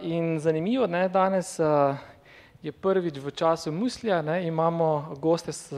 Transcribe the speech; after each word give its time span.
In 0.00 0.40
zanimivo, 0.40 0.86
ne, 0.86 1.08
danes 1.08 1.60
je 2.62 2.72
prvič 2.72 3.18
v 3.20 3.30
času 3.30 3.72
Muslja, 3.72 4.22
ne, 4.22 4.46
imamo 4.46 5.12
goste 5.20 5.52
s 5.52 5.72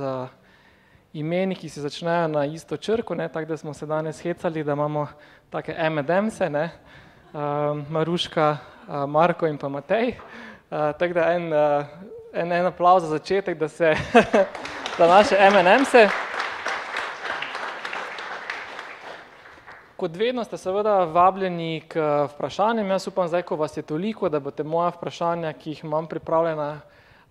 imeni, 1.12 1.54
ki 1.58 1.68
se 1.68 1.80
začnejo 1.80 2.28
na 2.28 2.44
isto 2.46 2.76
črko, 2.76 3.14
ne, 3.14 3.26
tako 3.28 3.48
da 3.48 3.56
smo 3.56 3.74
se 3.74 3.86
danes 3.86 4.22
hecali, 4.22 4.64
da 4.64 4.72
imamo 4.72 5.08
take 5.50 5.74
M&M-se, 5.78 6.50
ne, 6.50 6.70
Maruška, 7.90 8.56
Marko 9.08 9.46
in 9.46 9.58
pa 9.58 9.68
Matej. 9.68 10.14
tako 10.70 11.14
da 11.14 11.32
en, 11.32 11.52
en, 12.32 12.52
en 12.52 12.66
aplavz 12.66 13.02
za 13.02 13.18
začetek, 13.18 13.58
da 13.58 13.68
se 13.68 13.94
za 14.98 15.06
naše 15.06 15.36
M&M-se. 15.40 16.25
Kot 19.96 20.12
vedno 20.16 20.42
ste 20.44 20.58
seveda 20.60 21.06
vabljeni 21.08 21.80
k 21.88 22.02
vprašanjem, 22.28 22.90
jaz 22.92 23.06
upam 23.08 23.28
zdaj, 23.32 23.46
ko 23.48 23.56
vas 23.56 23.76
je 23.76 23.82
toliko, 23.82 24.28
da 24.28 24.42
boste 24.44 24.60
moja 24.60 24.90
vprašanja, 24.92 25.54
ki 25.56 25.70
jih 25.72 25.84
imam 25.86 26.04
pripravljena, 26.06 26.66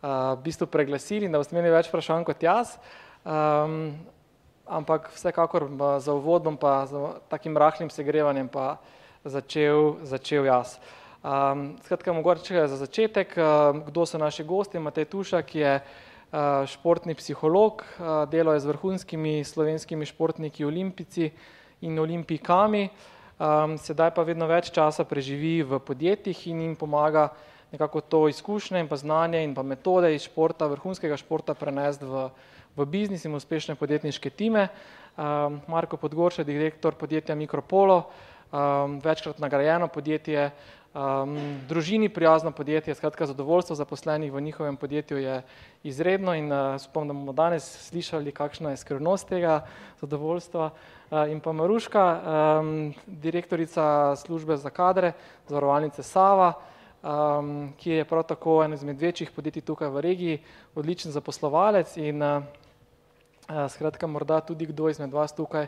v 0.02 0.40
bistvu 0.42 0.66
preglasili 0.74 1.28
in 1.30 1.32
da 1.36 1.38
boste 1.38 1.54
imeli 1.54 1.70
več 1.70 1.92
vprašanj 1.92 2.26
kot 2.26 2.42
jaz. 2.44 2.74
ampak 4.66 5.12
vsekakor 5.14 5.68
za 6.02 6.14
uvod 6.14 6.42
bom 6.44 6.58
pa 6.58 6.86
z 6.90 6.98
takim 7.30 7.58
rahlim 7.58 7.90
segrevanjem 7.90 8.48
pa 8.50 8.78
začel, 9.24 10.02
začel 10.02 10.46
jaz. 10.46 10.80
skratka 11.86 12.14
mogoče 12.14 12.68
za 12.68 12.78
začetek, 12.78 13.36
kdo 13.86 14.06
so 14.06 14.18
naši 14.18 14.44
gostje, 14.44 14.80
Matej 14.80 15.06
Tušek 15.06 15.56
je, 15.56 15.82
športni 16.66 17.14
psiholog, 17.16 17.86
delal 18.32 18.58
je 18.58 18.60
z 18.60 18.66
vrhunskimi 18.66 19.44
slovenskimi 19.44 20.06
športniki 20.06 20.66
olimpijci 20.66 21.32
in 21.82 22.00
olimpijkami. 22.00 22.90
sedaj 23.78 24.12
pa 24.16 24.24
vedno 24.24 24.48
več 24.48 24.72
časa 24.72 25.04
preživi 25.04 25.64
v 25.64 25.80
podjetjih 25.80 26.48
in 26.48 26.62
jim 26.62 26.76
pomaga 26.76 27.34
nekako 27.72 28.02
to 28.02 28.28
izkušnje 28.28 28.80
in 28.80 28.88
pa 28.88 28.96
znanje 28.96 29.44
in 29.44 29.56
pa 29.56 29.64
metode 29.64 30.16
iz 30.16 30.24
športa, 30.24 30.68
vrhunskega 30.68 31.18
športa 31.18 31.54
prenesti 31.54 32.06
v, 32.06 32.30
v 32.76 32.86
biznis 32.86 33.26
in 33.26 33.36
uspešne 33.36 33.76
podjetniške 33.76 34.30
time. 34.30 34.70
Marko 35.68 35.98
Podgoršek, 35.98 36.46
direktor 36.48 36.96
podjetja 36.96 37.36
Mikropolo, 37.36 38.04
večkrat 39.04 39.40
nagrajeno 39.40 39.88
podjetje, 39.88 40.52
družini 41.68 42.10
prijazno 42.10 42.52
podjetje, 42.52 42.96
skratka 42.96 43.26
zadovoljstvo 43.26 43.76
zaposlenih 43.76 44.34
v 44.34 44.42
njihovem 44.42 44.78
podjetju 44.78 45.18
je 45.18 45.42
izredno 45.84 46.34
in, 46.34 46.48
jaz 46.48 46.88
upam, 46.88 47.08
da 47.08 47.14
bomo 47.14 47.34
danes 47.34 47.68
slišali, 47.90 48.32
kakšna 48.32 48.72
je 48.72 48.78
skrivnost 48.78 49.28
tega 49.28 49.66
zadovoljstva. 50.02 50.70
in 51.30 51.40
pa 51.40 51.52
Maruška, 51.52 52.22
direktorica 53.08 54.16
službe 54.16 54.58
za 54.58 54.70
kadre 54.70 55.14
Zavarovalnice 55.48 56.04
Sava, 56.04 56.54
ki 57.78 57.92
je 57.92 58.06
prav 58.06 58.24
tako 58.24 58.64
eno 58.64 58.74
izmed 58.74 59.02
večjih 59.02 59.32
podjetij 59.32 59.62
tukaj 59.62 59.90
v 59.90 60.02
regiji, 60.02 60.40
odličen 60.76 61.12
zaposlovalec 61.12 61.98
in, 61.98 62.24
skratka 63.70 64.08
morda 64.08 64.42
tudi 64.42 64.66
kdo 64.66 64.90
izmed 64.90 65.14
vas 65.14 65.36
tukaj, 65.36 65.68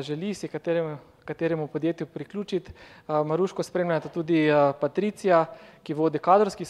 želi 0.00 0.34
si 0.34 0.48
kateremu, 0.48 0.96
kateremu 1.24 1.66
podjetju 1.66 2.06
priključiti. 2.06 2.72
Maruško 3.08 3.62
spremljata 3.62 4.08
tudi, 4.08 4.48
Patricija, 4.80 5.44
ki 5.82 5.94
vodi 5.94 6.18
kadrovski 6.18 6.64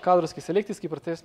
kadrovski 0.00 0.40
selekcijski 0.40 0.88
proces, 0.88 1.22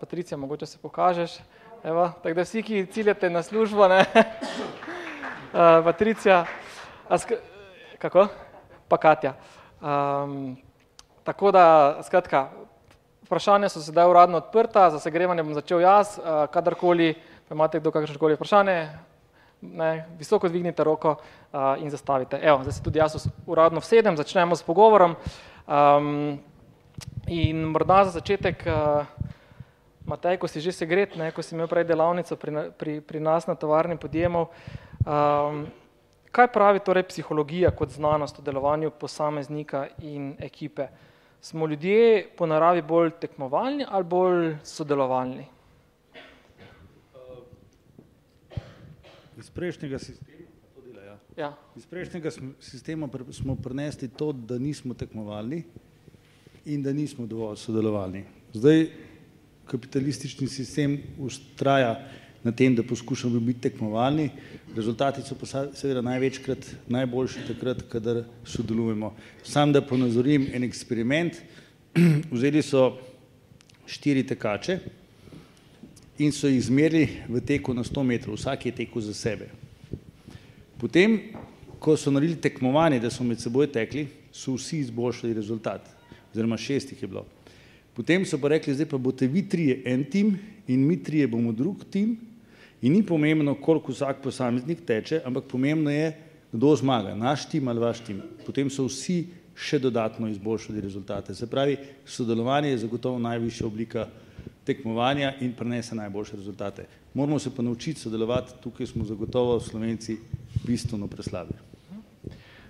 Patricija, 0.00 0.38
mogoče 0.38 0.66
se 0.66 0.78
pokažeš. 0.78 1.38
Evo, 1.84 2.10
tako 2.22 2.34
da 2.34 2.42
vsi, 2.42 2.62
ki 2.62 2.86
ciljate 2.86 3.30
na 3.30 3.42
službo, 3.42 3.88
ne, 3.88 4.04
Patricija, 5.84 6.46
kako? 7.98 8.26
Pa 8.88 8.96
Katja. 8.96 9.34
tako 11.24 11.50
da 11.52 11.96
skratka, 12.02 12.48
vprašanja 13.22 13.68
so 13.68 13.80
sedaj 13.80 14.10
uradno 14.10 14.36
odprta, 14.36 14.90
za 14.90 14.98
segrevanje 14.98 15.42
bom 15.42 15.54
začel 15.54 15.80
jaz, 15.80 16.18
kadarkoli 16.52 17.14
pa 17.48 17.54
imate 17.54 17.80
kdo 17.80 17.90
kakršnokoli 17.90 18.34
vprašanje, 18.34 18.88
ne, 19.60 20.06
visoko 20.18 20.48
dvignite 20.48 20.84
roko, 20.84 21.16
in 21.78 21.90
zastavite, 21.90 22.38
evo, 22.42 22.62
zdaj 22.62 22.72
se 22.72 22.82
tudi 22.82 22.98
jaz 22.98 23.28
uradno 23.46 23.78
usedem, 23.78 24.16
začnemo 24.16 24.56
s 24.56 24.62
pogovorom. 24.62 25.16
in 27.28 27.62
morda 27.62 28.04
za 28.04 28.10
začetek, 28.10 28.64
Matej, 30.08 30.40
ko 30.40 30.48
si 30.48 30.64
že 30.64 30.72
segret, 30.72 31.20
ne, 31.20 31.28
ko 31.36 31.44
si 31.44 31.52
imel 31.52 31.68
prej 31.68 31.84
delavnico 31.84 32.32
pri 32.36 32.72
pri, 32.72 33.00
pri 33.04 33.20
nas 33.20 33.44
na 33.44 33.52
tovarni 33.54 34.00
podjemov, 34.00 34.48
kaj 36.32 36.48
pravi 36.48 36.80
torej 36.80 37.04
psihologija 37.12 37.70
kot 37.76 37.92
znanost 37.92 38.38
o 38.38 38.42
delovanju 38.42 38.90
posameznika 38.90 39.86
in 40.00 40.32
ekipe? 40.40 40.88
Smo 41.40 41.66
ljudje 41.66 42.24
po 42.36 42.46
naravi 42.46 42.82
bolj 42.82 43.10
tekmovalni 43.20 43.84
ali 43.88 44.04
bolj 44.04 44.56
sodelovalni? 44.64 45.57
Iz 49.38 49.50
prejšnjega 49.54 49.98
sistema, 49.98 50.46
dela, 50.86 51.02
ja. 51.02 51.18
Ja. 51.36 51.48
Iz 51.76 51.86
prejšnjega 51.86 52.30
sistema 52.60 53.08
smo 53.32 53.54
prinesli 53.56 54.08
to, 54.08 54.32
da 54.32 54.58
nismo 54.58 54.94
tekmovalni 54.94 55.62
in 56.66 56.82
da 56.82 56.92
nismo 56.92 57.26
dovolj 57.26 57.56
sodelovalni. 57.56 58.24
Zdaj 58.52 58.88
kapitalistični 59.70 60.48
sistem 60.48 60.98
vztraja 61.20 61.94
na 62.42 62.52
tem, 62.52 62.74
da 62.74 62.82
poskušamo 62.82 63.40
biti 63.40 63.68
tekmovalni, 63.68 64.30
rezultati 64.74 65.22
so 65.22 65.38
pa 65.38 65.46
seveda 65.46 66.02
največkrat 66.02 66.66
najboljši 66.88 67.46
takrat, 67.48 67.82
kadar 67.92 68.24
sodelujemo. 68.44 69.14
Samo 69.44 69.72
da 69.72 69.86
ponazorim 69.86 70.48
en 70.52 70.64
eksperiment, 70.64 71.38
vzeli 72.34 72.62
so 72.62 72.96
štiri 73.86 74.26
tekače 74.26 74.80
in 76.18 76.32
so 76.32 76.48
jih 76.48 76.58
izmerili 76.58 77.08
v 77.28 77.40
teku 77.40 77.74
na 77.74 77.84
sto 77.84 78.02
metrov, 78.02 78.36
vsak 78.36 78.66
je 78.66 78.72
tekel 78.72 79.02
za 79.02 79.14
sebe. 79.14 79.48
Potem 80.78 81.18
ko 81.78 81.96
so 81.96 82.10
naredili 82.10 82.40
tekmovanje, 82.40 83.00
da 83.00 83.10
so 83.10 83.24
med 83.24 83.40
seboj 83.40 83.70
tekli, 83.72 84.06
so 84.32 84.56
vsi 84.58 84.82
izboljšali 84.84 85.34
rezultat. 85.34 85.86
Oziroma 86.32 86.58
šest 86.58 86.92
jih 86.92 87.02
je 87.02 87.08
bilo. 87.08 87.24
Potem 87.94 88.24
so 88.26 88.38
pa 88.38 88.48
rekli: 88.48 88.74
"Zdaj 88.74 88.86
pa 88.86 88.98
boste 88.98 89.26
vi 89.26 89.42
trije 89.48 89.82
en 89.84 90.04
tim 90.04 90.38
in 90.66 90.86
mi 90.86 91.02
trije 91.02 91.26
bomo 91.26 91.52
drug 91.52 91.84
tim 91.90 92.16
in 92.82 92.92
ni 92.92 93.02
pomembno, 93.02 93.54
koliko 93.54 93.92
vsak 93.92 94.22
posameznik 94.22 94.84
teče, 94.86 95.20
ampak 95.24 95.44
pomembno 95.44 95.90
je, 95.90 96.12
kdo 96.52 96.76
zmaga, 96.76 97.14
naš 97.14 97.48
tim 97.48 97.68
ali 97.68 97.80
vaš 97.80 98.00
tim." 98.00 98.22
Potem 98.46 98.70
so 98.70 98.86
vsi 98.86 99.26
še 99.54 99.78
dodatno 99.78 100.28
izboljšali 100.28 100.80
rezultate, 100.80 101.34
se 101.34 101.46
pravi, 101.46 101.76
sodelovanje 102.06 102.70
je 102.70 102.78
zagotovo 102.78 103.18
najvišja 103.18 103.66
oblika 103.66 104.06
tekmovanja 104.68 105.32
in 105.40 105.54
prinese 105.56 105.96
najboljše 105.96 106.36
rezultate. 106.36 106.84
Moramo 107.14 107.38
se 107.38 107.54
pa 107.56 107.62
naučiti 107.62 108.00
sodelovati, 108.00 108.60
tukaj 108.60 108.86
smo 108.86 109.04
zagotovo 109.04 109.60
Slovenci 109.60 110.18
bistveno 110.66 111.08
preslabi. 111.08 111.56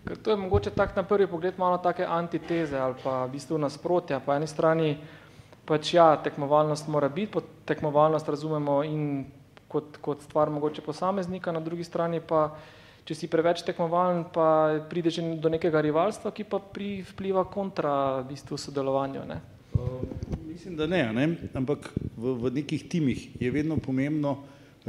Ker 0.06 0.16
to 0.16 0.31
je 0.31 0.36
mogoče 0.36 0.70
tako 0.70 1.00
na 1.00 1.03
prvi 1.03 1.26
pogled 1.26 1.59
malo 1.59 1.78
take 1.78 2.06
antiteze 2.06 2.78
ali 2.78 2.94
pa 3.03 3.25
v 3.26 3.32
bistvu 3.32 3.59
nasprotja, 3.59 4.20
po 4.20 4.32
eni 4.32 4.47
strani 4.47 4.94
pač 5.69 5.92
ja, 5.94 6.14
tekmovalnost 6.25 6.88
mora 6.88 7.09
biti, 7.09 7.32
pod 7.32 7.44
tekmovalnost 7.69 8.28
razumemo 8.28 8.80
in 8.84 9.26
kot, 9.69 9.98
kot 10.00 10.22
stvar 10.25 10.50
mogoče 10.50 10.82
posameznika, 10.82 11.53
na 11.53 11.60
drugi 11.60 11.84
strani 11.84 12.22
pa, 12.25 12.48
če 13.04 13.15
si 13.15 13.28
preveč 13.28 13.62
tekmovalen, 13.66 14.25
pa 14.32 14.48
pride 14.88 15.12
že 15.12 15.26
do 15.42 15.53
nekega 15.53 15.82
rivalstva, 15.84 16.32
ki 16.32 16.48
pa 16.48 16.62
vpliva 16.62 17.44
kontra 17.53 18.22
v 18.22 18.28
bistvu 18.32 18.56
sodelovanju, 18.56 19.28
ne. 19.28 19.41
Mislim, 20.58 20.76
da 20.76 20.86
ne, 20.86 21.12
ne, 21.12 21.36
ampak 21.54 21.84
v, 22.16 22.32
v 22.34 22.50
nekih 22.50 22.88
timih 22.91 23.20
je 23.38 23.50
vedno 23.54 23.76
pomembno 23.78 24.32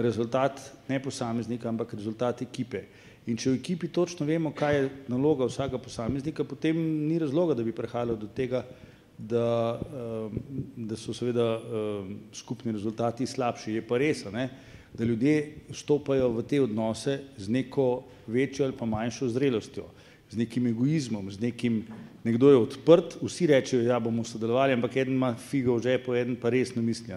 rezultat 0.01 0.57
ne 0.89 0.97
posameznika, 0.97 1.69
ampak 1.69 1.93
rezultat 1.93 2.41
ekipe. 2.41 2.81
In 3.29 3.37
če 3.37 3.51
v 3.51 3.59
ekipi 3.59 3.91
točno 3.93 4.25
vemo, 4.25 4.49
kaj 4.49 4.79
je 4.79 4.87
naloga 5.13 5.45
vsakega 5.45 5.77
posameznika, 5.77 6.41
potem 6.41 6.73
ni 7.05 7.19
razloga, 7.21 7.53
da 7.53 7.61
bi 7.61 7.75
prihajalo 7.77 8.15
do 8.17 8.31
tega, 8.33 8.63
da, 9.13 9.77
da 10.73 10.97
so 10.97 11.13
seveda, 11.13 11.45
skupni 12.33 12.73
rezultati 12.73 13.29
slabši, 13.29 13.77
je 13.77 13.85
pa 13.85 14.01
res, 14.01 14.25
ne, 14.33 14.49
da 14.97 15.05
ljudje 15.05 15.67
vstopajo 15.69 16.31
v 16.33 16.47
te 16.49 16.63
odnose 16.65 17.19
z 17.37 17.57
neko 17.59 17.91
večjo 18.25 18.65
ali 18.65 18.73
pa 18.73 18.89
manjšo 18.89 19.29
zrelostjo, 19.37 19.85
z 20.33 20.41
nekim 20.41 20.73
egoizmom, 20.73 21.29
z 21.29 21.45
nekim, 21.45 21.83
nekdo 22.23 22.49
je 22.49 22.57
odprt, 22.57 23.17
vsi 23.21 23.47
rečejo: 23.47 23.83
"Ja, 23.83 23.99
bomo 23.99 24.23
sodelovali," 24.23 24.73
ampak 24.73 24.97
eden 24.97 25.13
ima 25.13 25.35
figo 25.35 25.75
v 25.75 25.83
žepu, 25.83 26.15
eden 26.15 26.35
pa 26.35 26.49
resno 26.49 26.81
misli, 26.81 27.13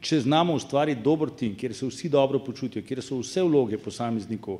če 0.00 0.20
znamo 0.20 0.54
ustvariti 0.54 1.02
dober 1.02 1.30
tim, 1.30 1.54
kjer 1.54 1.74
se 1.74 1.86
vsi 1.86 2.08
dobro 2.08 2.38
počutijo, 2.38 2.82
kjer 2.82 3.02
so 3.02 3.18
vse 3.18 3.42
vloge 3.42 3.78
posameznikov 3.78 4.58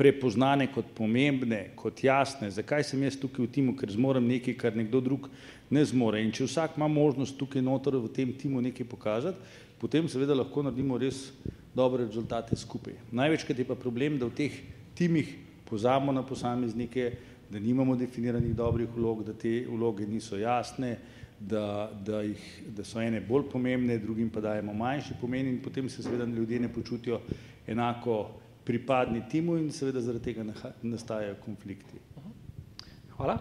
prepoznane 0.00 0.70
kot 0.72 0.94
pomembne, 0.96 1.70
kot 1.76 2.04
jasne, 2.04 2.48
zakaj 2.50 2.84
sem 2.88 3.02
jaz 3.02 3.18
tukaj 3.20 3.44
v 3.44 3.50
timu, 3.52 3.74
ker 3.76 3.90
zmorem 3.92 4.24
nekaj, 4.24 4.54
kar 4.56 4.76
nekdo 4.76 5.00
drug 5.04 5.28
ne 5.70 5.82
zmore, 5.84 6.22
in 6.24 6.32
če 6.32 6.46
vsak 6.48 6.78
ima 6.78 6.88
možnost 6.88 7.36
tukaj 7.36 7.62
noter 7.62 7.98
v 8.00 8.08
tem 8.08 8.32
timu 8.32 8.62
nekaj 8.64 8.88
pokazati, 8.88 9.36
potem 9.80 10.08
seveda 10.08 10.34
lahko 10.34 10.64
naredimo 10.64 10.96
res 11.00 11.28
dobre 11.76 12.06
rezultate 12.06 12.56
skupaj. 12.56 12.96
Največkrat 13.12 13.60
je 13.60 13.68
pa 13.68 13.76
problem, 13.76 14.16
da 14.18 14.30
v 14.30 14.36
teh 14.40 14.56
timih 14.96 15.36
pozabimo 15.68 16.16
na 16.16 16.24
posameznike, 16.26 17.12
da 17.50 17.58
nimamo 17.58 17.96
definiranih 17.96 18.54
dobrih 18.56 18.88
vlog, 18.96 19.24
da 19.24 19.32
te 19.32 19.66
vloge 19.68 20.06
niso 20.06 20.38
jasne, 20.38 20.96
da, 21.40 21.90
da, 22.06 22.20
jih, 22.22 22.62
da 22.76 22.84
so 22.84 23.00
ene 23.00 23.20
bolj 23.20 23.48
pomembne, 23.52 23.98
drugim 23.98 24.30
pa 24.30 24.40
dajemo 24.40 24.74
manjši 24.76 25.16
pomen 25.20 25.48
in 25.48 25.58
potem 25.62 25.88
se 25.88 26.02
seveda 26.02 26.24
ljudje 26.24 26.60
ne 26.60 26.68
počutijo 26.68 27.20
enako 27.66 28.26
pripadni 28.64 29.22
timu 29.28 29.56
in 29.56 29.72
seveda 29.72 30.00
zaradi 30.00 30.24
tega 30.24 30.44
nastajajo 30.82 31.34
konflikti. 31.44 31.98
Hvala. 33.16 33.38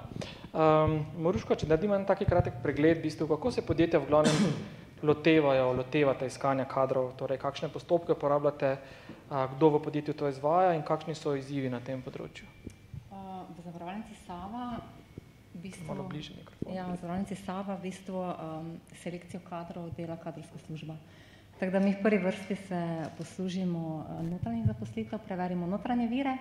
Um, 0.53 0.95
Moruško, 1.23 1.55
če 1.55 1.67
naredimo 1.67 1.95
en 1.95 2.07
taki 2.07 2.25
kratek 2.25 2.63
pregled, 2.63 3.03
bistvu, 3.03 3.27
kako 3.27 3.51
se 3.51 3.61
podjetja 3.67 3.99
v 3.99 4.09
glavnem 4.09 4.49
lotevajo, 5.09 5.69
lotevate 5.77 6.27
iskanja 6.27 6.65
kadrov, 6.71 7.13
torej 7.19 7.37
kakšne 7.39 7.69
postopke 7.69 8.15
uporabljate, 8.15 8.73
kdo 9.29 9.69
v 9.75 9.83
podjetju 9.83 10.17
to 10.19 10.31
izvaja 10.31 10.73
in 10.75 10.83
kakšni 10.87 11.15
so 11.15 11.35
izzivi 11.37 11.69
na 11.69 11.79
tem 11.79 12.01
področju? 12.01 12.47
V 13.59 13.63
zavarovalnici 13.67 14.15
Sava 14.23 14.79
v 15.51 15.57
bistvu, 15.59 15.91
Malo 15.91 16.07
bliže 16.07 16.31
mikrofon. 16.31 16.71
Ja, 16.71 16.87
v 16.87 16.95
zavarovalnici 16.95 17.35
Sava 17.35 17.75
v 17.75 17.91
bistvu 17.91 18.15
um, 18.15 18.79
selekcijo 19.03 19.43
kadrov 19.43 19.91
dela 19.99 20.15
kadrovska 20.15 20.55
služba. 20.63 20.95
Tako 21.59 21.71
da 21.75 21.79
mi 21.83 21.91
v 21.91 21.99
prvi 21.99 22.23
vrsti 22.23 22.55
se 22.55 22.79
poslužimo 23.19 24.07
notranjih 24.31 24.63
zaposlitev, 24.63 25.19
preverimo 25.27 25.67
notranje 25.67 26.07
vire, 26.07 26.37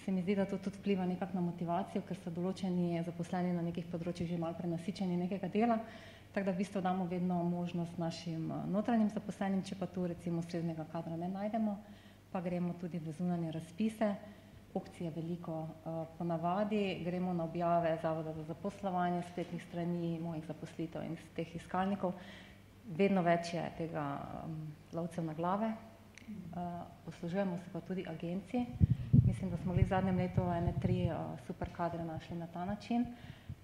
se 0.00 0.08
mi 0.08 0.24
zdi, 0.24 0.40
da 0.40 0.48
to 0.48 0.56
tudi 0.56 0.80
vpliva 0.80 1.04
nekako 1.04 1.36
na 1.36 1.44
motivacijo, 1.52 2.00
ker 2.08 2.16
so 2.16 2.32
določeni 2.32 3.04
zaposleni 3.04 3.52
na 3.52 3.60
nekih 3.60 3.84
področjih 3.92 4.32
že 4.32 4.40
malo 4.40 4.56
prenasičeni 4.56 5.20
nekega 5.20 5.52
dela, 5.52 5.76
tako 6.32 6.48
da 6.48 6.54
v 6.56 6.62
bistvu 6.64 6.80
damo 6.80 7.04
vedno 7.12 7.44
možnost 7.44 8.00
našim 8.00 8.48
notranjim 8.72 9.12
zaposlenim, 9.12 9.60
če 9.68 9.76
pa 9.76 9.84
tu 9.84 10.08
recimo 10.08 10.40
srednjega 10.48 10.88
kadra 10.88 11.12
ne 11.12 11.28
najdemo, 11.28 11.76
pa 12.32 12.40
gremo 12.40 12.72
tudi 12.80 13.04
v 13.04 13.12
zunanje 13.12 13.52
razpise, 13.52 14.14
opcije 14.74 15.10
veliko. 15.10 15.68
Ponavadi 16.18 17.02
gremo 17.04 17.32
na 17.32 17.44
objave 17.44 17.98
Zavoda 18.02 18.32
za 18.32 18.42
zaposlovanje, 18.42 19.22
spletnih 19.32 19.64
strani, 19.68 20.18
mojih 20.20 20.44
zaposlitev 20.46 21.02
in 21.04 21.16
teh 21.36 21.56
iskalnikov. 21.56 22.12
Vedno 22.96 23.22
več 23.22 23.54
je 23.54 23.62
tega 23.78 24.04
lovcev 24.92 25.24
na 25.24 25.34
glave, 25.34 25.72
poslužujemo 27.04 27.58
se 27.58 27.70
pa 27.72 27.80
tudi 27.80 28.04
agencij. 28.08 28.66
Mislim, 29.26 29.50
da 29.50 29.56
smo 29.56 29.72
v 29.72 29.84
zadnjem 29.88 30.18
letu 30.18 30.42
ene 30.42 30.74
tri 30.82 31.10
super 31.46 31.68
kadre 31.76 32.04
našli 32.04 32.36
na 32.36 32.46
ta 32.46 32.64
način. 32.64 33.06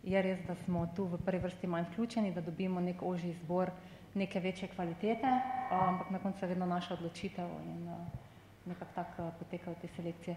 Je 0.03 0.23
res, 0.23 0.39
da 0.47 0.55
smo 0.65 0.87
tu 0.97 1.05
v 1.05 1.19
prvi 1.19 1.43
vrsti 1.43 1.67
manj 1.67 1.89
vključeni, 1.91 2.35
da 2.35 2.41
dobimo 2.41 2.81
neki 2.81 3.05
ožji 3.05 3.31
izbor 3.31 3.71
neke 4.15 4.41
večje 4.41 4.69
kvalitete, 4.69 5.27
ampak 5.71 6.11
na 6.11 6.19
koncu 6.19 6.45
je 6.45 6.49
vedno 6.49 6.67
naša 6.67 6.95
odločitev 6.95 7.49
in 7.67 7.91
nekako 8.67 8.93
tako 8.95 9.31
potekajo 9.39 9.77
te 9.83 9.89
selekcije. 9.97 10.37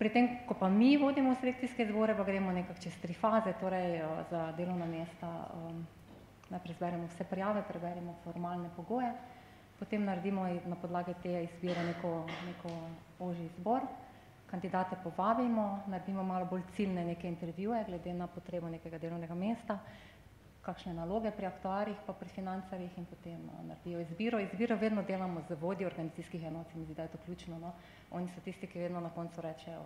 Pri 0.00 0.08
tem, 0.08 0.48
ko 0.48 0.56
pa 0.56 0.68
mi 0.72 0.96
vodimo 0.96 1.34
selekcijske 1.36 1.84
izbore, 1.84 2.14
pa 2.16 2.24
gremo 2.24 2.52
nekako 2.56 2.80
čez 2.80 2.94
tri 3.02 3.12
faze, 3.12 3.52
torej 3.60 3.98
za 4.30 4.46
delovna 4.56 4.86
mesta 4.88 5.28
najprej 6.48 6.74
zberemo 6.78 7.08
vse 7.10 7.26
prijave, 7.28 7.60
preberemo 7.68 8.14
formalne 8.24 8.70
pogoje, 8.76 9.10
potem 9.78 10.04
naredimo 10.04 10.46
na 10.72 10.78
podlagi 10.80 11.12
te 11.22 11.34
izbire 11.44 11.84
neko, 11.84 12.14
neko 12.46 12.72
ožji 13.28 13.44
izbor, 13.50 13.84
kandidate 14.48 14.96
povabimo, 15.04 15.82
naredimo 15.92 16.24
malo 16.24 16.48
bolj 16.48 16.64
ciljne 16.76 17.04
neke 17.04 17.28
intervjuje 17.28 17.84
glede 17.92 18.14
na 18.14 18.26
potrebo 18.26 18.72
nekega 18.72 18.98
delovnega 18.98 19.34
mesta, 19.34 19.78
kakšne 20.70 20.94
naloge 20.94 21.32
pri 21.34 21.50
aktuarjih 21.50 21.98
pa 22.06 22.14
pri 22.14 22.30
financarjih 22.30 22.98
in 22.98 23.06
potem 23.10 23.40
naredijo 23.66 24.00
izbiro. 24.00 24.38
Izbiro 24.38 24.76
vedno 24.78 25.02
delamo 25.02 25.42
z 25.48 25.58
vodji 25.60 25.86
organizacijskih 25.86 26.44
enot, 26.46 26.74
mi 26.74 26.84
zdi, 26.84 26.94
da 26.94 27.02
je 27.02 27.12
to 27.14 27.18
ključno, 27.24 27.58
no. 27.58 27.72
Oni 28.10 28.30
so 28.30 28.42
tisti, 28.44 28.66
ki 28.70 28.78
vedno 28.86 29.00
na 29.00 29.10
koncu 29.10 29.42
rečejo, 29.42 29.82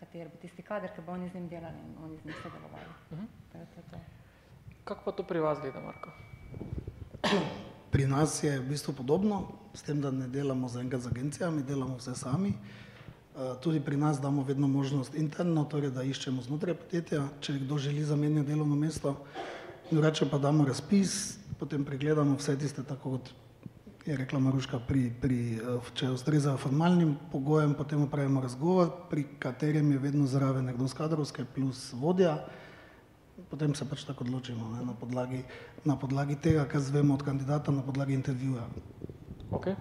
kateri 0.00 0.28
bo 0.28 0.40
tisti 0.42 0.62
kader, 0.62 0.92
ki 0.96 1.04
bo 1.06 1.16
oni 1.16 1.28
z 1.28 1.34
njim 1.34 1.48
delali 1.48 1.80
in 1.86 1.96
oni 2.04 2.18
z 2.18 2.24
njim 2.24 2.34
sodelovali. 2.42 2.92
Je 3.54 3.66
to, 3.74 3.82
to. 3.90 4.00
Kako 4.84 5.04
pa 5.04 5.12
to 5.12 5.22
pri 5.22 5.40
vas 5.40 5.60
gleda, 5.60 5.80
Marko? 5.80 6.12
Pri 7.88 8.04
nas 8.04 8.42
je 8.44 8.52
v 8.60 8.68
bistvu 8.68 8.92
podobno, 8.92 9.48
s 9.72 9.80
tem, 9.82 10.00
da 10.00 10.10
ne 10.12 10.26
delamo 10.28 10.68
zaenkrat 10.68 11.00
z 11.00 11.08
agencijami, 11.08 11.62
delamo 11.64 11.96
vse 11.96 12.12
sami. 12.14 12.52
Tudi 13.62 13.80
pri 13.80 13.96
nas 13.96 14.20
damo 14.20 14.42
vedno 14.42 14.68
možnost 14.68 15.14
interno, 15.14 15.64
torej 15.64 15.90
da 15.94 16.02
iščemo 16.02 16.42
znotraj 16.42 16.74
podjetja, 16.74 17.22
če 17.40 17.54
kdo 17.62 17.78
želi 17.78 18.04
zamenjati 18.04 18.48
delovno 18.50 18.76
mesto, 18.76 19.14
drugače 19.90 20.26
pa 20.30 20.38
damo 20.38 20.64
razpis, 20.64 21.38
potem 21.58 21.84
pregledamo 21.84 22.36
vse 22.36 22.58
tiste, 22.58 22.82
tako 22.82 23.10
kot 23.10 23.30
je 24.06 24.16
rekla 24.16 24.38
Maruška, 24.40 24.80
pri, 24.88 25.10
pri, 25.20 25.38
če 25.94 26.10
ustrezajo 26.14 26.56
formalnim 26.56 27.16
pogojem, 27.32 27.74
potem 27.76 28.02
opravimo 28.02 28.40
razgovor, 28.40 28.90
pri 29.10 29.26
katerem 29.38 29.90
je 29.92 29.98
vedno 29.98 30.26
zraven 30.26 30.64
nekdo 30.64 30.88
s 30.88 30.96
kadrovske 30.96 31.44
plus 31.54 31.90
vodja, 31.92 32.38
potem 33.50 33.74
se 33.74 33.84
pač 33.88 34.06
tako 34.08 34.24
odločimo, 34.24 34.70
ne, 34.76 34.84
na 34.86 34.94
podlagi, 34.96 35.42
na 35.84 35.96
podlagi 36.00 36.38
tega, 36.40 36.64
kar 36.64 36.80
izvemo 36.80 37.14
od 37.14 37.24
kandidata, 37.26 37.72
na 37.72 37.84
podlagi 37.84 38.16
intervjuja. 38.16 38.64
Okej. 39.52 39.76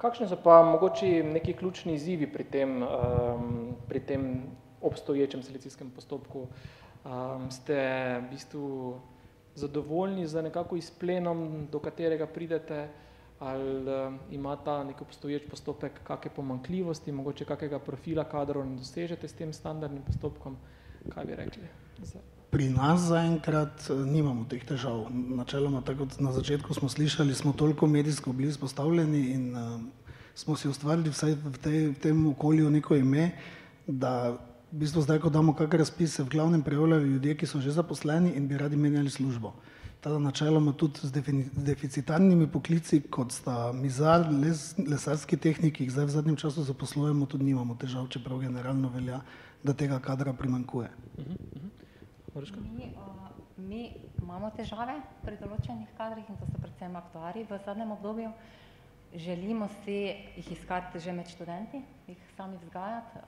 Kakšni 0.00 0.26
so 0.30 0.38
pa 0.40 0.62
mogoče 0.64 1.22
neki 1.28 1.52
ključni 1.58 1.94
izzivi 1.94 2.26
pri 2.32 2.44
tem, 2.44 2.80
pri 3.88 4.00
tem 4.00 4.28
obstoječem 4.80 5.42
selekcijskem 5.42 5.90
postopku? 5.90 6.46
Ste 7.50 7.76
v 8.18 8.30
bistvu 8.30 8.66
zadovoljni 9.54 10.26
z 10.26 10.42
nekako 10.42 10.76
izplenom, 10.76 11.66
do 11.72 11.78
katerega 11.78 12.26
pridete, 12.26 12.88
ali 13.38 14.18
ima 14.30 14.56
ta 14.56 14.84
neki 14.84 15.02
obstoječi 15.02 15.48
postopek 15.48 15.92
kake 16.04 16.30
pomanjkljivosti, 16.30 17.12
mogoče 17.12 17.44
kakega 17.44 17.78
profila 17.78 18.24
kadrov 18.24 18.66
ne 18.66 18.76
dosežete 18.76 19.28
s 19.28 19.32
tem 19.32 19.52
standardnim 19.52 20.02
postopkom? 20.02 20.56
Kaj 21.08 21.24
bi 21.24 21.34
rekli? 21.34 21.62
Pri 22.50 22.68
nas 22.68 23.00
zaenkrat 23.00 23.88
nimamo 24.06 24.44
teh 24.50 24.64
težav. 24.66 25.06
Načeloma, 25.10 25.80
tako 25.80 26.04
kot 26.04 26.20
na 26.20 26.32
začetku 26.32 26.74
smo 26.74 26.88
slišali, 26.88 27.34
smo 27.34 27.52
toliko 27.52 27.86
medijsko 27.86 28.32
bili 28.32 28.48
izpostavljeni 28.48 29.20
in 29.30 29.54
smo 30.34 30.56
si 30.56 30.68
ustvarili 30.68 31.10
vsaj 31.10 31.34
v 31.34 31.58
tej, 31.62 31.86
v 31.88 31.98
tem 32.02 32.26
okolju 32.26 32.70
neko 32.70 32.96
ime, 32.96 33.30
da 33.86 34.36
v 34.72 34.78
bistvu 34.78 35.02
zdaj, 35.02 35.18
ko 35.18 35.30
damo 35.30 35.54
kak 35.54 35.74
razpis, 35.74 36.14
se 36.14 36.22
v 36.22 36.30
glavnem 36.30 36.62
prijavljajo 36.62 37.06
ljudje, 37.06 37.36
ki 37.36 37.46
so 37.46 37.60
že 37.60 37.74
zaposleni 37.74 38.30
in 38.38 38.48
bi 38.48 38.58
radi 38.58 38.76
menjali 38.76 39.10
službo. 39.10 39.52
Tako 40.00 40.14
da 40.14 40.18
načeloma 40.18 40.72
tudi 40.72 41.00
z 41.02 41.12
deficitarnimi 41.52 42.46
poklici, 42.46 43.02
kot 43.02 43.32
sta 43.32 43.72
mizar, 43.72 44.24
les, 44.32 44.74
lesarski 44.78 45.36
tehnik, 45.36 45.74
ki 45.76 45.84
jih 45.84 45.92
zdaj 45.92 46.06
v 46.06 46.14
zadnjem 46.14 46.36
času 46.36 46.62
zaposlujemo, 46.64 47.26
tudi 47.26 47.44
nimamo 47.44 47.74
težav, 47.76 48.06
čeprav 48.08 48.38
generalno 48.40 48.88
velja, 48.88 49.20
da 49.62 49.74
tega 49.74 49.98
kadra 50.00 50.32
primanjkuje. 50.32 50.88
Maruška? 52.34 52.60
Mi, 52.60 52.94
mi 53.58 53.82
imamo 54.22 54.48
težave 54.56 55.02
pri 55.26 55.36
določenih 55.42 55.90
kadrih 55.98 56.30
in 56.30 56.38
to 56.38 56.48
so 56.48 56.62
predvsem 56.62 56.96
aktuarji 56.96 57.44
v 57.50 57.60
zadnjem 57.66 57.92
obdobju. 57.98 58.32
Želimo 59.10 59.68
si 59.82 59.98
jih 60.38 60.48
iskati 60.54 61.02
že 61.02 61.12
med 61.12 61.28
študenti, 61.28 61.82
jih 62.06 62.24
sami 62.38 62.56
vzgajati. 62.62 63.26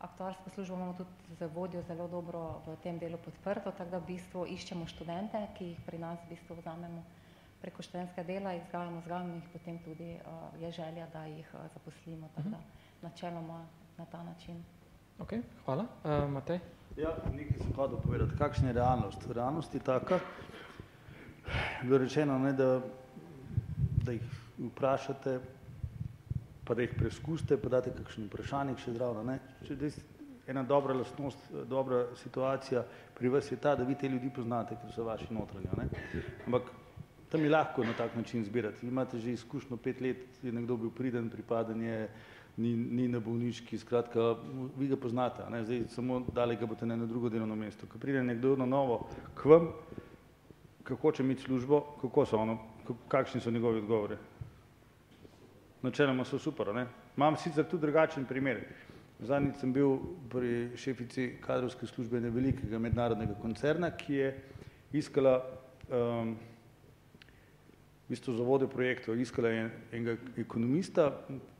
Aktuarsko 0.00 0.50
službo 0.50 0.74
imamo 0.74 0.92
tudi 0.92 1.10
z 1.38 1.46
vodjo 1.54 1.82
zelo 1.82 2.08
dobro 2.08 2.60
v 2.66 2.76
tem 2.82 2.98
delu 2.98 3.18
podprto, 3.18 3.72
tako 3.72 3.90
da 3.90 3.98
v 3.98 4.06
bistvu 4.06 4.46
iščemo 4.46 4.86
študente, 4.86 5.40
ki 5.56 5.70
jih 5.72 5.80
pri 5.86 5.98
nas 5.98 6.20
v 6.24 6.34
bistvu 6.34 6.56
vzamemo 6.60 7.04
preko 7.62 7.82
študentskega 7.82 8.26
dela, 8.28 8.52
jih 8.52 8.64
vzgajamo, 8.66 9.00
vzgajamo 9.00 9.32
in 9.32 9.40
jih 9.40 9.48
potem 9.52 9.78
tudi 9.84 10.10
je 10.60 10.72
želja, 10.72 11.06
da 11.12 11.24
jih 11.24 11.54
zaposlimo, 11.72 12.28
tako 12.36 12.48
da 12.48 12.60
načeloma 13.02 13.64
na 13.98 14.04
ta 14.04 14.22
način. 14.22 14.60
Okej, 15.18 15.40
hvala. 15.64 15.86
Matej? 16.28 16.60
Ja, 16.96 17.16
nekaj 17.32 17.58
sem 17.64 17.72
hotel 17.76 17.98
povedati, 18.04 18.36
kakšna 18.38 18.68
je 18.68 18.76
realnost. 18.76 19.26
Realnost 19.32 19.74
je 19.74 19.80
taka, 19.80 20.20
bilo 21.82 21.98
rečeno, 21.98 22.38
ne, 22.38 22.52
da 22.52 22.80
da 24.06 24.12
jih 24.12 24.22
vprašate, 24.58 25.40
pa 26.66 26.74
da 26.74 26.82
jih 26.82 26.94
preizkusite, 26.98 27.56
pa 27.62 27.70
date 27.78 27.94
kakšen 27.94 28.26
vprašalnik 28.26 28.82
še. 28.82 28.94
Če 29.66 29.76
ena 30.46 30.62
dobra 30.62 30.94
lastnost, 30.94 31.38
dobra 31.66 32.04
situacija 32.16 32.84
pri 33.14 33.28
vas 33.28 33.50
je 33.50 33.56
ta, 33.56 33.74
da 33.74 33.84
vi 33.84 33.94
te 33.94 34.08
ljudi 34.08 34.30
poznate, 34.34 34.76
ker 34.82 34.92
so 34.94 35.04
vaši 35.04 35.26
notranji. 35.34 35.90
Ampak 36.46 36.70
tam 37.30 37.42
je 37.42 37.50
lahko 37.50 37.84
na 37.84 37.92
tak 37.98 38.14
način 38.16 38.44
zbirati, 38.44 38.86
vi 38.86 38.88
imate 38.88 39.18
že 39.18 39.32
izkušnjo 39.32 39.76
pet 39.76 40.00
let, 40.00 40.22
je 40.42 40.52
nekdo 40.52 40.76
bil 40.76 40.90
priden, 40.90 41.30
pripaden 41.30 41.82
je, 41.82 42.08
ni, 42.56 42.76
ni 42.76 43.08
na 43.08 43.20
bolniški, 43.20 43.78
skratka, 43.78 44.36
vi 44.78 44.88
ga 44.88 44.96
poznate, 44.96 45.44
ne, 45.50 45.64
zdaj 45.64 45.82
samo 45.92 46.20
dali 46.34 46.56
ga 46.56 46.66
boste 46.66 46.86
na 46.86 46.94
eno 46.94 47.06
drugo 47.06 47.28
delovno 47.28 47.56
mesto. 47.56 47.86
Ko 47.86 47.98
pride 47.98 48.22
nekdo 48.22 48.54
na 48.56 48.66
novo 48.66 49.08
k 49.34 49.50
vam, 49.50 49.68
ke 50.86 50.94
hoče 50.94 51.22
imeti 51.22 51.42
službo, 51.42 51.80
kako 52.00 52.26
so 52.26 52.38
ono, 52.38 52.58
kakšni 53.08 53.40
so 53.40 53.50
njegovi 53.50 53.82
odgovori? 53.82 54.16
Načeloma 55.86 56.24
so 56.24 56.38
super, 56.38 56.72
ne. 56.74 56.86
Imam 57.16 57.36
sicer 57.38 57.64
tudi 57.64 57.86
drugačen 57.86 58.24
primer. 58.26 58.64
Zadnjič 59.22 59.60
sem 59.62 59.72
bil 59.72 59.94
pri 60.28 60.72
šefici 60.76 61.28
kadrovske 61.40 61.86
službe 61.86 62.18
enega 62.18 62.34
velikega 62.34 62.78
mednarodnega 62.82 63.36
koncerna, 63.40 63.92
ki 63.94 64.18
je 64.18 64.32
iskala 64.98 65.36
v 65.88 66.34
bistvu 68.08 68.34
za 68.34 68.42
vodjo 68.44 68.68
projektov, 68.68 69.20
iskala 69.20 69.52
je 69.54 69.70
enega 69.92 70.16
ekonomista, 70.42 71.06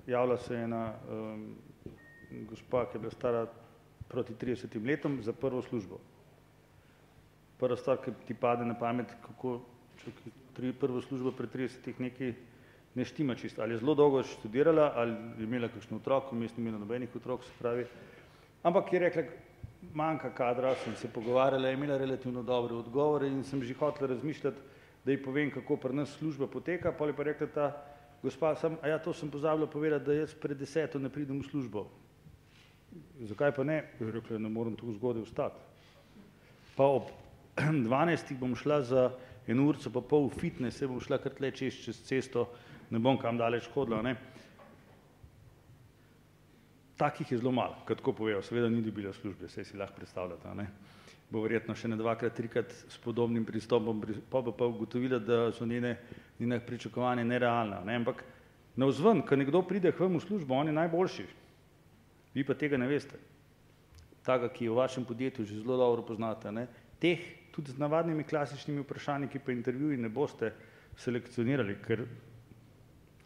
javila 0.07 0.37
se 0.43 0.55
je 0.55 0.65
ena 0.65 0.83
gospa, 2.51 2.85
ki 2.91 2.99
je 2.99 3.01
bila 3.07 3.15
stara 3.15 3.47
proti 4.09 4.35
30 4.35 4.77
letom 4.87 5.23
za 5.23 5.33
prvo 5.33 5.63
službo. 5.63 6.01
Prva 7.59 7.77
stvar, 7.77 8.03
ki 8.03 8.11
ti 8.27 8.35
pade 8.35 8.67
na 8.67 8.75
pamet, 8.75 9.15
kako 9.23 9.61
če 10.03 10.13
tri, 10.59 10.73
prvo 10.73 11.01
službo 11.01 11.33
pred 11.33 11.55
30 11.55 12.03
nekaj 12.03 12.35
ne 12.97 13.05
štima 13.05 13.35
čisto, 13.35 13.63
ali 13.63 13.75
je 13.75 13.79
zelo 13.79 13.95
dolgo 13.95 14.23
študirala, 14.25 14.93
ali 14.97 15.13
je 15.39 15.45
imela 15.45 15.69
kakšen 15.69 15.99
otrok, 15.99 16.33
vmes 16.33 16.57
ni 16.57 16.65
imela 16.65 16.79
nobenih 16.81 17.17
otrok, 17.17 17.45
se 17.45 17.53
pravi. 17.59 17.85
Ampak 18.63 18.93
je 18.93 19.01
rekla, 19.01 19.23
manjka 19.95 20.31
kadra, 20.35 20.75
sem 20.85 20.97
se 20.97 21.09
pogovarjala, 21.13 21.69
je 21.69 21.75
imela 21.75 21.99
relativno 21.99 22.43
dobre 22.43 22.75
odgovore 22.75 23.29
in 23.29 23.45
sem 23.45 23.63
že 23.63 23.75
hotela 23.75 24.09
razmišljati, 24.15 24.57
da 25.05 25.13
ji 25.13 25.23
povem, 25.23 25.51
kako 25.51 25.77
pri 25.77 25.95
nas 25.95 26.17
služba 26.19 26.47
poteka, 26.47 26.93
pa 26.93 27.07
je 27.07 27.17
pa 27.17 27.23
rekla 27.23 27.47
ta 27.47 27.67
gospa, 28.23 28.55
sem, 28.57 28.79
a 28.83 28.89
ja, 28.89 28.99
to 28.99 29.13
sem 29.13 29.31
pozabila 29.31 29.67
povedati, 29.67 30.05
da 30.05 30.13
jaz 30.13 30.35
pred 30.35 30.59
deseto 30.59 30.99
ne 30.99 31.09
pridem 31.09 31.39
v 31.41 31.47
službo. 31.47 31.87
Zakaj 33.21 33.53
pa 33.53 33.65
ne? 33.65 33.85
Je 34.01 34.11
rekla, 34.11 34.39
ne 34.39 34.49
morem 34.49 34.77
tako 34.77 34.97
zgodaj 34.97 35.23
vstati. 35.23 35.61
Pa 36.77 36.85
ob 36.85 37.13
dvanajstih 37.87 38.39
bom 38.39 38.57
šla 38.57 38.83
za 38.83 39.11
eno 39.47 39.69
urco 39.69 39.91
pa 39.93 40.01
pol 40.01 40.27
v 40.29 40.41
fitness, 40.41 40.79
se 40.79 40.89
bom 40.89 41.01
šla 41.01 41.21
kar 41.23 41.37
tle 41.37 41.53
čez, 41.55 41.77
čez 41.85 42.01
cesto, 42.09 42.49
ne 42.91 42.99
bom 42.99 43.19
kam 43.19 43.39
daleč 43.39 43.69
hodila, 43.75 44.03
ne. 44.03 44.17
Takih 46.97 47.33
je 47.33 47.39
zelo 47.39 47.53
malo, 47.53 47.77
kot 47.87 47.99
tako 48.01 48.15
povejo, 48.17 48.41
seveda 48.43 48.69
ni 48.73 48.81
dobila 48.83 49.13
službe, 49.13 49.49
saj 49.53 49.65
si 49.69 49.77
lahko 49.77 50.01
predstavljate, 50.01 50.55
ne. 50.57 50.67
Bo 51.31 51.43
verjetno 51.43 51.75
še 51.75 51.91
ne 51.91 51.99
dvakrat, 51.99 52.37
trikrat 52.39 52.73
s 52.73 52.99
podobnim 53.03 53.45
pristopom, 53.45 54.01
pa 54.31 54.41
bo 54.41 54.55
pa 54.55 54.69
ugotovila, 54.71 55.19
da 55.19 55.51
so 55.53 55.67
njene, 55.67 55.97
njene 56.39 56.61
pričakovanja 56.63 57.25
nerealna, 57.27 57.83
ne, 57.85 57.97
ampak 58.01 58.23
navzven, 58.79 59.25
ko 59.27 59.37
nekdo 59.37 59.63
pride 59.67 59.93
k 59.93 60.05
vam 60.05 60.17
v 60.17 60.23
službo, 60.23 60.55
on 60.55 60.71
je 60.71 60.77
najboljši, 60.77 61.27
vi 62.37 62.45
pa 62.47 62.55
tega 62.55 62.79
ne 62.79 62.87
veste. 62.89 63.19
Taka, 64.27 64.49
ki 64.53 64.67
je 64.67 64.71
v 64.71 64.79
vašem 64.79 65.05
podjetju 65.07 65.45
že 65.45 65.61
zelo 65.61 65.77
dobro 65.77 66.03
poznate, 66.07 66.53
ne, 66.53 66.67
teh 67.03 67.21
tudi 67.53 67.73
z 67.73 67.79
navadnimi 67.79 68.25
klasičnimi 68.25 68.85
vprašanji, 68.85 69.29
ki 69.33 69.39
pa 69.39 69.53
intervjuji 69.53 69.99
ne 69.99 70.09
boste 70.09 70.53
selekcionirali, 70.97 71.77
ker 71.85 72.07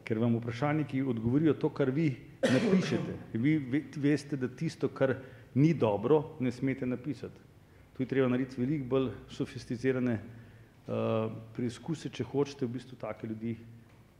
ker 0.04 0.18
vam 0.18 0.36
vprašalniki 0.38 1.02
odgovorijo 1.02 1.54
to, 1.54 1.70
kar 1.74 1.90
vi 1.90 2.14
napišete. 2.42 3.16
Vi 3.32 3.82
veste, 3.96 4.36
da 4.36 4.48
tisto, 4.48 4.88
kar 4.88 5.14
ni 5.54 5.74
dobro, 5.74 6.36
ne 6.40 6.52
smete 6.52 6.86
napisati. 6.86 7.48
Tu 7.96 8.02
je 8.02 8.08
treba 8.08 8.28
narediti 8.28 8.60
veliko 8.60 8.86
bolj 8.88 9.10
sofisticirane 9.28 10.14
uh, 10.16 11.30
preizkuse, 11.56 12.08
če 12.08 12.24
hočete 12.24 12.66
v 12.66 12.74
bistvu 12.78 12.96
take 13.00 13.26
ljudi 13.26 13.56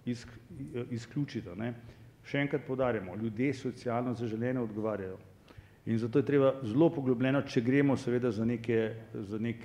izk, 0.07 0.29
izključiti. 0.91 1.57
Ne. 1.57 1.73
Še 2.25 2.45
enkrat 2.45 2.67
podarjamo, 2.67 3.17
ljudje 3.17 3.55
socialno 3.55 4.15
zaželene 4.15 4.61
odgovarjajo. 4.61 5.19
In 5.87 5.99
zato 5.99 6.19
je 6.19 6.27
treba 6.27 6.53
zelo 6.63 6.91
poglobljeno, 6.93 7.43
če 7.43 7.63
gremo 7.65 7.97
seveda 7.97 8.31
za, 8.31 8.45
neke, 8.45 8.95
za 9.15 9.39
nek 9.41 9.65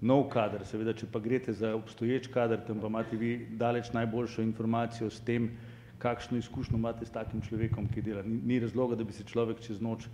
nov 0.00 0.28
kader, 0.32 0.64
seveda, 0.66 0.94
če 0.96 1.08
pa 1.12 1.20
greste 1.20 1.52
za 1.52 1.74
obstoječ 1.76 2.30
kader, 2.32 2.62
tam 2.66 2.80
pa 2.80 2.88
imate 2.88 3.16
vi 3.16 3.34
daleč 3.60 3.92
najboljšo 3.92 4.42
informacijo 4.42 5.10
s 5.10 5.20
tem, 5.24 5.50
kakšno 6.00 6.38
izkušnjo 6.40 6.78
imate 6.78 7.04
s 7.06 7.12
takim 7.12 7.42
človekom, 7.44 7.88
ki 7.92 8.02
dela. 8.02 8.22
Ni, 8.24 8.38
ni 8.44 8.60
razloga, 8.60 8.96
da 8.96 9.04
bi 9.04 9.12
se 9.12 9.26
človek 9.28 9.60
čez 9.60 9.82
noč 9.84 10.06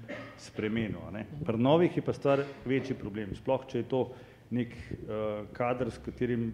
spremenil. 0.43 1.05
Ne. 1.15 1.27
Pri 1.47 1.59
novih 1.63 1.97
je 1.97 2.03
pa 2.03 2.13
stvar 2.13 2.43
večji 2.67 2.99
problem. 2.99 3.37
Sploh, 3.39 3.69
če 3.71 3.85
je 3.85 3.89
to 3.93 4.03
nek 4.51 4.75
uh, 4.75 5.47
kader, 5.55 5.93
s 5.95 6.03
katerim 6.03 6.51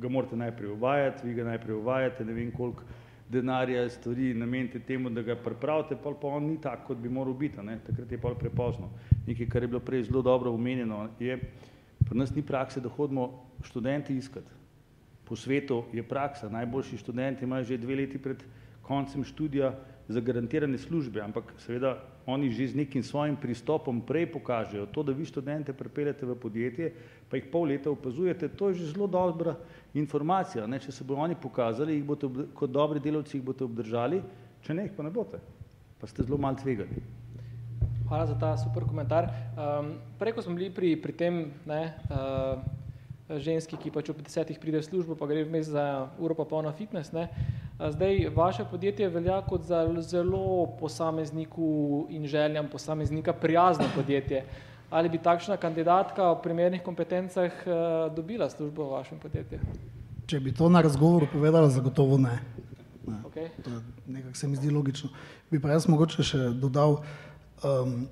ga 0.00 0.08
morate 0.08 0.36
najprej 0.36 0.72
uvajati, 0.72 1.26
vi 1.28 1.34
ga 1.36 1.44
najprej 1.50 1.76
uvajate, 1.76 2.24
ne 2.24 2.32
vem 2.36 2.50
koliko 2.52 2.84
denarja, 3.28 3.88
stvari 3.90 4.34
namenite 4.34 4.80
temu, 4.80 5.10
da 5.10 5.22
ga 5.22 5.36
pripravite, 5.36 5.96
pa 6.02 6.12
pa 6.20 6.28
on 6.28 6.44
ni 6.46 6.58
tak, 6.62 6.84
kot 6.86 6.98
bi 7.02 7.08
moral 7.08 7.34
biti, 7.34 7.62
ne. 7.62 7.78
takrat 7.86 8.12
je 8.12 8.18
pa 8.20 8.34
prepozno. 8.38 8.90
Nekaj, 9.26 9.48
kar 9.52 9.62
je 9.62 9.68
bilo 9.68 9.80
prej 9.80 10.06
zelo 10.08 10.22
dobro 10.22 10.52
omenjeno, 10.54 11.08
je, 11.20 11.38
Pri 12.06 12.18
nas 12.18 12.34
ni 12.34 12.42
prakse, 12.42 12.80
da 12.80 12.88
hodimo 12.88 13.28
študenti 13.66 14.16
iskati. 14.16 14.50
Po 15.26 15.36
svetu 15.36 15.84
je 15.92 16.02
praksa, 16.06 16.48
najboljši 16.48 16.98
študenti 17.02 17.44
imajo 17.44 17.64
že 17.64 17.78
dve 17.78 17.96
leti 17.96 18.18
pred 18.18 18.44
koncem 18.82 19.24
študija 19.24 19.72
zagarantirane 20.08 20.78
službe, 20.78 21.20
ampak 21.20 21.50
seveda 21.58 21.96
oni 22.26 22.50
že 22.50 22.68
z 22.68 22.74
nekim 22.74 23.02
svojim 23.02 23.36
pristopom 23.36 24.00
prej 24.06 24.30
pokažejo 24.32 24.86
to, 24.86 25.02
da 25.02 25.12
vi 25.12 25.26
študente 25.26 25.72
pripeljete 25.72 26.26
v 26.26 26.38
podjetje, 26.38 26.92
pa 27.30 27.36
jih 27.36 27.50
pol 27.50 27.66
leta 27.66 27.90
opazujete, 27.90 28.48
to 28.48 28.68
je 28.68 28.74
že 28.74 28.92
zelo 28.94 29.06
dobra 29.06 29.56
informacija. 29.94 30.66
Ne? 30.66 30.78
Če 30.78 30.92
se 30.92 31.04
bodo 31.04 31.20
oni 31.26 31.34
pokazali, 31.34 31.98
jih 31.98 32.04
boste 32.06 32.30
kot 32.54 32.70
dobri 32.70 33.02
delavci 33.02 33.38
jih 33.38 33.44
boste 33.44 33.64
obdržali, 33.64 34.22
če 34.62 34.74
ne, 34.74 34.86
jih 34.86 34.94
pa 34.94 35.02
ne 35.02 35.10
boste. 35.10 35.42
Pa 35.98 36.06
ste 36.06 36.22
zelo 36.22 36.38
malo 36.38 36.58
tvegali. 36.62 37.02
Hvala 38.08 38.26
za 38.26 38.34
ta 38.38 38.56
super 38.56 38.84
komentar. 38.86 39.26
Um, 39.58 39.98
prej, 40.18 40.32
ko 40.32 40.42
smo 40.42 40.54
bili 40.54 40.70
pri, 40.70 40.94
pri 40.94 41.12
tem 41.12 41.50
ne, 41.66 41.90
uh, 42.06 42.62
ženski, 43.42 43.74
ki 43.74 43.90
pač 43.90 44.12
ob 44.14 44.20
desetih 44.22 44.60
pride 44.62 44.78
v 44.78 44.86
službo, 44.86 45.16
pa 45.18 45.26
gre 45.26 45.42
vmes 45.42 45.66
za 45.74 46.06
uro 46.22 46.36
pa 46.38 46.46
pol 46.46 46.62
na 46.62 46.70
fitness, 46.70 47.10
ne, 47.10 47.26
uh, 47.26 47.90
zdaj 47.90 48.30
vaše 48.30 48.62
podjetje 48.70 49.10
velja 49.10 49.40
kot 49.42 49.66
za 49.66 49.82
zelo 50.06 50.70
posamezniku 50.78 52.06
in 52.14 52.30
željam 52.30 52.70
posameznika 52.70 53.34
prijazno 53.34 53.90
podjetje. 53.94 54.44
Ali 54.90 55.10
bi 55.10 55.18
takšna 55.18 55.56
kandidatka 55.58 56.30
o 56.30 56.38
primernih 56.38 56.82
kompetencah 56.86 57.50
uh, 57.66 58.14
dobila 58.14 58.46
službo 58.50 58.86
v 58.86 59.00
vašem 59.00 59.18
podjetju? 59.18 59.58
Če 60.30 60.40
bi 60.40 60.54
to 60.54 60.70
na 60.70 60.78
razgovoru 60.82 61.26
povedala, 61.32 61.70
zagotovo 61.70 62.18
ne. 62.22 62.38
ne. 63.06 63.18
Okay. 63.26 63.50
Nekako 64.06 64.38
se 64.38 64.48
mi 64.48 64.56
zdi 64.56 64.70
logično. 64.70 65.10
Bi 65.50 65.58
pa 65.58 65.74
jaz 65.74 65.90
mogoče 65.90 66.22
še 66.22 66.38
dodal, 66.54 67.00
Um, 67.64 68.08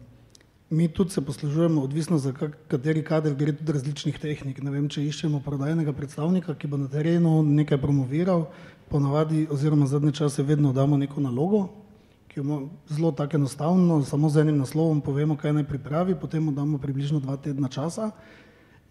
mi 0.70 0.88
tudi 0.88 1.10
se 1.10 1.20
poslužujemo, 1.20 1.82
odvisno 1.82 2.18
za 2.18 2.32
kateri 2.68 3.04
kader, 3.04 3.34
gre 3.34 3.52
tudi 3.52 3.72
različnih 3.72 4.18
tehnik. 4.18 4.62
Ne 4.62 4.70
vem, 4.70 4.88
če 4.88 5.04
iščemo 5.04 5.40
prodajnega 5.44 5.92
predstavnika, 5.92 6.54
ki 6.54 6.70
bo 6.70 6.80
na 6.80 6.88
terenu 6.88 7.42
nekaj 7.42 7.78
promoviral, 7.80 8.48
ponavadi 8.88 9.46
oziroma 9.50 9.86
zadnje 9.86 10.12
čase 10.12 10.42
vedno 10.42 10.72
damo 10.72 10.96
neko 10.96 11.20
nalogo, 11.20 11.68
ki 12.28 12.40
jo 12.40 12.60
zelo 12.88 13.12
tako 13.12 13.36
enostavno, 13.36 14.02
samo 14.04 14.28
z 14.28 14.42
enim 14.42 14.58
naslovom 14.58 15.00
povemo, 15.00 15.36
kaj 15.36 15.52
naj 15.52 15.68
pripravi, 15.68 16.16
potem 16.20 16.44
mu 16.44 16.52
damo 16.52 16.78
približno 16.78 17.20
dva 17.20 17.36
tedna 17.36 17.68
časa, 17.68 18.10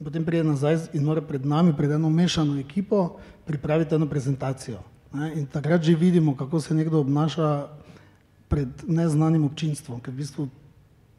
potem 0.04 0.26
pride 0.26 0.44
nazaj 0.44 0.88
in 0.94 1.04
mora 1.04 1.22
pred 1.22 1.46
nami, 1.46 1.74
pred 1.76 1.92
eno 1.92 2.10
mešano 2.10 2.60
ekipo, 2.60 3.18
pripraviti 3.46 3.96
eno 3.96 4.08
prezentacijo. 4.08 4.80
Ne? 5.14 5.34
In 5.36 5.46
takrat 5.46 5.84
že 5.84 5.96
vidimo, 5.96 6.38
kako 6.38 6.62
se 6.62 6.74
nekdo 6.76 7.00
obnaša 7.00 7.68
pred 8.54 8.70
neznanim 8.86 9.48
občinstvom, 9.50 9.98
ker 9.98 10.14
v 10.14 10.22
bistvu 10.22 10.44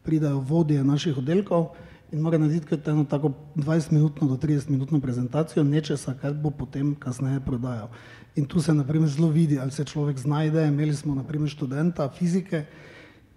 pridajo 0.07 0.39
vodje 0.39 0.85
naših 0.87 1.19
oddelkov 1.19 1.73
in 2.15 2.23
mora 2.23 2.39
narediti 2.39 2.79
eno 2.87 3.03
tako 3.11 3.33
20-minutno 3.59 4.29
do 4.31 4.37
30-minutno 4.39 5.01
prezentacijo 5.03 5.65
nečesa, 5.67 6.15
kar 6.15 6.31
bo 6.31 6.53
potem 6.55 6.95
kasneje 6.95 7.41
prodajal. 7.43 7.91
In 8.37 8.47
tu 8.47 8.63
se 8.63 8.75
naprimer 8.75 9.09
zelo 9.09 9.33
vidi, 9.35 9.59
ali 9.59 9.71
se 9.71 9.85
človek 9.85 10.19
znajde. 10.19 10.69
Imeli 10.69 10.95
smo 10.95 11.15
naprimer 11.15 11.51
študenta 11.51 12.07
fizike, 12.15 12.65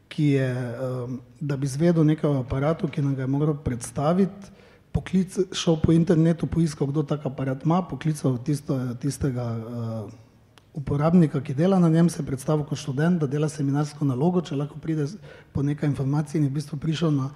ki 0.08 0.26
je, 0.38 0.52
um, 0.54 1.20
da 1.42 1.58
bi 1.58 1.68
zvedel 1.68 2.06
nekaj 2.06 2.30
o 2.30 2.44
aparatu, 2.44 2.88
ki 2.88 3.02
nam 3.02 3.16
ga 3.16 3.26
je 3.26 3.34
moral 3.34 3.58
predstaviti, 3.64 4.54
poklic, 4.92 5.40
šel 5.54 5.82
po 5.82 5.92
internetu, 5.92 6.46
poiskal, 6.46 6.88
kdo 6.88 7.04
tak 7.04 7.26
aparat 7.26 7.66
ima, 7.66 7.82
poklical 7.82 8.38
tisto, 8.38 8.78
tistega 9.02 9.46
uh, 9.58 10.14
uporabnika, 10.78 11.42
ki 11.42 11.56
dela 11.58 11.80
na 11.80 11.90
njem, 11.90 12.10
se 12.10 12.24
predstavil 12.26 12.66
kot 12.66 12.78
študent, 12.78 13.22
da 13.22 13.28
dela 13.28 13.50
seminarsko 13.50 14.06
nalogo, 14.06 14.44
če 14.46 14.60
lahko 14.60 14.78
pride 14.82 15.08
po 15.54 15.64
nekaj 15.66 15.90
informacij 15.90 16.38
in 16.38 16.46
je 16.46 16.52
v 16.52 16.58
bistvu 16.60 16.78
prišel 16.78 17.16
na, 17.16 17.32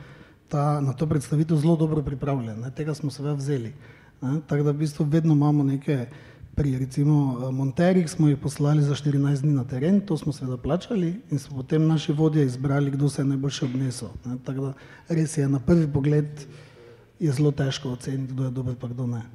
ta, 0.51 0.65
na 0.83 0.93
to 0.93 1.07
predstavitev 1.09 1.57
zelo 1.57 1.75
dobro 1.79 2.03
pripravljen. 2.05 2.59
Ne? 2.61 2.69
Tega 2.77 2.93
smo 2.93 3.09
seveda 3.09 3.33
vzeli. 3.39 3.73
Ne? 4.21 4.35
Tako 4.47 4.67
da 4.67 4.75
v 4.75 4.83
bistvu 4.83 5.07
vedno 5.09 5.33
imamo 5.33 5.65
neke, 5.65 6.05
pri 6.55 6.75
recimo 6.77 7.49
monterjih 7.55 8.09
smo 8.11 8.29
jih 8.29 8.37
poslali 8.37 8.83
za 8.85 8.93
14 8.99 9.41
dni 9.41 9.55
na 9.55 9.65
teren, 9.65 10.01
to 10.05 10.17
smo 10.21 10.35
seveda 10.35 10.59
plačali 10.61 11.15
in 11.31 11.39
so 11.39 11.55
potem 11.55 11.87
naši 11.87 12.13
vodje 12.13 12.45
izbrali, 12.45 12.91
kdo 12.91 13.09
se 13.09 13.23
je 13.23 13.31
najboljše 13.31 13.65
obnesel. 13.65 14.13
Ne? 14.25 14.37
Tako 14.45 14.69
da 14.69 14.73
res 15.09 15.37
je, 15.37 15.49
na 15.49 15.59
prvi 15.59 15.89
pogled 15.89 16.45
je 17.19 17.31
zelo 17.31 17.51
težko 17.51 17.97
oceniti, 17.97 18.33
kdo 18.33 18.45
je 18.45 18.51
dober, 18.51 18.77
pa 18.77 18.91
kdo 18.91 19.07
ne. 19.07 19.25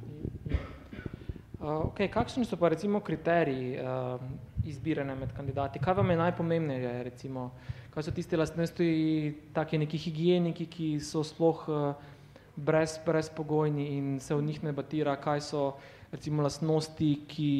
Okay, 1.67 2.07
kakšni 2.07 2.47
so 2.47 2.55
pa 2.55 2.71
recimo 2.71 3.03
kriteriji 3.03 3.75
uh, 3.75 4.15
izbiranja 4.63 5.15
med 5.19 5.33
kandidati? 5.35 5.81
Kaj 5.83 5.97
vam 5.99 6.09
je 6.09 6.15
najpomembneje? 6.17 6.91
Recimo? 7.03 7.49
Kaj 7.91 8.07
so 8.07 8.13
tiste 8.15 8.39
lastnosti, 8.39 8.87
taki 9.51 9.81
neki 9.81 9.99
higieniki, 9.99 10.69
ki 10.71 10.87
so 11.03 11.25
sploh 11.27 11.65
uh, 11.67 12.07
brez, 12.55 12.95
brezpogojni 13.03 13.89
in 13.97 14.15
se 14.23 14.35
v 14.35 14.47
njih 14.47 14.63
ne 14.63 14.71
batira? 14.71 15.17
Kaj 15.19 15.43
so 15.43 15.65
recimo 16.13 16.47
lastnosti, 16.47 17.11
ki 17.27 17.51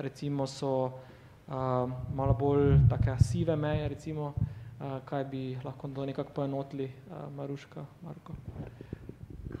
recimo 0.00 0.48
so 0.48 0.72
uh, 0.88 1.84
malo 2.16 2.40
bolj 2.40 2.78
take 2.88 3.20
sive 3.20 3.56
meje, 3.56 3.92
recimo? 3.92 4.32
Uh, 4.80 4.96
kaj 5.04 5.28
bi 5.28 5.44
lahko 5.60 5.92
to 5.92 6.08
nekako 6.08 6.40
poenotili, 6.40 6.88
uh, 6.88 7.28
Maruška, 7.36 7.84
Marko? 8.00 8.40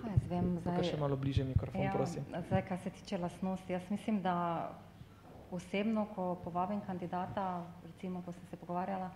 Kaj 0.06 0.14
jaz 0.14 0.26
vem, 0.30 0.50
zdaj... 0.60 0.76
Tukaj 0.76 0.90
še 0.92 0.98
malo 1.02 1.16
bliže 1.18 1.44
mikrofon, 1.44 1.82
ja, 1.82 1.92
prosim. 1.94 2.26
Zdaj, 2.30 2.60
kaj 2.68 2.78
se 2.84 2.90
tiče 3.00 3.18
lastnosti, 3.18 3.72
jaz 3.72 3.88
mislim, 3.90 4.20
da 4.22 4.34
osebno, 5.50 6.06
ko 6.14 6.34
povabim 6.44 6.78
kandidata, 6.86 7.64
recimo, 7.82 8.22
ko 8.22 8.34
sem 8.36 8.46
se 8.50 8.58
pogovarjala, 8.60 9.10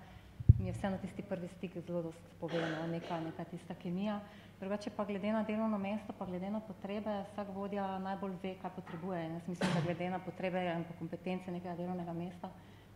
mi 0.59 0.67
je 0.67 0.75
vseeno 0.75 0.99
tisti 0.99 1.23
prvi 1.23 1.49
stik 1.49 1.79
zelo 1.87 2.03
dost 2.03 2.35
povedano, 2.41 2.87
neka, 2.91 3.21
neka 3.21 3.45
tista 3.53 3.75
kemija. 3.75 4.19
Drugače 4.61 4.91
pa 4.97 5.07
glede 5.07 5.33
na 5.33 5.45
delovno 5.47 5.79
mesto, 5.79 6.13
pa 6.19 6.27
glede 6.27 6.51
na 6.51 6.61
potrebe, 6.61 7.23
vsak 7.31 7.55
vodja 7.55 7.87
najbolj 7.99 8.35
ve, 8.43 8.55
kaj 8.63 8.75
potrebuje. 8.77 9.23
In 9.27 9.39
jaz 9.39 9.49
mislim, 9.49 9.71
da 9.75 9.81
glede 9.87 10.11
na 10.11 10.19
potrebe 10.19 10.65
in 10.75 10.85
pa 10.85 10.99
kompetence 10.99 11.55
nekega 11.55 11.77
delovnega 11.79 12.13
mesta, 12.13 12.51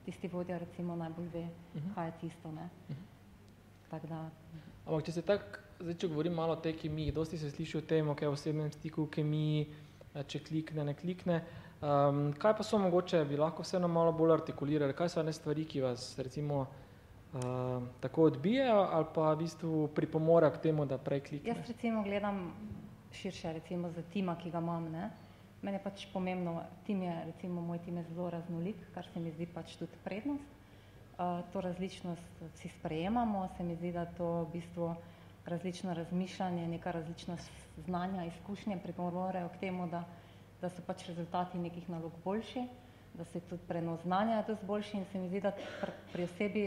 tisti 0.04 0.28
vodja 0.28 0.58
recimo 0.58 0.96
najbolj 0.96 1.30
ve, 1.32 1.46
kaj 1.94 2.10
je 2.10 2.16
tisto. 2.20 2.52
Ne. 2.52 2.68
Tak 3.90 4.04
da, 4.10 4.26
Ampak 4.84 5.06
če 5.06 5.12
se 5.12 5.22
tako, 5.22 5.63
zdaj 5.84 5.98
če 6.00 6.08
govorim 6.08 6.34
malo 6.34 6.56
o 6.56 6.60
tej 6.60 6.78
kemiji, 6.80 7.12
dosti 7.12 7.38
se 7.38 7.50
sliši 7.50 7.78
o 7.78 7.82
tem, 7.84 8.08
ok, 8.08 8.24
v 8.24 8.36
osebnem 8.36 8.70
stiku, 8.72 9.06
kemiji, 9.12 9.66
če 10.30 10.40
klikne, 10.46 10.86
ne 10.88 10.94
klikne. 10.96 11.42
Um, 11.84 12.30
kaj 12.40 12.54
pa 12.56 12.64
so 12.64 12.78
mogoče, 12.80 13.24
bi 13.28 13.36
lahko 13.36 13.64
vseeno 13.66 13.90
malo 13.92 14.14
bolj 14.16 14.38
artikulirali, 14.38 14.96
kaj 14.96 15.10
so 15.12 15.20
ene 15.20 15.34
stvari, 15.36 15.66
ki 15.68 15.82
vas 15.84 16.06
recimo 16.22 16.62
uh, 16.64 17.82
tako 18.00 18.30
odbijajo 18.30 18.86
ali 18.96 19.10
pa 19.14 19.34
v 19.34 19.42
bistvu 19.42 19.88
pripomorejo 19.96 20.54
k 20.54 20.62
temu, 20.68 20.86
da 20.88 20.96
prej 20.98 21.20
jaz 21.20 21.28
klikneš? 21.28 21.68
recimo 21.68 22.02
gledam 22.06 22.40
širše 23.12 23.52
recimo 23.58 23.90
za 23.92 24.02
tima, 24.14 24.36
ki 24.40 24.50
ga 24.50 24.62
imam. 24.64 24.88
Ne. 24.92 25.10
Meni 25.62 25.76
je 25.76 25.84
pač 25.84 26.06
pomembno, 26.12 26.62
tim 26.86 27.02
je, 27.02 27.14
recimo 27.26 27.60
moj 27.60 27.82
tim 27.84 28.00
je 28.00 28.06
zelo 28.14 28.30
raznolik, 28.30 28.80
kar 28.94 29.06
se 29.12 29.20
mi 29.20 29.32
zdi 29.32 29.46
pač 29.46 29.76
tudi 29.76 30.00
prednost. 30.04 30.48
Uh, 31.14 31.44
to 31.52 31.60
različnost 31.60 32.40
vsi 32.54 32.70
sprejemamo, 32.78 33.48
se 33.56 33.64
mi 33.64 33.76
zdi, 33.76 33.92
da 33.92 34.06
to 34.16 34.30
v 34.44 34.52
bistvu 34.56 34.94
različno 35.46 35.94
razmišljanje, 35.94 36.68
neka 36.68 36.90
različna 36.90 37.36
znanja, 37.76 38.24
izkušnje 38.24 38.78
pripomorejo 38.82 39.48
k 39.48 39.60
temu, 39.60 39.88
da, 39.88 40.04
da 40.60 40.70
so 40.70 40.82
pač 40.86 41.06
rezultati 41.08 41.58
nekih 41.58 41.88
nalog 41.90 42.12
boljši, 42.24 42.66
da 43.14 43.24
se 43.24 43.40
tudi 43.40 43.62
prenos 43.68 44.02
znanja 44.02 44.36
je 44.36 44.44
dosti 44.48 44.66
boljši 44.66 44.96
in 44.96 45.04
se 45.12 45.18
mi 45.18 45.28
zdi, 45.28 45.40
da 45.40 45.52
pri, 45.80 45.92
pri 46.12 46.24
osebi 46.24 46.64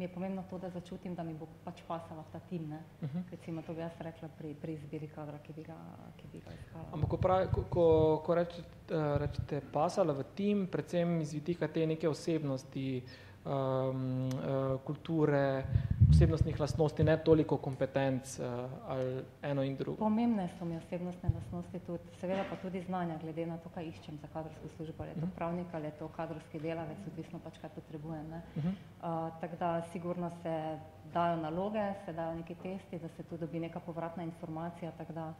mi 0.00 0.04
je 0.04 0.08
pomembno 0.08 0.44
to, 0.50 0.58
da 0.58 0.70
začutim, 0.70 1.14
da 1.14 1.22
mi 1.22 1.34
bo 1.34 1.46
pač 1.64 1.82
pasala 1.88 2.24
ta 2.32 2.38
tim. 2.38 2.68
Ne? 2.68 2.78
Uh 3.02 3.08
-huh. 3.08 3.22
Recimo 3.30 3.62
to 3.62 3.74
bi 3.74 3.80
jaz 3.80 3.92
rekla 4.00 4.28
pri, 4.38 4.54
pri 4.54 4.72
izbiri 4.72 5.08
kadra, 5.08 5.38
ki 5.38 5.52
bi 5.52 5.62
ga, 5.62 5.76
ki 6.16 6.24
bi 6.32 6.40
ga 6.40 6.50
iskala. 6.54 6.84
Ampak 6.92 7.10
ko, 7.10 7.16
pravi, 7.16 7.48
ko, 7.52 7.64
ko, 7.70 8.22
ko 8.26 8.34
rečete, 8.34 8.94
uh, 8.94 9.16
rečete 9.16 9.60
pasala 9.72 10.12
v 10.12 10.24
tim, 10.34 10.66
predvsem 10.66 11.20
iz 11.20 11.32
vidika 11.32 11.68
te 11.68 11.86
neke 11.86 12.08
osebnosti, 12.08 13.02
um, 13.44 14.28
uh, 14.28 14.80
kulture, 14.84 15.64
osebnostnih 16.10 16.60
lastnosti, 16.60 17.04
ne 17.04 17.16
toliko 17.24 17.56
kompetenc 17.56 18.38
uh, 18.38 18.46
ali 18.88 19.24
eno 19.42 19.62
in 19.62 19.76
drugo. 19.76 19.98
Pomembne 19.98 20.48
so 20.58 20.64
mi 20.64 20.76
osebnostne 20.76 21.30
lastnosti 21.34 21.78
tudi, 21.86 22.16
seveda 22.20 22.44
pa 22.50 22.56
tudi 22.56 22.82
znanja, 22.82 23.18
glede 23.22 23.46
na 23.46 23.58
to, 23.58 23.70
kaj 23.74 23.88
iščem 23.88 24.18
za 24.22 24.28
kadrovsko 24.32 24.68
službo, 24.76 25.02
ali 25.02 25.14
je 25.14 25.20
to 25.20 25.28
pravnik 25.36 25.66
ali 25.72 25.86
je 25.86 25.92
to 25.98 26.08
kadrovski 26.08 26.60
delavec, 26.60 26.98
odvisno 27.06 27.38
pač, 27.44 27.58
kaj 27.62 27.70
potrebujem. 27.74 28.28
Ne? 28.30 28.42
Uh, 28.56 29.30
tako 29.40 29.56
da 29.56 29.82
sigurno 29.92 30.30
se 30.42 30.56
dajo 31.14 31.36
naloge, 31.36 31.92
se 32.04 32.12
dajo 32.12 32.34
neki 32.34 32.54
testi, 32.54 32.98
da 32.98 33.08
se 33.08 33.22
tu 33.22 33.36
dobi 33.36 33.60
neka 33.60 33.80
povratna 33.80 34.22
informacija, 34.22 34.92
tako 34.98 35.12
da 35.12 35.32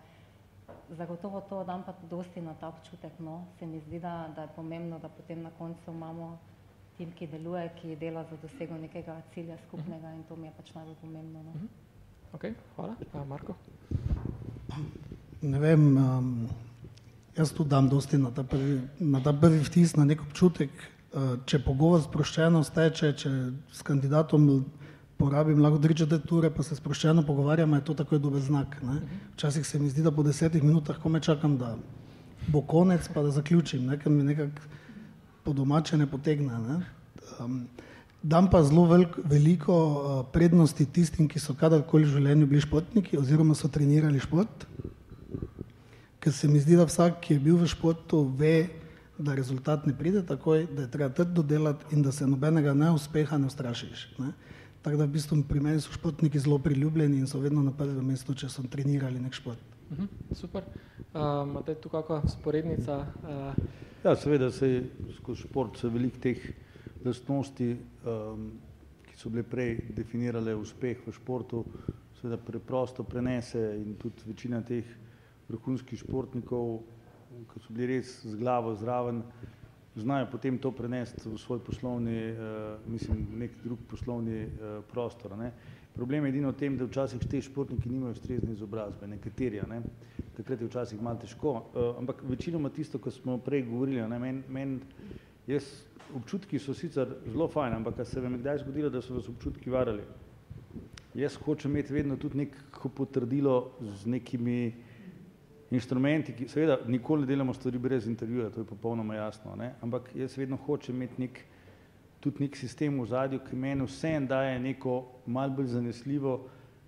zagotovo 0.91 1.41
to 1.41 1.65
dam 1.65 1.83
pa 1.83 1.93
dosti 2.11 2.41
na 2.41 2.55
ta 2.55 2.69
občutek, 2.69 3.13
no. 3.19 3.45
Se 3.59 3.67
mi 3.67 3.81
zdi, 3.81 4.01
da, 4.01 4.29
da 4.37 4.43
je 4.43 4.49
pomembno, 4.57 4.99
da 4.99 5.09
potem 5.09 5.43
na 5.43 5.51
koncu 5.59 5.91
imamo 5.91 6.39
tim, 7.01 7.13
ki 7.17 7.27
deluje, 7.33 7.65
ki 7.81 7.97
dela 7.97 8.25
za 8.29 8.37
dosego 8.43 8.77
nekega 8.77 9.15
cilja 9.35 9.57
skupnega 9.67 10.13
in 10.13 10.25
to 10.29 10.37
mi 10.37 10.51
je 10.51 10.53
pač 10.57 10.73
najbolj 10.75 10.97
pomembno. 11.01 11.45
No. 11.47 11.69
Ok, 12.37 12.51
hvala. 12.77 12.97
A, 13.17 13.23
Marko? 13.25 13.55
Ne 15.41 15.61
vem, 15.63 15.87
um, 15.97 16.29
jaz 17.39 17.55
tudi 17.57 17.73
dam 17.73 17.89
dosti 17.89 18.21
na 18.21 18.31
ta 18.37 18.45
prvi, 18.45 18.83
na 19.01 19.23
ta 19.25 19.33
prvi 19.33 19.63
vtis, 19.65 19.97
na 19.97 20.05
nek 20.05 20.27
občutek. 20.27 20.75
Uh, 21.11 21.41
če 21.49 21.63
pogovor 21.65 22.05
sproščeno 22.05 22.61
steče, 22.69 23.15
če 23.23 23.33
s 23.73 23.81
kandidatom 23.87 24.45
porabim 25.19 25.65
lahko 25.65 25.81
tri 25.81 25.97
četrt 25.97 26.29
ure, 26.37 26.53
pa 26.53 26.63
se 26.63 26.77
sproščeno 26.77 27.25
pogovarjamo, 27.27 27.81
je 27.81 27.87
to 27.89 27.97
takoj 27.97 28.21
dober 28.21 28.45
znak. 28.45 28.77
Ne? 28.85 29.01
Včasih 29.33 29.65
se 29.67 29.81
mi 29.81 29.89
zdi, 29.91 30.05
da 30.05 30.13
po 30.13 30.23
desetih 30.23 30.63
minutah 30.63 31.01
kome 31.01 31.25
čakam, 31.25 31.57
da 31.59 31.73
bo 32.53 32.61
konec, 32.61 33.09
pa 33.15 33.25
da 33.25 33.33
zaključim, 33.41 33.89
ne? 33.89 33.99
ker 33.99 34.13
mi 34.13 34.29
nekako 34.29 34.69
po 35.45 35.57
domače 35.57 35.97
ne 35.97 36.07
potegne. 36.07 36.61
Ne? 36.69 36.79
Um, 37.45 37.69
dam 38.23 38.51
pa 38.51 38.63
zelo 38.63 38.85
velik, 38.85 39.17
veliko 39.25 39.75
uh, 39.75 40.27
prednosti 40.33 40.85
tistim, 40.87 41.29
ki 41.29 41.41
so 41.41 41.55
kadarkoli 41.57 42.05
v 42.05 42.19
življenju 42.19 42.49
bili 42.51 42.61
športniki 42.61 43.17
oziroma 43.17 43.57
so 43.57 43.71
trenirali 43.73 44.21
šport, 44.21 44.67
ker 46.21 46.35
se 46.37 46.49
mi 46.49 46.61
zdi, 46.61 46.77
da 46.77 46.85
vsak, 46.89 47.23
ki 47.25 47.39
je 47.39 47.45
bil 47.47 47.57
v 47.57 47.71
športu, 47.71 48.23
ve, 48.37 48.69
da 49.17 49.37
rezultat 49.37 49.87
ne 49.89 49.97
pride 49.97 50.23
takoj, 50.29 50.67
da 50.69 50.85
je 50.85 50.93
treba 50.93 51.11
trdo 51.17 51.45
delati 51.45 51.97
in 51.97 52.05
da 52.05 52.13
se 52.13 52.29
nobenega 52.29 52.77
neuspeha 52.77 53.41
ne 53.41 53.49
ustrašiš. 53.49 54.07
Ne? 54.21 54.33
Tako 54.85 55.01
da 55.01 55.05
v 55.05 55.13
bistvu 55.17 55.43
pri 55.49 55.61
meni 55.61 55.81
so 55.81 55.93
športniki 55.93 56.41
zelo 56.41 56.59
priljubljeni 56.61 57.21
in 57.21 57.29
so 57.29 57.41
vedno 57.41 57.65
na 57.65 57.73
prvem 57.77 58.05
mestu, 58.05 58.37
če 58.37 58.49
so 58.49 58.65
trenirali 58.69 59.21
nek 59.21 59.37
šport. 59.37 59.61
Uh 59.91 59.99
-huh, 59.99 60.35
super. 60.37 60.65
Uh, 61.13 61.49
imate 61.49 61.75
tu 61.75 61.89
kakšna 61.89 62.23
sporednica? 62.29 63.05
Uh, 63.25 63.89
Ja, 64.05 64.15
seveda 64.17 64.49
se 64.51 64.83
skozi 65.19 65.43
šport 65.43 65.77
se 65.77 65.89
veliko 65.93 66.17
teh 66.23 66.45
lastnosti, 67.05 67.77
um, 68.05 68.51
ki 69.07 69.17
so 69.17 69.31
bile 69.31 69.43
prej 69.43 69.77
definirale 69.97 70.55
uspeh 70.55 71.01
v 71.07 71.15
športu, 71.15 71.65
seveda 72.21 72.37
preprosto 72.37 73.05
prenese 73.05 73.61
in 73.81 73.97
tudi 73.97 74.27
večina 74.27 74.61
teh 74.63 74.85
vrhunskih 75.49 75.99
športnikov, 75.99 76.83
ki 77.51 77.63
so 77.65 77.73
bili 77.73 77.97
res 77.97 78.21
z 78.27 78.37
glavo 78.39 78.75
zraven, 78.77 79.23
znajo 79.97 80.29
potem 80.31 80.59
to 80.59 80.71
prenesti 80.73 81.29
v 81.29 81.39
svoj 81.39 81.61
poslovni, 81.65 82.31
uh, 82.33 82.79
mislim, 82.87 83.27
nek 83.41 83.57
drug 83.65 83.79
poslovni 83.91 84.45
uh, 84.47 84.81
prostor. 84.93 85.37
Ne. 85.39 85.53
Problem 85.95 86.25
je 86.25 86.31
edino 86.31 86.53
v 86.53 86.59
tem, 86.61 86.77
da 86.79 86.87
včasih 86.87 87.25
te 87.27 87.41
športniki 87.43 87.91
nimajo 87.91 88.15
ustrezne 88.15 88.53
izobrazbe, 88.55 89.09
nekateri, 89.11 89.61
ne. 89.69 89.83
takrat 90.37 90.61
je 90.61 90.69
včasih 90.69 91.03
malo 91.03 91.19
težko, 91.25 91.57
uh, 91.57 91.97
ampak 91.99 92.23
večinoma 92.29 92.71
tisto, 92.71 93.01
kar 93.03 93.13
smo 93.13 93.39
prej 93.39 93.67
govorili, 93.69 94.01
a 94.01 94.09
ne, 94.09 94.19
men, 94.19 94.43
men, 94.49 94.79
jaz, 95.51 95.67
občutki 96.17 96.59
so 96.59 96.75
sicer 96.75 97.09
zelo 97.27 97.49
fajn, 97.49 97.75
ampak 97.75 98.07
se 98.07 98.21
vam 98.21 98.33
je 98.33 98.39
kdaj 98.39 98.59
zgodilo, 98.59 98.91
da 98.91 99.03
so 99.03 99.15
vas 99.15 99.29
občutki 99.29 99.71
varali? 99.71 100.03
Jaz 101.15 101.37
hočem 101.45 101.71
imeti 101.71 101.93
vedno 101.93 102.17
tudi 102.17 102.39
neko 102.39 102.89
potrdilo 102.89 103.73
z 103.81 104.07
nekimi 104.07 104.73
inštrumenti, 105.71 106.35
ki 106.35 106.49
seveda 106.49 106.79
nikoli 106.87 107.23
ne 107.23 107.27
delamo 107.27 107.55
stvari 107.55 107.79
brez 107.79 108.07
intervjuja, 108.07 108.51
to 108.51 108.61
je 108.61 108.67
popolnoma 108.67 109.15
jasno, 109.15 109.57
ne? 109.57 109.75
ampak 109.83 110.11
jaz 110.15 110.37
vedno 110.39 110.57
hočem 110.57 110.97
imeti 110.97 111.23
nek, 111.23 111.41
tudi 112.21 112.45
nek 112.45 112.57
sistem 112.57 112.99
v 113.01 113.07
zadju, 113.07 113.41
ki 113.47 113.57
meni 113.57 113.87
vsem 113.87 114.27
daje 114.27 114.59
neko 114.61 115.03
mal 115.27 115.51
bolj 115.51 115.71
zanesljivo 115.75 116.41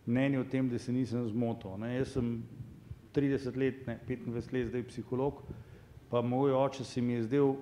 mnenje 0.07 0.41
o 0.41 0.45
tem, 0.45 0.69
da 0.69 0.79
se 0.79 0.93
nisem 0.93 1.29
zmotil. 1.29 1.77
Ne? 1.79 1.95
Jaz 1.97 2.17
sem 2.17 2.43
30 3.15 3.57
let, 3.57 3.87
ne, 3.87 3.99
25 4.09 4.53
let 4.53 4.69
zdaj 4.69 4.87
psiholog, 4.89 5.43
pa 6.11 6.23
moj 6.23 6.53
oče 6.53 6.85
se 6.85 7.01
mi 7.01 7.13
je 7.13 7.23
zdel 7.23 7.55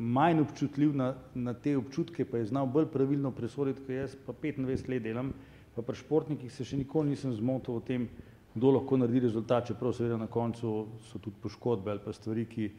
manj 0.00 0.40
občutljiv 0.40 0.96
na, 0.96 1.14
na 1.34 1.52
te 1.54 1.76
občutke, 1.76 2.24
pa 2.24 2.40
je 2.40 2.48
znal 2.48 2.66
bolj 2.66 2.86
pravilno 2.88 3.30
presoditi, 3.36 3.84
kot 3.84 3.94
jaz 3.94 4.16
pa 4.26 4.32
25 4.32 4.88
let 4.88 5.02
delam, 5.04 5.32
pa 5.76 5.82
pri 5.84 5.96
športnikih 6.00 6.52
se 6.52 6.64
še 6.64 6.78
nikoli 6.80 7.12
nisem 7.12 7.34
zmotil 7.36 7.76
o 7.76 7.82
tem, 7.84 8.08
kdo 8.54 8.72
lahko 8.74 8.96
naredi 8.96 9.26
rezultat, 9.26 9.68
čeprav 9.68 9.92
seveda 9.94 10.16
na 10.18 10.26
koncu 10.26 10.72
so 11.06 11.20
tudi 11.20 11.36
poškodbe 11.42 11.92
ali 11.92 12.00
pa 12.04 12.14
stvari, 12.16 12.46
ki 12.48 12.70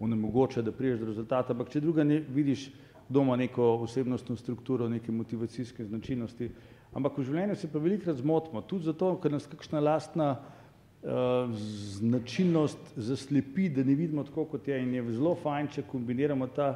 onemogočajo, 0.00 0.64
da 0.64 0.72
priješ 0.72 1.02
do 1.02 1.10
rezultata, 1.10 1.52
ampak 1.52 1.68
če 1.70 1.84
druga 1.84 2.04
ne 2.04 2.18
vidiš, 2.24 2.70
kdo 3.10 3.26
ima 3.26 3.36
neko 3.36 3.66
osebnostno 3.84 4.36
strukturo, 4.36 4.88
neke 4.88 5.12
motivacijske 5.12 5.84
značilnosti, 5.84 6.48
ampak 6.96 7.18
v 7.18 7.26
življenju 7.28 7.58
se 7.60 7.68
pa 7.68 7.82
velikrat 7.82 8.16
zmotimo, 8.22 8.64
tudi 8.64 8.88
zato, 8.88 9.12
ker 9.20 9.36
nas 9.36 9.46
kakšna 9.50 9.82
lastna 9.84 10.30
značilnost 12.00 12.92
zaslepi, 12.96 13.68
da 13.68 13.84
ne 13.84 13.94
vidimo 13.94 14.24
tako, 14.24 14.44
kot 14.44 14.68
je 14.68 14.82
in 14.82 14.94
je 14.94 15.04
zelo 15.12 15.34
fajn, 15.34 15.68
če 15.72 15.82
kombiniramo 15.88 16.46
ta 16.46 16.74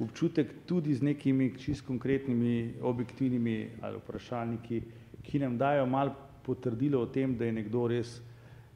občutek 0.00 0.52
tudi 0.66 0.94
z 0.94 1.02
nekimi 1.02 1.50
čist 1.58 1.86
konkretnimi 1.86 2.74
objektivnimi 2.82 3.56
ali 3.82 3.98
vprašalniki, 3.98 4.82
ki 5.22 5.38
nam 5.42 5.58
dajo 5.58 5.86
malo 5.86 6.14
potrdilo 6.46 7.02
o 7.02 7.06
tem, 7.06 7.34
da 7.36 7.44
je 7.44 7.52
nekdo 7.52 7.86
res 7.90 8.20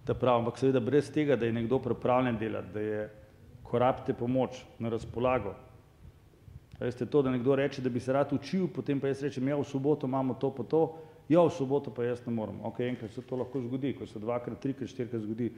ta 0.04 0.14
prav, 0.14 0.40
ampak 0.40 0.58
seveda 0.58 0.80
brez 0.80 1.10
tega, 1.12 1.36
da 1.36 1.46
je 1.46 1.52
nekdo 1.52 1.78
pripravljen 1.78 2.38
delati, 2.38 2.72
da 2.74 2.80
je, 2.80 3.08
ko 3.62 3.78
rabite 3.78 4.14
pomoč 4.14 4.64
na 4.78 4.90
razpolago. 4.90 5.54
Veste, 6.80 7.06
to, 7.06 7.22
da 7.22 7.30
nekdo 7.30 7.54
reče, 7.54 7.82
da 7.82 7.92
bi 7.92 8.00
se 8.00 8.12
rad 8.12 8.32
učil, 8.32 8.66
potem 8.74 9.00
pa 9.00 9.12
jaz 9.12 9.22
rečem, 9.22 9.48
ja, 9.48 9.56
v 9.56 9.64
soboto 9.68 10.08
imamo 10.08 10.34
to 10.34 10.50
pa 10.54 10.64
to, 10.64 10.82
ja, 11.30 11.42
v 11.46 11.52
soboto 11.54 11.92
pa 11.94 12.04
jaz 12.04 12.24
ne 12.26 12.34
morem. 12.34 12.58
Ok, 12.66 12.82
enkrat 12.82 13.14
se 13.14 13.22
to 13.22 13.38
lahko 13.38 13.62
zgodi, 13.62 13.94
ko 13.94 14.06
se 14.06 14.18
dvakrat, 14.18 14.58
trikrat, 14.60 14.90
štirikrat 14.90 15.22
zgodi, 15.22 15.52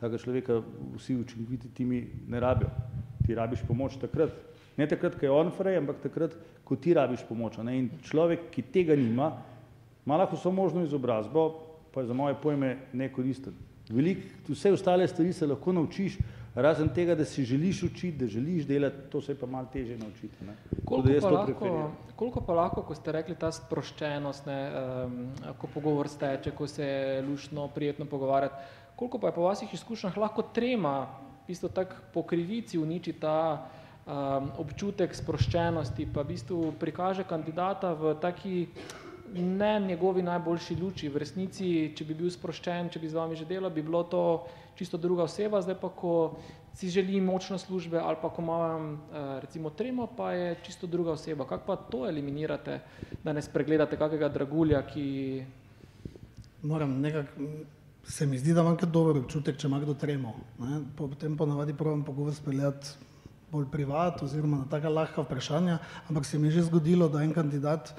takega 0.00 0.22
človeka 0.22 0.60
vsi 0.96 1.18
učinkoviti 1.20 1.68
timi 1.76 2.00
ne 2.28 2.40
rabijo. 2.40 2.70
Ti 3.26 3.36
rabiš 3.36 3.66
pomoč 3.68 3.98
takrat, 4.00 4.32
ne 4.80 4.88
takrat, 4.88 5.18
ko 5.20 5.26
je 5.26 5.30
on 5.30 5.52
frej, 5.52 5.76
ampak 5.76 6.00
takrat, 6.00 6.36
ko 6.64 6.76
ti 6.76 6.94
rabiš 6.96 7.26
pomoč. 7.28 7.58
Ne? 7.60 7.76
In 7.78 7.90
človek, 8.06 8.48
ki 8.54 8.64
tega 8.72 8.96
nima, 8.96 9.34
ima 10.06 10.16
lahko 10.22 10.40
vso 10.40 10.52
možno 10.56 10.86
izobrazbo, 10.86 11.50
pa 11.92 12.00
je 12.00 12.08
za 12.08 12.16
moje 12.16 12.38
pojme 12.40 12.76
nekoristen. 12.96 13.52
Velik, 13.90 14.24
vse 14.48 14.72
ostale 14.72 15.08
stvari 15.08 15.32
se 15.36 15.46
lahko 15.46 15.74
naučiš, 15.76 16.16
Razen 16.54 16.88
tega, 16.94 17.14
da 17.14 17.24
si 17.24 17.44
želiš 17.44 17.82
učiti, 17.82 18.18
da 18.18 18.26
želiš 18.26 18.64
delati, 18.66 18.96
to 19.10 19.20
se 19.20 19.32
je 19.32 19.38
pa 19.38 19.46
malo 19.46 19.68
teže 19.72 19.98
naučiti. 19.98 20.44
Ne. 20.44 20.54
Koliko 20.84 21.20
pa, 21.20 21.30
lahko, 21.30 21.90
koliko 22.16 22.40
pa 22.40 22.54
lahko, 22.54 22.82
ko 22.82 22.94
ste 22.94 23.12
rekli 23.12 23.34
ta 23.38 23.52
sproščenost, 23.52 24.46
ne, 24.46 24.58
um, 25.06 25.18
ko 25.58 25.70
pogovor 25.74 26.08
steče, 26.08 26.50
ko 26.50 26.66
se 26.66 26.86
je 26.86 27.22
lušno, 27.22 27.68
prijetno 27.74 28.06
pogovarjati, 28.06 28.54
koliko 28.96 29.18
pa 29.18 29.30
je 29.30 29.34
po 29.34 29.42
vaših 29.46 29.74
izkušnjah 29.74 30.16
lahko 30.16 30.42
trema, 30.42 31.06
isto 31.48 31.68
tako 31.68 32.02
po 32.14 32.22
krivici 32.22 32.78
uniči 32.78 33.12
ta 33.12 33.68
um, 34.06 34.50
občutek 34.58 35.14
sproščenosti, 35.14 36.08
pa 36.14 36.22
v 36.22 36.34
bistvu 36.34 36.72
prikaže 36.80 37.24
kandidata 37.24 37.92
v 37.94 38.16
taki 38.20 38.66
ne 39.34 39.80
njegovi 39.80 40.22
najboljši 40.22 40.76
luči. 40.80 41.08
V 41.08 41.22
resnici, 41.22 41.92
če 41.94 42.04
bi 42.04 42.14
bil 42.18 42.30
sproščen, 42.30 42.90
če 42.90 42.98
bi 42.98 43.08
z 43.08 43.18
vami 43.18 43.38
že 43.38 43.46
delal, 43.46 43.70
bi 43.70 43.82
bilo 43.82 44.02
to 44.02 44.22
čisto 44.80 44.96
druga 44.96 45.26
oseba, 45.28 45.60
zdaj 45.60 45.76
pa, 45.76 45.90
ko 45.92 46.40
si 46.72 46.88
želi 46.88 47.20
močno 47.20 47.58
službe 47.58 48.00
ali 48.00 48.16
pa 48.22 48.30
ko 48.32 48.42
imam 48.42 48.94
eh, 48.94 49.40
recimo 49.44 49.70
tremo, 49.70 50.06
pa 50.16 50.32
je 50.32 50.54
čisto 50.64 50.86
druga 50.86 51.12
oseba. 51.12 51.44
Kako 51.44 51.66
pa 51.66 51.76
to 51.76 52.06
eliminirate, 52.08 52.80
da 53.24 53.32
ne 53.36 53.42
spregledate 53.42 53.98
kakega 54.00 54.32
dragulja, 54.32 54.80
ki... 54.86 55.44
Moram 56.62 57.00
nekako, 57.00 57.44
se 58.04 58.26
mi 58.26 58.38
zdi, 58.38 58.54
da 58.56 58.64
imam 58.64 58.76
kar 58.80 58.88
dober 58.88 59.20
občutek, 59.20 59.60
če 59.60 59.68
ima 59.68 59.80
kdo 59.80 59.94
tremo. 59.94 60.32
Ne? 60.58 60.80
Potem 60.96 61.36
ponavadi 61.36 61.76
provam 61.76 62.04
pogovor 62.04 62.34
speljati 62.34 62.96
bolj 63.52 63.66
privat 63.72 64.22
oziroma 64.22 64.62
na 64.62 64.68
taka 64.70 64.88
lahka 64.88 65.24
vprašanja, 65.26 65.78
ampak 66.08 66.24
se 66.24 66.38
mi 66.38 66.48
je 66.48 66.60
že 66.60 66.68
zgodilo, 66.70 67.08
da 67.08 67.22
en 67.22 67.32
kandidat 67.34 67.92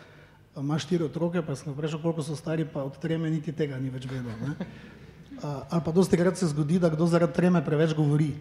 ima 0.57 0.79
štiri 0.79 1.03
otroke, 1.03 1.41
pa 1.45 1.55
sem 1.55 1.73
vprašal, 1.73 2.01
koliko 2.01 2.23
so 2.23 2.35
stari, 2.35 2.65
pa 2.65 2.83
od 2.83 2.97
treme 2.99 3.29
niti 3.29 3.53
tega 3.53 3.79
ni 3.79 3.89
več 3.89 4.07
vedel. 4.09 4.33
Ne? 4.41 4.67
Ali 5.43 5.82
pa 5.86 5.91
dosti 5.91 6.17
krat 6.17 6.38
se 6.38 6.47
zgodi, 6.47 6.80
da 6.80 6.89
kdo 6.89 7.08
zaradi 7.08 7.34
treme 7.34 7.65
preveč 7.65 7.95
govori. 7.95 8.34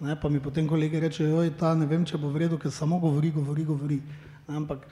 Ne, 0.00 0.16
pa 0.20 0.28
mi 0.28 0.40
potem 0.40 0.68
kolegi 0.68 1.00
rečejo, 1.00 1.38
oj, 1.40 1.50
ta 1.56 1.74
ne 1.74 1.86
vem, 1.86 2.04
če 2.04 2.18
bo 2.20 2.28
v 2.28 2.44
redu, 2.44 2.58
ker 2.60 2.70
samo 2.70 2.98
govori, 3.00 3.30
govori, 3.32 3.64
govori. 3.64 4.00
Ne, 4.48 4.56
ampak 4.56 4.84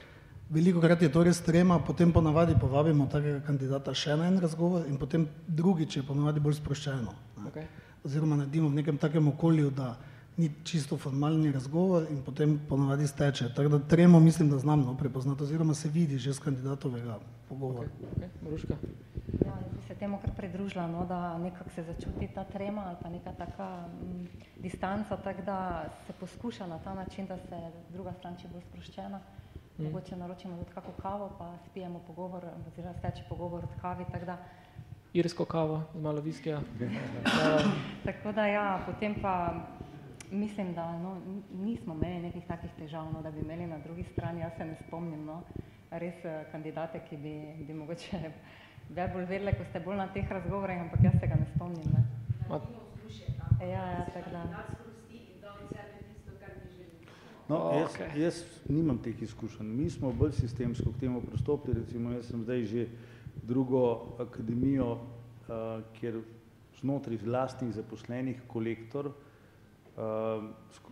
veliko 0.51 0.81
krat 0.81 1.03
je 1.03 1.11
to 1.13 1.25
res 1.25 1.43
trema, 1.45 1.79
potem 1.79 2.13
ponavadi 2.13 2.57
povabimo 2.61 3.07
takega 3.13 3.43
kandidata 3.45 3.95
še 3.95 4.17
na 4.17 4.31
en 4.31 4.41
razgovor 4.41 4.89
in 4.89 4.97
potem 4.97 5.29
drugič 5.49 5.99
je 5.99 6.07
ponavadi 6.07 6.41
bolj 6.41 6.57
sproščeno. 6.61 7.15
Okay. 7.51 7.69
Oziroma 8.05 8.41
naredimo 8.41 8.71
v 8.73 8.81
nekem 8.81 8.99
takem 9.01 9.29
okolju, 9.29 9.71
da 9.77 9.95
ni 10.37 10.51
čisto 10.65 10.97
formalni 10.99 11.53
razgovor 11.53 12.09
in 12.11 12.23
potem 12.25 12.57
ponavadi 12.69 13.07
steče. 13.07 13.53
Tako 13.55 13.77
da 13.77 13.79
tremo 13.89 14.21
mislim, 14.21 14.51
da 14.51 14.59
znam 14.59 14.83
no, 14.89 14.97
prepoznati 14.99 15.45
oziroma 15.45 15.75
se 15.75 15.89
vidi 15.89 16.19
že 16.19 16.33
z 16.33 16.39
kandidatovega 16.39 17.21
pogovora. 17.49 17.89
Okay. 18.17 18.29
Okay. 18.57 19.14
Ja, 19.33 19.53
bi 19.77 19.83
se 19.83 19.95
temu 19.95 20.19
kar 20.21 20.31
pridružila, 20.37 20.87
no, 20.87 21.07
da 21.07 21.39
nekako 21.39 21.71
se 21.71 21.83
začuti 21.83 22.29
ta 22.35 22.45
trema 22.45 22.83
ali 22.87 22.97
pa 23.03 23.09
neka 23.09 23.33
taka 23.33 23.85
m, 23.87 24.09
mm, 24.09 24.29
distanca, 24.57 25.17
tako 25.17 25.43
da 25.43 25.85
se 26.07 26.13
poskuša 26.13 26.67
na 26.67 26.79
ta 26.79 26.95
način, 26.95 27.27
da 27.27 27.39
se 27.39 27.71
druga 27.89 28.13
stran 28.13 28.37
če 28.37 28.49
bo 28.53 28.61
sproščena. 28.61 29.21
Mm. 29.79 29.85
Mogoče 29.85 30.17
naročimo 30.17 30.57
tudi 30.57 30.71
kako 30.75 30.93
kavo, 31.03 31.31
pa 31.39 31.55
spijemo 31.71 31.99
pogovor, 32.07 32.45
oziroma 32.67 32.95
steče 32.99 33.25
pogovor 33.29 33.65
od 33.65 33.81
kavi, 33.81 34.05
tako 34.13 34.25
da. 34.25 34.37
Irsko 35.13 35.45
kavo, 35.45 35.83
z 35.95 36.01
malo 36.01 36.21
viskija. 36.21 36.61
tako 38.07 38.33
da 38.33 38.47
ja, 38.47 38.83
potem 38.87 39.15
pa 39.23 39.55
mislim, 40.31 40.75
da 40.75 40.99
no, 40.99 41.17
nismo 41.53 41.95
imeli 41.95 42.23
nekih 42.23 42.47
takih 42.47 42.71
težav, 42.79 43.13
no, 43.13 43.23
da 43.23 43.31
bi 43.31 43.41
imeli 43.41 43.67
na 43.67 43.79
drugi 43.79 44.05
strani, 44.05 44.41
jaz 44.41 44.53
se 44.57 44.65
ne 44.65 44.77
spomnim, 44.87 45.25
no, 45.25 45.43
res 45.91 46.25
eh, 46.25 46.45
kandidate, 46.53 47.01
ki 47.09 47.17
bi, 47.17 47.35
bi 47.67 47.75
mogoče 47.75 48.21
Zdaj 48.91 49.09
bolj 49.13 49.27
vedele, 49.27 49.53
ko 49.59 49.65
ste 49.71 49.81
bolj 49.81 49.97
na 49.97 50.09
teh 50.13 50.31
razgovorih, 50.31 50.81
ampak 50.87 51.05
jaz 51.05 51.21
se 51.21 51.27
ga 51.27 51.39
ne 51.41 51.47
spomnim. 51.55 51.93
Ne? 51.93 52.05
Ma... 52.49 52.61
Ja, 53.61 53.85
ja, 53.91 54.07
tako 54.15 54.31
da. 54.31 54.45
No, 57.49 57.59
jaz, 57.77 57.93
okay. 57.93 58.17
jaz 58.17 58.39
nimam 58.69 58.99
teh 59.05 59.23
izkušenj. 59.23 59.69
Mi 59.69 59.91
smo 59.91 60.13
bolj 60.13 60.33
sistemsko 60.39 60.93
k 60.93 61.01
temu 61.01 61.21
pristopili. 61.21 61.83
Recimo, 61.83 62.13
jaz 62.15 62.31
sem 62.31 62.43
zdaj 62.43 62.65
že 62.65 62.87
drugo 63.43 64.17
akademijo, 64.19 64.93
uh, 64.95 65.83
kjer 65.99 66.23
znotraj 66.81 67.19
lastnih 67.27 67.75
zaposlenih 67.75 68.41
kolektor, 68.49 69.11
uh, 69.97 70.45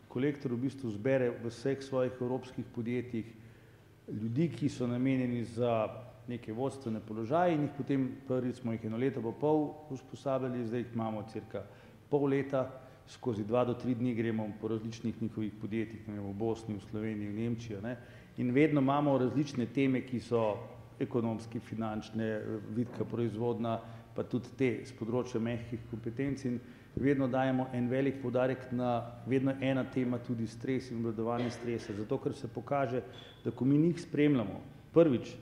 kolektor 0.08 0.52
v 0.52 0.66
bistvu 0.66 0.92
zbere 0.92 1.30
v 1.30 1.48
vseh 1.48 1.80
svojih 1.82 2.20
evropskih 2.20 2.64
podjetjih 2.74 3.32
ljudi, 4.08 4.48
ki 4.52 4.68
so 4.68 4.86
namenjeni 4.86 5.44
za 5.44 5.88
neke 6.28 6.52
vodstvene 6.52 7.00
položaje 7.00 7.54
in 7.54 7.66
jih 7.66 7.74
potem 7.76 8.08
prvič 8.28 8.60
smo 8.60 8.72
jih 8.72 8.84
eno 8.84 8.96
leto 8.96 9.22
pa 9.22 9.32
pol 9.40 9.68
usposabljali, 9.90 10.66
zdaj 10.66 10.80
jih 10.80 10.94
imamo 10.94 11.24
cirka 11.32 11.64
pol 12.10 12.28
leta, 12.30 12.66
skozi 13.08 13.44
dva 13.44 13.64
do 13.64 13.74
tri 13.74 13.94
dni 13.94 14.14
gremo 14.14 14.46
po 14.60 14.68
različnih 14.68 15.22
njihovih 15.22 15.52
podjetjih, 15.60 16.08
ne 16.08 16.14
vem, 16.14 16.28
v 16.30 16.34
Bosni, 16.38 16.76
v 16.76 16.84
Sloveniji, 16.90 17.28
v 17.28 17.38
Nemčijo, 17.38 17.80
ne, 17.80 17.96
in 18.36 18.52
vedno 18.54 18.80
imamo 18.80 19.18
različne 19.18 19.66
teme, 19.66 20.04
ki 20.06 20.20
so 20.20 20.42
ekonomski, 21.00 21.60
finančne, 21.60 22.28
vidka 22.76 23.04
proizvodna, 23.04 23.80
pa 24.14 24.22
tudi 24.22 24.52
te 24.58 24.70
z 24.84 24.94
področja 24.98 25.40
mehkih 25.40 25.86
kompetenc 25.90 26.44
in 26.44 26.60
vedno 27.00 27.26
dajemo 27.32 27.70
en 27.72 27.88
velik 27.88 28.20
podarek 28.22 28.68
na 28.76 29.00
vedno 29.26 29.54
ena 29.60 29.84
tema, 29.90 30.18
tudi 30.18 30.46
stres 30.46 30.90
in 30.90 31.00
obvladovanje 31.00 31.50
stresa, 31.50 31.96
zato 31.96 32.18
ker 32.20 32.36
se 32.36 32.48
pokaže, 32.48 33.02
da 33.44 33.50
ko 33.50 33.64
mi 33.64 33.78
njih 33.80 34.00
spremljamo, 34.00 34.60
prvič 34.92 35.32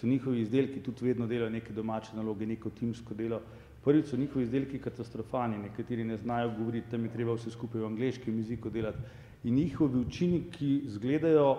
so 0.00 0.06
njihovi 0.06 0.40
izdelki 0.40 0.80
tudi 0.80 1.04
vedno 1.04 1.26
delajo 1.26 1.50
neke 1.50 1.72
domače 1.72 2.16
naloge, 2.16 2.46
neko 2.46 2.70
timsko 2.70 3.14
delo. 3.14 3.40
Prvič 3.84 4.06
so 4.06 4.16
njihovi 4.16 4.44
izdelki 4.44 4.78
katastrofani, 4.78 5.58
nekateri 5.58 6.04
ne 6.04 6.16
znajo 6.16 6.52
govoriti, 6.58 6.90
tam 6.90 7.04
je 7.04 7.12
treba 7.12 7.34
vse 7.34 7.50
skupaj 7.50 7.80
v 7.80 7.86
angliškem 7.86 8.36
jeziku 8.38 8.70
delati. 8.70 8.98
In 9.44 9.54
njihovi 9.54 9.98
učinki 9.98 10.76
izgledajo 10.86 11.56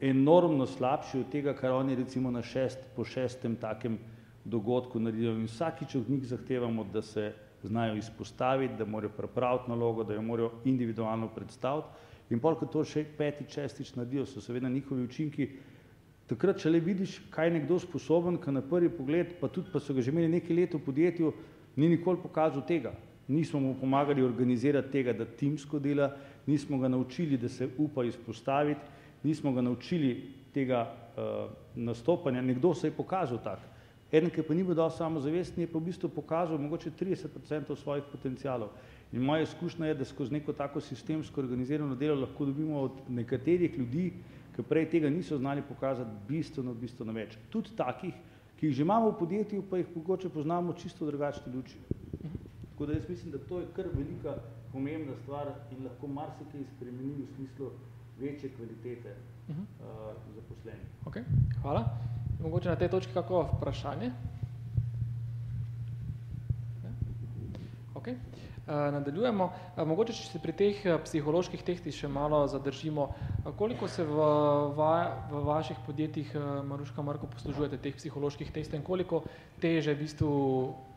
enormno 0.00 0.66
slabši 0.66 1.20
od 1.20 1.30
tega, 1.32 1.54
kar 1.54 1.72
oni 1.72 1.94
recimo 1.94 2.30
na 2.30 2.42
šest, 2.42 2.78
po 2.96 3.04
šestem 3.04 3.56
takem 3.56 3.98
dogodku 4.44 5.00
naredijo. 5.00 5.36
In 5.38 5.46
vsakič 5.46 5.94
od 5.94 6.10
njih 6.10 6.26
zahtevamo, 6.26 6.84
da 6.92 7.02
se 7.02 7.32
znajo 7.62 7.96
izpostaviti, 7.96 8.74
da 8.78 8.84
morajo 8.84 9.12
pripraviti 9.16 9.70
nalogo, 9.70 10.04
da 10.04 10.14
jo 10.14 10.22
morajo 10.22 10.50
individualno 10.64 11.28
predstaviti. 11.28 11.88
In 12.30 12.40
pol, 12.40 12.56
ko 12.56 12.66
to 12.66 12.84
še 12.84 13.04
petič, 13.18 13.54
šestič 13.54 13.94
naredijo, 13.94 14.26
so 14.26 14.40
seveda 14.40 14.68
njihovi 14.68 15.04
učinki 15.04 15.48
takrat 16.34 16.60
šele 16.62 16.80
vidiš, 16.80 17.18
kaj 17.30 17.46
je 17.46 17.54
nekdo 17.58 17.78
sposoben, 17.78 18.38
ki 18.40 18.52
na 18.54 18.62
prvi 18.64 18.88
pogled, 18.90 19.34
pa 19.40 19.48
tudi 19.48 19.72
pa 19.72 19.80
so 19.80 19.94
ga 19.94 20.02
že 20.02 20.10
imeli 20.10 20.28
nekaj 20.32 20.56
let 20.56 20.74
v 20.74 20.80
podjetju, 20.84 21.32
ni 21.76 21.88
nikoli 21.88 22.20
pokazal 22.22 22.64
tega. 22.66 22.92
Nismo 23.28 23.60
mu 23.60 23.74
pomagali 23.80 24.22
organizirati 24.22 24.90
tega, 24.92 25.12
da 25.12 25.24
timsko 25.24 25.78
dela, 25.78 26.10
nismo 26.46 26.78
ga 26.78 26.88
naučili, 26.88 27.38
da 27.38 27.48
se 27.48 27.68
upa 27.78 28.04
izpostaviti, 28.04 28.80
nismo 29.22 29.52
ga 29.52 29.62
naučili 29.62 30.32
tega 30.54 30.86
uh, 31.16 31.50
nastopanja. 31.74 32.42
Nekdo 32.42 32.74
se 32.74 32.86
je 32.86 32.96
pokazal 32.96 33.38
tak. 33.44 33.60
Eden, 34.12 34.30
ki 34.30 34.42
pa 34.44 34.54
ni 34.54 34.64
bil 34.64 34.76
dal 34.76 34.90
samozavestni, 34.92 35.64
je 35.64 35.70
pa 35.72 35.78
v 35.78 35.88
bistvu 35.88 36.10
pokazal 36.12 36.58
mogoče 36.60 36.90
30% 37.00 37.76
svojih 37.76 38.04
potencijalov. 38.12 38.68
In 39.12 39.24
moja 39.24 39.42
izkušnja 39.42 39.86
je, 39.86 39.94
da 39.94 40.04
skozi 40.04 40.32
neko 40.32 40.52
tako 40.52 40.80
sistemsko 40.80 41.40
organizirano 41.40 41.94
delo 41.96 42.20
lahko 42.20 42.44
dobimo 42.44 42.80
od 42.80 43.00
nekaterih 43.08 43.78
ljudi, 43.78 44.12
ki 44.56 44.62
prej 44.62 44.88
tega 44.90 45.10
niso 45.10 45.38
znali 45.38 45.62
pokazati 45.68 46.10
bistveno, 46.28 46.74
bistveno 46.74 47.12
več. 47.12 47.38
Tudi 47.50 47.72
takih, 47.76 48.14
ki 48.56 48.66
jih 48.66 48.76
že 48.76 48.82
imamo 48.82 49.10
v 49.10 49.18
podjetju, 49.18 49.62
pa 49.70 49.80
jih 49.80 49.96
mogoče 49.96 50.28
poznamo 50.28 50.72
čisto 50.72 51.06
drugačni 51.06 51.52
luči. 51.54 51.78
Tako 52.70 52.86
da 52.86 52.92
jaz 52.92 53.08
mislim, 53.08 53.32
da 53.32 53.38
to 53.38 53.60
je 53.60 53.66
kar 53.76 53.88
velika 53.94 54.36
pomembna 54.72 55.16
stvar 55.22 55.52
in 55.70 55.84
lahko 55.84 56.06
marsikaj 56.06 56.64
spremeni 56.76 57.22
v 57.22 57.28
smislu 57.36 57.70
večje 58.20 58.50
kvalitete 58.56 59.16
uh, 59.48 59.56
zaposlenih. 60.34 60.86
Okay, 61.04 61.24
hvala. 61.62 61.84
Mogoče 62.42 62.68
na 62.68 62.76
tej 62.76 62.88
točki 62.88 63.12
kako 63.14 63.48
vprašanje? 63.56 64.12
Okay. 67.94 68.16
Eh, 68.66 68.92
nadaljujemo. 68.92 69.52
Eh, 69.76 69.84
mogoče, 69.84 70.14
če 70.14 70.28
se 70.30 70.38
pri 70.38 70.52
teh 70.54 70.84
eh, 70.86 70.98
psiholoških 71.02 71.64
tehtih 71.66 71.94
še 71.96 72.06
malo 72.06 72.44
zadržimo, 72.46 73.08
koliko 73.58 73.88
se 73.90 74.04
v, 74.06 74.26
va, 74.78 74.92
v 75.32 75.40
vaših 75.48 75.80
podjetjih, 75.82 76.36
Maruška 76.68 77.02
Marko, 77.02 77.26
poslužujete 77.26 77.80
teh 77.82 77.98
psiholoških 77.98 78.52
testov 78.54 78.78
in 78.78 78.86
koliko 78.86 79.24
teže 79.58 79.96
v 79.96 80.04
bistvu 80.04 80.30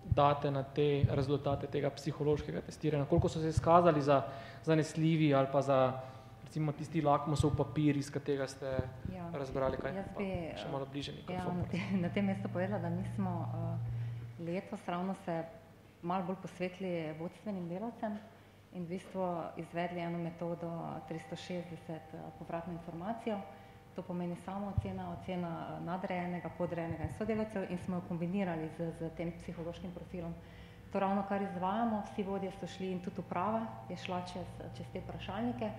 date 0.05 0.53
na 0.53 0.61
te 0.61 1.07
rezultate 1.17 1.65
tega 1.73 1.89
psihološkega 1.89 2.61
testiranja? 2.69 3.09
Koliko 3.09 3.33
so 3.33 3.41
se 3.41 3.49
izkazali 3.49 4.05
za 4.05 4.21
zanesljivi 4.69 5.33
ali 5.33 5.49
pa 5.51 5.65
za 5.65 5.81
recimo 6.45 6.71
tisti 6.71 7.01
lakmusov 7.01 7.57
papir, 7.57 7.97
iz 7.97 8.13
katerega 8.13 8.45
ste 8.47 8.77
ja, 9.09 9.25
razbrali 9.33 9.81
kaj? 9.81 9.97
Jaz 10.03 10.13
bi 10.13 10.31
še 10.53 10.69
malo 10.69 10.85
bliže 10.85 11.17
ja, 11.33 11.49
na, 11.49 11.65
te, 11.73 11.81
na 11.97 12.13
tem 12.13 12.29
mestu 12.29 12.45
povedala, 12.53 12.77
da 12.85 12.93
mi 12.93 13.09
smo 13.17 13.39
uh, 13.41 14.43
letos 14.45 14.85
ravno 14.85 15.17
se 15.25 15.41
malo 16.05 16.23
bolj 16.23 16.35
posvetili 16.41 17.13
vodstvenim 17.19 17.67
delavcem 17.69 18.17
in 18.75 18.85
v 18.85 18.89
bistvu 18.89 19.25
izvedli 19.57 20.03
eno 20.03 20.19
metodo 20.19 20.69
360 21.09 21.63
eh, 21.89 22.01
povratno 22.39 22.73
informacijo. 22.73 23.39
To 23.95 24.03
pomeni 24.03 24.35
samo 24.45 24.73
ocena, 24.75 25.07
ocena 25.15 25.79
nadrejenega, 25.79 26.49
podrejenega 26.57 27.03
in 27.03 27.13
sodelavcev 27.17 27.71
in 27.71 27.79
smo 27.85 27.95
jo 27.95 28.07
kombinirali 28.09 28.69
z, 28.77 28.91
z 28.99 29.09
tem 29.17 29.31
psihološkim 29.39 29.91
profilom. 29.91 30.33
to 30.91 30.99
ravno 30.99 31.23
kar 31.27 31.41
izvajamo, 31.41 32.03
vsi 32.11 32.23
vodje 32.23 32.51
so 32.51 32.67
šli 32.67 32.91
in 32.91 32.99
tudi 33.03 33.19
uprava 33.19 33.65
je 33.89 33.97
šla 33.97 34.21
čez, 34.33 34.47
čez 34.77 34.85
te 34.93 34.99
vprašalnike, 34.99 35.69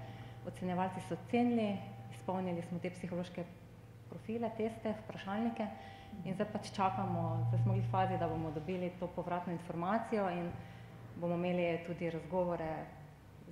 ocenjevalci 0.47 1.01
so 1.09 1.17
cenili, 1.31 1.77
izpolnili 2.13 2.63
smo 2.63 2.79
te 2.79 2.91
psihološke 2.91 3.45
profile, 4.09 4.51
teste, 4.57 4.95
vprašalnike 5.05 5.67
in 6.25 6.35
zdaj 6.35 6.47
pač 6.53 6.71
čakamo, 6.75 7.47
zdaj 7.49 7.63
smo 7.63 7.75
v 7.75 7.83
fazi, 7.91 8.19
da 8.19 8.29
bomo 8.29 8.51
dobili 8.51 8.91
to 9.01 9.07
povratno 9.07 9.53
informacijo 9.53 10.31
in 10.31 10.51
bomo 11.17 11.35
imeli 11.35 11.85
tudi 11.87 12.11
razgovore 12.11 12.71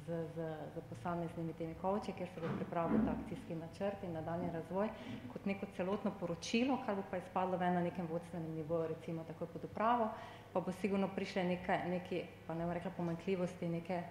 z, 0.06 0.08
z, 0.34 0.36
z 0.74 0.80
posameznimi 0.88 1.52
temi 1.52 1.74
koči, 1.74 2.12
kjer 2.12 2.28
se 2.34 2.40
bo 2.40 2.48
pripravil 2.56 3.04
ta 3.06 3.12
akcijski 3.12 3.54
načrt 3.54 4.02
in 4.04 4.12
nadaljni 4.12 4.50
razvoj, 4.52 4.88
kot 5.32 5.46
neko 5.46 5.66
celotno 5.76 6.12
poročilo, 6.20 6.78
kar 6.86 6.96
bo 6.96 7.04
pa 7.10 7.16
izpadlo 7.16 7.56
ven 7.56 7.74
na 7.74 7.82
nekem 7.82 8.06
vodstvenem 8.10 8.54
nivoju, 8.54 8.88
recimo 8.88 9.24
takoj 9.24 9.46
pod 9.52 9.64
upravo, 9.64 10.10
pa 10.52 10.60
bo 10.60 10.72
sigurno 10.72 11.08
prišle 11.14 11.44
neke, 11.44 11.78
neki, 11.88 12.22
pa 12.46 12.54
ne 12.54 12.64
bom 12.66 12.72
rekla 12.72 12.90
pomankljivosti, 12.96 13.68
neke 13.68 14.02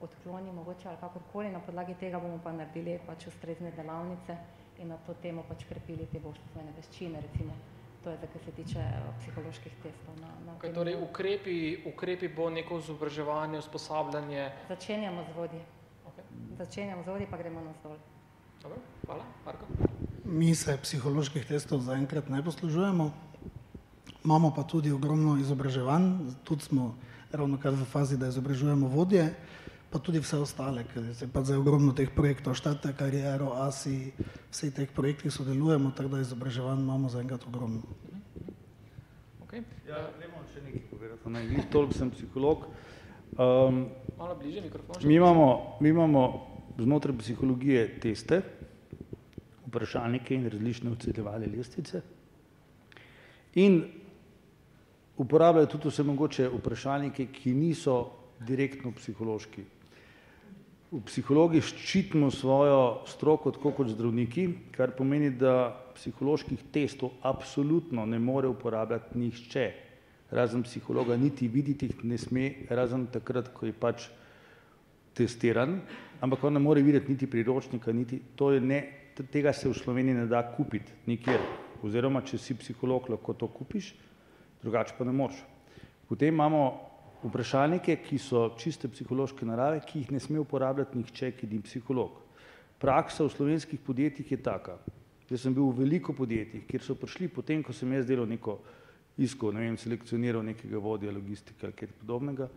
odkloni 0.00 0.52
mogoče 0.52 0.88
ali 0.88 1.00
kakorkoli, 1.00 1.50
na 1.50 1.60
podlagi 1.60 1.94
tega 1.94 2.20
bomo 2.20 2.40
pa 2.44 2.52
naredili 2.52 2.98
pač 3.06 3.26
ustrezne 3.26 3.70
delavnice 3.76 4.36
in 4.78 4.88
na 4.88 4.96
to 5.06 5.14
temo 5.22 5.44
pač 5.48 5.64
krepili 5.68 6.06
te 6.12 6.18
vodstvene 6.18 6.72
veščine, 6.76 7.20
recimo 7.20 7.54
to 8.06 8.10
je, 8.10 8.18
kar 8.32 8.42
se 8.44 8.52
tiče 8.52 8.78
eh, 8.78 9.06
psiholoških 9.20 9.72
testov. 9.82 10.14
Na, 10.20 10.28
na 10.46 10.52
okay, 10.58 10.74
torej, 10.74 10.94
ukrepi, 11.02 11.82
ukrepi 11.90 12.28
bo 12.28 12.50
neko 12.50 12.78
izobraževanje, 12.78 13.58
usposabljanje? 13.58 14.50
Začenjamo 14.68 15.24
z 15.26 15.34
vodji. 15.36 15.62
Okay. 16.06 16.26
Začenjamo 16.58 17.02
z 17.02 17.10
vodji, 17.10 17.26
pa 17.30 17.36
gremo 17.36 17.60
na 17.60 17.72
zdol. 17.80 17.96
Dobro, 18.62 18.78
hvala. 19.06 19.24
Marko? 19.44 19.66
Mi 20.24 20.54
se 20.54 20.78
psiholoških 20.82 21.46
testov 21.46 21.82
zaenkrat 21.82 22.28
ne 22.30 22.44
poslužujemo, 22.46 23.10
imamo 24.24 24.52
pa 24.54 24.62
tudi 24.62 24.94
ogromno 24.94 25.34
izobraževanj, 25.42 26.06
tudi 26.44 26.62
smo 26.62 26.94
ravno 27.32 27.58
kar 27.58 27.74
v 27.74 27.90
fazi, 27.90 28.18
da 28.18 28.30
izobražujemo 28.30 28.86
vodje, 28.88 29.32
pa 29.90 29.98
tudi 29.98 30.18
vse 30.18 30.36
ostale, 30.42 30.84
ker 30.92 31.14
se 31.14 31.28
pa 31.32 31.42
za 31.44 31.58
ogromno 31.58 31.92
teh 31.92 32.10
projektov, 32.10 32.54
štate, 32.58 32.92
kariero, 32.98 33.52
ASI, 33.66 34.12
vseh 34.50 34.74
teh 34.74 34.90
projektih 34.90 35.32
sodelujemo, 35.32 35.92
tako 35.96 36.16
da 36.16 36.20
izobraževanj 36.20 36.82
imamo 36.82 37.08
zaenkrat 37.08 37.46
ogromno. 37.46 37.82
Okay. 39.46 39.62
Ja, 39.88 40.10
ne 40.18 40.26
morem 40.32 40.50
še 40.52 40.64
nekaj 40.66 40.82
povedati, 40.90 41.30
ne, 41.30 41.46
vi 41.46 41.64
toliko 41.70 41.94
sem 41.94 42.10
psiholog. 42.10 42.66
Um, 43.36 43.86
Malo 44.18 44.34
bliže 44.40 44.64
mikrofon. 44.64 45.06
Mi 45.06 45.14
imamo, 45.14 45.78
mi 45.80 45.94
imamo 45.94 46.22
znotraj 46.78 47.18
psihologije 47.18 47.86
teste, 48.00 48.42
vprašalnike 49.66 50.34
in 50.34 50.50
različne 50.50 50.90
ocenjevalne 50.90 51.46
lestvice 51.46 52.02
in 53.56 53.84
uporabljajo 55.16 55.66
tudi 55.66 55.88
vse 55.88 56.02
mogoče 56.02 56.48
vprašalnike, 56.58 57.26
ki 57.32 57.54
niso 57.54 57.94
direktno 58.40 58.92
psihološki. 58.92 59.64
V 60.86 61.00
psihologi 61.02 61.58
ščitimo 61.66 62.28
svojo 62.30 63.06
stroko 63.10 63.50
tako 63.50 63.72
kot 63.74 63.88
zdravniki, 63.90 64.44
kar 64.70 64.92
pomeni, 64.94 65.32
da 65.34 65.74
psiholoških 65.96 66.68
testov 66.70 67.16
absolutno 67.26 68.04
ne 68.06 68.20
more 68.22 68.46
uporabljati 68.46 69.18
nihče, 69.18 69.64
razen 70.30 70.62
psihologa, 70.62 71.16
niti 71.18 71.48
videti 71.50 71.90
jih 71.90 72.04
ne 72.06 72.18
sme, 72.18 72.52
razen 72.70 73.08
takrat, 73.10 73.50
ko 73.50 73.66
je 73.66 73.74
pač 73.74 74.06
testiran, 75.18 75.80
ampak 76.22 76.44
on 76.44 76.54
ne 76.54 76.62
more 76.62 76.82
videti 76.86 77.10
niti 77.10 77.26
priročnika, 77.26 77.92
niti 77.92 78.20
to 78.38 78.52
je 78.54 78.60
ne, 78.60 78.80
tega 79.32 79.52
se 79.52 79.68
v 79.68 79.74
Sloveniji 79.74 80.22
ne 80.22 80.26
da 80.30 80.44
kupiti 80.54 80.92
nikjer, 81.10 81.42
oziroma 81.82 82.22
če 82.22 82.38
si 82.38 82.54
psiholog, 82.54 83.10
lahko 83.10 83.34
to 83.34 83.48
kupiš, 83.50 83.94
drugače 84.62 84.94
pa 84.98 85.04
ne 85.08 85.12
moreš. 85.16 85.42
Potem 86.06 86.34
imamo 86.34 86.62
vprašalnike, 87.22 87.96
ki 88.04 88.18
so 88.20 88.48
čiste 88.60 88.88
psihološke 88.92 89.46
narave, 89.48 89.80
ki 89.86 90.02
jih 90.02 90.12
ne 90.14 90.20
sme 90.20 90.40
uporabljati 90.42 90.98
nihče, 90.98 91.32
ki 91.38 91.48
ni 91.50 91.60
psiholog. 91.64 92.18
Praksa 92.80 93.24
v 93.24 93.32
slovenskih 93.32 93.80
podjetjih 93.80 94.32
je 94.32 94.38
taka. 94.42 94.76
Jaz 95.30 95.42
sem 95.42 95.54
bil 95.54 95.66
v 95.70 95.82
veliko 95.82 96.12
podjetjih, 96.14 96.66
kjer 96.68 96.84
so 96.84 96.94
prišli 96.94 97.28
potem, 97.32 97.62
ko 97.64 97.74
sem 97.74 97.92
jaz 97.96 98.06
delal 98.06 98.28
neko 98.30 98.60
iskal, 99.18 99.54
ne 99.56 99.64
vem, 99.64 99.78
selekcioniral 99.80 100.44
nekega 100.44 100.78
vodja 100.78 101.10
logistike 101.10 101.66
ali 101.66 101.74
kaj 101.74 101.90
podobnega, 102.02 102.48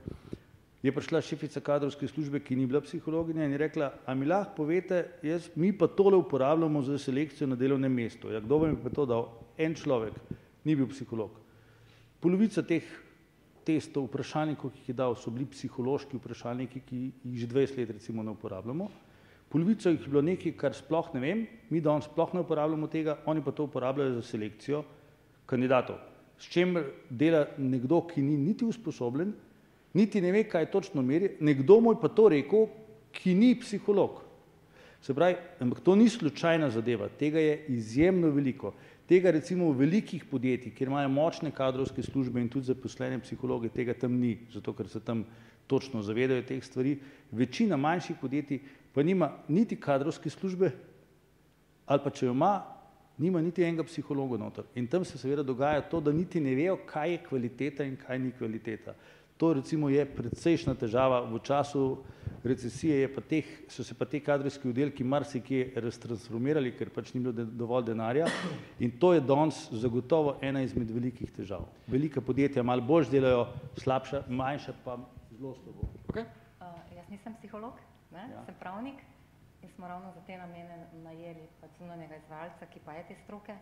je 0.84 0.92
prišla 0.96 1.22
šefica 1.22 1.60
kadrovske 1.64 2.08
službe, 2.08 2.40
ki 2.40 2.56
ni 2.56 2.68
bila 2.68 2.82
psihologinja 2.82 3.48
in 3.48 3.56
je 3.56 3.58
rekla, 3.58 3.90
a 4.06 4.16
mi 4.16 4.28
lahko 4.28 4.62
povete, 4.62 5.02
jaz, 5.24 5.50
mi 5.56 5.74
pa 5.76 5.88
tole 5.88 6.16
uporabljamo 6.18 6.82
za 6.84 6.98
selekcijo 6.98 7.48
na 7.48 7.56
delovnem 7.56 7.92
mestu. 7.92 8.32
Ja, 8.32 8.40
kdo 8.40 8.62
vam 8.64 8.76
je 8.76 8.84
pa 8.84 8.90
to 8.90 9.06
dal? 9.06 9.28
En 9.58 9.76
človek, 9.76 10.16
ni 10.64 10.76
bil 10.76 10.88
psiholog. 10.88 11.36
Polovica 12.20 12.64
teh 12.64 12.84
testov, 13.70 14.10
vprašalnikov, 14.10 14.74
ki 14.74 14.82
jih 14.82 14.90
je 14.92 14.98
dal, 14.98 15.16
so 15.16 15.32
bili 15.34 15.46
psihološki 15.50 16.18
vprašalniki, 16.18 16.82
ki 16.88 17.02
jih 17.24 17.40
že 17.44 17.50
20 17.54 17.82
let 17.82 17.96
recimo 18.00 18.26
ne 18.26 18.34
uporabljamo. 18.34 18.90
Polovica 19.50 19.90
jih 19.90 20.02
je 20.02 20.12
bilo 20.12 20.22
nekaj, 20.26 20.54
kar 20.58 20.78
sploh 20.78 21.10
ne 21.16 21.22
vem, 21.24 21.44
mi 21.70 21.82
danes 21.82 22.06
sploh 22.10 22.34
ne 22.34 22.44
uporabljamo 22.46 22.90
tega, 22.90 23.18
oni 23.26 23.42
pa 23.46 23.54
to 23.54 23.66
uporabljajo 23.70 24.20
za 24.20 24.26
selekcijo 24.30 24.84
kandidatov. 25.50 25.98
S 26.40 26.50
čem 26.54 26.78
dela 27.10 27.48
nekdo, 27.58 28.04
ki 28.08 28.22
ni 28.22 28.38
niti 28.38 28.66
usposobljen, 28.66 29.34
niti 29.98 30.22
ne 30.22 30.32
ve, 30.32 30.44
kaj 30.48 30.70
točno 30.72 31.02
meri, 31.02 31.34
nekdo 31.42 31.80
mu 31.82 31.94
je 31.94 32.02
pa 32.02 32.10
to 32.14 32.30
rekel, 32.30 32.68
ki 33.12 33.34
ni 33.36 33.56
psiholog. 33.60 34.22
Se 35.02 35.16
pravi, 35.16 35.36
ampak 35.64 35.80
to 35.80 35.96
ni 35.96 36.10
slučajna 36.10 36.70
zadeva, 36.70 37.10
tega 37.20 37.40
je 37.40 37.66
izjemno 37.74 38.30
veliko. 38.36 38.74
Tega 39.10 39.32
recimo 39.34 39.72
v 39.72 39.88
velikih 39.88 40.22
podjetjih, 40.30 40.74
kjer 40.78 40.92
imajo 40.92 41.10
močne 41.10 41.50
kadrovske 41.50 42.04
službe 42.06 42.42
in 42.44 42.50
tudi 42.50 42.70
zaposlene 42.70 43.18
psihologe, 43.24 43.72
tega 43.74 43.96
tam 43.98 44.20
ni, 44.22 44.36
zato 44.54 44.70
ker 44.78 44.86
se 44.86 45.00
tam 45.02 45.24
točno 45.66 46.04
zavedajo 46.06 46.44
teh 46.46 46.62
stvari. 46.62 47.00
Večina 47.32 47.78
manjših 47.78 48.20
podjetij 48.22 48.60
pa 48.94 49.02
nima 49.04 49.32
niti 49.48 49.80
kadrovske 49.82 50.30
službe, 50.30 50.70
ali 51.86 52.04
pa 52.04 52.14
če 52.14 52.28
jo 52.28 52.36
ima, 52.38 52.52
nima 53.18 53.42
niti 53.42 53.66
enega 53.66 53.88
psihologa 53.90 54.38
noter. 54.38 54.70
In 54.76 54.88
tam 54.88 55.06
se 55.06 55.18
seveda 55.18 55.44
dogaja 55.44 55.82
to, 55.90 56.02
da 56.02 56.14
niti 56.14 56.42
ne 56.42 56.54
vejo, 56.56 56.78
kaj 56.86 57.12
je 57.12 57.24
kvaliteta 57.26 57.90
in 57.90 57.98
kaj 57.98 58.20
ni 58.20 58.32
kvaliteta. 58.38 58.94
To 59.40 59.54
recimo 59.56 59.88
je 59.90 60.04
predsejšna 60.04 60.76
težava 60.76 61.24
v 61.24 61.40
času 61.40 61.84
recesije 62.44 63.02
je 63.02 63.14
pa 63.14 63.22
teh, 63.22 63.46
so 63.68 63.84
se 63.84 63.96
pa 63.96 64.06
te 64.06 64.20
kadrovski 64.20 64.70
oddelki 64.70 65.04
marsikje 65.04 65.74
raztransformirali, 65.76 66.72
ker 66.78 66.90
pač 66.94 67.14
ni 67.14 67.22
bilo 67.22 67.34
dovolj 67.46 67.90
denarja 67.92 68.28
in 68.80 68.92
to 69.00 69.14
je 69.14 69.22
danes 69.22 69.60
zagotovo 69.72 70.38
ena 70.42 70.62
izmed 70.64 70.92
velikih 70.92 71.32
težav. 71.36 71.68
Velika 71.88 72.22
podjetja 72.22 72.64
malo 72.64 72.82
bolj 72.82 73.10
delajo, 73.12 73.48
slabša, 73.84 74.24
manjša 74.28 74.76
pa 74.84 74.98
zelo 75.32 75.56
slabo. 75.64 75.90
Okay. 76.08 76.28
Uh, 76.60 76.78
jaz 76.96 77.10
nisem 77.10 77.36
psiholog, 77.40 77.80
ne? 78.12 78.28
Ja. 78.34 78.44
sem 78.46 78.56
pravnik 78.60 79.04
in 79.64 79.70
smo 79.76 79.88
ravno 79.88 80.12
za 80.16 80.24
te 80.28 80.38
namene 80.38 80.86
najeli 81.04 81.48
pač 81.62 81.76
zunanjega 81.80 82.22
izvajalca, 82.24 82.72
ki 82.72 82.86
pa 82.86 82.96
je 83.00 83.10
te 83.10 83.20
stroke 83.24 83.58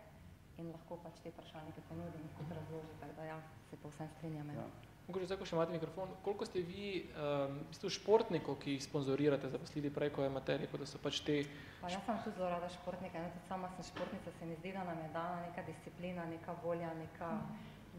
in 0.58 0.70
lahko 0.74 0.98
pač 1.02 1.18
te 1.22 1.34
vprašalnike 1.34 1.82
ponudim 1.88 2.22
in 2.22 2.36
kot 2.38 2.54
razloži, 2.54 3.00
tako 3.00 3.18
da 3.18 3.32
ja, 3.32 3.40
se 3.70 3.82
povsem 3.82 4.08
strinjam. 4.18 4.54
Ja. 4.54 4.70
Mogoče 5.08 5.24
zdaj, 5.24 5.38
ko 5.40 5.46
še 5.48 5.54
imate 5.56 5.72
mikrofon, 5.72 6.10
koliko 6.20 6.44
ste 6.44 6.60
vi 6.68 6.88
um, 7.16 7.54
športnikov, 7.72 8.58
ki 8.60 8.74
jih 8.74 8.82
sponzorirate, 8.84 9.48
zaposlili 9.48 9.88
prej, 9.88 10.10
ko 10.12 10.26
je 10.26 10.32
materija, 10.34 10.68
da 10.82 10.88
so 10.90 10.98
pač 11.00 11.22
te... 11.24 11.36
Pa 11.80 11.88
jaz 11.88 12.02
sem 12.04 12.18
tudi 12.26 12.36
zelo 12.36 12.50
rada 12.52 12.68
športnika, 12.74 13.22
ne, 13.22 13.30
tudi 13.32 13.48
sama 13.48 13.70
sem 13.72 13.86
športnica, 13.88 14.34
se 14.36 14.48
mi 14.50 14.58
zdi, 14.58 14.74
da 14.74 14.82
nam 14.84 15.00
je 15.00 15.06
dana 15.14 15.38
neka 15.46 15.64
disciplina, 15.64 16.26
neka 16.28 16.52
volja, 16.60 16.90
neka, 16.98 17.30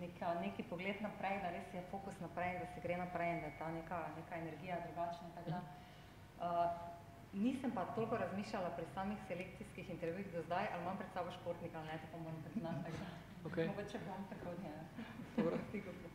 neka, 0.03 0.35
neki 0.43 0.67
pogled 0.69 1.01
naprej, 1.01 1.39
da 1.41 1.49
res 1.55 1.73
je 1.73 1.81
fokus 1.89 2.19
naprej, 2.21 2.59
da 2.61 2.67
se 2.75 2.83
gre 2.85 2.99
naprej 3.01 3.33
in 3.33 3.41
da 3.41 3.49
je 3.49 3.57
ta 3.63 3.71
neka, 3.73 4.03
neka 4.19 4.43
energija 4.43 4.77
drugačna. 4.85 5.31
Tako 5.39 5.55
da, 5.55 5.63
uh, 6.45 7.33
nisem 7.33 7.73
pa 7.73 7.87
toliko 7.97 8.21
razmišljala 8.21 8.69
pri 8.77 8.85
samih 8.93 9.25
selekcijskih 9.31 9.89
intervjujih 9.97 10.29
do 10.35 10.45
zdaj, 10.45 10.69
ali 10.75 10.85
imam 10.85 11.01
pred 11.01 11.09
sabo 11.17 11.33
športnika, 11.41 11.81
ne, 11.89 11.97
to 12.05 12.13
pa 12.13 12.21
moram 12.21 12.45
priznati, 12.45 12.85
tako. 12.85 13.09
Okay. 13.49 13.67
Mogoče 13.73 14.05
bom 14.05 14.29
prihodnje. 14.29 14.77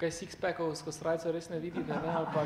Kaj 0.00 0.10
six-packov 0.16 0.72
skozi 0.80 0.98
srajco 0.98 1.32
res 1.32 1.50
ne 1.52 1.58
vidite, 1.60 1.92
ne, 1.92 2.08
ali 2.08 2.26
pa. 2.32 2.40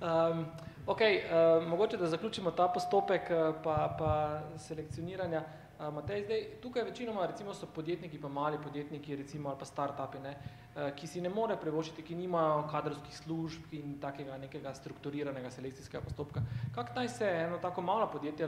Um, 0.00 0.46
ok, 0.86 1.00
uh, 1.00 1.66
mogoče 1.68 1.96
da 1.96 2.06
zaključimo 2.06 2.50
ta 2.50 2.68
postopek 2.68 3.22
uh, 3.30 3.54
pa, 3.64 3.96
pa 3.98 4.42
selekcioniranja. 4.58 5.42
Uh, 5.78 5.94
Matej, 5.94 6.22
zdaj, 6.24 6.44
tukaj 6.62 6.84
večinoma 6.84 7.26
recimo 7.26 7.54
so 7.54 7.66
podjetniki, 7.66 8.20
pa 8.20 8.28
mali 8.28 8.58
podjetniki, 8.62 9.16
recimo, 9.16 9.48
ali 9.48 9.58
pa 9.58 9.64
start-upi, 9.64 10.22
ne, 10.22 10.36
uh, 10.76 10.90
ki 10.96 11.06
si 11.06 11.20
ne 11.20 11.28
more 11.28 11.56
prevošiti, 11.56 12.02
ki 12.02 12.14
nimajo 12.14 12.62
kadrovskih 12.70 13.16
služb 13.16 13.74
in 13.76 13.98
takega 14.00 14.38
nekega 14.38 14.74
strukturiranega 14.74 15.50
selekcijskega 15.50 16.04
postopka. 16.04 16.42
Kako 16.74 16.94
naj 16.96 17.08
se 17.08 17.28
eno 17.46 17.58
tako 17.58 17.82
malo 17.82 18.08
podjetje 18.12 18.46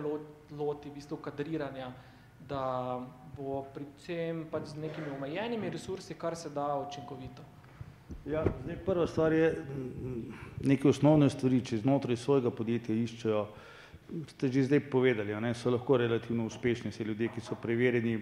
loti 0.50 0.88
v 0.88 0.94
bistvu 0.94 1.16
kadriranja, 1.16 1.92
da 2.48 2.62
bo 3.36 3.62
predvsem 3.74 4.44
pač 4.50 4.74
z 4.74 4.82
nekimi 4.82 5.10
omejenimi 5.16 5.70
resursi, 5.70 6.14
kar 6.14 6.36
se 6.36 6.50
da 6.50 6.74
učinkovito. 6.88 7.42
Ja, 8.26 8.44
zdaj 8.64 8.76
prva 8.86 9.06
stvar 9.06 9.32
je 9.32 9.64
neke 10.60 10.88
osnovne 10.88 11.30
stvari, 11.30 11.62
če 11.64 11.80
znotraj 11.82 12.16
svojega 12.16 12.52
podjetja 12.54 12.94
iščejo, 12.94 13.46
ste 14.34 14.50
že 14.52 14.66
zdaj 14.68 14.84
povedali, 14.92 15.34
ne, 15.40 15.54
so 15.54 15.72
lahko 15.72 15.96
relativno 15.96 16.46
uspešni, 16.46 16.92
se 16.92 17.04
ljudje, 17.04 17.30
ki 17.34 17.40
so 17.40 17.56
preverjeni, 17.56 18.18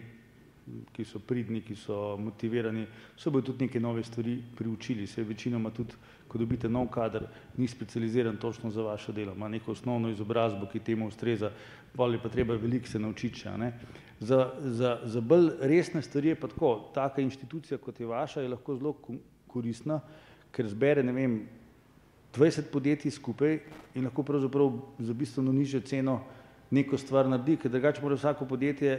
ki 0.94 1.05
so 1.05 1.18
pridni, 1.18 1.61
ki 1.66 1.75
so 1.77 2.16
motivirani, 2.20 2.87
se 3.18 3.31
bodo 3.31 3.51
tudi 3.51 3.66
neke 3.66 3.81
nove 3.81 4.05
stvari 4.07 4.38
priučili, 4.57 5.07
se 5.07 5.25
večinoma 5.27 5.70
tudi, 5.75 5.96
ko 6.29 6.38
dobite 6.38 6.68
nov 6.68 6.87
kader, 6.94 7.27
ni 7.57 7.68
specializiran 7.68 8.37
točno 8.37 8.70
za 8.70 8.83
vaše 8.83 9.12
delo, 9.12 9.35
ima 9.35 9.49
neko 9.49 9.73
osnovno 9.73 10.11
izobrazbo, 10.11 10.68
ki 10.70 10.85
temu 10.87 11.09
ustreza, 11.11 11.51
bolj 11.94 12.14
je 12.14 12.23
pa 12.23 12.29
treba 12.29 12.55
veliko 12.55 12.87
se 12.87 12.99
naučiti 12.99 13.42
še, 13.42 13.57
ne. 13.59 13.73
Za, 14.20 14.52
za, 14.61 14.98
za 15.04 15.20
bolj 15.20 15.48
resne 15.61 16.02
stvari 16.02 16.28
je 16.28 16.35
pa 16.35 16.48
tako, 16.48 16.90
taka 16.94 17.22
inštitucija, 17.22 17.78
kot 17.78 18.00
je 18.00 18.06
vaša, 18.06 18.40
je 18.40 18.48
lahko 18.52 18.76
zelo 18.76 18.92
koristna, 19.48 20.00
ker 20.52 20.68
zbere, 20.68 21.02
ne 21.02 21.12
vem, 21.12 21.38
dvajset 22.35 22.68
podjetij 22.72 23.11
skupaj 23.16 23.59
in 23.94 24.04
lahko 24.04 24.22
pravzaprav 24.22 24.76
za 24.98 25.14
bistveno 25.14 25.52
nižjo 25.52 25.80
ceno 25.80 26.20
neko 26.70 26.98
stvar 26.98 27.28
naredi, 27.28 27.56
ker 27.56 27.72
drugače 27.72 28.02
mora 28.02 28.18
vsako 28.18 28.46
podjetje 28.46 28.98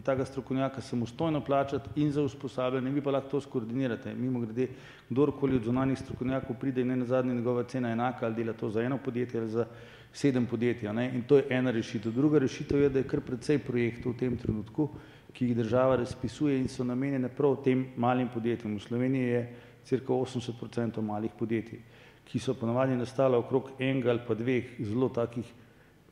takega 0.00 0.24
strokovnjaka 0.24 0.80
samostojno 0.80 1.40
plačati 1.44 2.00
in 2.00 2.10
za 2.12 2.22
usposabljanje, 2.22 2.90
vi 2.90 3.00
pa 3.00 3.10
lahko 3.10 3.30
to 3.30 3.40
skoordinirate. 3.40 4.14
Mimogrede, 4.14 4.68
kdorkoli 5.10 5.56
od 5.56 5.64
zunanjih 5.64 5.98
strokovnjakov 5.98 6.56
pride 6.60 6.80
in 6.80 6.88
nenazadnje 6.88 7.34
njegova 7.34 7.64
cena 7.64 7.88
je 7.88 7.92
enaka, 7.92 8.26
ali 8.26 8.34
dela 8.34 8.52
to 8.52 8.70
za 8.70 8.82
eno 8.82 8.98
podjetje 8.98 9.40
ali 9.40 9.50
za 9.50 9.66
sedem 10.12 10.46
podjetij, 10.46 10.92
ne, 10.92 11.10
in 11.14 11.22
to 11.22 11.36
je 11.36 11.46
ena 11.50 11.70
rešitev. 11.70 12.12
Druga 12.12 12.38
rešitev 12.38 12.80
je, 12.80 12.88
da 12.88 12.98
je 12.98 13.08
kar 13.08 13.20
precej 13.20 13.58
projektov 13.58 14.12
v 14.12 14.18
tem 14.18 14.36
trenutku, 14.36 14.88
ki 15.32 15.46
jih 15.46 15.56
država 15.56 15.96
razpisuje 15.96 16.58
in 16.60 16.68
so 16.68 16.84
namenjene 16.84 17.28
prav 17.28 17.56
tem 17.64 17.86
malim 17.96 18.28
podjetjem. 18.28 18.76
V 18.76 18.80
Sloveniji 18.80 19.28
je 19.28 19.42
cirka 19.84 20.12
osemdeset 20.12 20.58
procentov 20.60 21.04
malih 21.04 21.32
podjetij, 21.38 21.80
ki 22.28 22.38
so 22.38 22.54
ponavadi 22.54 22.96
nastala 22.96 23.38
okrog 23.38 23.72
enega 23.78 24.10
ali 24.10 24.20
pa 24.26 24.34
dveh 24.34 24.76
zelo 24.80 25.08
takih 25.08 25.48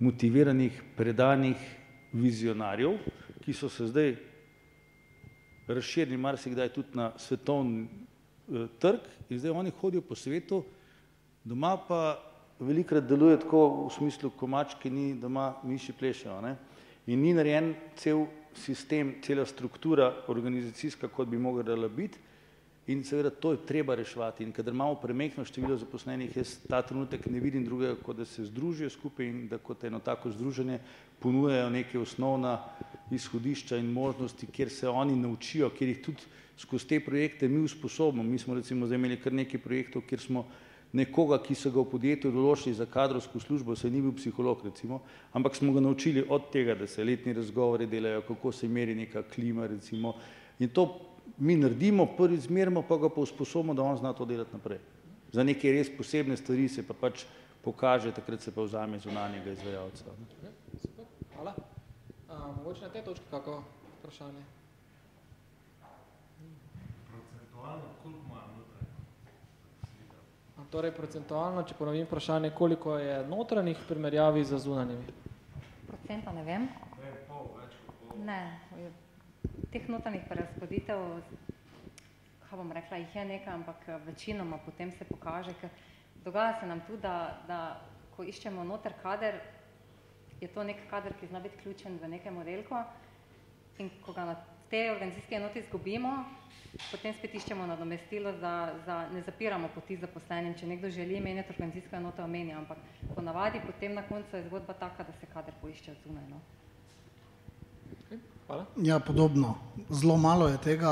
motiviranih, 0.01 0.83
predanih 0.97 1.61
vizionarjev, 2.13 2.97
ki 3.51 3.55
so 3.55 3.69
se 3.69 3.87
zdaj 3.87 4.13
razširili 5.67 6.17
marsikdaj 6.17 6.69
tudi 6.69 6.95
na 6.95 7.09
svetovni 7.19 7.89
trg 8.79 9.09
in 9.31 9.39
zdaj 9.39 9.51
oni 9.51 9.73
hodijo 9.81 10.03
po 10.07 10.15
svetu, 10.15 10.63
doma 11.45 11.73
pa 11.89 12.21
velikokrat 12.61 13.09
deluje 13.11 13.41
tako 13.43 13.89
v 13.89 13.91
smislu, 13.97 14.31
ko 14.31 14.47
mačke 14.47 14.91
ni 14.91 15.15
doma, 15.19 15.57
miši 15.67 15.93
plešejo, 15.99 16.37
ne. 16.45 16.55
In 17.11 17.19
ni 17.25 17.35
narejen 17.35 17.73
cel 17.99 18.29
sistem, 18.55 19.17
cela 19.27 19.47
struktura 19.47 20.13
organizacijska, 20.29 21.09
kot 21.09 21.29
bi 21.29 21.39
morala 21.39 21.89
biti, 21.89 22.19
in 22.87 23.05
seveda 23.05 23.31
to 23.31 23.53
je 23.53 23.67
treba 23.67 23.95
reševati, 23.95 24.45
in 24.45 24.53
kadar 24.53 24.75
imamo 24.75 24.95
premajhno 24.95 25.45
število 25.45 25.77
zaposlenih, 25.79 26.37
jaz 26.37 26.57
ta 26.69 26.83
trenutek 26.83 27.27
ne 27.27 27.41
vidim 27.41 27.65
drugega, 27.65 27.95
kot 28.03 28.17
da 28.17 28.25
se 28.25 28.45
združijo 28.45 28.91
skupaj 28.91 29.27
in 29.27 29.49
da 29.49 29.59
kot 29.59 29.85
eno 29.85 30.01
tako 30.01 30.31
združenje 30.31 30.79
ponujajo 31.19 31.71
neke 31.71 31.99
osnovna 31.99 32.59
izhodišča 33.11 33.77
in 33.77 33.93
možnosti, 33.93 34.47
kjer 34.47 34.71
se 34.71 34.89
oni 34.89 35.17
naučijo, 35.17 35.71
kjer 35.71 35.89
jih 35.89 36.03
tudi 36.03 36.23
skozi 36.59 36.87
te 36.87 37.01
projekte 37.01 37.49
mi 37.49 37.63
usposobimo, 37.65 38.23
mi 38.23 38.39
smo 38.39 38.55
recimo 38.55 38.87
zdaj 38.87 38.99
imeli 38.99 39.21
kar 39.21 39.33
nekaj 39.33 39.61
projektov, 39.61 40.03
kjer 40.09 40.21
smo 40.21 40.45
nekoga, 40.93 41.39
ki 41.43 41.55
so 41.55 41.71
ga 41.71 41.81
v 41.81 41.91
podjetju 41.93 42.33
določili 42.35 42.75
za 42.75 42.87
kadrovsko 42.91 43.41
službo, 43.41 43.77
saj 43.79 43.93
ni 43.95 44.03
bil 44.03 44.13
psiholog 44.19 44.65
recimo, 44.67 45.01
ampak 45.33 45.57
smo 45.57 45.73
ga 45.73 45.81
naučili 45.85 46.25
od 46.29 46.51
tega, 46.53 46.75
da 46.75 46.87
se 46.91 47.05
letni 47.05 47.33
razgovori 47.37 47.87
delajo, 47.87 48.25
kako 48.29 48.53
se 48.53 48.69
meri 48.69 48.95
neka 48.99 49.23
klima 49.31 49.69
recimo, 49.71 50.17
in 50.59 50.69
to 50.69 50.89
mi 51.39 51.57
naredimo, 51.57 52.07
prvič 52.17 52.49
zmerimo, 52.49 52.83
pol 52.83 52.99
ga 52.99 53.09
pa 53.09 53.21
usposobimo, 53.21 53.75
da 53.75 53.83
on 53.83 53.97
zna 53.97 54.13
to 54.13 54.25
delati 54.25 54.53
naprej. 54.53 54.79
Za 55.33 55.45
neke 55.45 55.73
res 55.73 55.91
posebne 55.97 56.37
stvari 56.37 56.69
se 56.69 56.83
pa 56.87 56.95
pač 56.95 57.25
pokaže, 57.65 58.13
takrat 58.13 58.43
se 58.43 58.55
pa 58.55 58.63
vzame 58.63 58.99
zunanjega 58.99 59.53
izvajalca. 59.53 60.05
Hvala. 61.35 61.55
mogoče 62.57 62.83
na 62.83 62.89
tej 62.89 63.05
točki 63.05 63.25
kako 63.31 63.63
vprašanje? 63.99 64.43
Torej 70.71 70.93
procentualno, 70.95 71.65
če 71.67 71.75
ponovim 71.75 72.05
vprašanje, 72.07 72.53
koliko 72.55 72.95
je 72.99 73.17
notranjih 73.27 73.75
v 73.75 73.87
primerjavi 73.89 74.45
z 74.47 74.59
zunanjimi? 74.63 75.03
Procenta 75.89 76.31
ne 76.33 76.45
vem. 76.47 76.69
Ne, 78.23 78.61
teh 79.71 79.89
notranjih 79.89 80.27
prerazporeditev, 80.29 80.99
kaj 82.49 82.59
bom 82.59 82.73
rekla, 82.75 82.99
jih 82.99 83.17
je 83.17 83.25
nekaj, 83.25 83.55
ampak 83.55 83.87
večinoma 84.07 84.59
potem 84.65 84.91
se 84.93 85.05
pokaže, 85.05 85.55
ker 85.61 85.71
dogaja 86.25 86.61
se 86.61 86.67
nam 86.67 86.83
tudi, 86.87 87.03
da, 87.03 87.39
da 87.47 87.61
ko 88.17 88.27
iščemo 88.27 88.65
noter 88.67 88.97
kader, 89.03 89.39
je 90.41 90.49
to 90.49 90.65
neki 90.65 90.89
kader, 90.91 91.15
ki 91.21 91.31
zna 91.31 91.41
biti 91.41 91.63
ključen 91.63 91.99
v 92.03 92.09
nekem 92.17 92.37
oddelku, 92.43 92.83
in 93.79 93.91
ko 94.05 94.13
ga 94.13 94.25
na 94.25 94.37
tej 94.71 94.91
organizacijski 94.91 95.35
enoti 95.35 95.63
izgubimo, 95.63 96.13
potem 96.91 97.15
spet 97.15 97.35
iščemo 97.35 97.67
nadomestilo 97.67 98.33
za, 98.39 98.55
za, 98.87 99.03
ne 99.15 99.23
zapiramo 99.23 99.71
poti 99.75 99.97
zaposlenim, 99.97 100.55
če 100.59 100.67
nekdo 100.67 100.91
želi 100.91 101.21
menjati 101.21 101.55
organizacijsko 101.55 101.97
enoto, 101.97 102.23
jo 102.23 102.29
menja, 102.29 102.59
ampak 102.59 102.79
ponavadi 103.15 103.63
potem 103.67 103.95
na 103.95 104.03
koncu 104.09 104.37
je 104.37 104.47
zgodba 104.49 104.75
taka, 104.75 105.07
da 105.07 105.13
se 105.21 105.31
kader 105.31 105.55
poišče 105.63 105.93
od 105.93 106.07
zunaj, 106.07 106.27
no. 106.31 106.41
Hvala. 108.51 108.67
Ja, 108.83 108.99
podobno. 108.99 109.55
Zelo 109.91 110.17
malo 110.17 110.49
je 110.49 110.59
tega, 110.59 110.91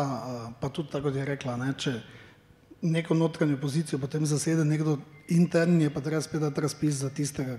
pa 0.61 0.69
tudi 0.69 0.93
tako, 0.93 1.11
je 1.11 1.25
rekla, 1.25 1.57
ne, 1.59 1.73
če 1.75 1.97
neko 2.87 3.17
notranjo 3.19 3.57
pozicijo 3.59 3.99
potem 3.99 4.27
zasede 4.31 4.63
nekdo 4.65 5.01
interni, 5.27 5.89
je 5.89 5.91
pa 5.91 6.01
treba 6.01 6.21
spet 6.23 6.45
dati 6.45 6.63
razpis 6.63 7.01
za 7.03 7.11
tistega, 7.11 7.57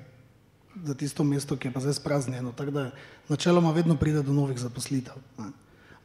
za 0.85 0.95
tisto 0.95 1.25
mesto, 1.27 1.57
ki 1.59 1.67
je 1.67 1.73
pa 1.75 1.83
zdaj 1.83 1.97
spraznjeno, 1.97 2.53
tako 2.55 2.71
da 2.71 2.85
načeloma 3.27 3.73
vedno 3.75 3.97
pride 3.99 4.21
do 4.23 4.33
novih 4.33 4.59
zaposlitev, 4.59 5.19
ne. 5.39 5.49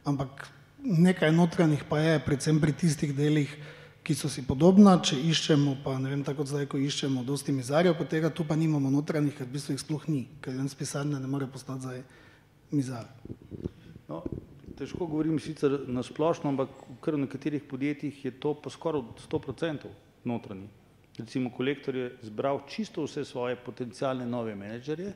Ampak 0.03 0.43
nekaj 0.83 1.31
notranjih 1.31 1.87
pa 1.89 2.01
je, 2.03 2.19
predvsem 2.25 2.59
pri 2.59 2.75
tistih 2.75 3.15
delih, 3.15 3.55
ki 4.03 4.13
so 4.13 4.27
si 4.29 4.43
podobna, 4.43 4.97
če 4.99 5.21
iščemo 5.31 5.77
pa, 5.87 5.95
ne 6.03 6.11
vem, 6.11 6.27
tako 6.27 6.43
zdaj, 6.43 6.67
ko 6.67 6.83
iščemo 6.83 7.23
dosti 7.23 7.55
mizarjev, 7.55 7.95
pa 7.95 8.03
tega 8.11 8.27
tu 8.27 8.43
pa 8.43 8.59
nimamo 8.59 8.91
notranjih, 8.99 9.39
ker 9.39 9.47
v 9.47 9.55
bistvu 9.55 9.77
jih 9.77 9.85
sploh 9.87 10.03
ni, 10.11 10.25
ker 10.43 10.51
en 10.51 10.67
s 10.67 10.75
pisarne 10.75 11.15
ne 11.15 11.31
more 11.31 11.47
postati 11.47 11.87
zdaj 11.87 12.03
mizar. 12.75 13.07
No, 14.07 14.21
težko 14.77 15.07
govorim 15.09 15.39
sicer 15.41 15.79
na 15.87 16.03
splošno, 16.05 16.51
ampak 16.53 16.73
kar 17.01 17.15
v 17.15 17.23
nekaterih 17.25 17.63
podjetjih 17.65 18.25
je 18.25 18.31
to 18.39 18.53
pa 18.53 18.69
skoraj 18.69 19.01
sto 19.23 19.39
procentov 19.39 19.93
notranji. 20.23 20.67
Recimo 21.17 21.49
Kolektor 21.49 21.95
je 21.95 22.11
zbral 22.27 22.59
čisto 22.67 23.05
vse 23.05 23.23
svoje 23.25 23.55
potencialne 23.55 24.25
nove 24.27 24.55
menedžerje 24.55 25.13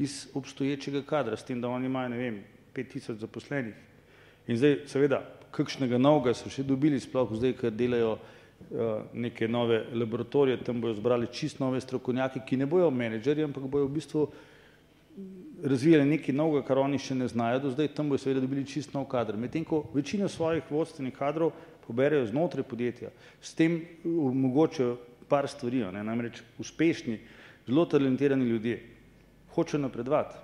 iz 0.00 0.26
obstoječega 0.34 1.02
kadra, 1.02 1.36
s 1.36 1.44
tem 1.44 1.60
da 1.60 1.68
oni 1.68 1.86
imajo, 1.86 2.08
ne 2.08 2.18
vem, 2.18 2.40
pet 2.72 2.88
tisoč 2.92 3.20
zaposlenih. 3.20 3.76
In 4.48 4.56
zdaj 4.56 4.78
seveda 4.88 5.20
kakšnega 5.52 5.98
novega 5.98 6.34
so 6.34 6.50
še 6.52 6.64
dobili, 6.66 7.00
sploh 7.00 7.30
zdaj, 7.36 7.54
ker 7.60 7.72
delajo 7.72 8.16
neke 9.12 9.48
nove 9.48 9.82
laboratorije, 9.92 10.62
tam 10.64 10.80
bojo 10.80 10.96
zbrali 10.96 11.28
čisto 11.32 11.64
nove 11.64 11.80
strokovnjake, 11.80 12.42
ki 12.48 12.56
ne 12.56 12.66
bojo 12.66 12.90
menedžerji, 12.90 13.44
ampak 13.44 13.68
bojo 13.70 13.88
v 13.88 13.96
bistvu 13.98 14.26
razvijali 15.64 16.04
nekaj 16.04 16.34
novega, 16.34 16.66
kar 16.66 16.78
oni 16.78 16.98
še 16.98 17.14
ne 17.14 17.28
znajo 17.28 17.60
do 17.64 17.70
zdaj, 17.72 17.88
tam 17.96 18.08
bojo 18.08 18.20
seveda 18.22 18.42
dobili 18.44 18.66
čisto 18.66 18.98
nov 18.98 19.06
kader, 19.08 19.36
medtem 19.36 19.64
ko 19.64 19.84
večino 19.94 20.28
svojih 20.28 20.64
vodstvenih 20.70 21.14
kadrov 21.16 21.52
poberejo 21.86 22.26
znotraj 22.26 22.66
podjetja, 22.66 23.10
s 23.40 23.54
tem 23.54 23.80
omogočijo 24.04 24.96
par 25.28 25.48
stvari, 25.48 25.84
ne, 25.92 26.02
namreč 26.04 26.42
uspešni, 26.58 27.18
zelo 27.66 27.86
talentirani 27.86 28.44
ljudje 28.44 28.82
hočejo 29.54 29.80
napredovati. 29.80 30.36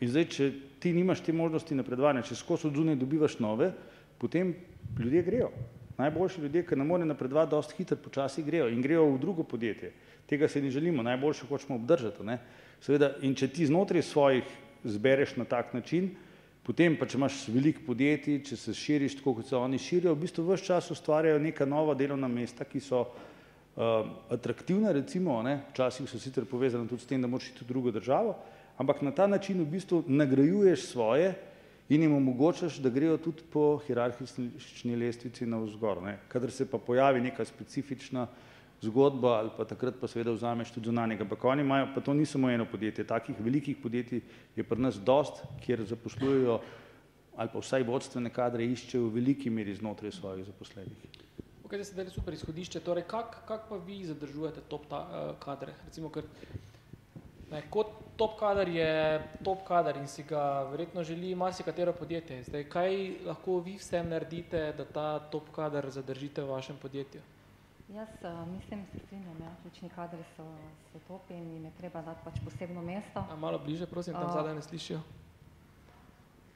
In 0.00 0.08
zdaj, 0.08 0.24
če 0.32 0.52
ti 0.80 0.92
nimaš 0.96 1.20
te 1.26 1.32
možnosti 1.36 1.76
napredovanja, 1.76 2.22
če 2.24 2.38
skozi 2.38 2.68
od 2.70 2.78
zunaj 2.78 2.96
dobivaš 3.00 3.36
nove, 3.42 3.72
potem 4.18 4.54
ljudje 4.98 5.22
grejo. 5.26 5.50
Najboljši 5.98 6.40
ljudje, 6.40 6.62
ki 6.64 6.78
ne 6.80 6.86
morejo 6.88 7.10
napredovati 7.10 7.50
dosti 7.50 7.76
hitro, 7.76 7.98
počasi 8.00 8.44
grejo 8.46 8.70
in 8.72 8.80
grejo 8.80 9.04
v 9.10 9.18
drugo 9.20 9.44
podjetje. 9.44 9.92
Tega 10.30 10.48
si 10.48 10.62
ne 10.62 10.70
želimo, 10.70 11.02
najboljše 11.02 11.48
hočemo 11.50 11.76
obdržati, 11.76 12.24
ne. 12.24 12.38
Seveda, 12.80 13.12
in 13.20 13.34
če 13.36 13.50
ti 13.52 13.66
znotraj 13.68 14.02
svojih 14.08 14.44
zbereš 14.84 15.34
na 15.36 15.44
tak 15.44 15.74
način, 15.76 16.14
potem 16.64 16.96
pa 16.96 17.06
če 17.08 17.18
imaš 17.18 17.42
veliko 17.52 17.84
podjetij, 17.86 18.40
če 18.48 18.56
se 18.56 18.74
širiš 18.76 19.18
tako, 19.18 19.34
kot 19.40 19.50
se 19.50 19.56
oni 19.56 19.78
širijo, 19.78 20.14
v 20.14 20.24
bistvu 20.24 20.46
ves 20.48 20.64
čas 20.64 20.88
ustvarjajo 20.94 21.42
neka 21.42 21.68
nova 21.68 21.94
delovna 21.94 22.28
mesta, 22.28 22.64
ki 22.64 22.80
so 22.80 23.04
atraktivna 24.30 24.92
recimo, 24.92 25.38
ne, 25.42 25.60
včasih 25.70 26.08
so 26.10 26.18
sicer 26.20 26.44
povezana 26.48 26.88
tudi 26.88 27.04
s 27.04 27.08
tem, 27.08 27.20
da 27.22 27.28
moraš 27.30 27.52
iti 27.52 27.64
v 27.64 27.68
drugo 27.68 27.92
državo, 27.94 28.34
ampak 28.80 29.02
na 29.02 29.12
ta 29.14 29.26
način 29.30 29.60
v 29.62 29.68
bistvu 29.76 30.02
nagrajuješ 30.08 30.90
svoje 30.90 31.34
in 31.90 32.02
jim 32.02 32.14
omogočaš, 32.14 32.78
da 32.82 32.90
grejo 32.90 33.16
tudi 33.18 33.44
po 33.52 33.80
hierarhični 33.86 34.96
lestvici 34.96 35.46
navzgor, 35.46 36.02
ne. 36.02 36.18
Kadar 36.28 36.50
se 36.50 36.66
pa 36.70 36.78
pojavi 36.78 37.20
neka 37.20 37.44
specifična 37.44 38.26
zgodba 38.80 39.38
ali 39.38 39.50
pa 39.56 39.64
takrat 39.64 40.00
pa 40.00 40.08
seveda 40.08 40.32
vzameš 40.32 40.72
tudi 40.72 40.88
zunanjega, 40.88 41.24
ampak 41.24 41.44
oni 41.44 41.62
imajo, 41.62 41.88
pa 41.94 42.00
to 42.00 42.14
ni 42.14 42.26
samo 42.26 42.50
eno 42.50 42.64
podjetje, 42.64 43.04
takih 43.04 43.36
velikih 43.40 43.76
podjetij 43.76 44.20
je 44.56 44.64
pri 44.64 44.80
nas 44.80 44.96
dosti, 44.96 45.40
kjer 45.64 45.84
zaposlujejo 45.84 46.60
ali 47.36 47.48
pa 47.52 47.60
vsaj 47.60 47.84
vodstvene 47.88 48.30
kadre 48.30 48.64
iščejo 48.66 49.06
v 49.06 49.14
veliki 49.14 49.50
meri 49.50 49.74
znotraj 49.74 50.12
svojih 50.12 50.44
zaposlenih. 50.44 51.04
Okej, 51.64 51.78
zdaj 51.78 51.86
ste 51.86 51.96
dali 51.96 52.10
super 52.10 52.34
izhodišče, 52.34 52.80
torej 52.84 53.06
kako, 53.08 53.44
kako 53.48 53.68
pa 53.68 53.84
vi 53.86 54.02
zadržujete 54.04 54.64
top 54.68 54.88
kadre, 55.40 55.76
recimo 55.86 56.10
ker 56.10 56.26
ne, 57.50 57.62
kot 57.70 57.92
top 58.16 58.36
kader 58.40 58.68
je 58.68 58.90
top 59.44 59.64
kader 59.68 59.96
in 59.96 60.08
si 60.08 60.22
ga 60.28 60.66
verjetno 60.70 61.04
želi 61.04 61.34
marsikatero 61.34 61.92
podjetje. 61.92 62.42
Zdaj, 62.48 62.64
kaj 62.68 62.96
lahko 63.26 63.60
vi 63.64 63.76
vse 63.78 64.02
naredite, 64.04 64.72
da 64.76 64.84
ta 64.84 65.06
top 65.32 65.48
kader 65.54 65.90
zadržite 65.90 66.42
v 66.42 66.50
vašem 66.50 66.76
podjetju? 66.82 67.22
Jaz 67.94 68.08
uh, 68.22 68.48
mislim, 68.48 68.86
se 68.92 68.98
strinjam, 68.98 69.36
ja. 69.40 69.50
učni 69.66 69.88
kadri 69.88 70.22
so, 70.36 70.44
so 70.92 70.98
top 71.08 71.30
in 71.30 71.52
jim 71.52 71.64
je 71.64 71.70
treba 71.78 72.02
dati 72.02 72.20
pač 72.24 72.38
posebno 72.44 72.82
mesto. 72.82 73.24
A 73.30 73.36
malo 73.36 73.58
bliže, 73.58 73.86
prosim, 73.86 74.14
tam 74.14 74.28
uh, 74.28 74.32
zadaj 74.32 74.54
ne 74.54 74.62
slišijo. 74.62 75.00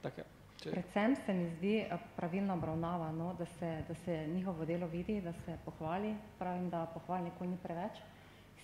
Tak 0.02 0.18
je. 0.18 0.24
Če... 0.62 0.70
Predvsem 0.70 1.16
se 1.26 1.34
mi 1.34 1.48
zdi 1.56 1.72
pravilna 2.16 2.54
obravnava, 2.54 3.10
no, 3.12 3.32
da, 3.38 3.46
se, 3.58 3.70
da 3.88 3.94
se 4.04 4.26
njihovo 4.26 4.64
delo 4.64 4.86
vidi, 4.86 5.20
da 5.20 5.32
se 5.32 5.58
pohvali. 5.64 6.14
Pravim, 6.38 6.70
da 6.70 6.86
pohval 6.94 7.24
nikoli 7.24 7.50
ni 7.50 7.58
preveč. 7.62 7.98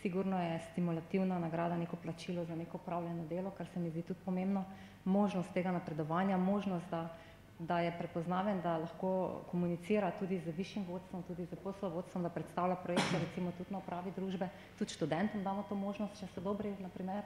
Sigurno 0.02 0.38
je 0.42 0.60
stimulativna 0.70 1.38
nagrada 1.38 1.76
neko 1.76 1.96
plačilo 1.96 2.44
za 2.44 2.54
neko 2.56 2.78
upravljeno 2.78 3.26
delo, 3.26 3.50
kar 3.50 3.66
se 3.74 3.80
mi 3.80 3.90
zdi 3.90 4.02
tudi 4.02 4.20
pomembno. 4.24 4.64
Možnost 5.04 5.52
tega 5.52 5.72
napredovanja, 5.72 6.36
možnost, 6.36 6.86
da, 6.90 7.08
da 7.61 7.80
je 7.80 7.92
prepoznaven, 7.98 8.61
da 8.61 8.78
lahko 8.78 9.42
komunicira 9.50 10.11
tudi 10.18 10.38
z 10.40 10.52
višjim 10.56 10.84
vodstvom, 10.88 11.22
tudi 11.28 11.44
z 11.44 11.56
poslovodstvom, 11.61 12.22
da 12.22 12.32
predstavlja 12.32 12.76
projekte, 12.76 13.18
recimo 13.20 13.52
tudi 13.58 13.72
na 13.72 13.78
upravi 13.78 14.12
družbe, 14.16 14.48
tudi 14.78 14.96
študentom 14.96 15.44
damo 15.44 15.64
to 15.68 15.74
možnost, 15.76 16.16
če 16.20 16.28
so 16.32 16.40
dobri, 16.40 16.72
naprimer. 16.80 17.24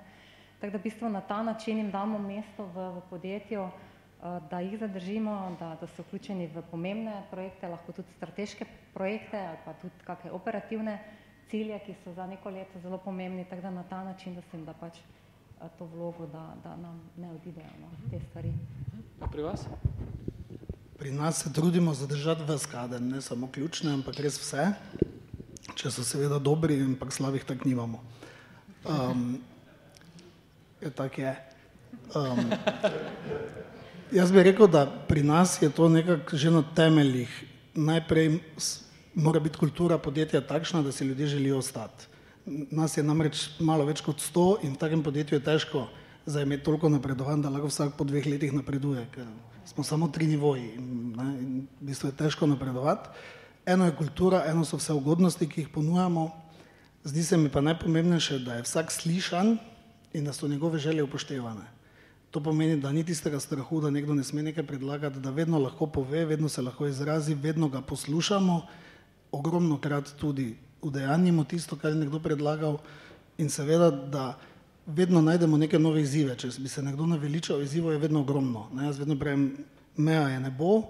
Tako 0.59 0.73
da 0.73 0.79
v 0.79 0.83
bistvu 0.83 1.09
na 1.09 1.21
ta 1.21 1.43
način 1.43 1.79
jim 1.79 1.91
damo 1.91 2.19
mesto 2.19 2.67
v, 2.75 2.89
v 2.97 3.03
podjetju, 3.11 3.63
eh, 3.63 4.41
da 4.51 4.61
jih 4.61 4.79
zadržimo, 4.81 5.57
da, 5.61 5.77
da 5.81 5.87
so 5.87 6.03
vključeni 6.03 6.51
v 6.51 6.63
pomembne 6.71 7.21
projekte, 7.31 7.71
lahko 7.71 7.93
tudi 7.93 8.11
strateške 8.17 8.67
projekte 8.95 9.39
ali 9.39 9.59
pa 9.65 9.75
tudi 9.79 10.03
kakšne 10.05 10.33
operativne 10.35 10.99
cilje, 11.47 11.79
ki 11.87 11.95
so 12.03 12.13
za 12.13 12.27
neko 12.27 12.51
leto 12.51 12.81
zelo 12.83 12.99
pomembni, 12.99 13.45
tako 13.45 13.63
da 13.63 13.71
na 13.71 13.85
ta 13.87 14.03
način, 14.05 14.35
da 14.35 14.43
se 14.43 14.57
jim 14.57 14.67
da 14.67 14.75
pač 14.75 14.99
eh, 14.99 15.69
to 15.79 15.87
vlogo, 15.95 16.27
da, 16.27 16.57
da 16.65 16.75
nam 16.77 16.99
ne 17.17 17.31
odidejo 17.31 17.79
no, 17.81 17.95
te 18.11 18.19
stvari. 18.27 18.51
A 19.21 19.31
pri 19.31 19.43
vas? 19.43 19.69
Pri 20.99 21.11
nas 21.11 21.43
se 21.43 21.53
trudimo 21.53 21.95
zadržati 21.95 22.43
ves 22.47 22.67
kader, 22.67 23.03
ne 23.03 23.21
samo 23.21 23.49
ključne, 23.53 23.93
ampak 23.93 24.21
res 24.23 24.39
vse, 24.39 24.69
če 25.75 25.91
so 25.91 26.05
seveda 26.07 26.39
dobri, 26.39 26.77
ampak 26.85 27.13
slabih 27.13 27.43
tak 27.45 27.65
nimamo. 27.67 27.99
Um, 28.85 29.41
je 30.81 30.91
tak 30.95 31.19
je. 31.19 31.33
Um, 32.15 32.53
jaz 34.13 34.33
bi 34.33 34.43
rekel, 34.47 34.71
da 34.71 34.87
pri 34.87 35.23
nas 35.27 35.57
je 35.63 35.71
to 35.71 35.89
nekako 35.89 36.37
že 36.37 36.51
na 36.51 36.63
temeljih. 36.63 37.33
Najprej 37.75 38.39
mora 39.15 39.41
biti 39.41 39.59
kultura 39.59 39.99
podjetja 39.99 40.41
takšna, 40.47 40.83
da 40.83 40.93
si 40.93 41.05
ljudje 41.05 41.27
želijo 41.27 41.59
ostati. 41.59 42.07
Nas 42.71 42.97
je 42.97 43.03
namreč 43.03 43.49
malo 43.59 43.85
več 43.85 44.03
kot 44.05 44.21
sto 44.21 44.59
in 44.63 44.77
v 44.77 44.79
takem 44.79 45.03
podjetju 45.03 45.39
je 45.39 45.45
težko 45.45 45.89
za 46.27 46.43
imeti 46.43 46.65
toliko 46.65 46.89
napredovanj, 46.89 47.43
da 47.43 47.51
lahko 47.51 47.73
vsak 47.73 47.97
po 47.99 48.05
dveh 48.05 48.27
letih 48.27 48.53
napreduje, 48.53 49.07
ker 49.11 49.27
smo 49.67 49.85
samo 49.85 50.09
tri 50.09 50.27
nivoji 50.27 50.75
in, 50.75 51.15
ne, 51.17 51.29
in 51.41 51.67
v 51.81 51.87
bistvu 51.91 52.09
je 52.09 52.17
težko 52.17 52.47
napredovati. 52.47 53.09
Eno 53.67 53.85
je 53.85 53.97
kultura, 53.97 54.45
eno 54.47 54.65
so 54.65 54.77
vse 54.77 54.93
ugodnosti, 54.93 55.49
ki 55.49 55.61
jih 55.61 55.69
ponujamo. 55.69 56.31
Zdi 57.05 57.25
se 57.25 57.37
mi 57.37 57.49
pa 57.49 57.61
najpomembnejše, 57.61 58.39
da 58.39 58.55
je 58.55 58.63
vsak 58.63 58.93
slišan 58.93 59.57
in 60.13 60.25
da 60.25 60.33
so 60.33 60.49
njegove 60.49 60.79
želje 60.79 61.03
upoštevane. 61.03 61.65
To 62.31 62.43
pomeni, 62.43 62.81
da 62.81 62.93
ni 62.93 63.05
tistega 63.05 63.41
strahu, 63.41 63.81
da 63.81 63.91
nekdo 63.91 64.15
ne 64.15 64.25
sme 64.25 64.43
nekaj 64.43 64.67
predlagati, 64.67 65.21
da 65.21 65.31
vedno 65.31 65.59
lahko 65.59 65.87
pove, 65.87 66.25
vedno 66.25 66.49
se 66.49 66.63
lahko 66.63 66.87
izrazi, 66.87 67.35
vedno 67.35 67.69
ga 67.69 67.81
poslušamo 67.81 68.63
ogromno 69.33 69.81
krat 69.81 70.13
tudi 70.21 70.57
udejanjimo 70.83 71.45
tisto, 71.45 71.77
kar 71.77 71.91
je 71.91 71.99
nekdo 71.99 72.21
predlagal 72.21 72.79
in 73.39 73.51
seveda, 73.51 73.91
da 73.91 74.39
vedno 74.87 75.21
najdemo 75.21 75.57
neke 75.57 75.79
nove 75.79 76.03
izzive. 76.03 76.37
Če 76.37 76.51
bi 76.59 76.69
se 76.69 76.83
nekdo 76.83 77.07
naveličal, 77.07 77.63
izzivo 77.63 77.93
je 77.93 77.99
vedno 77.99 78.21
ogromno. 78.21 78.69
Ne? 78.73 78.85
Jaz 78.85 78.99
vedno 78.99 79.19
pravim, 79.19 79.57
meja 79.97 80.29
je 80.29 80.41
nebo, 80.41 80.83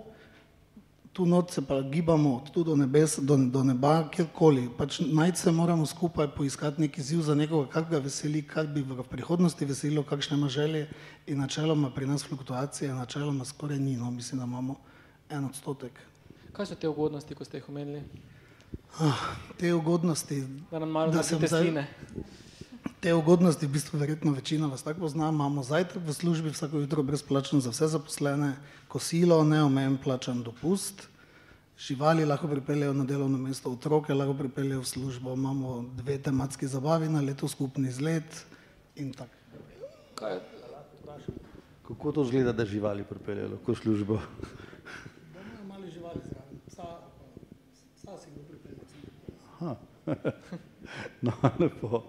tu 1.14 1.26
not 1.26 1.50
se 1.50 1.62
pa 1.62 1.82
gibamo 1.82 2.44
tu 2.52 2.64
do 2.64 2.76
nebes, 2.76 3.18
do, 3.22 3.36
do 3.36 3.62
neba, 3.62 4.08
kjerkoli. 4.10 4.68
Pač 4.78 4.98
najti 5.00 5.38
se 5.38 5.52
moramo 5.52 5.86
skupaj 5.86 6.28
poiskati 6.34 6.80
neki 6.80 7.00
izziv 7.00 7.22
za 7.22 7.34
nekoga, 7.34 7.68
kar 7.70 7.84
ga 7.90 7.98
veseli, 8.02 8.42
kar 8.42 8.66
bi 8.66 8.82
v 8.82 9.04
prihodnosti 9.10 9.64
veselilo, 9.64 10.02
kakšne 10.02 10.36
ima 10.36 10.48
želje 10.48 10.88
in 11.26 11.38
načeloma 11.38 11.90
pri 11.94 12.06
nas 12.06 12.24
fluktuacije, 12.26 12.94
načeloma 12.94 13.44
skoraj 13.44 13.78
ni, 13.78 13.96
no 13.96 14.10
mislim, 14.10 14.40
da 14.40 14.44
imamo 14.44 14.74
en 15.30 15.44
odstotek. 15.44 16.00
Kaj 16.52 16.66
so 16.66 16.74
te 16.74 16.88
ugodnosti, 16.88 17.34
ko 17.34 17.44
ste 17.44 17.62
jih 17.62 17.68
omenili? 17.68 18.02
Ah, 18.98 19.36
te 19.58 19.74
ugodnosti, 19.74 20.42
da 20.70 20.78
nam 20.78 20.90
malo 20.90 21.12
zasete 21.12 21.48
sline. 21.48 21.86
Te 23.04 23.12
ugodnosti, 23.12 23.66
v 23.66 23.76
bistvu 23.76 23.98
verjetno 24.00 24.30
večina 24.32 24.64
vas 24.66 24.82
tako 24.82 25.02
pozna, 25.04 25.26
imamo 25.28 25.62
zajtrk 25.62 26.06
v 26.06 26.12
službi 26.16 26.48
vsako 26.54 26.78
jutro 26.80 27.02
brezplačen 27.04 27.60
za 27.60 27.68
vse 27.68 27.86
zaposlene, 27.92 28.54
kosilo, 28.88 29.42
neomejen 29.44 29.98
plačan 30.00 30.40
dopust, 30.42 31.02
živali 31.76 32.24
lahko 32.24 32.48
pripeljejo 32.48 32.94
na 32.96 33.04
delovno 33.04 33.38
mesto, 33.38 33.72
otroke 33.76 34.14
lahko 34.14 34.32
pripeljejo 34.38 34.80
v 34.80 34.88
službo, 34.88 35.34
imamo 35.36 35.84
dve 35.98 36.16
tematski 36.18 36.66
zabavi 36.66 37.08
na 37.12 37.20
leto, 37.20 37.48
skupni 37.48 37.88
izlet 37.88 38.46
in 38.96 39.12
tako. 39.12 39.36
Kako 41.88 42.12
to 42.12 42.24
zgleda, 42.24 42.52
da 42.52 42.64
živali 42.64 43.04
pripeljejo 43.04 43.50
lahko 43.50 43.72
v 43.72 43.76
službo? 43.82 44.18
no, 51.26 51.32
lepo. 51.60 52.02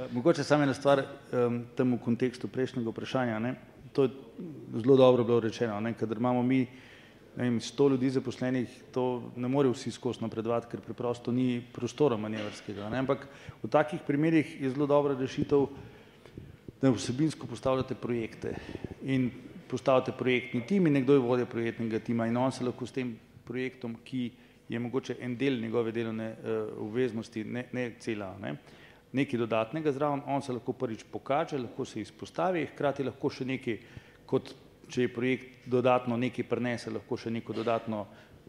Eh, 0.00 0.08
mogoče 0.12 0.44
samo 0.44 0.62
ena 0.62 0.74
stvar 0.74 1.02
um, 1.02 1.64
temu 1.76 1.98
kontekstu 1.98 2.48
prejšnjega 2.48 2.90
vprašanja. 2.90 3.38
Ne? 3.38 3.54
To 3.92 4.02
je 4.02 4.10
zelo 4.80 4.96
dobro 4.96 5.24
bilo 5.24 5.40
rečeno, 5.40 5.80
ne? 5.80 5.92
kadar 5.94 6.16
imamo 6.16 6.42
mi 6.42 6.66
ne 7.36 7.44
vem, 7.44 7.60
sto 7.60 7.88
ljudi 7.88 8.10
zaposlenih, 8.10 8.68
to 8.92 9.32
ne 9.36 9.48
more 9.48 9.68
vsi 9.68 9.90
skozi 9.90 10.22
napredovati, 10.22 10.66
ker 10.70 10.80
preprosto 10.80 11.32
ni 11.32 11.60
prostora 11.72 12.16
manevrskega. 12.16 12.88
Ne? 12.90 12.98
Ampak 12.98 13.26
v 13.62 13.68
takih 13.68 14.00
primerih 14.06 14.56
je 14.62 14.70
zelo 14.70 14.86
dobra 14.86 15.14
rešitev, 15.18 15.66
da 16.80 16.90
vsebinsko 16.90 17.46
postavljate 17.46 17.94
projekte 17.94 18.54
in 19.02 19.30
postavljate 19.68 20.12
projektni 20.18 20.66
tim 20.66 20.86
in 20.86 20.96
nekdo 20.96 21.12
je 21.14 21.26
vodja 21.26 21.46
projektnega 21.46 21.98
tima 21.98 22.26
in 22.26 22.36
on 22.36 22.52
se 22.52 22.64
lahko 22.64 22.86
s 22.86 22.96
tem 22.96 23.18
projektom, 23.44 23.98
ki 24.04 24.30
je 24.68 24.78
mogoče 24.78 25.16
en 25.20 25.36
del 25.36 25.60
njegove 25.60 25.92
delovne 25.92 26.30
uh, 26.32 26.86
obveznosti, 26.86 27.44
ne, 27.44 27.66
ne 27.72 27.90
cela, 28.00 28.36
ne, 28.40 28.56
nekaj 29.12 29.38
dodatnega 29.38 29.92
zraven, 29.92 30.22
on 30.26 30.42
se 30.42 30.52
lahko 30.52 30.72
prvič 30.72 31.04
pokaže, 31.12 31.58
lahko 31.58 31.84
se 31.84 32.00
izpostavi, 32.00 32.66
hkrati 32.72 33.06
lahko 33.06 33.30
še 33.30 33.46
nekaj, 33.46 33.78
kot 34.26 34.52
če 34.90 35.06
je 35.06 35.12
projekt 35.14 35.68
dodatno 35.70 36.16
nekaj 36.18 36.46
prenese, 36.46 36.90
lahko 36.90 37.18
še 37.18 37.30
neko 37.30 37.54
dodatno 37.56 38.04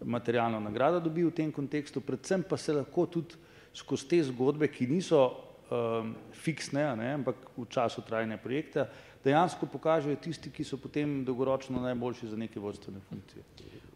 materialno 0.06 0.60
nagrado 0.60 1.00
dobi 1.00 1.26
v 1.26 1.34
tem 1.34 1.52
kontekstu, 1.54 2.02
predvsem 2.02 2.44
pa 2.44 2.58
se 2.58 2.74
lahko 2.74 3.06
tudi 3.06 3.38
skozi 3.74 4.08
te 4.08 4.22
zgodbe, 4.28 4.68
ki 4.68 4.88
niso 4.90 5.22
um, 5.72 6.16
fiksne, 6.34 6.84
ne, 6.98 7.14
ampak 7.20 7.52
v 7.58 7.68
času 7.70 8.04
trajanja 8.06 8.38
projekta, 8.42 8.88
dejansko 9.24 9.70
pokažejo 9.70 10.18
tisti, 10.22 10.52
ki 10.52 10.66
so 10.66 10.82
potem 10.82 11.22
dolgoročno 11.26 11.82
najboljši 11.82 12.34
za 12.34 12.40
neke 12.40 12.60
vodstvene 12.60 13.02
funkcije. 13.10 13.46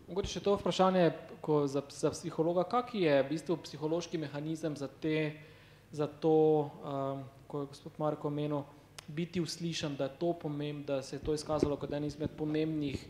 Mogoče 0.06 0.36
še 0.36 0.44
to 0.46 0.54
vprašanje 0.60 1.10
ko 1.42 1.66
za, 1.68 1.82
za 1.90 2.12
psihologa, 2.14 2.64
kak 2.70 2.94
je 2.94 3.18
v 3.24 3.30
bistvu 3.30 3.58
psihološki 3.66 4.22
mehanizem 4.22 4.78
za, 4.78 4.88
te, 5.02 5.34
za 5.96 6.08
to, 6.08 6.70
um, 6.84 7.24
ko 7.48 7.62
je 7.62 7.68
gospod 7.72 7.92
Marko 7.98 8.28
omenil, 8.28 8.66
biti 9.08 9.42
uslišan, 9.42 9.96
da 9.96 10.04
je 10.04 10.18
to 10.20 10.34
pomembno, 10.34 10.84
da 10.86 11.02
se 11.02 11.16
je 11.16 11.20
to 11.24 11.34
izkazalo 11.34 11.78
kot 11.80 11.94
en 11.94 12.04
izmed 12.04 12.30
pomembnih 12.38 13.08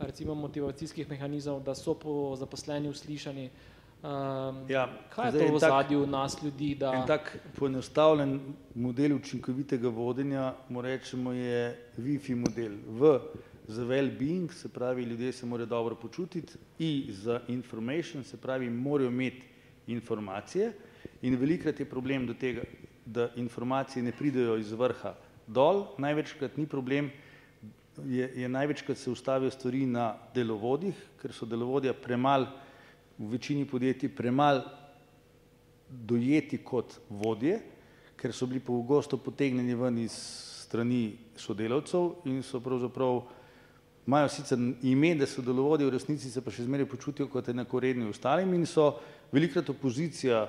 recimo 0.00 0.34
motivacijskih 0.34 1.10
mehanizmov, 1.10 1.62
da 1.62 1.74
so 1.74 1.94
po 1.94 2.36
zaposleni 2.36 2.88
uslišani. 2.88 3.50
Um, 4.02 4.64
ja, 4.70 4.88
kaj 5.14 5.30
je 5.30 5.46
to 5.46 5.54
v 5.54 5.58
zadju 5.58 6.06
nas 6.06 6.36
ljudi? 6.42 6.74
Da... 6.74 6.92
En 6.92 7.06
tak 7.06 7.36
poenostavljen 7.58 8.40
model 8.74 9.16
učinkovitega 9.16 9.88
vodenja, 9.88 10.54
mu 10.68 10.82
rečemo, 10.82 11.32
je 11.32 11.76
Wi-Fi 11.98 12.34
model. 12.34 12.72
V 12.88 13.18
za 13.68 13.84
well-being, 13.84 14.50
se 14.52 14.68
pravi, 14.68 15.02
ljudje 15.02 15.32
se 15.32 15.46
morajo 15.46 15.66
dobro 15.66 15.94
počutiti, 15.94 16.58
in 16.78 17.12
za 17.12 17.40
information, 17.48 18.24
se 18.24 18.36
pravi, 18.36 18.70
morajo 18.70 19.10
imeti 19.10 19.46
informacije. 19.86 20.72
In 21.22 21.36
velikrat 21.38 21.78
je 21.80 21.86
problem 21.86 22.26
do 22.26 22.34
tega, 22.34 22.62
da 23.06 23.28
informacije 23.36 24.02
ne 24.02 24.12
pridejo 24.12 24.56
iz 24.58 24.72
vrha 24.72 25.14
dol, 25.46 25.84
največkrat 25.98 26.56
ni 26.58 26.66
problem, 26.66 27.10
je, 28.06 28.26
je 28.42 28.48
največkrat 28.48 28.98
se 28.98 29.10
ustavijo 29.10 29.50
stvari 29.50 29.86
na 29.86 30.14
delovodih, 30.34 30.96
ker 31.20 31.32
so 31.34 31.46
delovodja 31.46 31.94
premal, 31.94 32.46
v 33.18 33.28
večini 33.36 33.66
podjetij 33.68 34.10
premal 34.16 34.62
dojeti 35.88 36.58
kot 36.64 36.96
vodje, 37.10 37.60
ker 38.16 38.32
so 38.32 38.46
bili 38.46 38.62
pogosto 38.64 39.18
potegnjeni 39.18 39.74
ven 39.74 39.98
iz 39.98 40.14
strani 40.64 41.12
sodelavcev 41.36 42.26
in 42.30 42.42
so 42.42 42.60
pravzaprav 42.64 43.20
imajo 44.06 44.28
sicer 44.32 44.58
ime, 44.82 45.14
da 45.14 45.26
so 45.26 45.42
delovodje, 45.42 45.86
v 45.86 45.94
resnici 45.94 46.30
se 46.30 46.40
pa 46.42 46.50
še 46.50 46.64
zmeraj 46.66 46.88
počutijo 46.90 47.28
kot 47.30 47.52
enakoredni 47.52 48.08
ostalim 48.10 48.54
in 48.56 48.64
so 48.66 48.96
velikrat 49.32 49.68
opozicija 49.70 50.46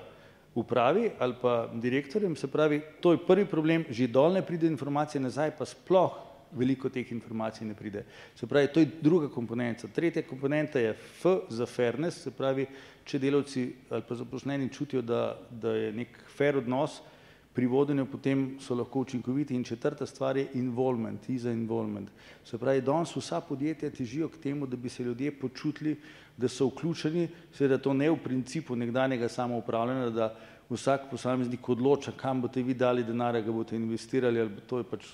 upravi 0.56 1.10
ali 1.20 1.36
pa 1.41 1.70
direktorjem, 1.74 2.36
se 2.36 2.47
pravi, 2.47 2.82
to 3.01 3.12
je 3.12 3.26
prvi 3.28 3.45
problem, 3.45 3.86
že 3.89 4.08
dol 4.08 4.34
ne 4.34 4.41
pride 4.41 4.68
informacije 4.68 5.22
nazaj, 5.22 5.51
pa 5.58 5.66
sploh 5.66 6.20
veliko 6.54 6.89
teh 6.89 7.12
informacij 7.12 7.68
ne 7.68 7.74
pride. 7.74 8.06
Se 8.36 8.47
pravi, 8.47 8.68
to 8.74 8.80
je 8.80 8.89
druga 9.01 9.30
komponenta. 9.30 9.88
Tretja 9.88 10.22
komponenta 10.22 10.80
je 10.80 10.93
F 10.93 11.26
za 11.49 11.66
fairness, 11.66 12.24
se 12.24 12.32
pravi, 12.32 12.68
če 13.06 13.20
delavci 13.20 13.66
ali 13.89 14.06
pa 14.08 14.16
zaposleni 14.16 14.70
čutijo, 14.70 15.01
da, 15.01 15.39
da 15.49 15.74
je 15.74 15.91
nek 15.93 16.20
fair 16.38 16.58
odnos, 16.58 17.01
pri 17.54 17.68
vodenju 17.70 18.08
potem 18.10 18.58
so 18.62 18.74
lahko 18.76 19.04
učinkoviti 19.06 19.54
in 19.56 19.64
četrta 19.64 20.06
stvar 20.06 20.38
je 20.38 20.47
involvement, 20.54 21.30
I 21.30 21.38
za 21.38 21.51
involvement. 21.51 22.10
Se 22.45 22.58
pravi, 22.58 22.82
danes 22.82 23.16
vsa 23.16 23.41
podjetja 23.41 23.89
težijo 23.89 24.30
k 24.30 24.38
temu, 24.38 24.66
da 24.68 24.78
bi 24.78 24.89
se 24.89 25.04
ljudje 25.04 25.32
počutili, 25.32 25.97
da 26.38 26.47
so 26.47 26.67
vključeni, 26.67 27.27
seveda 27.53 27.77
to 27.77 27.93
ne 27.93 28.09
v 28.09 28.17
principu 28.23 28.75
nekdanjega 28.75 29.29
samoupravljanja, 29.29 30.09
da 30.09 30.34
vsak 30.69 31.09
posameznik 31.11 31.69
odloča, 31.69 32.11
kam 32.17 32.41
boste 32.41 32.63
vi 32.63 32.73
dali 32.73 33.03
denar, 33.03 33.38
ga 33.41 33.51
boste 33.51 33.75
investirali, 33.75 34.41
ali 34.41 34.65
to 34.67 34.81
je 34.81 34.89
pač 34.89 35.07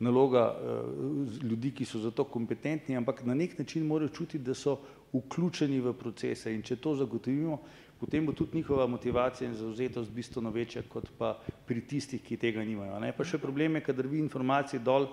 naloga 0.00 0.46
uh, 0.54 1.42
ljudi, 1.42 1.74
ki 1.76 1.84
so 1.84 1.98
za 1.98 2.10
to 2.10 2.24
kompetentni, 2.24 2.96
ampak 2.96 3.24
na 3.24 3.34
nek 3.34 3.58
način 3.58 3.86
morajo 3.86 4.08
čutiti, 4.08 4.44
da 4.44 4.54
so 4.54 4.78
vključeni 5.12 5.80
v 5.80 5.92
procese 5.98 6.54
in 6.54 6.62
če 6.62 6.76
to 6.76 6.94
zagotovimo, 6.96 7.58
potem 8.00 8.26
bo 8.26 8.32
tudi 8.32 8.56
njihova 8.56 8.86
motivacija 8.86 9.48
in 9.48 9.56
zauzetost 9.58 10.10
bistveno 10.10 10.50
večja 10.50 10.82
kot 10.88 11.10
pa 11.18 11.34
pri 11.66 11.82
tistih, 11.84 12.22
ki 12.22 12.38
tega 12.40 12.64
nimajo. 12.64 13.00
Ne? 13.00 13.12
Pa 13.12 13.26
še 13.26 13.38
problem 13.38 13.76
je, 13.76 13.84
kadar 13.90 14.08
vi 14.08 14.22
informacije 14.22 14.80
dol 14.80 15.10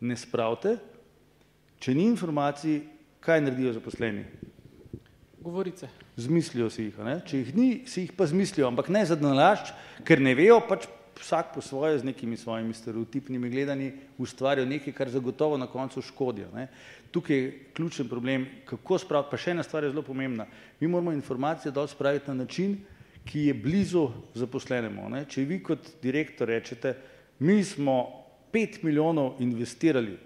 ne 0.00 0.16
spravite, 0.16 0.78
če 1.82 1.94
ni 1.94 2.06
informacij, 2.14 2.80
kaj 3.20 3.44
naredijo 3.44 3.76
zaposleni? 3.76 4.24
Govorice. 5.42 5.88
Zmislijo 6.16 6.70
si 6.70 6.86
jih, 6.86 6.98
ne? 7.02 7.18
če 7.26 7.40
jih 7.40 7.54
ni, 7.56 7.68
si 7.90 8.04
jih 8.06 8.12
pa 8.16 8.28
zmislijo, 8.30 8.68
ampak 8.70 8.92
ne 8.94 9.02
za 9.06 9.16
nalašč, 9.18 9.72
ker 10.06 10.22
ne 10.22 10.36
vejo, 10.38 10.60
pač 10.68 10.86
vsak 11.18 11.54
po 11.54 11.60
svoje 11.60 11.98
z 11.98 12.06
nekimi 12.06 12.36
svojimi 12.36 12.74
stereotipnimi 12.74 13.50
gledanji 13.50 13.92
ustvarjajo 14.18 14.68
nekaj, 14.68 14.94
kar 14.94 15.10
zagotovo 15.10 15.58
na 15.58 15.66
koncu 15.66 16.02
škodijo. 16.02 16.48
Ne. 16.54 16.68
Tukaj 17.10 17.36
je 17.36 17.52
ključen 17.74 18.08
problem, 18.08 18.46
kako 18.66 18.98
spraviti, 18.98 19.30
pa 19.30 19.38
še 19.38 19.54
ena 19.54 19.62
stvar 19.66 19.84
je 19.84 19.92
zelo 19.92 20.02
pomembna. 20.02 20.46
Mi 20.80 20.88
moramo 20.88 21.12
informacije 21.12 21.72
dol 21.72 21.86
spraviti 21.86 22.30
na 22.30 22.42
način, 22.44 22.78
ki 23.24 23.46
je 23.48 23.54
blizu 23.54 24.08
zaposlenemu. 24.34 25.08
Ne. 25.10 25.24
Če 25.30 25.46
vi 25.46 25.60
kot 25.62 25.94
direktor 26.02 26.48
rečete, 26.48 26.96
mi 27.38 27.62
smo 27.64 27.98
pet 28.52 28.82
milijonov 28.82 29.38
investirali 29.40 30.16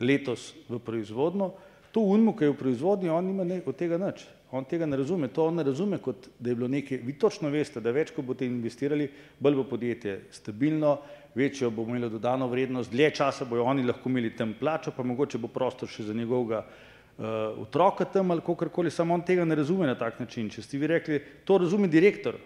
letos 0.00 0.54
v 0.68 0.80
proizvodno, 0.80 1.52
to 1.92 2.00
unmu, 2.00 2.32
ki 2.36 2.46
je 2.46 2.52
v 2.52 2.58
proizvodnji, 2.58 3.10
on 3.10 3.26
nima 3.26 3.44
ne, 3.44 3.60
od 3.66 3.76
tega 3.76 3.98
nič. 4.00 4.24
On 4.52 4.64
tega 4.66 4.86
ne 4.86 4.96
razume, 4.98 5.28
to 5.30 5.44
on 5.46 5.54
ne 5.54 5.62
razume, 5.62 6.00
kot 6.02 6.26
da 6.38 6.50
je 6.50 6.56
bilo 6.58 6.68
nekaj, 6.68 6.98
vi 7.06 7.12
točno 7.18 7.52
veste, 7.54 7.80
da 7.80 7.92
več, 7.94 8.10
ko 8.10 8.22
boste 8.26 8.48
investirali, 8.48 9.06
bolj 9.38 9.60
bo 9.60 9.64
podjetje 9.70 10.16
stabilno, 10.34 10.96
večjo 11.38 11.70
bo 11.70 11.84
imelo 11.86 12.08
dodano 12.10 12.48
vrednost, 12.50 12.90
dlje 12.90 13.12
časa 13.20 13.46
bojo 13.46 13.68
oni 13.70 13.86
lahko 13.86 14.10
imeli 14.10 14.32
tam 14.36 14.56
plačo, 14.58 14.90
pa 14.96 15.06
mogoče 15.06 15.38
bo 15.38 15.48
prostor 15.54 15.88
še 15.88 16.08
za 16.08 16.16
njegovega 16.18 16.64
uh, 16.64 17.62
otroka 17.62 18.04
tam 18.04 18.34
ali 18.34 18.42
kakorkoli, 18.42 18.90
samo 18.90 19.14
on 19.14 19.22
tega 19.22 19.46
ne 19.46 19.54
razume 19.54 19.86
na 19.86 19.94
tak 19.94 20.18
način. 20.18 20.50
Če 20.50 20.66
ste 20.66 20.82
vi 20.82 20.90
rekli, 20.90 21.22
to 21.46 21.60
razume 21.62 21.86
direktor, 21.86 22.40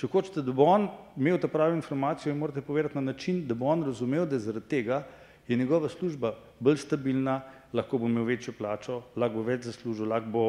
če 0.00 0.08
hočete, 0.08 0.40
da 0.40 0.56
bo 0.56 0.64
on 0.64 0.88
imel 1.20 1.36
ta 1.36 1.52
pravi 1.52 1.76
informacijo, 1.76 2.32
jo 2.32 2.40
morate 2.40 2.64
povedati 2.64 2.96
na 2.96 3.10
način, 3.12 3.44
da 3.44 3.54
bo 3.54 3.68
on 3.68 3.84
razumel, 3.84 4.24
da 4.24 4.40
zaradi 4.40 4.72
tega 4.78 5.04
je 5.48 5.60
njegova 5.60 5.92
služba 5.92 6.38
bolj 6.60 6.80
stabilna, 6.80 7.42
lahko 7.76 7.98
bo 7.98 8.08
imel 8.08 8.24
večjo 8.24 8.56
plačo, 8.56 9.02
lahko 9.16 9.42
bo 9.42 9.48
več 9.52 9.68
zaslužil, 9.68 10.08
lahko 10.08 10.32
bo 10.32 10.44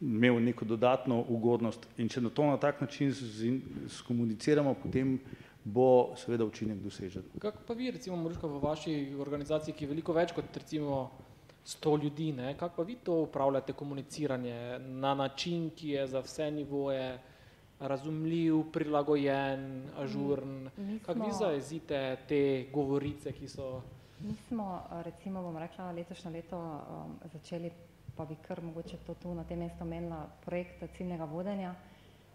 imel 0.00 0.42
neko 0.42 0.64
dodatno 0.64 1.24
ugodnost 1.28 1.86
in 1.98 2.08
če 2.08 2.20
na 2.20 2.30
to 2.30 2.46
na 2.46 2.56
tak 2.56 2.80
način 2.80 3.14
skomuniciramo, 3.88 4.74
potem 4.82 5.18
bo 5.64 6.14
seveda 6.16 6.44
učinek 6.44 6.78
dosežen. 6.82 7.24
Kako 7.38 7.64
pa 7.66 7.74
vi 7.74 7.90
recimo 7.90 8.16
Moruška 8.16 8.46
v 8.46 8.60
vaši 8.62 8.94
organizaciji, 9.20 9.74
ki 9.74 9.84
je 9.84 9.88
veliko 9.88 10.12
več 10.12 10.32
kot 10.32 10.56
recimo 10.56 11.10
sto 11.64 11.96
ljudi, 11.96 12.32
ne? 12.32 12.54
kako 12.56 12.76
pa 12.76 12.82
vi 12.82 12.94
to 13.04 13.22
upravljate 13.26 13.72
komuniciranje 13.72 14.78
na 14.78 15.14
način, 15.14 15.70
ki 15.76 15.90
je 15.98 16.06
za 16.06 16.22
vse 16.24 16.50
nivoje 16.50 17.18
razumljiv, 17.80 18.62
prilagojen, 18.72 19.82
ažurn, 19.98 20.70
mm, 20.78 20.98
kako 21.06 21.26
vi 21.26 21.32
zaezite 21.38 22.00
te 22.28 22.40
govorice, 22.72 23.32
ki 23.32 23.48
so 23.48 23.82
Mi 24.20 24.34
smo, 24.34 24.82
recimo, 25.04 25.42
bom 25.42 25.56
rekla, 25.56 25.92
letošnje 25.92 26.30
leto 26.30 26.58
um, 26.58 27.12
začeli 27.32 27.70
pa 28.18 28.24
bi 28.24 28.36
kar 28.42 28.60
mogoče 28.62 28.96
to 29.06 29.14
tu 29.14 29.34
na 29.34 29.44
tem 29.44 29.58
mestu 29.58 29.84
omenila 29.84 30.26
projekt 30.44 30.82
ciljnega 30.96 31.24
vodenja. 31.24 31.74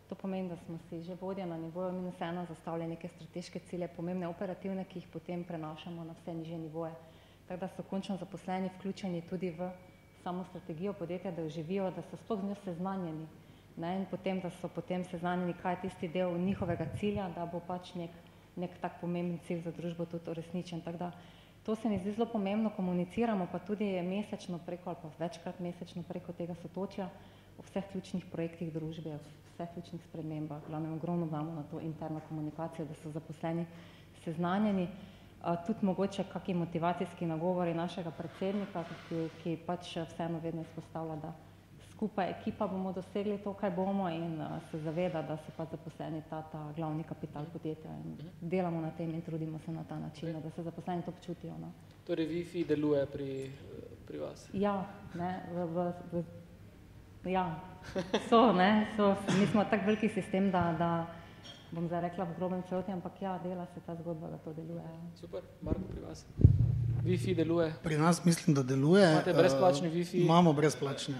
To 0.10 0.16
pomeni, 0.16 0.50
da 0.50 0.56
smo 0.58 0.78
si 0.90 1.02
že 1.04 1.16
vodja 1.22 1.46
na 1.46 1.58
nivoju 1.58 1.92
minus 1.92 2.22
ena 2.22 2.46
zastavili 2.46 2.88
neke 2.88 3.08
strateške 3.08 3.60
cilje, 3.60 3.88
pomembne 3.88 4.28
operativne, 4.28 4.86
ki 4.86 5.00
jih 5.00 5.08
potem 5.14 5.44
prenašamo 5.44 6.04
na 6.04 6.14
vse 6.14 6.34
niže 6.34 6.58
nivoje. 6.58 6.94
Tako 7.48 7.60
da 7.60 7.68
so 7.68 7.84
končno 7.84 8.18
zaposleni 8.18 8.70
vključeni 8.78 9.22
tudi 9.30 9.50
v 9.50 9.70
samo 10.24 10.46
strategijo 10.50 10.94
podjetja, 10.94 11.32
da 11.32 11.42
jo 11.42 11.50
živijo, 11.50 11.92
da 11.92 12.02
so 12.02 12.18
sploh 12.18 12.40
z 12.40 12.48
njo 12.48 12.56
seznanjeni. 12.64 13.28
Ne? 13.78 13.96
In 14.00 14.06
potem, 14.06 14.40
da 14.40 14.50
so 14.50 14.70
potem 14.70 15.04
seznanjeni, 15.04 15.54
kaj 15.62 15.74
je 15.74 15.82
tisti 15.82 16.08
del 16.08 16.38
njihovega 16.40 16.88
cilja, 17.00 17.30
da 17.36 17.46
bo 17.46 17.60
pač 17.60 17.96
nek, 17.96 18.12
nek 18.56 18.80
tak 18.82 19.02
pomemben 19.02 19.40
cilj 19.48 19.66
za 19.68 19.72
družbo 19.72 20.06
tudi 20.06 20.30
uresničen. 20.32 20.82
Tako 20.82 20.98
da 20.98 21.12
To 21.64 21.76
se 21.76 21.90
mi 21.90 21.98
zdi 22.00 22.12
zelo 22.12 22.26
pomembno, 22.26 22.70
komuniciramo 22.76 23.48
pa 23.52 23.60
tudi 23.60 23.86
mesečno 24.02 24.60
preko 24.66 24.90
ali 24.90 24.98
pa 25.02 25.10
večkrat 25.20 25.60
mesečno 25.60 26.04
preko 26.04 26.34
tega 26.34 26.56
sotočja 26.56 27.10
o 27.58 27.64
vseh 27.64 27.86
ključnih 27.92 28.26
projektih 28.32 28.74
družbe, 28.74 29.14
o 29.16 29.20
vseh 29.54 29.70
ključnih 29.74 30.02
spremembah. 30.04 30.60
Glavno 30.68 30.96
ogromno 30.96 31.28
damo 31.28 31.54
na 31.56 31.64
to 31.72 31.80
interno 31.80 32.20
komunikacijo, 32.30 32.86
da 32.86 32.94
so 32.94 33.12
zaposleni 33.12 33.66
seznanjeni. 34.26 34.88
Tudi 35.68 35.86
mogoče 35.86 36.24
kakšni 36.34 36.54
motivacijski 36.54 37.26
nagovori 37.26 37.74
našega 37.74 38.12
predsednika, 38.12 38.84
ki, 39.08 39.24
ki 39.44 39.58
pač 39.68 39.96
vseeno 40.08 40.40
vedno 40.44 40.62
izpostavlja, 40.62 41.16
da 41.16 41.34
skupaj 42.04 42.30
ekipa 42.30 42.68
bomo 42.68 42.92
dosegli 42.92 43.38
to, 43.38 43.54
kaj 43.54 43.72
bomo 43.72 44.10
in 44.10 44.42
uh, 44.42 44.60
se 44.72 44.80
zaveda, 44.84 45.22
da 45.22 45.38
so 45.38 45.52
pa 45.58 45.66
zaposleni 45.72 46.22
ta, 46.30 46.42
ta 46.52 46.74
glavni 46.76 47.04
kapital 47.04 47.46
podjetja 47.54 47.92
in 48.04 48.18
delamo 48.42 48.82
na 48.82 48.92
tem 48.92 49.14
in 49.14 49.22
trudimo 49.22 49.60
se 49.66 49.72
na 49.72 49.84
ta 49.84 50.00
način, 50.00 50.36
da 50.44 50.52
se 50.52 50.64
zaposleni 50.64 51.02
to 51.06 51.12
počutijo. 51.12 51.54
No. 51.62 51.72
Torej 52.08 52.28
Wi-Fi 52.28 52.66
deluje 52.68 53.06
pri, 53.06 53.52
pri 54.08 54.20
vas? 54.20 54.50
Ja, 54.54 54.86
ne, 55.16 55.32
v, 55.54 55.66
v, 55.66 56.24
v, 57.24 57.32
ja, 57.32 57.46
so, 58.30 58.52
ne, 58.52 58.88
so, 58.98 59.16
mi 59.40 59.48
smo 59.48 59.64
tak 59.64 59.86
veliki 59.86 60.10
sistem, 60.10 60.52
da, 60.52 60.76
da 60.80 60.92
bom 61.72 61.88
zdaj 61.88 62.02
rekla 62.02 62.26
v 62.26 62.36
grobem 62.38 62.64
celoti, 62.70 62.92
ampak 62.92 63.22
ja, 63.22 63.40
dela 63.44 63.68
se 63.74 63.80
ta 63.86 63.96
zgodba, 63.96 64.28
da 64.28 64.38
to 64.38 64.54
deluje. 64.54 64.84
Ja. 64.84 65.02
Super, 65.16 65.42
Marko, 65.62 65.88
pri 65.92 66.02
vas? 66.04 66.26
Wi-Fi 67.04 67.36
deluje? 67.36 67.74
Pri 67.84 67.98
nas 67.98 68.26
mislim, 68.26 68.56
da 68.56 68.64
deluje. 68.64 69.12
Imate 69.12 69.34
brezplačni 69.34 69.90
Wi-Fi? 69.90 70.24
Imamo 70.24 70.54
brezplačni. 70.54 71.16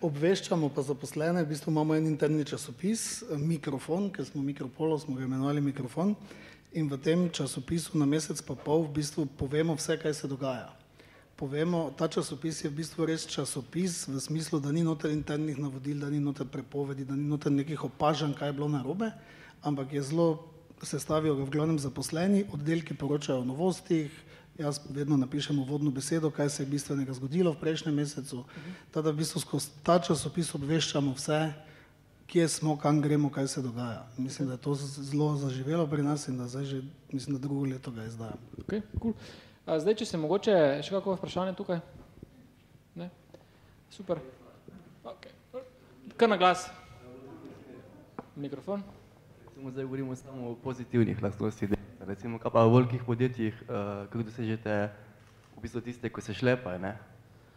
Obveščamo 0.00 0.70
pa 0.72 0.80
zaposlene, 0.80 1.42
v 1.44 1.50
bistvu 1.50 1.68
imamo 1.68 1.92
en 1.92 2.06
interni 2.08 2.40
časopis, 2.48 3.20
mikrofon, 3.36 4.06
ker 4.08 4.24
smo 4.24 4.40
mikropolo, 4.40 4.96
smo 4.96 5.18
ga 5.18 5.26
imenovali 5.26 5.60
mikrofon 5.60 6.14
in 6.72 6.88
v 6.88 6.96
tem 7.04 7.26
časopisu 7.28 7.98
na 8.00 8.06
mesec 8.08 8.40
pa 8.46 8.56
pol 8.56 8.86
v 8.86 8.94
bistvu 8.96 9.26
povemo 9.36 9.76
vse, 9.76 9.98
kaj 10.00 10.14
se 10.16 10.30
dogaja. 10.30 10.70
Povemo, 11.36 11.90
ta 11.92 12.08
časopis 12.08 12.62
je 12.64 12.70
v 12.72 12.78
bistvu 12.80 13.10
res 13.12 13.28
časopis 13.28 14.06
v 14.08 14.16
smislu, 14.16 14.62
da 14.64 14.72
ni 14.72 14.80
noter 14.80 15.12
internih 15.12 15.60
navodil, 15.60 16.00
da 16.00 16.08
ni 16.08 16.16
noter 16.16 16.48
prepovedi, 16.48 17.04
da 17.04 17.12
ni 17.12 17.28
noter 17.28 17.52
nekih 17.52 17.84
opažanj, 17.92 18.32
kaj 18.40 18.54
je 18.54 18.56
bilo 18.56 18.72
narobe, 18.72 19.12
ampak 19.60 19.92
je 19.92 20.00
zelo, 20.00 20.30
sestavijo 20.80 21.36
ga 21.36 21.44
v 21.44 21.52
glavnem 21.52 21.76
zaposleni, 21.76 22.46
oddelki 22.56 22.96
poročajo 22.96 23.44
o 23.44 23.48
novostih, 23.52 24.08
jaz 24.60 24.80
vedno 24.88 25.16
napišem 25.16 25.58
uvodno 25.58 25.90
besedo, 25.90 26.30
kaj 26.30 26.48
se 26.48 26.62
je 26.62 26.66
bistvenega 26.66 27.12
zgodilo 27.12 27.52
v 27.52 27.60
prejšnjem 27.60 27.94
mesecu, 27.94 28.44
da 28.94 29.00
v 29.00 29.16
bistvu 29.16 29.40
skozi 29.40 29.72
ta 29.82 29.98
časopis 29.98 30.54
obveščamo 30.54 31.14
vse, 31.16 31.40
kje 32.30 32.48
smo, 32.48 32.76
kam 32.78 33.00
gremo, 33.02 33.30
kaj 33.30 33.48
se 33.48 33.62
dogaja. 33.62 34.04
Mislim, 34.18 34.48
da 34.48 34.54
je 34.54 34.62
to 34.62 34.74
zelo 34.74 35.36
zaživelo 35.36 35.86
pri 35.86 36.02
nas 36.02 36.28
in 36.28 36.38
da 36.38 36.48
zdaj 36.48 36.64
že, 36.64 36.82
mislim, 37.12 37.36
da 37.36 37.42
drugo 37.42 37.64
leto 37.64 37.90
ga 37.90 38.04
izdajam. 38.04 38.38
Okay, 38.62 38.82
cool. 39.00 39.14
Zdaj, 39.66 39.94
če 39.94 40.06
se 40.06 40.20
mogoče 40.20 40.54
še 40.82 40.94
kako 40.94 41.16
vprašanje 41.16 41.56
tukaj? 41.56 41.80
Ne? 42.94 43.10
Super. 43.90 44.20
Okay. 45.04 45.64
Kar 46.16 46.28
na 46.28 46.36
glas. 46.36 46.68
Mikrofon. 48.36 48.82
Zdaj 49.60 49.84
govorimo 49.84 50.16
samo 50.16 50.50
o 50.50 50.54
pozitivnih 50.54 51.22
lastnostih 51.22 51.70
recimo, 52.06 52.38
kaj 52.38 52.52
pa 52.52 52.64
v 52.64 52.72
velikih 52.74 53.02
podjetjih, 53.04 53.54
uh, 53.66 54.08
kako 54.08 54.24
dosežete 54.28 54.74
v 55.56 55.60
bistvu 55.60 55.80
tiste, 55.84 56.08
ko 56.08 56.20
se 56.20 56.34
šlepajo, 56.34 56.78
ne? 56.78 56.96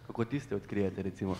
Kako 0.07 0.25
tiste 0.25 0.55
odkrijete, 0.55 1.01
recimo? 1.01 1.37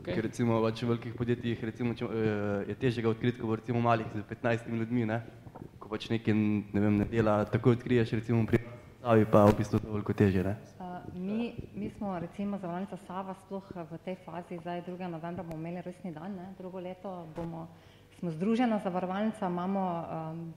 Okay. 0.00 0.16
Ker 0.16 0.24
recimo 0.24 0.62
pač 0.64 0.82
v 0.82 0.88
velikih 0.94 1.14
podjetjih 1.14 1.64
recimo, 1.64 1.94
če, 1.94 2.04
uh, 2.08 2.64
je 2.68 2.76
težje 2.80 3.04
ga 3.04 3.12
odkriti, 3.12 3.40
kot 3.40 3.60
recimo 3.60 3.80
malih 3.84 4.08
z 4.14 4.24
15 4.24 4.72
ljudmi, 4.72 5.06
ne? 5.06 5.20
Ko 5.78 5.92
pač 5.92 6.08
nekaj, 6.08 6.34
ne 6.72 6.80
vem, 6.80 7.02
ne 7.04 7.06
dela, 7.10 7.42
tako 7.44 7.76
odkriješ 7.76 8.16
recimo 8.22 8.46
pri 8.48 8.62
Savi, 9.02 9.26
pa 9.26 9.42
v 9.50 9.56
bistvu 9.58 9.82
to 9.82 9.90
veliko 9.90 10.14
težje, 10.14 10.46
ne? 10.46 10.54
Uh, 10.78 11.02
mi, 11.18 11.52
mi 11.74 11.90
smo 11.90 12.14
recimo 12.22 12.56
zavarovalnica 12.56 12.96
Sava 13.04 13.34
sploh 13.44 13.66
v 13.74 13.98
tej 14.06 14.16
fazi, 14.22 14.62
zdaj 14.62 14.86
2. 14.86 15.10
novembra 15.10 15.42
bomo 15.42 15.58
imeli 15.58 15.82
resni 15.82 16.14
dan, 16.14 16.38
ne? 16.38 16.54
drugo 16.54 16.78
leto 16.78 17.26
bomo 17.34 17.66
smo 18.22 18.30
združena 18.30 18.78
zavarovalnica, 18.78 19.46
imamo, 19.46 19.82
um, 20.30 20.54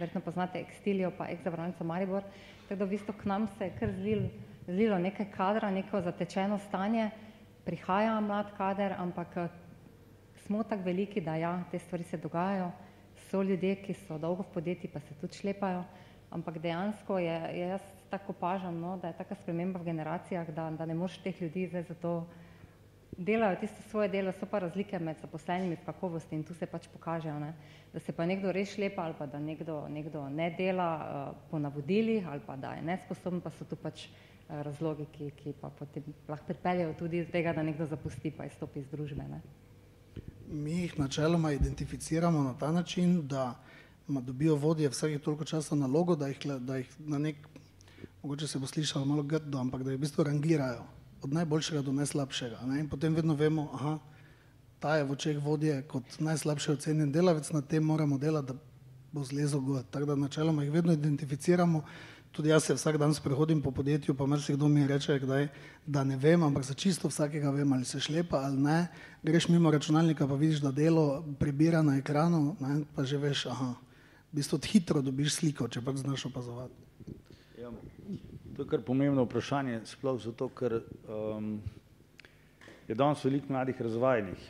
verjetno 0.00 0.20
poznate 0.24 0.60
Extilijo 0.60 1.10
pa 1.16 1.28
ex-zavarovalnico 1.28 1.84
Maribor, 1.84 2.24
tako 2.68 2.78
da 2.78 2.84
v 2.84 2.94
bistvu 2.94 3.14
k 3.20 3.28
nam 3.28 3.46
se 3.58 3.64
je 3.64 3.74
kar 3.78 3.92
zlil, 3.92 4.28
zlilo 4.66 4.98
nekaj 4.98 5.26
kadra, 5.34 5.70
neko 5.70 6.00
zatečeno 6.00 6.58
stanje, 6.58 7.10
prihaja 7.64 8.20
mlad 8.20 8.54
kader, 8.56 8.94
ampak 8.98 9.36
smo 10.46 10.62
tako 10.64 10.82
veliki, 10.82 11.20
da 11.20 11.36
ja, 11.36 11.52
te 11.70 11.78
stvari 11.78 12.04
se 12.04 12.16
dogajajo, 12.16 12.70
so 13.28 13.42
ljudje, 13.42 13.76
ki 13.84 13.94
so 13.94 14.18
dolgo 14.18 14.42
v 14.42 14.54
podjetji, 14.54 14.90
pa 14.90 15.00
se 15.00 15.14
tudi 15.20 15.36
šlepajo, 15.36 15.84
ampak 16.30 16.58
dejansko 16.58 17.18
je 17.18 17.36
jaz 17.58 17.82
tako 18.10 18.32
opažam, 18.32 18.80
no, 18.80 18.96
da 18.96 19.08
je 19.08 19.18
taka 19.18 19.34
sprememba 19.34 19.78
v 19.78 19.92
generacijah, 19.92 20.48
da, 20.50 20.70
da 20.70 20.86
ne 20.86 20.94
moreš 20.94 21.20
teh 21.22 21.42
ljudi 21.42 21.66
zdaj 21.66 21.82
zato 21.92 22.14
delajo 23.16 23.56
tisto 23.60 23.82
svoje 23.90 24.08
delo, 24.08 24.32
so 24.32 24.46
pa 24.46 24.58
razlike 24.58 24.98
med 24.98 25.16
zaposlenimi 25.20 25.76
v 25.76 25.84
kakovosti 25.86 26.36
in 26.36 26.44
tu 26.44 26.54
se 26.54 26.66
pač 26.66 26.88
pokažejo, 26.88 27.38
ne, 27.38 27.52
da 27.92 28.00
se 28.00 28.12
pa 28.12 28.26
nekdo 28.26 28.52
res 28.52 28.74
šlepa 28.74 29.02
ali 29.02 29.14
pa 29.18 29.26
da 29.26 29.38
nekdo, 29.38 29.88
nekdo 29.88 30.28
ne 30.28 30.50
dela 30.58 30.90
uh, 30.96 31.48
po 31.50 31.58
navodilih 31.58 32.26
ali 32.28 32.40
pa 32.46 32.56
da 32.56 32.74
je 32.74 32.82
nesposoben, 32.82 33.40
pa 33.40 33.50
so 33.50 33.64
tu 33.64 33.76
pač 33.76 34.06
uh, 34.06 34.62
razlogi, 34.62 35.06
ki, 35.12 35.30
ki 35.36 35.54
pa 35.60 35.70
potem 35.70 36.04
lahko 36.28 36.46
pripeljajo 36.46 36.94
tudi 36.98 37.24
do 37.24 37.32
tega, 37.32 37.52
da 37.52 37.62
nekdo 37.62 37.86
zapusti 37.86 38.30
pa 38.30 38.46
izstopi 38.46 38.80
iz 38.80 38.88
družbe. 38.92 39.26
Ne. 39.28 39.42
Mi 40.50 40.80
jih 40.82 40.98
načeloma 40.98 41.52
identificiramo 41.52 42.42
na 42.42 42.54
ta 42.58 42.72
način, 42.72 43.26
da 43.28 43.54
dobijo 44.08 44.56
vodje 44.56 44.88
vsake 44.88 45.18
toliko 45.18 45.44
časa 45.44 45.74
nalogo, 45.74 46.16
da 46.16 46.26
jih, 46.26 46.38
da 46.58 46.76
jih 46.76 46.94
na 46.98 47.18
nek 47.18 47.36
mogoče 48.22 48.46
se 48.46 48.58
bo 48.58 48.66
slišalo 48.66 49.04
malo 49.04 49.22
grdo, 49.22 49.58
ampak 49.58 49.82
da 49.82 49.90
jih 49.90 49.98
v 49.98 50.00
bistvu 50.00 50.24
rangirajo 50.24 50.99
od 51.22 51.32
najboljšega 51.32 51.82
do 51.82 51.92
najslabšega. 51.92 52.60
Ne? 52.66 52.80
In 52.80 52.88
potem 52.88 53.14
vedno 53.14 53.34
vemo, 53.34 53.68
aha, 53.74 53.98
ta 54.80 54.96
je 54.96 55.04
v 55.04 55.12
očeh 55.12 55.38
vodje 55.44 55.82
kot 55.88 56.18
najslabše 56.18 56.72
ocenjen 56.72 57.12
delavec, 57.12 57.50
na 57.52 57.60
tem 57.62 57.84
moramo 57.84 58.18
delati, 58.18 58.52
da 58.52 58.70
bo 59.12 59.24
zlezel 59.24 59.60
gor. 59.60 59.82
Tako 59.90 60.06
da 60.06 60.16
načeloma 60.16 60.64
jih 60.64 60.72
vedno 60.72 60.92
identificiramo. 60.92 61.82
Tudi 62.32 62.48
jaz 62.48 62.64
se 62.64 62.74
vsak 62.74 62.96
dan 62.96 63.14
sprehodim 63.14 63.62
po 63.62 63.70
podjetju, 63.70 64.14
pa 64.14 64.26
marsikdo 64.26 64.68
mi 64.68 64.86
reče, 64.86 65.18
kdaj, 65.18 65.48
da 65.86 66.04
ne 66.04 66.16
vem, 66.16 66.42
ampak 66.42 66.64
za 66.64 66.74
čisto 66.74 67.08
vsakega 67.08 67.50
vem, 67.50 67.72
ali 67.72 67.84
se 67.84 68.00
šlepa 68.00 68.38
ali 68.46 68.56
ne. 68.56 68.86
Greš 69.22 69.48
mimo 69.48 69.70
računalnika, 69.70 70.28
pa 70.28 70.34
vidiš, 70.34 70.60
da 70.62 70.70
delo 70.70 71.24
prebira 71.38 71.82
na 71.82 71.98
ekranu, 71.98 72.56
ne? 72.60 72.84
pa 72.94 73.04
že 73.04 73.18
veš, 73.18 73.46
aha, 73.46 73.74
v 74.32 74.38
bistvu 74.38 74.60
hitro 74.62 75.02
dobiš 75.02 75.34
sliko, 75.34 75.68
če 75.68 75.82
pač 75.82 75.96
znaš 76.06 76.28
opazovati. 76.30 76.74
Ja, 77.58 77.72
to 78.56 78.62
je 78.62 78.68
kar 78.68 78.82
pomembno 78.82 79.24
vprašanje, 79.24 79.80
sploh 79.86 80.18
zato, 80.22 80.48
ker 80.48 80.80
um, 80.80 81.60
je 82.88 82.94
danes 82.94 83.24
veliko 83.24 83.52
mladih 83.52 83.82
razvajenih 83.82 84.48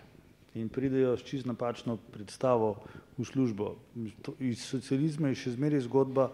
in 0.55 0.69
pridejo 0.69 1.17
s 1.17 1.23
čist 1.23 1.47
napačno 1.47 1.99
predstavo 2.11 2.75
v 3.19 3.25
službo. 3.25 3.75
To, 4.23 4.35
iz 4.41 4.65
socializma 4.67 5.31
je 5.31 5.39
še 5.45 5.55
zmeraj 5.55 5.85
zgodba, 5.87 6.31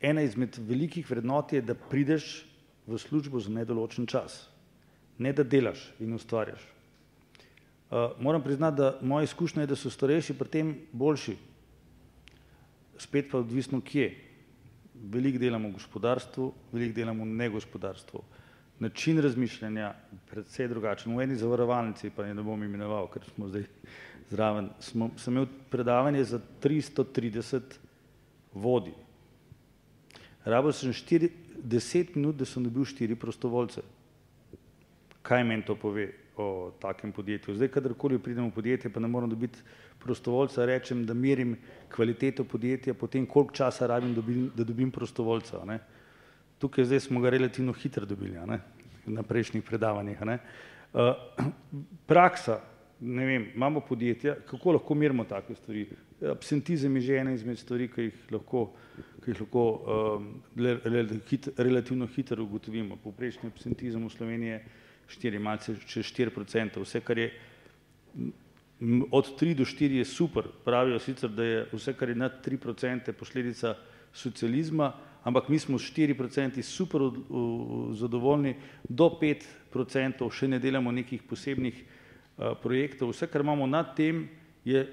ena 0.00 0.24
izmed 0.26 0.56
velikih 0.58 1.06
vrednot 1.06 1.52
je, 1.52 1.60
da 1.62 1.76
prideš 1.76 2.46
v 2.88 2.98
službo 2.98 3.38
za 3.38 3.52
nedoločen 3.54 4.08
čas, 4.10 4.48
ne 5.18 5.32
da 5.36 5.44
delaš 5.44 5.84
in 6.00 6.16
ustvarjaš. 6.16 6.64
Uh, 7.90 8.16
moram 8.18 8.42
priznati, 8.42 8.80
da 8.80 8.98
moja 9.02 9.28
izkušnja 9.28 9.62
je, 9.62 9.70
da 9.74 9.76
so 9.76 9.90
starejši 9.90 10.34
pri 10.38 10.48
tem 10.48 10.74
boljši, 10.92 11.36
spet 12.98 13.30
pa 13.30 13.38
odvisno 13.38 13.80
kje 13.80 14.29
veliko 15.00 15.38
delamo 15.38 15.68
v 15.68 15.78
gospodarstvu, 15.78 16.52
veliko 16.72 16.94
delamo 16.94 17.24
v 17.24 17.34
negospodarstvu. 17.40 18.22
Način 18.80 19.20
razmišljanja 19.20 19.92
predvsej 20.30 20.68
drugačen. 20.68 21.16
V 21.16 21.22
eni 21.22 21.36
zavarovalnici, 21.36 22.10
pa 22.16 22.24
ne 22.24 22.42
bom 22.42 22.62
imenoval, 22.64 23.10
ker 23.12 23.24
smo 23.34 23.48
zdaj 23.48 23.66
zraven, 24.30 24.70
smo, 24.80 25.10
sem 25.20 25.34
imel 25.34 25.46
predavanje 25.70 26.24
za 26.24 26.40
330 26.62 27.76
vodi. 28.54 28.94
Rabil 30.44 30.72
sem 30.72 30.92
4, 30.92 31.28
10 31.60 32.16
minut, 32.16 32.36
da 32.36 32.48
sem 32.48 32.64
dobil 32.64 32.88
4 32.88 33.14
prostovoljce. 33.20 33.82
Kaj 35.22 35.44
meni 35.44 35.66
to 35.66 35.76
pove 35.76 36.08
o 36.40 36.72
takem 36.80 37.12
podjetju? 37.12 37.54
Zdaj, 37.54 37.68
kadarkoli 37.68 38.18
pridem 38.18 38.48
v 38.48 38.54
podjetje, 38.56 38.90
pa 38.90 39.00
ne 39.00 39.08
moram 39.08 39.30
dobiti 39.30 39.60
prostovoljca, 40.00 40.64
rečem, 40.66 41.04
da 41.06 41.14
merim 41.14 41.56
kvaliteto 41.92 42.44
podjetja, 42.44 42.94
potem 42.94 43.26
koliko 43.26 43.54
časa 43.54 43.86
rabim, 43.86 44.14
da 44.56 44.64
dobim 44.64 44.90
prostovoljca. 44.90 45.64
Ne. 45.68 45.78
Tukaj 46.58 46.84
zdaj 46.84 47.00
smo 47.00 47.20
ga 47.20 47.30
relativno 47.30 47.72
hitro 47.72 48.06
dobili 48.06 48.40
ne, 48.46 48.60
na 49.06 49.22
prejšnjih 49.22 49.64
predavanjih. 49.64 50.20
Ne. 50.28 50.38
Uh, 50.92 51.14
praksa, 52.06 52.60
ne 53.00 53.26
vem, 53.26 53.46
imamo 53.54 53.80
podjetja, 53.80 54.34
kako 54.46 54.72
lahko 54.72 54.94
merimo 54.94 55.24
take 55.24 55.54
stvari. 55.54 55.86
Absentizem 56.30 56.96
je 56.96 57.02
že 57.02 57.16
ena 57.16 57.32
izmed 57.32 57.58
stvari, 57.58 57.88
ki 57.88 58.02
jih 58.02 58.32
lahko, 58.32 58.66
ki 59.24 59.32
jih 59.32 59.40
lahko 59.40 59.64
um, 59.70 60.26
relativno 61.56 62.06
hitro 62.06 62.44
ugotovimo. 62.44 62.96
Poprečni 62.96 63.48
absentizem 63.48 64.04
v 64.04 64.12
Sloveniji 64.12 64.50
je 64.50 64.64
4, 65.10 65.38
malce 65.38 65.74
čez 65.86 66.06
4 66.14 66.30
procenta, 66.34 66.80
vse 66.80 67.02
kar 67.02 67.18
je 67.18 67.30
od 69.10 69.40
3 69.40 69.54
do 69.54 69.64
4 69.64 70.00
je 70.00 70.04
super, 70.04 70.46
pravijo 70.64 70.98
sicer, 70.98 71.30
da 71.30 71.44
je 71.44 71.66
vse, 71.72 71.94
kar 71.94 72.08
je 72.08 72.14
nad 72.14 72.40
3 72.46 72.56
procente 72.56 73.12
posledica 73.12 73.74
socializma, 74.12 74.92
ampak 75.22 75.48
mi 75.48 75.58
smo 75.58 75.78
s 75.78 75.92
4 75.92 76.16
procenti 76.16 76.62
super 76.62 77.00
zadovoljni, 77.92 78.56
do 78.88 79.10
5 79.20 79.44
procentov 79.70 80.32
še 80.32 80.48
ne 80.48 80.58
delamo 80.58 80.92
nekih 80.92 81.22
posebnih 81.22 81.84
projektov, 82.62 83.12
vse, 83.12 83.28
kar 83.28 83.44
imamo 83.44 83.66
nad 83.66 83.92
tem, 83.96 84.24
je, 84.64 84.86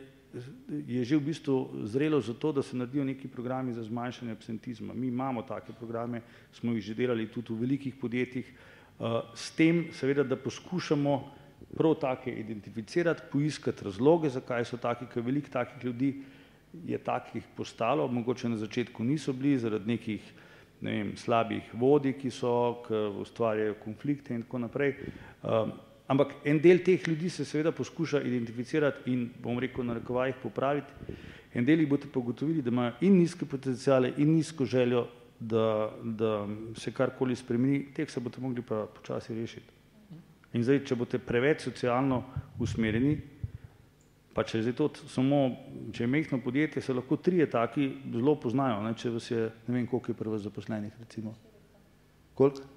je 0.68 1.04
že 1.04 1.16
v 1.16 1.32
bistvu 1.32 1.88
zrelo 1.88 2.20
za 2.22 2.34
to, 2.34 2.52
da 2.52 2.62
se 2.62 2.76
naredijo 2.78 3.08
neki 3.08 3.28
programi 3.28 3.74
za 3.74 3.84
zmanjšanje 3.84 4.32
absentizma. 4.32 4.94
Mi 4.94 5.08
imamo 5.08 5.42
take 5.48 5.74
programe, 5.80 6.22
smo 6.52 6.76
jih 6.76 6.84
že 6.84 6.94
delali 6.96 7.32
tudi 7.32 7.54
v 7.54 7.64
velikih 7.64 7.96
podjetjih, 7.96 8.52
s 9.36 9.52
tem 9.56 9.88
seveda, 9.94 10.24
da 10.24 10.36
poskušamo 10.36 11.18
prav 11.78 11.96
take 12.02 12.32
identificirati, 12.32 13.22
poiskati 13.32 13.86
razloge, 13.86 14.30
zakaj 14.30 14.66
so 14.66 14.78
taki, 14.78 15.06
ker 15.14 15.24
veliko 15.24 15.52
takih 15.54 15.86
ljudi 15.86 16.14
je 16.86 16.98
takih 16.98 17.44
postalo, 17.56 18.08
mogoče 18.08 18.50
na 18.50 18.58
začetku 18.58 19.04
niso 19.04 19.34
bili 19.34 19.58
zaradi 19.58 19.88
nekih 19.88 20.34
ne 20.82 20.92
vem, 20.92 21.12
slabih 21.18 21.74
vodij, 21.74 22.14
ki 22.22 22.32
so, 22.32 22.84
ki 22.86 23.02
ustvarjajo 23.24 23.78
konflikte 23.84 24.36
in 24.36 24.44
tako 24.46 24.62
naprej. 24.62 24.94
Um, 25.42 25.74
ampak 26.08 26.36
en 26.46 26.62
del 26.62 26.84
teh 26.86 27.08
ljudi 27.08 27.30
se 27.34 27.46
seveda 27.46 27.72
poskuša 27.72 28.22
identificirati 28.22 29.12
in, 29.12 29.28
bom 29.42 29.60
rekel, 29.60 29.86
na 29.86 29.98
rekovajih 29.98 30.38
popraviti. 30.44 31.16
En 31.54 31.66
del 31.66 31.82
jih 31.82 31.90
boste 31.90 32.10
pogotovili, 32.14 32.62
da 32.62 32.70
imajo 32.70 32.94
in 33.02 33.18
nizke 33.18 33.46
potencijale 33.46 34.14
in 34.18 34.36
nizko 34.36 34.66
željo, 34.66 35.08
da, 35.40 35.92
da 36.04 36.48
se 36.76 36.92
karkoli 36.92 37.36
spremeni, 37.36 37.88
teh 37.94 38.10
se 38.10 38.20
boste 38.20 38.42
mogli 38.42 38.62
pa 38.62 38.86
počasi 38.86 39.36
rešiti. 39.36 39.74
In 40.54 40.64
zdaj, 40.64 40.84
če 40.88 40.96
boste 40.96 41.20
preveč 41.20 41.68
socialno 41.68 42.22
usmerjeni, 42.64 43.18
pa 44.34 44.46
če 44.48 44.62
je 44.64 44.74
to 44.78 44.88
samo, 45.10 45.42
če 45.94 46.06
je 46.06 46.08
mehno 46.08 46.40
podjetje, 46.42 46.82
se 46.82 46.94
lahko 46.94 47.18
trije 47.18 47.50
taki 47.50 47.90
zelo 48.14 48.36
poznajo, 48.40 48.80
ne, 48.86 48.94
če 48.98 49.12
vas 49.14 49.30
je, 49.32 49.50
ne 49.68 49.76
vem, 49.76 49.88
koliko 49.90 50.14
je 50.14 50.18
prvo 50.18 50.40
zaposlenih, 50.42 50.94
recimo. 51.02 51.36
Koliko? 52.38 52.77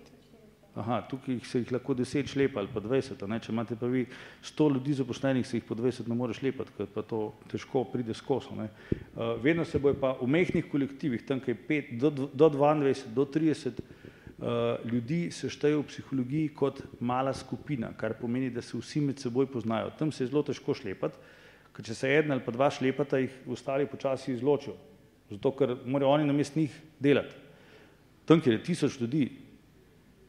Aha, 0.79 1.01
tukaj 1.11 1.41
se 1.45 1.65
jih 1.65 1.73
lahko 1.75 1.95
deset 1.99 2.29
šlepa 2.31 2.61
ali 2.61 2.71
pa 2.71 2.81
dvajset, 2.81 3.19
če 3.19 3.53
imate 3.53 3.77
pa 3.77 3.89
vi 3.91 4.05
sto 4.43 4.69
ljudi 4.71 4.95
zaposlenih, 4.95 5.47
se 5.47 5.59
jih 5.59 5.65
po 5.67 5.75
dvajset 5.75 6.07
ne 6.09 6.15
more 6.15 6.35
šlepati, 6.35 6.77
ker 6.77 6.87
pa 6.95 7.03
to 7.03 7.33
težko 7.51 7.83
pride 7.91 8.15
skozi. 8.15 8.55
Uh, 8.55 9.35
vedno 9.43 9.65
se 9.65 9.79
bojo 9.83 9.99
pa 9.99 10.13
v 10.21 10.29
mehnih 10.31 10.71
kolektivih, 10.71 11.27
tam 11.27 11.43
kaj 11.43 11.59
pet, 11.67 11.91
do, 11.99 12.49
dvaindvajset, 12.49 13.11
do 13.15 13.27
trideset, 13.27 13.83
Eh, 14.41 14.89
ljudi 14.89 15.29
se 15.31 15.51
šteje 15.53 15.77
v 15.77 15.85
psihologiji 15.85 16.49
kot 16.57 16.79
mala 17.05 17.33
skupina, 17.37 17.91
kar 17.93 18.15
pomeni, 18.17 18.49
da 18.51 18.63
se 18.65 18.79
vsi 18.79 19.03
med 19.05 19.21
seboj 19.21 19.51
poznajo. 19.53 19.91
Tam 19.99 20.09
se 20.13 20.25
je 20.25 20.31
zelo 20.31 20.41
težko 20.43 20.73
šlepati, 20.73 21.19
ker 21.77 21.85
če 21.85 21.95
se 21.95 22.09
eden 22.09 22.33
ali 22.33 22.41
pa 22.41 22.55
dva 22.55 22.71
šlepata, 22.73 23.21
jih 23.21 23.35
ostali 23.53 23.85
počasi 23.85 24.33
izločijo, 24.33 24.79
zato 25.29 25.53
ker 25.59 25.75
morajo 25.85 26.15
oni 26.15 26.31
namest 26.31 26.57
njih 26.57 26.73
delati. 26.99 27.37
Tam, 28.25 28.41
kjer 28.41 28.57
je 28.57 28.63
tisoč 28.65 28.97
ljudi, 29.03 29.27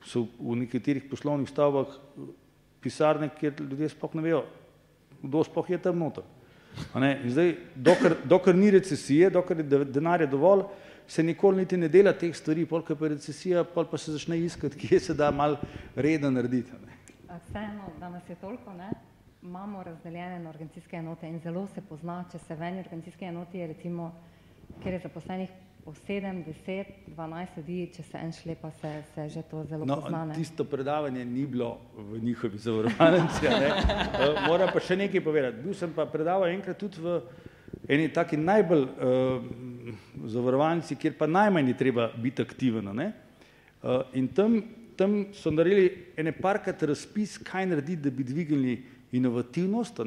so 0.06 0.26
v 0.40 0.58
nekaterih 0.64 1.06
poslovnih 1.10 1.50
stavbah 1.50 1.88
pisarne, 2.82 3.30
kjer 3.40 3.60
ljudje 3.60 3.92
sploh 3.94 4.16
ne 4.18 4.22
vejo, 4.26 4.44
kdo 5.22 5.44
sploh 5.46 5.70
je 5.70 5.78
tam 5.82 6.00
noter. 6.02 6.24
In 6.96 7.30
zdaj, 7.30 7.52
dokler, 7.76 8.16
dokler 8.26 8.56
ni 8.56 8.72
recesije, 8.72 9.30
dokler 9.30 9.60
je 9.60 9.86
denarja 9.86 10.28
dovolj, 10.28 10.64
se 11.08 11.24
nikoli 11.24 11.62
niti 11.62 11.78
ne 11.78 11.90
dela 11.92 12.14
teh 12.14 12.34
stvari, 12.36 12.66
pol 12.66 12.84
pa 12.88 12.96
je 13.06 13.14
recesija, 13.18 13.64
pol 13.68 13.86
pa 13.92 13.98
se 13.98 14.16
začne 14.16 14.40
iskati, 14.40 14.80
kje 14.80 15.00
se 15.00 15.14
da 15.14 15.32
mal 15.32 15.58
reda 15.96 16.32
narediti. 16.32 16.72
Vseeno, 17.28 17.92
da 18.00 18.10
nas 18.10 18.30
je 18.30 18.36
toliko, 18.36 18.74
ne? 18.74 18.90
imamo 19.42 19.84
razdeljene 19.84 20.40
na 20.40 20.50
organizacijske 20.50 20.96
enote 20.96 21.28
in 21.28 21.40
zelo 21.40 21.68
se 21.68 21.82
pozna, 21.82 22.24
če 22.32 22.40
se 22.40 22.56
v 22.56 22.62
eni 22.62 22.80
organizacijski 22.80 23.26
enoti 23.26 23.58
je 23.58 23.68
recimo, 23.68 24.12
kjer 24.84 24.94
je 24.94 25.00
zaposlenih 25.00 25.50
po 25.86 25.94
7, 25.94 26.44
10, 26.68 26.86
12 27.18 27.58
ljudi, 27.58 27.90
če 27.96 28.04
se 28.04 28.18
en 28.18 28.32
šlepa, 28.32 28.72
se, 28.72 29.04
se 29.16 29.30
že 29.30 29.42
to 29.42 29.64
zelo 29.66 29.86
No, 29.86 29.96
poznane. 30.02 30.36
tisto 30.36 30.64
predavanje 30.64 31.26
ni 31.26 31.46
bilo 31.46 31.78
v 31.98 32.20
njihovi 32.22 32.58
zavarovalnici. 32.58 33.48
a 33.48 33.60
ne. 33.60 33.70
Eh, 34.22 34.48
Moram 34.48 34.70
pa 34.74 34.80
še 34.80 34.96
nekaj 34.96 35.22
povedati. 35.22 35.62
Bil 35.64 35.74
sem 35.74 35.94
pa 35.94 36.06
predaval 36.06 36.50
enkrat 36.50 36.78
tudi 36.78 37.02
v 37.02 37.22
eni 37.90 38.10
taki 38.14 38.38
najbolj 38.38 38.84
uh, 38.84 39.42
zavarovalnici, 40.28 40.96
kjer 40.96 41.16
pa 41.18 41.26
najmanj 41.28 41.68
je 41.68 41.78
treba 41.78 42.12
biti 42.14 42.42
aktiven. 42.42 42.88
Uh, 42.88 44.04
in 44.14 44.28
tam, 44.28 44.62
tam 44.96 45.26
so 45.34 45.50
naredili 45.52 46.14
ene 46.18 46.32
parkrat 46.32 46.84
razpis, 46.84 47.38
kaj 47.38 47.66
narediti, 47.66 48.02
da 48.02 48.12
bi 48.12 48.24
dvignili 48.24 48.76
inovativnost. 49.12 50.00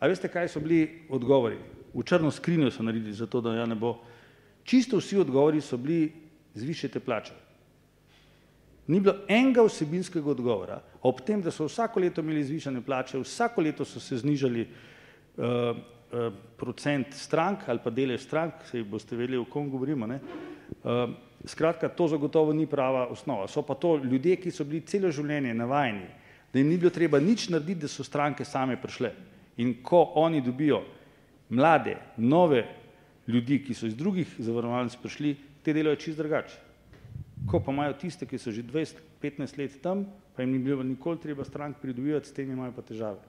A 0.00 0.08
veste, 0.08 0.28
kaj 0.28 0.48
so 0.48 0.60
bili 0.60 1.04
odgovori? 1.08 1.56
V 1.94 2.02
črno 2.02 2.30
skrinjo 2.30 2.70
so 2.70 2.82
naredili, 2.82 3.12
zato 3.14 3.40
da 3.40 3.54
ja 3.54 3.66
ne 3.66 3.74
bo. 3.78 4.00
Čisto 4.64 4.96
vsi 4.96 5.18
odgovori 5.20 5.60
so 5.60 5.76
bili 5.76 6.12
zvišajte 6.54 7.00
plače. 7.00 7.32
Ni 8.86 9.00
bilo 9.00 9.14
enega 9.28 9.64
vsebinskega 9.64 10.30
odgovora, 10.30 10.78
ob 11.02 11.20
tem, 11.24 11.40
da 11.42 11.52
so 11.52 11.64
vsako 11.68 12.00
leto 12.00 12.20
imeli 12.20 12.44
zvišane 12.44 12.82
plače, 12.84 13.18
vsako 13.22 13.62
leto 13.64 13.84
so 13.84 14.00
se 14.00 14.18
znižali 14.20 14.64
uh, 14.64 15.44
uh, 15.44 16.32
procent 16.56 17.14
strank 17.16 17.68
ali 17.68 17.80
pa 17.84 17.90
delež 17.90 18.26
strank, 18.26 18.64
se 18.70 18.82
boste 18.82 19.16
vedeli, 19.16 19.40
o 19.40 19.44
kom 19.44 19.70
govorimo. 19.70 20.06
Ne? 20.06 20.20
Uh, 20.84 21.14
skratka, 21.44 21.88
to 21.88 22.08
zagotovo 22.08 22.52
ni 22.52 22.66
prava 22.66 23.06
osnova. 23.08 23.48
So 23.48 23.62
pa 23.62 23.74
to 23.74 23.96
ljudje, 23.96 24.36
ki 24.36 24.52
so 24.52 24.64
bili 24.64 24.84
celo 24.86 25.10
življenje 25.12 25.54
navajeni, 25.54 26.06
da 26.52 26.60
jim 26.60 26.68
ni 26.68 26.76
bilo 26.78 26.92
treba 26.92 27.20
nič 27.20 27.48
narediti, 27.48 27.86
da 27.86 27.88
so 27.88 28.04
stranke 28.04 28.44
same 28.44 28.76
prišle. 28.80 29.12
In 29.56 29.78
ko 29.82 30.12
oni 30.20 30.40
dobijo 30.44 30.82
mlade, 31.48 31.96
nove 32.16 32.66
ljudi, 33.26 33.62
ki 33.64 33.74
so 33.74 33.86
iz 33.86 33.96
drugih 33.96 34.36
zavarovalnic 34.38 34.96
prišli, 35.00 35.34
te 35.64 35.72
delajo 35.72 35.96
čist 36.00 36.18
drugače. 36.20 36.58
Ko 37.48 37.60
pa 37.60 37.72
imajo 37.72 37.96
tiste, 38.00 38.26
ki 38.26 38.38
so 38.38 38.52
že 38.52 38.62
20-15 38.62 39.58
let 39.58 39.80
tam, 39.82 40.04
pa 40.36 40.42
jim 40.42 40.52
ni 40.52 40.58
bilo 40.58 40.82
nikoli 40.82 41.20
treba 41.20 41.44
strank 41.44 41.80
pridobivati, 41.80 42.28
s 42.28 42.36
tem 42.36 42.50
imajo 42.50 42.72
pa 42.76 42.82
težave. 42.82 43.20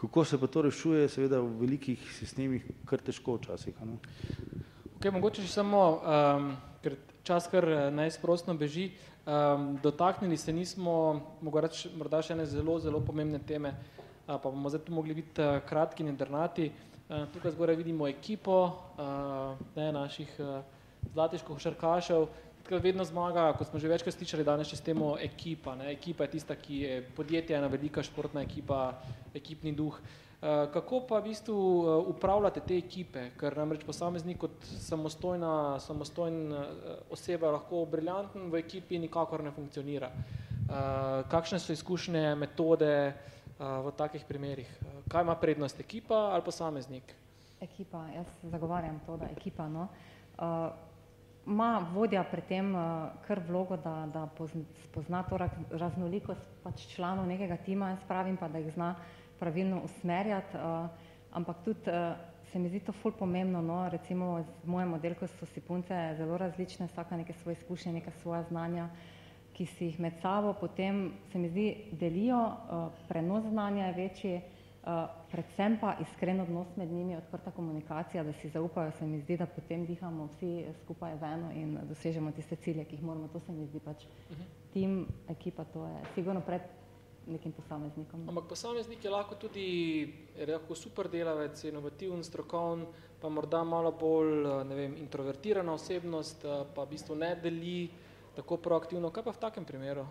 Kako 0.00 0.24
se 0.24 0.38
pa 0.40 0.46
to 0.46 0.62
rešuje, 0.62 1.08
seveda 1.08 1.40
v 1.40 1.60
velikih 1.60 2.00
sistemih 2.16 2.64
kar 2.88 3.00
težko 3.04 3.36
včasih. 3.36 3.76
Okay, 4.96 5.12
mogoče 5.12 5.44
še 5.44 5.52
samo, 5.60 5.80
um, 6.00 6.50
ker 6.80 6.96
čas 7.24 7.48
kar 7.52 7.68
eh, 7.68 7.80
neizprostno 7.92 8.56
beži, 8.56 8.90
um, 9.26 9.74
dotaknili 9.82 10.36
se 10.40 10.52
nismo, 10.56 11.20
reči, 11.52 11.92
morda 11.96 12.22
še 12.24 12.32
ene 12.32 12.46
zelo, 12.48 12.78
zelo 12.80 13.00
pomembne 13.04 13.40
teme, 13.44 13.74
uh, 13.76 14.38
pa 14.40 14.48
bomo 14.48 14.72
zdaj 14.72 14.86
tu 14.88 14.96
mogli 14.96 15.16
biti 15.20 15.44
uh, 15.44 15.60
kratki 15.68 16.04
in 16.04 16.12
internati. 16.14 16.70
Uh, 16.72 16.89
tukaj 17.32 17.50
zgoraj 17.50 17.76
vidimo 17.76 18.08
ekipo 18.08 18.62
uh, 18.64 19.58
ne, 19.76 19.92
naših 19.92 20.36
uh, 20.38 20.60
zlatih 21.12 21.42
košarkašev, 21.42 22.26
Tako 22.60 22.82
vedno 22.84 23.04
zmaga, 23.04 23.52
kot 23.58 23.66
smo 23.66 23.78
že 23.80 23.88
večkrat 23.88 24.14
slišali 24.14 24.44
danes, 24.44 24.68
s 24.68 24.84
temo 24.84 25.16
ekipa. 25.18 25.74
Ne? 25.74 25.92
Ekipa 25.92 26.24
je 26.24 26.30
tista, 26.30 26.54
ki 26.54 26.76
je 26.76 26.98
podjetje, 27.16 27.56
ena 27.56 27.66
velika 27.66 28.02
športna 28.02 28.42
ekipa, 28.42 28.92
ekipni 29.34 29.72
duh. 29.72 29.96
Uh, 29.96 30.68
kako 30.72 31.00
pa 31.08 31.18
v 31.18 31.32
bistvu 31.32 31.56
upravljate 32.12 32.60
te 32.60 32.76
ekipe, 32.78 33.30
ker 33.40 33.56
namreč 33.56 33.82
posameznik 33.84 34.38
kot 34.38 34.62
samostojna, 34.64 35.80
samostojna 35.80 36.62
oseba 37.10 37.50
lahko 37.50 37.82
briljanten 37.90 38.50
v 38.52 38.62
ekipi 38.62 38.98
nikakor 38.98 39.42
ne 39.42 39.50
funkcionira. 39.50 40.12
Kakšne 41.28 41.58
so 41.58 41.72
izkušnje, 41.72 42.34
metode 42.38 42.92
v 43.60 43.92
takih 43.96 44.24
primerih? 44.24 44.68
Uh, 44.80 45.00
kaj 45.08 45.22
ima 45.22 45.36
prednost 45.36 45.80
ekipa 45.80 46.30
ali 46.32 46.42
posameznik? 46.42 47.14
Ekipa, 47.60 48.06
jaz 48.14 48.26
zagovarjam 48.42 49.00
to, 49.06 49.16
da 49.20 49.28
ekipa 49.28 49.68
no, 49.68 49.88
uh, 50.38 50.70
ima 51.46 51.86
vodja 51.92 52.24
pri 52.24 52.42
tem 52.48 52.74
uh, 52.74 53.12
kar 53.26 53.40
vlogo, 53.48 53.76
da, 53.76 54.06
da 54.12 54.28
pozn- 54.38 54.64
spozna 54.84 55.22
to 55.28 55.36
raz- 55.36 55.70
raznolikost 55.70 56.46
pač 56.64 56.86
članov 56.94 57.26
nekega 57.28 57.56
tima, 57.56 57.90
jaz 57.90 58.04
pravim 58.08 58.36
pa, 58.36 58.48
da 58.48 58.58
jih 58.58 58.72
zna 58.74 58.94
pravilno 59.38 59.82
usmerjati, 59.84 60.56
uh, 60.56 60.88
ampak 61.32 61.64
tudi 61.64 61.90
uh, 61.90 62.16
se 62.52 62.58
mi 62.58 62.68
zdi 62.68 62.80
to 62.80 62.92
ful 62.92 63.12
pomembno, 63.12 63.62
no, 63.62 63.88
recimo 63.88 64.42
v 64.64 64.66
mojem 64.66 64.94
oddelku 64.94 65.26
so 65.26 65.46
si 65.46 65.60
punce 65.60 65.94
zelo 66.18 66.38
različne, 66.38 66.86
vsaka 66.86 67.16
neke 67.16 67.32
svoje 67.32 67.56
izkušnje, 67.60 67.92
neka 67.92 68.10
svoja 68.22 68.42
znanja, 68.42 68.88
ki 69.60 69.66
si 69.68 69.90
jih 69.90 69.98
med 70.00 70.16
sabo 70.22 70.54
potem 70.56 71.10
se 71.28 71.38
mi 71.38 71.50
zdi 71.52 71.66
delijo, 72.00 72.40
uh, 72.40 73.04
prenos 73.08 73.44
znanja 73.44 73.90
je 73.90 73.98
večji, 73.98 74.40
Uh, 74.80 74.86
predvsem 75.28 75.74
pa 75.76 75.90
iskren 76.00 76.38
odnos 76.40 76.68
med 76.76 76.88
njimi, 76.88 77.16
odprta 77.16 77.50
komunikacija, 77.50 78.22
da 78.24 78.32
si 78.32 78.48
zaupajo, 78.48 78.92
se 78.98 79.06
mi 79.06 79.18
zdi, 79.20 79.36
da 79.36 79.46
potem 79.46 79.84
dihamo 79.86 80.24
vsi 80.30 80.64
skupaj 80.82 81.18
v 81.20 81.32
eno 81.34 81.50
in 81.52 81.74
dosežemo 81.88 82.32
tiste 82.32 82.56
cilje, 82.56 82.86
ki 82.88 82.96
jih 82.96 83.02
moramo. 83.04 83.28
To 83.28 83.40
se 83.44 83.52
mi 83.52 83.66
zdi 83.66 83.80
pač 83.84 84.06
tim, 84.72 85.04
ekipa, 85.28 85.66
to 85.68 85.84
je 85.84 86.00
sigurno 86.14 86.40
pred 86.40 86.64
nekim 87.26 87.52
posameznikom. 87.52 88.24
Ampak 88.28 88.48
posameznik 88.48 89.04
je 89.04 89.10
lahko 89.10 89.34
tudi 89.34 89.68
je 90.36 90.46
lahko 90.48 90.74
super 90.74 91.08
delavec, 91.12 91.64
inovativen, 91.64 92.24
strokoven, 92.24 92.86
pa 93.20 93.28
morda 93.28 93.64
malo 93.64 93.92
bolj 93.92 94.46
eh, 94.46 94.64
ne 94.64 94.74
vem, 94.74 94.96
introvertirana 94.96 95.76
osebnost, 95.76 96.44
eh, 96.44 96.64
pa 96.74 96.84
v 96.84 96.96
bistvu 96.96 97.20
ne 97.20 97.34
deli 97.42 97.90
tako 98.40 98.56
proaktivno. 98.56 99.12
Kaj 99.12 99.24
pa 99.28 99.36
v 99.36 99.42
takem 99.44 99.68
primeru? 99.68 100.08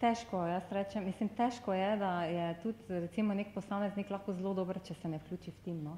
Težko, 0.00 0.42
jaz 0.48 0.72
rečem, 0.74 1.04
mislim, 1.06 1.30
težko 1.36 1.72
je, 1.72 1.90
da 1.96 2.24
je 2.28 2.48
tudi 2.62 3.00
recimo 3.06 3.34
nek 3.34 3.54
posameznik 3.54 4.10
lahko 4.10 4.34
zelo 4.36 4.52
dober, 4.56 4.80
če 4.84 4.96
se 5.00 5.08
ne 5.08 5.20
vključi 5.22 5.52
v 5.52 5.62
tim. 5.64 5.78
No. 5.84 5.94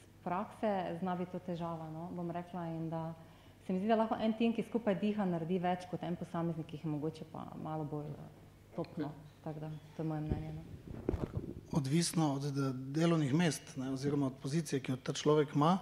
Z 0.00 0.24
prakse 0.24 0.70
zna 0.98 1.14
biti 1.18 1.34
to 1.34 1.42
težava, 1.44 1.90
no, 1.92 2.08
bom 2.16 2.30
rekla, 2.34 2.64
in 2.72 2.88
da 2.90 3.02
se 3.66 3.72
mi 3.72 3.78
zdi, 3.78 3.90
da 3.90 4.00
lahko 4.00 4.18
en 4.18 4.34
tim, 4.38 4.54
ki 4.56 4.66
skupaj 4.66 4.98
diha, 5.02 5.26
naredi 5.28 5.60
več 5.62 5.86
kot 5.90 6.02
en 6.06 6.18
posameznik, 6.18 6.66
ki 6.66 6.78
jih 6.78 6.88
je 6.88 6.90
mogoče 6.96 7.28
pa 7.30 7.44
malo 7.62 7.86
bolj 7.86 8.10
uh, 8.10 8.26
topno. 8.74 9.12
Tako 9.44 9.60
da, 9.60 9.70
to 9.96 10.02
je 10.02 10.08
moje 10.08 10.26
mnenje. 10.26 10.52
No. 10.56 10.64
Odvisno 11.78 12.34
od 12.34 12.50
de- 12.56 12.72
delovnih 13.00 13.34
mest 13.34 13.76
ne, 13.76 13.92
oziroma 13.94 14.32
od 14.32 14.42
pozicije, 14.42 14.80
ki 14.82 14.92
jo 14.92 14.98
ta 14.98 15.14
človek 15.16 15.54
ima, 15.54 15.78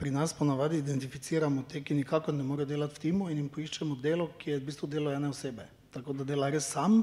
pri 0.00 0.10
nas 0.10 0.32
ponavadi 0.32 0.78
identificiramo 0.80 1.62
te, 1.68 1.82
ki 1.84 1.94
nikakor 1.94 2.34
ne 2.34 2.42
morejo 2.42 2.70
delati 2.72 2.96
v 2.96 3.02
timu 3.02 3.28
in 3.28 3.36
jim 3.42 3.48
poiščemo 3.52 3.98
delo, 4.00 4.30
ki 4.40 4.54
je 4.54 4.58
v 4.58 4.64
bistvu 4.64 4.88
delo 4.88 5.12
ene 5.12 5.28
osebe. 5.28 5.66
Tako 5.92 6.14
da 6.16 6.24
dela 6.24 6.48
res 6.48 6.70
sam. 6.72 7.02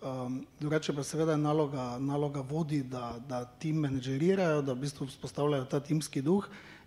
Um, 0.00 0.40
drugače 0.60 0.92
pa 0.96 1.04
seveda 1.04 1.32
je 1.32 1.40
naloga, 1.40 1.96
naloga 2.00 2.40
vodi, 2.44 2.82
da, 2.82 3.14
da 3.28 3.44
tim 3.60 3.80
menedžerirajo, 3.86 4.60
da 4.62 4.76
v 4.76 4.84
bistvu 4.84 5.08
vzpostavljajo 5.08 5.64
ta 5.72 5.80
timski 5.80 6.20
duh 6.22 6.44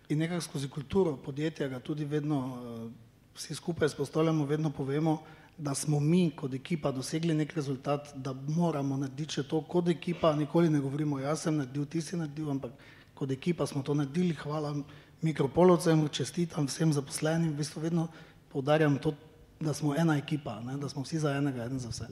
in 0.09 0.21
nekako 0.21 0.41
skozi 0.41 0.69
kulturo 0.69 1.15
podjetja 1.17 1.67
ga 1.67 1.79
tudi 1.79 2.05
vedno 2.05 2.39
uh, 2.45 2.91
vsi 3.35 3.55
skupaj 3.55 3.89
spostavljamo, 3.89 4.45
vedno 4.45 4.69
povemo, 4.69 5.21
da 5.57 5.73
smo 5.73 5.99
mi 5.99 6.31
kot 6.35 6.53
ekipa 6.53 6.91
dosegli 6.91 7.33
nek 7.33 7.53
rezultat, 7.53 8.13
da 8.15 8.33
moramo 8.33 8.97
narediti 8.97 9.43
to 9.43 9.61
kot 9.61 9.89
ekipa, 9.89 10.35
nikoli 10.35 10.69
ne 10.69 10.79
govorimo, 10.79 11.19
jaz 11.19 11.47
sem 11.47 11.57
naredil, 11.57 11.85
ti 11.85 12.01
si 12.01 12.17
naredil, 12.17 12.51
ampak 12.51 12.71
kot 13.13 13.31
ekipa 13.31 13.65
smo 13.65 13.81
to 13.83 13.93
naredili, 13.93 14.33
hvala 14.33 14.75
mikropolovcem, 15.23 16.09
čestitam 16.09 16.67
vsem 16.67 16.93
zaposlenim, 16.93 17.53
v 17.53 17.63
bistvu 17.63 17.81
vedno 17.81 18.07
poudarjam 18.51 18.97
to, 18.99 19.13
da 19.59 19.73
smo 19.73 19.95
ena 19.95 20.17
ekipa, 20.17 20.59
ne, 20.59 20.75
da 20.77 20.89
smo 20.89 21.03
vsi 21.03 21.19
za 21.23 21.31
enega, 21.37 21.63
en 21.63 21.79
za 21.79 21.89
vse. 21.89 22.07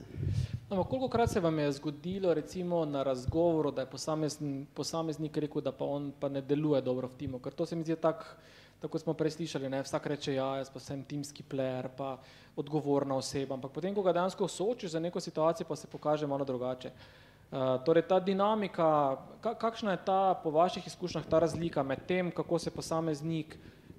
Ampak 0.70 0.88
koliko 0.88 1.08
krat 1.08 1.30
se 1.30 1.40
vam 1.40 1.58
je 1.58 1.72
zgodilo 1.72 2.34
recimo 2.34 2.84
na 2.84 3.02
razgovoru, 3.02 3.70
da 3.70 3.84
je 3.84 3.90
posamezn, 3.90 4.64
posameznik 4.74 5.36
rekel, 5.36 5.60
da 5.60 5.72
pa 5.72 5.84
on 5.84 6.12
pa 6.20 6.28
ne 6.28 6.40
deluje 6.40 6.80
dobro 6.82 7.08
v 7.08 7.18
timu, 7.18 7.38
ker 7.38 7.52
to 7.52 7.66
se 7.66 7.76
mi 7.76 7.84
zdi 7.84 7.96
tak, 8.00 8.24
tako 8.80 8.98
smo 8.98 9.14
prej 9.14 9.36
slišali, 9.36 9.68
ne? 9.68 9.82
vsak 9.82 10.06
reče 10.06 10.34
ja, 10.34 10.46
jaz 10.62 10.70
pa 10.72 10.80
sem 10.80 11.04
timski 11.04 11.44
player, 11.44 11.90
pa 11.96 12.16
odgovorna 12.56 13.14
oseba, 13.20 13.54
ampak 13.54 13.72
potem, 13.72 13.94
ko 13.94 14.02
ga 14.02 14.16
dejansko 14.16 14.48
soočiš 14.48 14.96
za 14.96 15.00
neko 15.00 15.20
situacijo, 15.20 15.68
pa 15.68 15.76
se 15.76 15.86
pokaže 15.86 16.26
malo 16.26 16.44
drugače. 16.44 16.88
Uh, 16.88 17.21
torej 17.84 18.02
ta 18.08 18.20
dinamika, 18.20 19.16
ka, 19.40 19.54
kakšna 19.54 19.90
je 19.90 20.04
ta 20.04 20.34
po 20.42 20.50
vaših 20.50 20.86
izkušnjah 20.86 21.26
ta 21.28 21.38
razlika 21.38 21.82
med 21.82 22.06
tem, 22.06 22.30
kako 22.30 22.58
se 22.58 22.70
posameznik 22.70 23.58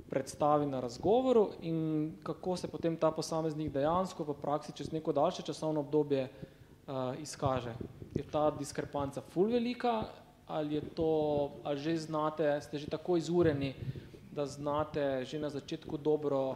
predstavi 0.10 0.66
na 0.66 0.80
razgovoru 0.80 1.50
in 1.62 2.14
kako 2.24 2.58
se 2.58 2.68
potem 2.68 2.98
ta 2.98 3.12
posameznik 3.12 3.72
dejansko 3.74 4.24
v 4.24 4.34
praksi 4.42 4.74
čez 4.78 4.92
neko 4.92 5.14
daljše 5.14 5.42
časovno 5.42 5.80
obdobje 5.80 6.28
uh, 6.30 7.14
izkaže. 7.22 7.74
Je 8.16 8.24
ta 8.24 8.52
diskrepanca 8.52 9.22
ful 9.22 9.50
velika 9.50 10.04
ali 10.48 10.76
je 10.76 10.82
to, 10.82 11.10
ali 11.64 11.80
že 11.80 11.98
znate, 11.98 12.62
ste 12.62 12.78
že 12.78 12.88
tako 12.88 13.18
izureni, 13.18 13.74
da 14.32 14.46
znate 14.46 15.26
že 15.26 15.40
na 15.40 15.50
začetku 15.50 15.98
dobro 15.98 16.56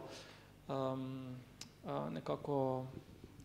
um, 0.68 1.36
uh, 1.84 2.12
nekako 2.12 2.86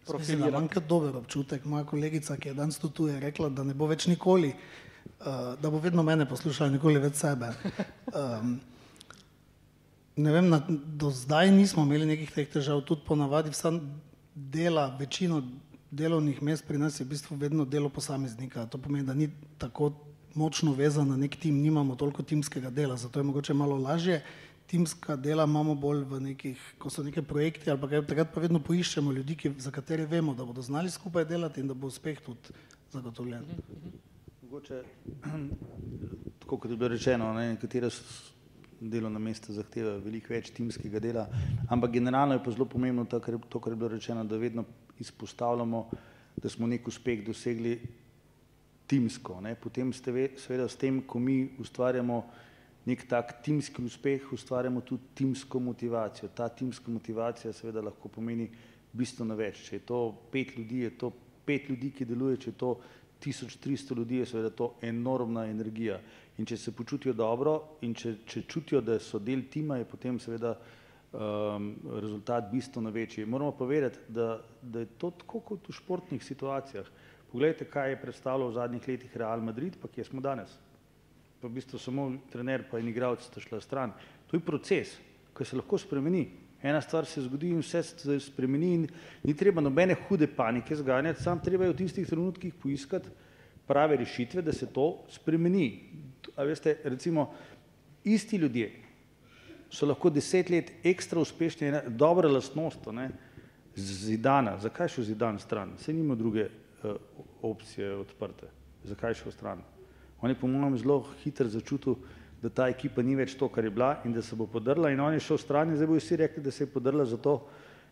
Profilirati. 0.07 0.49
imam 0.49 0.69
kar 0.69 0.83
dober 0.89 1.17
občutek. 1.17 1.65
Moja 1.65 1.85
kolegica, 1.85 2.37
ki 2.37 2.49
je 2.49 2.55
danes 2.55 2.79
tu, 2.79 2.91
tu 2.91 3.07
je 3.07 3.21
rekla, 3.21 3.49
da 3.49 3.65
ne 3.65 3.75
bo 3.75 3.87
več 3.87 4.07
nikoli, 4.07 4.53
uh, 4.53 5.55
da 5.63 5.71
bo 5.71 5.79
vedno 5.79 6.03
mene 6.03 6.27
poslušala, 6.29 6.71
nikoli 6.71 7.01
več 7.03 7.21
sebe. 7.23 7.53
Um, 8.13 8.61
ne 10.17 10.33
vem, 10.33 10.49
na, 10.51 10.59
do 10.69 11.11
zdaj 11.11 11.51
nismo 11.55 11.87
imeli 11.87 12.07
nekih 12.15 12.33
teh 12.35 12.49
težav, 12.51 12.83
tudi 12.89 13.07
ponavadi 13.07 13.55
vsa 13.55 13.73
dela, 14.35 14.91
večino 14.99 15.43
delovnih 15.93 16.43
mest 16.43 16.65
pri 16.67 16.79
nas 16.79 17.01
je 17.01 17.05
v 17.05 17.13
bistvu 17.13 17.37
vedno 17.37 17.65
delo 17.65 17.89
posameznika. 17.89 18.67
To 18.67 18.79
pomeni, 18.79 19.07
da 19.07 19.15
ni 19.15 19.29
tako 19.59 19.93
močno 20.35 20.73
vezan 20.73 21.09
na 21.09 21.17
nek 21.17 21.37
tim, 21.37 21.61
nimamo 21.63 21.97
toliko 21.97 22.23
timskega 22.23 22.71
dela, 22.71 22.97
zato 22.97 23.21
je 23.21 23.25
mogoče 23.29 23.55
malo 23.55 23.77
lažje. 23.77 24.23
Timska 24.73 25.19
dela 25.21 25.45
imamo 25.45 25.75
bolj 25.77 26.07
v 26.09 26.19
nekih, 26.31 26.61
ko 26.81 26.89
so 26.89 27.03
neke 27.05 27.21
projekti 27.21 27.69
ali 27.69 27.81
pa 27.81 27.91
kaj, 27.91 28.07
takrat 28.09 28.31
pa 28.33 28.41
vedno 28.41 28.57
poiščemo 28.65 29.13
ljudi, 29.13 29.37
ki, 29.37 29.51
za 29.61 29.71
katere 29.71 30.07
vemo, 30.09 30.33
da 30.33 30.47
bodo 30.49 30.65
znali 30.65 30.91
skupaj 30.91 31.27
delati 31.29 31.61
in 31.61 31.69
da 31.69 31.75
bo 31.77 31.91
uspeh 31.93 32.23
tudi 32.25 32.55
zagotovljen. 32.95 33.45
Mogoče, 34.43 34.79
tako 36.41 36.57
kot 36.57 36.71
je 36.71 36.79
bilo 36.81 36.89
rečeno, 36.89 37.35
ne, 37.37 37.51
nekatere 37.53 37.91
delovna 38.81 39.21
mesta 39.21 39.53
zahtevajo 39.53 40.01
veliko 40.07 40.33
več 40.33 40.49
timskega 40.57 41.03
dela, 41.05 41.27
ampak 41.69 41.93
generalno 41.93 42.39
je 42.39 42.43
pa 42.45 42.55
zelo 42.57 42.65
pomembno 42.65 43.05
to, 43.05 43.21
kar, 43.21 43.37
to, 43.49 43.61
kar 43.61 43.77
je 43.77 43.81
bilo 43.83 43.91
rečeno, 43.93 44.25
da 44.25 44.41
vedno 44.41 44.65
izpostavljamo, 45.05 45.83
da 46.41 46.49
smo 46.49 46.67
nek 46.67 46.89
uspeh 46.89 47.21
dosegli 47.27 47.77
timsko. 48.87 49.37
Ne. 49.45 49.55
Potem 49.55 49.93
ste 49.93 50.13
ve, 50.13 50.25
seveda 50.41 50.65
s 50.69 50.81
tem, 50.81 51.03
ko 51.07 51.21
mi 51.21 51.53
ustvarjamo 51.61 52.23
nek 52.87 53.05
tak 53.09 53.37
timski 53.43 53.83
uspeh, 53.85 54.33
ustvarjamo 54.33 54.81
tudi 54.81 55.03
timsko 55.15 55.61
motivacijo. 55.61 56.29
Ta 56.35 56.49
timska 56.49 56.91
motivacija 56.91 57.53
seveda 57.53 57.83
lahko 57.83 58.09
pomeni 58.09 58.49
bistveno 58.93 59.37
več. 59.39 59.63
Če 59.69 59.77
je 59.77 59.85
to 59.87 60.01
pet 60.33 60.57
ljudi, 60.57 60.83
je 60.87 60.97
to 60.99 61.13
pet 61.47 61.69
ljudi, 61.71 61.93
ki 61.95 62.07
deluje, 62.09 62.41
če 62.43 62.51
je 62.51 62.59
to 62.59 62.73
1300 63.23 63.97
ljudi, 63.97 64.19
je 64.23 64.27
seveda 64.27 64.51
to 64.51 64.73
enormna 64.83 65.47
energija. 65.51 66.01
In 66.39 66.49
če 66.49 66.57
se 66.57 66.75
počutijo 66.75 67.15
dobro 67.15 67.79
in 67.87 67.95
če, 67.95 68.17
če 68.27 68.43
čutijo, 68.51 68.81
da 68.81 68.99
so 69.01 69.21
del 69.23 69.45
tima, 69.53 69.79
je 69.79 69.87
potem 69.87 70.19
seveda 70.21 70.57
um, 70.57 71.71
rezultat 72.01 72.51
bistveno 72.51 72.91
večji. 72.91 73.27
Moramo 73.27 73.55
pa 73.57 73.69
vedeti, 73.69 74.03
da, 74.09 74.41
da 74.63 74.83
je 74.83 74.91
to 74.99 75.13
tako 75.23 75.43
kot 75.53 75.69
v 75.69 75.77
športnih 75.77 76.25
situacijah. 76.25 76.89
Poglejte, 77.31 77.65
kaj 77.71 77.95
je 77.95 78.03
predstavljal 78.03 78.51
v 78.51 78.59
zadnjih 78.59 78.89
letih 78.89 79.17
Real 79.17 79.41
Madrid, 79.41 79.79
pa 79.81 79.89
kje 79.89 80.11
smo 80.11 80.21
danes. 80.21 80.53
Pa 81.43 81.49
v 81.49 81.57
bistvu 81.59 81.79
samo 81.83 82.05
trener 82.31 82.63
pa 82.71 82.79
in 82.79 82.87
igralci 82.87 83.27
sta 83.27 83.41
šla 83.43 83.59
stran. 83.61 83.91
To 84.31 84.37
je 84.39 84.45
proces, 84.47 84.95
ki 85.35 85.45
se 85.45 85.57
lahko 85.59 85.79
spremeni. 85.79 86.23
Ena 86.63 86.79
stvar 86.81 87.03
se 87.11 87.25
zgodi 87.25 87.49
in 87.51 87.59
vse 87.59 87.83
se 87.83 88.19
spremeni 88.23 88.69
in 88.77 88.85
ni 89.27 89.35
treba 89.35 89.61
nobene 89.61 89.97
hude 90.05 90.29
panike 90.31 90.77
zganjati, 90.79 91.23
sam 91.23 91.41
treba 91.43 91.67
je 91.67 91.73
v 91.73 91.77
tistih 91.81 92.07
trenutkih 92.07 92.55
poiskati 92.55 93.11
prave 93.67 93.97
rešitve, 93.97 94.43
da 94.47 94.55
se 94.55 94.71
to 94.71 95.03
spremeni. 95.11 95.67
A 96.37 96.47
veste, 96.47 96.77
recimo, 96.85 97.33
isti 98.05 98.39
ljudje 98.39 98.71
so 99.73 99.87
lahko 99.87 100.11
deset 100.15 100.51
let 100.51 100.71
ekstra 100.85 101.21
uspešni, 101.21 101.73
ena 101.73 101.83
dobra 101.89 102.31
lastnost, 102.31 102.87
ne, 102.93 103.11
zidana. 103.75 104.59
Zakaj 104.63 104.95
šel 104.95 105.11
zidan 105.11 105.43
stran? 105.43 105.75
Se 105.83 105.93
nima 105.93 106.15
druge 106.15 106.47
uh, 106.47 106.95
opcije 107.43 107.95
odprte. 107.97 108.55
Zakaj 108.85 109.19
šel 109.25 109.33
stran? 109.33 109.67
On 110.23 110.31
je 110.31 110.39
po 110.39 110.47
mojem 110.47 110.79
zelo 110.79 111.03
hitro 111.25 111.49
začutil, 111.51 111.97
da 112.43 112.51
ta 112.51 112.69
ekipa 112.71 113.03
ni 113.03 113.15
več 113.19 113.35
to, 113.39 113.49
kar 113.51 113.65
je 113.65 113.71
bila 113.71 113.97
in 114.07 114.15
da 114.15 114.23
se 114.23 114.37
bo 114.39 114.47
podrla 114.51 114.91
in 114.91 115.01
on 115.01 115.15
je 115.15 115.23
šel 115.23 115.39
stran 115.39 115.71
in 115.71 115.79
zdaj 115.79 115.91
bo 115.91 115.99
vsi 115.99 116.19
rekli, 116.19 116.43
da 116.43 116.51
se 116.51 116.65
je 116.65 116.71
podrla 116.71 117.05
zato, 117.07 117.37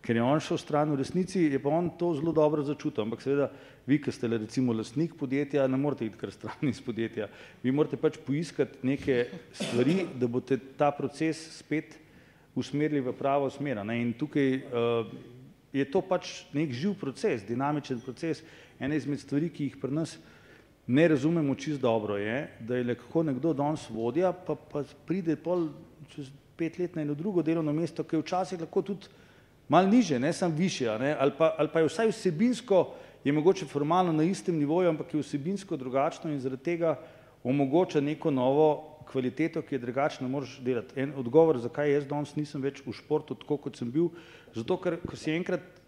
ker 0.03 0.17
je 0.17 0.23
on 0.23 0.41
šel 0.43 0.59
stran, 0.59 0.91
v 0.91 0.99
resnici 1.03 1.43
je 1.45 1.59
pa 1.63 1.71
on 1.75 1.91
to 1.99 2.13
zelo 2.19 2.33
dobro 2.33 2.65
začutil, 2.67 3.05
ampak 3.05 3.23
seveda 3.23 3.51
vi, 3.87 4.01
ki 4.03 4.15
ste 4.15 4.31
recimo 4.33 4.75
lastnik 4.75 5.15
podjetja, 5.19 5.67
ne 5.69 5.79
morete 5.79 6.07
iti 6.09 6.19
kar 6.19 6.33
stran 6.35 6.71
iz 6.71 6.81
podjetja. 6.83 7.29
Vi 7.63 7.75
morate 7.75 7.99
pač 8.01 8.19
poiskati 8.27 8.81
neke 8.87 9.27
stvari, 9.53 10.07
da 10.19 10.27
boste 10.27 10.59
ta 10.79 10.91
proces 10.91 11.43
spet 11.59 11.99
usmerili 12.55 13.05
v 13.05 13.15
pravo 13.15 13.51
smer. 13.51 13.85
Ne? 13.87 14.01
In 14.03 14.15
tukaj 14.19 14.57
uh, 14.57 15.13
je 15.73 15.85
to 15.87 16.03
pač 16.03 16.41
nek 16.57 16.73
živ 16.75 16.97
proces, 16.99 17.45
dinamičen 17.47 18.01
proces, 18.03 18.43
ena 18.81 18.99
izmed 18.99 19.21
stvari, 19.23 19.53
ki 19.53 19.71
jih 19.71 19.79
pri 19.83 19.95
nas 20.01 20.17
ne 20.91 21.09
razumemo 21.09 21.55
čisto 21.55 21.83
dobro, 21.83 22.17
je, 22.17 22.49
da 22.61 22.77
je 22.77 22.85
lahko 22.85 23.23
nekdo 23.23 23.53
danes 23.55 23.87
vodja, 23.91 24.33
pa, 24.33 24.55
pa 24.55 24.83
pride 25.07 25.37
pol 25.37 25.69
čez 26.11 26.33
pet 26.59 26.79
let 26.79 26.97
na 26.97 27.03
eno 27.03 27.15
drugo 27.15 27.43
delovno 27.47 27.73
mesto, 27.73 28.03
ki 28.03 28.17
je 28.17 28.25
včasih 28.25 28.61
lahko 28.61 28.83
tudi 28.83 29.07
mal 29.69 29.87
niže, 29.87 30.19
ne 30.19 30.33
samo 30.33 30.57
više, 30.57 30.89
ali, 30.91 31.33
pa, 31.39 31.55
ali 31.59 31.71
pa 31.73 31.81
je 31.81 31.87
vsaj 31.87 32.11
vsebinsko, 32.11 32.85
je 33.25 33.33
mogoče 33.33 33.67
formalno 33.71 34.13
na 34.13 34.25
istem 34.27 34.59
nivoju, 34.59 34.89
ampak 34.89 35.15
je 35.15 35.23
vsebinsko 35.23 35.77
drugačno 35.77 36.33
in 36.33 36.41
zaradi 36.41 36.63
tega 36.63 36.97
omogoča 37.45 38.01
neko 38.01 38.31
novo 38.31 38.97
kvaliteto, 39.13 39.63
ki 39.63 39.75
je 39.75 39.79
drugačna, 39.79 40.29
moraš 40.29 40.59
delati. 40.63 41.01
En 41.01 41.13
odgovor, 41.17 41.59
zakaj 41.59 41.93
jaz 41.93 42.07
danes 42.07 42.35
nisem 42.37 42.63
več 42.63 42.83
v 42.87 42.95
športu 42.95 43.35
tako, 43.39 43.61
kot 43.63 43.79
sem 43.79 43.91
bil, 43.91 44.11
zato 44.55 44.77
ker, 44.83 44.99
ko 45.07 45.17
si 45.19 45.33
enkrat 45.35 45.80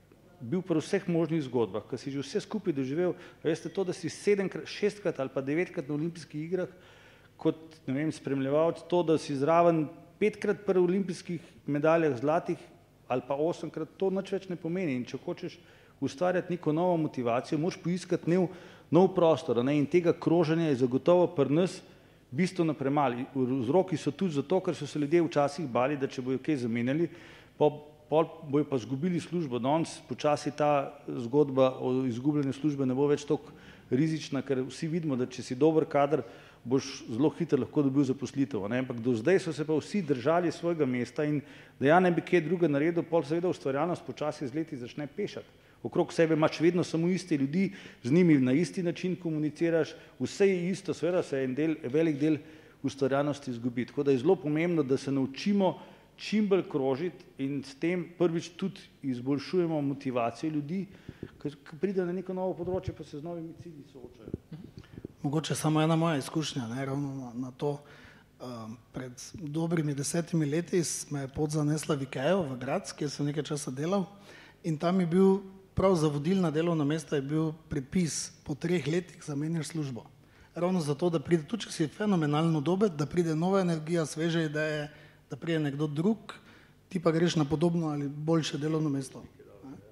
bil 0.42 0.62
pri 0.66 0.82
vseh 0.82 1.06
možnih 1.06 1.44
zgodbah, 1.46 1.84
ko 1.86 1.96
si 1.96 2.10
že 2.10 2.22
vse 2.22 2.42
skupaj 2.42 2.74
doživel, 2.74 3.14
veste 3.44 3.70
to, 3.70 3.86
da 3.86 3.94
si 3.94 4.10
sedemkrat, 4.10 4.66
šestkrat 4.66 5.20
ali 5.22 5.30
pa 5.30 5.40
devetkrat 5.40 5.86
na 5.86 5.94
olimpijskih 5.94 6.42
igrah, 6.42 6.70
kot 7.38 7.58
ne 7.86 7.94
vem, 7.94 8.10
spremljevalc, 8.12 8.82
to, 8.90 9.02
da 9.06 9.18
si 9.18 9.38
zraven 9.38 9.86
petkrat 10.18 10.66
pri 10.66 10.82
olimpijskih 10.82 11.40
medaljah 11.66 12.18
zlatih 12.18 12.58
ali 13.08 13.22
pa 13.28 13.36
osemkrat, 13.36 13.96
to 14.00 14.10
nič 14.10 14.30
več 14.32 14.44
ne 14.48 14.56
pomeni. 14.56 14.94
In 14.96 15.06
če 15.06 15.20
hočeš 15.20 15.58
ustvarjati 16.00 16.54
neko 16.54 16.72
novo 16.72 16.96
motivacijo, 17.04 17.58
moraš 17.60 17.76
poiskati 17.82 18.30
nov, 18.30 18.46
nov 18.90 19.10
prostor. 19.14 19.60
Ne? 19.60 19.76
In 19.76 19.86
tega 19.86 20.14
kroženja 20.16 20.70
je 20.70 20.80
zagotovo 20.80 21.26
pri 21.36 21.52
nas 21.60 21.76
bistveno 22.32 22.74
premali. 22.74 23.26
Vzroki 23.34 23.98
so 24.00 24.14
tudi 24.16 24.38
zato, 24.38 24.62
ker 24.64 24.74
so 24.74 24.88
se 24.88 24.98
ljudje 24.98 25.22
včasih 25.26 25.68
bali, 25.68 25.98
da 26.00 26.08
če 26.08 26.24
bojo 26.24 26.40
kaj 26.42 26.62
zamenjali, 26.64 27.10
pa 27.58 27.68
pol 28.12 28.28
bojo 28.44 28.66
pa 28.68 28.76
izgubili 28.76 29.20
službo. 29.20 29.56
Danes 29.58 29.96
počasi 30.08 30.50
ta 30.52 30.92
zgodba 31.08 31.70
o 31.80 32.04
izgubljanju 32.04 32.52
službe 32.52 32.84
ne 32.84 32.92
bo 32.94 33.06
več 33.08 33.24
tako 33.24 33.54
rizična, 33.88 34.42
ker 34.44 34.60
vsi 34.68 34.88
vidimo, 34.92 35.16
da 35.16 35.24
če 35.24 35.40
si 35.40 35.56
dober 35.56 35.86
kader, 35.88 36.20
boš 36.64 36.90
zelo 37.08 37.30
hitro 37.38 37.62
lahko 37.62 37.86
dobil 37.86 38.04
zaposlitev. 38.04 38.66
Ne? 38.68 38.82
Ampak 38.84 39.00
do 39.00 39.14
zdaj 39.16 39.40
so 39.40 39.54
se 39.56 39.64
pa 39.64 39.78
vsi 39.78 40.02
držali 40.04 40.52
svojega 40.52 40.84
mesta 40.86 41.24
in 41.24 41.40
da 41.80 41.88
ja 41.88 42.00
ne 42.04 42.10
bi 42.12 42.20
kaj 42.20 42.44
druga 42.44 42.68
naredil, 42.68 43.06
pol 43.08 43.24
seveda 43.24 43.48
ustvarjalnost 43.48 44.04
počasi 44.04 44.50
z 44.50 44.60
leti 44.60 44.76
začne 44.76 45.08
pešati. 45.08 45.48
Okrog 45.82 46.12
sebe 46.12 46.36
imaš 46.36 46.60
vedno 46.60 46.84
samo 46.84 47.08
iste 47.08 47.36
ljudi, 47.40 47.70
z 48.04 48.12
njimi 48.12 48.36
na 48.38 48.52
isti 48.52 48.84
način 48.84 49.16
komuniciraš, 49.16 49.96
vse 50.20 50.50
je 50.50 50.68
isto, 50.68 50.94
seveda 50.94 51.24
se 51.24 51.40
en 51.42 51.56
del, 51.56 51.74
velik 51.88 52.20
del 52.20 52.36
ustvarjalnosti 52.82 53.50
izgubi. 53.50 53.88
Tako 53.88 54.04
da 54.04 54.12
je 54.12 54.20
zelo 54.20 54.36
pomembno, 54.36 54.82
da 54.82 55.00
se 55.00 55.12
naučimo 55.12 55.78
čim 56.22 56.48
bolj 56.48 56.68
krožiti 56.70 57.24
in 57.42 57.62
s 57.66 57.74
tem 57.74 58.04
prvič 58.18 58.52
tudi 58.56 58.80
izboljšujemo 59.02 59.80
motivacijo 59.80 60.50
ljudi, 60.50 60.86
ki 61.42 61.78
pride 61.80 62.04
na 62.06 62.12
neko 62.14 62.34
novo 62.34 62.54
področje, 62.54 62.94
pa 62.94 63.04
se 63.04 63.18
z 63.18 63.26
novimi 63.26 63.54
cilji 63.62 63.82
soočajo. 63.90 64.60
Mogoče 65.22 65.54
samo 65.58 65.82
ena 65.82 65.96
moja 65.96 66.20
izkušnja, 66.22 66.68
ne, 66.70 66.84
ravno 66.86 67.14
na, 67.14 67.32
na 67.48 67.50
to. 67.50 67.78
Um, 68.42 68.74
pred 68.90 69.12
dobrimi 69.34 69.94
desetimi 69.94 70.46
leti 70.50 70.80
me 71.14 71.20
je 71.20 71.28
pot 71.30 71.50
zanesla 71.54 71.94
v 71.94 72.08
Ikejo, 72.08 72.40
v 72.50 72.56
Gradc, 72.58 72.90
kjer 72.98 73.10
sem 73.10 73.28
nekaj 73.30 73.44
časa 73.52 73.70
delal 73.70 74.08
in 74.66 74.78
tam 74.78 74.98
je 74.98 75.06
bil 75.06 75.28
prav 75.78 75.94
za 75.94 76.08
vodilna 76.10 76.50
delovna 76.50 76.84
mesta 76.84 77.16
je 77.16 77.22
bil 77.22 77.52
pripis 77.70 78.32
po 78.42 78.54
treh 78.54 78.86
letih 78.86 79.22
zamenjaš 79.24 79.66
službo. 79.66 80.04
Ravno 80.54 80.80
zato, 80.80 81.10
da 81.10 81.20
pride, 81.20 81.46
tudi 81.48 81.64
če 81.64 81.70
si 81.72 81.86
fenomenalno 81.88 82.60
dober, 82.60 82.90
da 82.90 83.06
pride 83.06 83.34
nova 83.34 83.62
energija, 83.62 84.04
sveže 84.06 84.44
ideje, 84.44 84.90
da 85.32 85.36
prije 85.36 85.60
nekdo 85.60 85.86
drug, 85.86 86.34
ti 86.88 87.00
pa 87.00 87.10
greš 87.10 87.36
na 87.40 87.44
podobno 87.44 87.88
ali 87.88 88.08
boljše 88.08 88.58
delovno 88.58 88.88
mesto. 88.92 89.22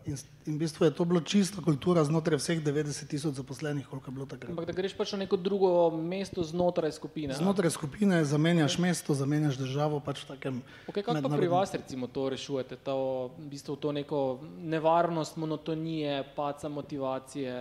In, 0.07 0.17
in 0.47 0.55
v 0.57 0.59
bistvu 0.59 0.85
je 0.85 0.93
to 0.97 1.05
bilo 1.05 1.21
čista 1.21 1.63
kultura 1.65 2.05
znotraj 2.05 2.37
vseh 2.41 2.61
90 2.65 3.09
tisoč 3.09 3.35
zaposlenih, 3.41 3.87
koliko 3.87 4.11
je 4.11 4.15
bilo 4.15 4.27
takrat. 4.27 4.51
Ampak 4.51 4.67
da 4.69 4.73
greš 4.73 4.97
pač 4.97 5.13
na 5.13 5.23
neko 5.23 5.37
drugo 5.37 5.71
mesto 5.97 6.45
znotraj 6.45 6.93
skupine. 6.93 7.37
Znotraj 7.37 7.73
skupine 7.73 8.25
zamenjaš 8.25 8.77
mesto, 8.79 9.17
zamenjaš 9.17 9.57
državo, 9.61 10.01
pač 10.01 10.25
v 10.25 10.29
takem. 10.33 10.59
Okay, 10.89 11.05
kako 11.05 11.23
pa 11.25 11.37
pri 11.37 11.49
vas 11.49 11.73
recimo 11.77 12.09
to 12.09 12.29
rešujete, 12.33 12.77
to, 12.77 12.97
v 13.39 13.47
bistvu 13.53 13.77
to 13.77 13.93
neko 13.97 14.41
nevarnost, 14.61 15.37
monotonije, 15.37 16.25
paca 16.37 16.69
motivacije? 16.69 17.55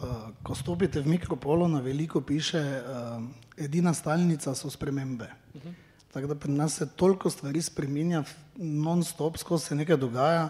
Uh, 0.00 0.32
ko 0.42 0.54
stopite 0.58 1.02
v 1.02 1.18
mikropolo, 1.18 1.68
na 1.68 1.82
veliko 1.84 2.22
piše, 2.22 2.62
uh, 2.62 3.22
edina 3.58 3.94
stalnica 3.94 4.54
so 4.54 4.70
spremembe. 4.70 5.30
Uh 5.54 5.62
-huh. 5.62 5.89
Tako 6.12 6.26
da 6.26 6.34
pri 6.34 6.52
nas 6.52 6.76
se 6.76 6.88
toliko 6.96 7.30
stvari 7.30 7.62
spremenja, 7.62 8.24
non-stop, 8.56 9.38
skozi 9.38 9.66
se 9.66 9.74
nekaj 9.74 9.96
dogaja, 9.96 10.48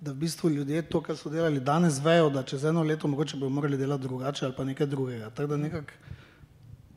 da 0.00 0.12
v 0.12 0.14
bistvu 0.14 0.50
ljudje 0.50 0.82
to, 0.90 1.00
kar 1.00 1.16
so 1.16 1.30
delali 1.30 1.60
danes, 1.60 2.00
vejo, 2.04 2.30
da 2.30 2.42
čez 2.42 2.64
eno 2.64 2.82
leto 2.82 3.08
mogoče 3.08 3.36
bodo 3.36 3.54
morali 3.54 3.78
delati 3.78 4.02
drugače 4.02 4.44
ali 4.44 4.54
pa 4.56 4.64
nekaj 4.64 4.86
drugega. 4.86 5.30
Tako 5.30 5.48
da 5.48 5.56
nekako 5.56 5.92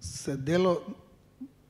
se 0.02 0.36
delo 0.38 0.82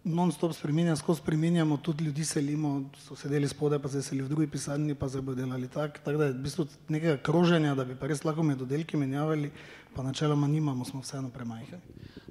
non-stop 0.03 0.53
spremenja, 0.53 0.95
skozi 0.95 1.21
spremenjamo, 1.21 1.77
tudi 1.77 2.03
ljudi 2.03 2.25
selimo, 2.25 2.89
so 2.97 3.15
sedeli 3.15 3.47
spodaj, 3.47 3.79
pa 3.79 3.89
se 3.89 4.01
seli 4.01 4.23
v 4.23 4.29
drugi 4.29 4.47
pisarni, 4.47 4.95
pa 4.95 5.09
se 5.09 5.21
bodo 5.21 5.41
delali 5.41 5.67
tako. 5.67 5.99
Tako 6.05 6.17
da 6.17 6.25
je 6.25 6.31
v 6.31 6.43
bistvu 6.43 6.65
nekega 6.87 7.17
kroženja, 7.23 7.75
da 7.75 7.85
bi 7.85 7.95
pa 7.99 8.07
res 8.07 8.23
lahko 8.25 8.43
med 8.43 8.61
oddelki 8.61 8.97
menjavali, 8.97 9.51
pa 9.95 10.03
načeloma 10.03 10.47
nimamo, 10.47 10.85
smo 10.85 11.01
vseeno 11.01 11.29
premajhni. 11.29 11.79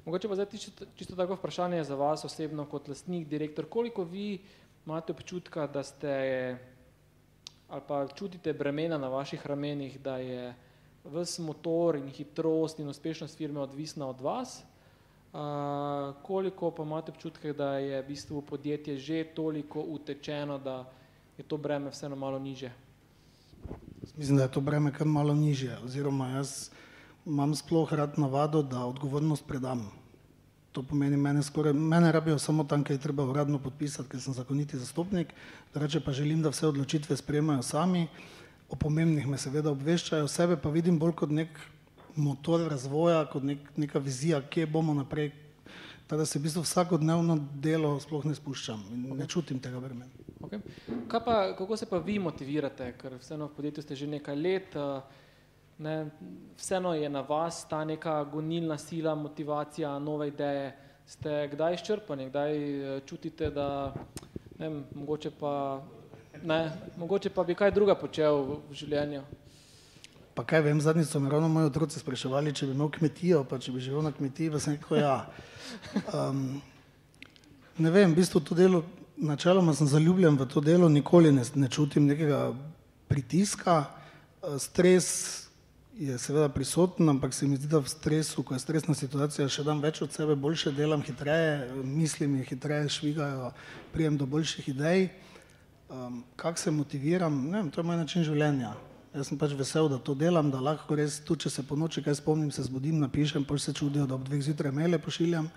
Mogoče 0.05 0.27
pa 0.27 0.35
zdaj 0.35 0.45
čisto, 0.51 0.85
čisto 0.95 1.15
tako 1.15 1.35
vprašanje 1.35 1.83
za 1.83 1.95
vas 1.95 2.25
osebno 2.25 2.65
kot 2.65 2.87
lastnik, 2.87 3.27
direktor, 3.27 3.65
koliko 3.69 4.03
vi 4.03 4.39
imate 4.85 5.11
občutka, 5.11 5.67
da 5.67 5.83
ste 5.83 6.57
ali 7.69 7.81
pa 7.87 8.07
čutite 8.07 8.53
bremena 8.53 8.97
na 8.97 9.07
vaših 9.07 9.45
ramenih, 9.45 9.99
da 10.01 10.17
je 10.17 10.55
vse 11.05 11.41
motor 11.41 11.95
in 11.95 12.09
hitrost 12.09 12.79
in 12.79 12.87
uspešnost 12.87 13.37
firme 13.37 13.59
odvisna 13.59 14.07
od 14.07 14.21
vas 14.21 14.63
Uh, 15.29 16.15
koliko 16.23 16.71
pa 16.71 16.83
imate 16.83 17.11
občutek, 17.11 17.55
da 17.57 17.77
je 17.77 18.01
v 18.01 18.07
bistvu 18.07 18.41
podjetje 18.41 18.97
že 18.97 19.23
toliko 19.23 19.81
utečeno, 19.81 20.57
da 20.57 20.89
je 21.37 21.43
to 21.43 21.57
breme 21.57 21.89
vseeno 21.89 22.15
malo 22.15 22.39
niže? 22.39 22.71
Mislim, 24.17 24.37
da 24.37 24.43
je 24.43 24.51
to 24.51 24.61
breme 24.61 24.93
kar 24.93 25.07
malo 25.07 25.35
niže. 25.35 25.77
Oziroma, 25.85 26.29
jaz 26.29 26.71
imam 27.25 27.55
sploh 27.55 27.93
rad 27.93 28.19
navado, 28.19 28.61
da 28.63 28.85
odgovornost 28.85 29.47
predam. 29.47 29.89
To 30.71 30.83
pomeni, 30.83 31.17
mene, 31.17 31.43
skoraj, 31.43 31.73
mene 31.73 32.11
rabijo 32.11 32.39
samo 32.39 32.63
tam, 32.63 32.83
kaj 32.83 32.95
je 32.95 33.01
treba 33.01 33.23
uradno 33.25 33.59
podpisati, 33.59 34.09
ker 34.09 34.21
sem 34.21 34.33
zakoniti 34.33 34.77
zastopnik. 34.77 35.33
Drugače 35.73 35.99
pa 36.05 36.13
želim, 36.13 36.41
da 36.41 36.49
vse 36.49 36.67
odločitve 36.67 37.17
sprejemajo 37.17 37.61
sami. 37.61 38.07
O 38.69 38.75
pomembnih 38.75 39.27
me 39.27 39.37
seveda 39.37 39.71
obveščajo, 39.71 40.27
sebe 40.27 40.57
pa 40.61 40.69
vidim 40.69 40.99
bolj 40.99 41.15
kot 41.17 41.33
nek 41.33 41.57
motor 42.15 42.67
razvoja, 42.69 43.23
kot 43.31 43.43
nek, 43.43 43.65
neka 43.77 43.99
vizija, 43.99 44.41
kje 44.41 44.67
bomo 44.69 44.93
naprej. 44.93 45.31
Tako 46.07 46.19
da 46.19 46.25
se 46.25 46.39
v 46.39 46.43
bistvu 46.43 46.61
vsakodnevno 46.65 47.37
delo 47.61 47.95
sploh 48.01 48.25
ne 48.25 48.35
spuščam 48.35 48.85
in 48.93 49.09
ne 49.17 49.27
čutim 49.29 49.59
tega 49.61 49.81
bremena. 49.81 50.09
Okay. 50.41 50.61
Kaj 51.07 51.21
pa, 51.25 51.35
kako 51.57 51.77
se 51.77 51.85
pa 51.85 51.97
vi 51.97 52.19
motivirate, 52.19 52.93
ker 52.97 53.17
vseeno 53.19 53.49
v 53.49 53.57
podjetju 53.57 53.83
ste 53.83 53.95
že 53.95 54.07
nekaj 54.07 54.35
let, 54.35 54.77
ne, 55.79 56.09
vseeno 56.57 56.93
je 56.93 57.09
na 57.09 57.21
vas 57.21 57.65
ta 57.69 57.85
neka 57.85 58.23
gonilna 58.23 58.77
sila, 58.77 59.15
motivacija, 59.15 59.99
nove 59.99 60.27
ideje. 60.27 60.75
Ste 61.07 61.49
kdaj 61.51 61.73
izčrpani, 61.73 62.29
kdaj 62.29 62.51
čutite, 63.05 63.49
da 63.49 63.93
ne 64.59 64.69
vem, 64.69 64.83
mogoče 64.95 65.31
pa, 65.39 65.81
ne, 66.43 66.71
mogoče 66.97 67.29
pa 67.29 67.43
bi 67.43 67.55
kaj 67.55 67.71
druga 67.71 67.95
počel 67.95 68.43
v 68.69 68.75
življenju? 68.75 69.23
Pa 70.35 70.45
kaj 70.45 70.61
vem, 70.67 70.81
zadnjič 70.81 71.09
so 71.09 71.19
me 71.19 71.31
ravno 71.31 71.49
moji 71.49 71.71
otroci 71.71 71.99
spraševali, 71.99 72.53
če 72.53 72.69
bi 72.69 72.77
imel 72.77 72.91
kmetijo, 72.93 73.41
pa 73.49 73.57
če 73.57 73.73
bi 73.73 73.81
živel 73.81 74.05
na 74.05 74.13
kmetiji, 74.13 74.51
pa 74.53 74.61
sem 74.61 74.77
rekel 74.77 75.01
ja. 75.01 75.15
Um, 76.13 76.61
ne 77.79 77.91
vem, 77.91 78.13
v 78.13 78.19
bistvu 78.21 78.43
to 78.45 78.55
delo, 78.55 78.83
načeloma 79.17 79.73
sem 79.73 79.89
zaljubljen 79.89 80.37
v 80.37 80.47
to 80.51 80.61
delo, 80.61 80.91
nikoli 80.91 81.33
ne, 81.33 81.43
ne 81.55 81.71
čutim 81.71 82.05
nekega 82.07 82.51
pritiska. 83.09 83.81
Stres 84.61 85.48
je 85.99 86.17
seveda 86.17 86.49
prisoten, 86.49 87.09
ampak 87.09 87.33
se 87.33 87.47
mi 87.47 87.57
zdi, 87.59 87.67
da 87.67 87.81
v 87.83 87.89
stresu, 87.91 88.43
ko 88.43 88.55
je 88.55 88.63
stresna 88.63 88.95
situacija, 88.95 89.49
še 89.51 89.65
dam 89.67 89.81
več 89.83 89.99
od 90.01 90.13
sebe, 90.15 90.35
boljše 90.39 90.71
delam, 90.71 91.03
hitreje, 91.03 91.73
misli 91.83 92.27
mi 92.27 92.45
hitreje 92.47 92.87
švigajo, 92.95 93.49
prijem 93.91 94.15
do 94.17 94.25
boljših 94.25 94.69
idej. 94.71 95.09
Um, 95.89 96.23
Kako 96.39 96.59
se 96.59 96.71
motiviram? 96.71 97.35
Ne 97.49 97.57
vem, 97.57 97.71
to 97.71 97.81
je 97.81 97.89
moj 97.89 97.99
način 97.99 98.23
življenja. 98.23 98.71
Jaz 99.11 99.27
sem 99.27 99.41
pač 99.41 99.51
vesel, 99.59 99.89
da 99.91 99.97
to 99.99 100.15
delam, 100.15 100.51
da 100.53 100.61
lahko 100.63 100.95
res 100.95 101.19
tudi, 101.19 101.43
če 101.43 101.51
se 101.57 101.67
po 101.67 101.75
noči 101.75 102.03
kaj 102.05 102.21
spomnim, 102.21 102.51
se 102.53 102.63
zbudim, 102.63 103.01
napišem, 103.03 103.43
pa 103.43 103.57
se 103.59 103.73
čudijo, 103.75 104.07
da 104.07 104.15
ob 104.15 104.23
dveh 104.23 104.43
zjutraj 104.45 104.71
maile 104.71 105.01
pošiljam. 105.03 105.49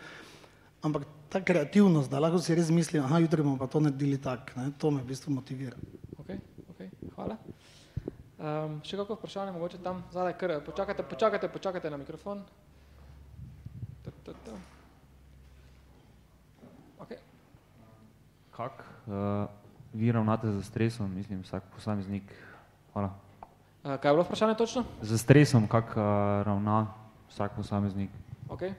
Ampak 0.83 1.07
ta 1.31 1.39
kreativnost, 1.39 2.11
da 2.11 2.19
lahko 2.19 2.43
si 2.43 2.57
res 2.59 2.73
mislim, 2.75 3.05
aha, 3.07 3.23
jutri 3.23 3.45
bomo 3.45 3.61
pa 3.61 3.71
to 3.71 3.79
naredili 3.85 4.19
tak, 4.19 4.51
ne, 4.57 4.73
to 4.75 4.91
me 4.91 5.05
v 5.05 5.13
bistvu 5.13 5.37
motivira. 5.37 5.79
Um, 8.43 8.81
še 8.83 8.97
kako 8.99 9.15
vprašanje, 9.15 9.53
mogoče 9.55 9.79
tam 9.85 10.01
zadaj, 10.11 10.33
kar, 10.35 10.57
počakajte, 10.67 11.05
počakajte, 11.07 11.47
počakajte 11.47 11.91
na 11.95 11.99
mikrofon. 12.01 12.41
Okay. 16.99 17.21
Kako 18.51 18.83
uh, 19.07 19.47
vi 19.95 20.11
ravnate 20.11 20.51
z 20.59 20.65
stresom, 20.67 21.15
mislim, 21.15 21.45
vsak 21.47 21.71
posameznik? 21.71 22.35
Hvala. 22.91 23.13
Uh, 23.85 23.95
kaj 24.03 24.11
je 24.11 24.15
bilo 24.19 24.27
vprašanje 24.27 24.59
točno? 24.59 24.85
Z 25.07 25.23
stresom, 25.23 25.71
kako 25.71 26.03
uh, 26.03 26.43
ravna 26.43 26.91
vsak 27.31 27.55
posameznik? 27.55 28.11
Okay. 28.51 28.75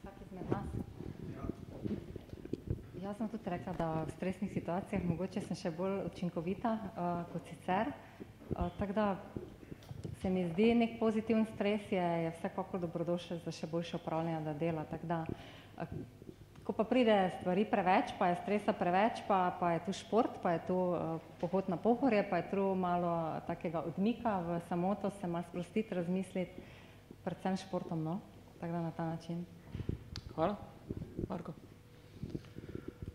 Vsak 0.00 0.16
izmed 0.24 0.48
nas. 0.48 0.64
Jaz 3.04 3.20
sem 3.20 3.28
tudi 3.28 3.52
rekla, 3.52 3.76
da 3.76 3.92
v 4.08 4.16
stresnih 4.16 4.48
situacijah 4.48 5.04
mogoče 5.04 5.44
sem 5.44 5.60
še 5.60 5.76
bolj 5.76 6.06
učinkovita 6.08 6.78
uh, 6.80 7.16
kot 7.36 7.52
sicer. 7.52 7.92
Uh, 7.92 8.05
tako 8.54 8.92
da 8.92 9.16
se 10.20 10.30
mi 10.30 10.48
zdi 10.48 10.74
nek 10.74 10.98
pozitiven 11.00 11.46
stres 11.54 11.92
je, 11.92 12.02
je 12.02 12.30
vsekakor 12.38 12.80
dobrodošel 12.80 13.38
za 13.44 13.52
še 13.52 13.66
boljše 13.66 13.96
upravljanje 13.96 14.54
dela. 14.54 14.84
Tako 14.90 15.06
da, 15.06 15.24
Ko 16.66 16.74
pa 16.74 16.82
pride 16.82 17.30
stvari 17.38 17.62
preveč, 17.70 18.10
pa 18.18 18.26
je 18.26 18.40
stresa 18.42 18.72
preveč, 18.74 19.20
pa, 19.28 19.54
pa 19.54 19.76
je 19.76 19.84
tu 19.86 19.92
šport, 19.94 20.40
pa 20.42 20.56
je 20.56 20.64
tu 20.66 20.74
uh, 20.74 21.22
pohod 21.38 21.68
na 21.70 21.78
pohorje, 21.78 22.24
pa 22.26 22.42
je 22.42 22.50
tu 22.50 22.74
malo 22.74 23.38
takega 23.46 23.86
odmika 23.86 24.42
v 24.42 24.58
samoto, 24.66 25.12
se 25.20 25.30
malo 25.30 25.46
sprostiti, 25.46 25.94
razmisliti, 25.94 26.66
predvsem 27.22 27.54
športom, 27.62 28.02
no? 28.02 28.18
tako 28.58 28.72
da 28.72 28.80
na 28.82 28.90
ta 28.90 29.06
način. 29.14 29.46
Hvala. 30.34 30.56
Marko. 31.30 31.54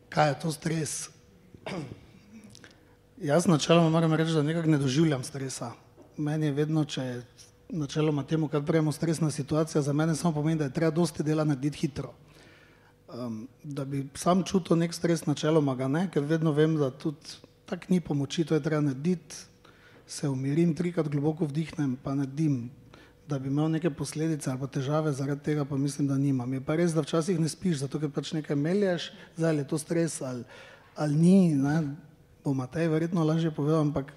Kaj 0.08 0.30
je 0.30 0.40
to 0.40 0.52
stres? 0.56 1.12
Jaz 3.22 3.46
načeloma 3.46 3.90
moram 3.90 4.14
reči, 4.14 4.32
da 4.32 4.42
nekako 4.44 4.68
ne 4.68 4.78
doživljam 4.78 5.24
stresa. 5.24 5.72
Meni 6.18 6.46
je 6.46 6.52
vedno, 6.52 6.82
če 6.86 7.02
je 7.02 7.22
načeloma 7.70 8.24
temu, 8.24 8.48
kar 8.48 8.64
pravimo 8.66 8.92
stresna 8.92 9.30
situacija, 9.32 9.82
za 9.82 9.94
mene 9.94 10.16
samo 10.16 10.34
pomeni, 10.34 10.58
da 10.58 10.64
je 10.64 10.74
treba 10.74 10.92
dosti 10.92 11.24
dela 11.24 11.44
narediti 11.46 11.78
hitro. 11.78 12.14
Um, 13.14 13.48
da 13.64 13.86
bi 13.86 14.08
sam 14.18 14.42
čutil 14.44 14.78
nek 14.78 14.94
stres, 14.94 15.26
načeloma 15.26 15.76
ga 15.76 15.88
ne, 15.88 16.08
ker 16.10 16.26
vedno 16.26 16.52
vem, 16.52 16.76
da 16.82 16.90
tudi 16.90 17.38
tako 17.70 17.94
ni 17.94 18.02
pomoči, 18.02 18.46
to 18.46 18.58
je 18.58 18.64
treba 18.64 18.82
narediti, 18.82 19.46
se 20.08 20.30
umirim, 20.30 20.74
trikrat 20.76 21.08
globoko 21.08 21.46
vdihnem, 21.46 22.00
pa 22.04 22.18
naredim, 22.18 22.72
da 23.30 23.40
bi 23.40 23.54
imel 23.54 23.70
neke 23.70 23.94
posledice 23.94 24.50
ali 24.50 24.60
pa 24.60 24.68
težave 24.68 25.14
zaradi 25.14 25.44
tega, 25.44 25.66
pa 25.66 25.78
mislim, 25.78 26.08
da 26.08 26.18
nimam. 26.18 26.54
Je 26.54 26.66
pa 26.66 26.76
res, 26.76 26.98
da 26.98 27.06
včasih 27.06 27.40
ne 27.40 27.50
spiš, 27.50 27.84
zato 27.86 28.02
ker 28.02 28.10
pač 28.10 28.34
nekaj 28.34 28.58
melješ, 28.58 29.12
zdaj 29.38 29.62
je 29.62 29.68
to 29.68 29.78
stres 29.78 30.22
ali, 30.26 30.44
ali 30.96 31.16
ni, 31.16 31.54
ne, 31.56 31.84
bo 32.44 32.54
Matej 32.54 32.88
verjetno 32.88 33.24
lažje 33.24 33.52
povedal, 33.52 33.82
ampak 33.82 34.14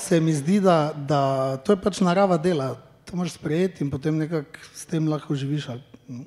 se 0.00 0.20
mi 0.20 0.32
zdi, 0.32 0.60
da, 0.60 0.92
da 0.92 1.56
to 1.56 1.72
je 1.72 1.80
pač 1.80 2.00
narava 2.00 2.36
dela, 2.36 2.76
to 3.08 3.16
moraš 3.16 3.38
sprejeti 3.40 3.84
in 3.84 3.90
potem 3.90 4.16
nekako 4.18 4.60
s 4.74 4.86
tem 4.86 5.08
lahko 5.08 5.34
živiš. 5.34 5.68
No. 6.08 6.24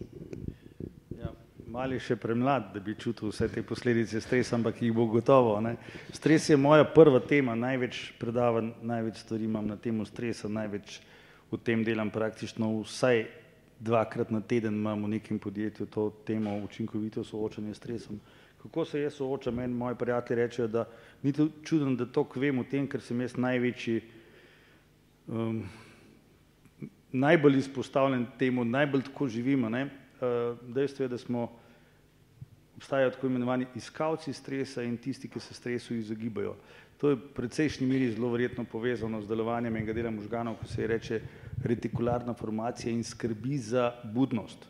Ja, 1.17 1.29
mali 1.69 1.99
še 2.01 2.17
premlad, 2.17 2.73
da 2.73 2.81
bi 2.81 2.97
čutil 2.97 3.29
vse 3.29 3.47
te 3.51 3.63
posledice 3.63 4.21
stresa, 4.21 4.57
ampak 4.57 4.81
jih 4.81 4.93
bo 4.93 5.05
gotovo. 5.05 5.59
Ne. 5.61 5.77
Stres 6.13 6.49
je 6.49 6.57
moja 6.57 6.85
prva 6.85 7.21
tema, 7.21 7.55
največ 7.55 8.17
predavanj, 8.21 8.73
največ 8.81 9.21
stvari 9.21 9.45
imam 9.45 9.69
na 9.69 9.77
temo 9.77 10.05
stresa, 10.05 10.49
največ 10.49 10.99
v 11.53 11.61
tem 11.61 11.85
delam 11.85 12.09
praktično 12.09 12.73
vsaj 12.81 13.27
dvakrat 13.79 14.31
na 14.31 14.41
teden 14.41 14.73
imam 14.73 15.03
v 15.03 15.19
nekem 15.19 15.39
podjetju 15.39 15.85
to 15.91 16.09
temo 16.25 16.57
učinkovito 16.63 17.23
soočanje 17.23 17.73
s 17.73 17.77
stresom. 17.77 18.19
Kako 18.65 18.85
se 18.85 19.01
jaz 19.01 19.13
soočam, 19.13 19.55
meni 19.55 19.73
moji 19.73 19.95
prijatelji 19.95 20.41
rečejo, 20.41 20.67
da 20.67 20.85
ni 21.23 21.33
to 21.33 21.47
čudno, 21.63 21.95
da 21.95 22.05
toliko 22.05 22.39
vem 22.39 22.59
o 22.59 22.63
tem, 22.65 22.87
ker 22.89 23.01
sem 23.01 23.21
jaz 23.21 23.35
največji, 23.37 23.99
um, 25.27 25.61
najbolj 27.13 27.59
izpostavljen 27.59 28.25
temu, 28.39 28.65
najbolj 28.65 29.05
tako 29.05 29.27
živimo. 29.27 29.69
Uh, 29.69 30.57
dejstvo 30.73 31.05
je, 31.05 31.13
da 31.13 31.17
smo 31.17 31.51
obstajajo 32.77 33.13
tako 33.13 33.27
imenovani 33.27 33.65
iskalci 33.75 34.33
stresa 34.33 34.83
in 34.83 34.97
tisti, 34.97 35.29
ki 35.29 35.39
se 35.39 35.53
stresu 35.53 35.95
izogibajo. 35.95 36.55
To 36.97 37.09
je 37.09 37.15
v 37.15 37.33
precejšnji 37.37 37.87
meri 37.87 38.11
zelo 38.11 38.31
verjetno 38.31 38.63
povezano 38.65 39.21
z 39.21 39.27
delovanjem 39.27 39.75
enega 39.75 39.93
dela 39.93 40.11
možganov, 40.11 40.57
ko 40.57 40.67
se 40.67 40.87
reče 40.87 41.21
retikularna 41.63 42.33
formacija 42.33 42.91
in 42.91 43.03
skrbi 43.03 43.57
za 43.57 43.91
budnost. 44.03 44.65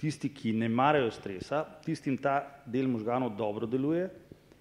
Tisti, 0.00 0.28
ki 0.28 0.52
ne 0.52 0.68
marajo 0.68 1.10
stresa, 1.10 1.64
tistim 1.84 2.16
ta 2.18 2.62
del 2.66 2.88
možganov 2.88 3.36
dobro 3.36 3.66
deluje 3.66 4.08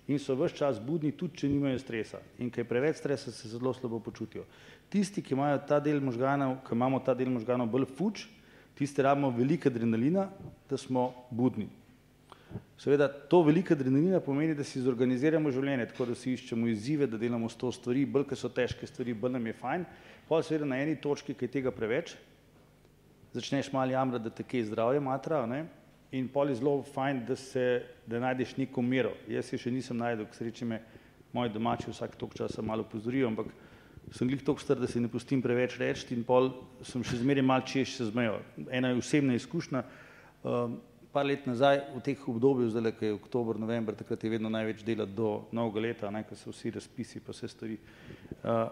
in 0.09 0.17
so 0.19 0.33
vse 0.35 0.57
čas 0.57 0.79
budni, 0.81 1.11
tudi 1.13 1.37
če 1.37 1.49
nimajo 1.49 1.79
stresa. 1.79 2.19
In 2.41 2.49
kaj 2.49 2.65
preveč 2.65 2.97
stresa, 2.97 3.31
se 3.31 3.49
zelo 3.51 3.73
slabo 3.77 3.99
počutijo. 4.01 4.45
Tisti, 4.89 5.21
ki 5.21 5.35
imajo 5.35 5.59
ta 5.69 5.77
del 5.79 6.01
možganov, 6.01 6.63
ki 6.65 6.73
imamo 6.73 6.99
ta 7.05 7.13
del 7.13 7.29
možganov 7.29 7.69
bolj 7.69 7.85
fuč, 7.97 8.25
tisti 8.79 9.05
rabimo 9.05 9.29
veliko 9.29 9.69
adrenalina, 9.69 10.29
da 10.69 10.77
smo 10.77 11.11
budni. 11.29 11.67
Seveda, 12.79 13.09
to 13.29 13.43
veliko 13.43 13.75
adrenalina 13.75 14.21
pomeni, 14.23 14.55
da 14.55 14.63
si 14.63 14.81
zorganiziramo 14.81 15.51
življenje, 15.51 15.91
tako 15.91 16.09
da 16.09 16.15
si 16.17 16.33
iščemo 16.33 16.69
izzive, 16.71 17.05
da 17.11 17.19
delamo 17.19 17.49
sto 17.51 17.69
stvari, 17.75 18.07
bolj, 18.09 18.29
ker 18.31 18.39
so 18.39 18.49
težke 18.49 18.87
stvari, 18.87 19.13
bolj 19.13 19.35
nam 19.35 19.45
je 19.45 19.53
fajn. 19.59 19.85
Pa 20.29 20.39
seveda 20.45 20.69
na 20.71 20.79
eni 20.81 20.95
točki, 20.97 21.35
ki 21.35 21.45
je 21.45 21.53
tega 21.59 21.73
preveč, 21.75 22.15
začneš 23.33 23.71
malo 23.73 23.91
jamrati, 23.91 24.23
da 24.23 24.29
te 24.29 24.43
kaj 24.43 24.69
zdravje 24.71 24.99
matra, 24.99 25.45
ne? 25.45 25.65
in 26.11 26.27
pol 26.27 26.49
je 26.49 26.55
zelo 26.57 26.81
fajn, 26.93 27.21
da, 27.27 27.35
se, 27.35 27.83
da 28.07 28.19
najdeš 28.19 28.55
neko 28.57 28.81
mero. 28.81 29.11
Jaz 29.29 29.51
se 29.51 29.59
še 29.61 29.71
nisem 29.71 29.97
najdel, 29.97 30.25
k 30.25 30.39
sreči 30.39 30.65
me 30.65 30.81
moji 31.33 31.53
domači 31.53 31.91
vsak 31.91 32.15
tok 32.17 32.33
časa 32.37 32.65
malo 32.65 32.83
pozorijo, 32.89 33.29
ampak 33.29 33.51
sem 34.17 34.27
glih 34.27 34.41
toliko 34.41 34.63
star, 34.63 34.79
da 34.81 34.87
se 34.89 35.01
ne 35.01 35.09
pustim 35.11 35.41
preveč 35.41 35.77
reči 35.77 36.15
in 36.15 36.23
pol 36.25 36.49
sem 36.81 37.03
še 37.05 37.21
zmeraj 37.21 37.45
mal 37.45 37.61
češ 37.61 37.99
se 37.99 38.09
zmejo. 38.09 38.39
Ena 38.73 38.89
je 38.89 39.03
osebna 39.03 39.37
izkušnja, 39.37 39.83
um, 40.41 40.79
par 41.13 41.29
let 41.29 41.45
nazaj 41.45 41.83
v 41.93 42.01
teh 42.05 42.25
obdobju, 42.29 42.71
zdaj 42.73 42.95
ki 42.97 43.11
je 43.11 43.17
oktober, 43.19 43.61
november, 43.61 43.97
takrat 43.97 44.23
je 44.23 44.33
vedno 44.33 44.49
največ 44.49 44.81
dela 44.85 45.05
do 45.05 45.43
novega 45.53 45.85
leta, 45.85 46.09
ne, 46.13 46.23
ko 46.25 46.37
so 46.37 46.49
vsi 46.49 46.73
razpisi 46.73 47.21
pa 47.21 47.37
vse 47.37 47.49
stvari. 47.53 47.77
Uh, 48.41 48.65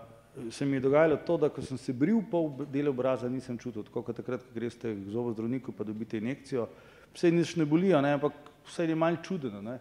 se 0.51 0.65
mi 0.65 0.77
je 0.77 0.79
dogajalo 0.79 1.17
to, 1.25 1.37
da 1.37 1.49
ko 1.49 1.61
sem 1.61 1.77
se 1.77 1.93
bril, 1.93 2.21
pol 2.31 2.51
dela 2.71 2.89
obraza 2.89 3.29
nisem 3.29 3.57
čutil, 3.57 3.83
tako 3.83 4.03
kot 4.05 4.17
takrat, 4.21 4.43
ko 4.45 4.53
greste 4.55 4.93
k 4.93 5.11
zobozdravniku 5.13 5.71
pa 5.71 5.83
dobite 5.83 6.17
injekcijo, 6.17 6.67
vse 7.13 7.31
nič 7.31 7.55
ne 7.57 7.65
boli, 7.65 7.89
ne, 7.89 8.13
ampak 8.17 8.33
vse 8.67 8.85
je 8.87 8.95
malce 8.95 9.23
čudeno. 9.23 9.61
Ne. 9.61 9.79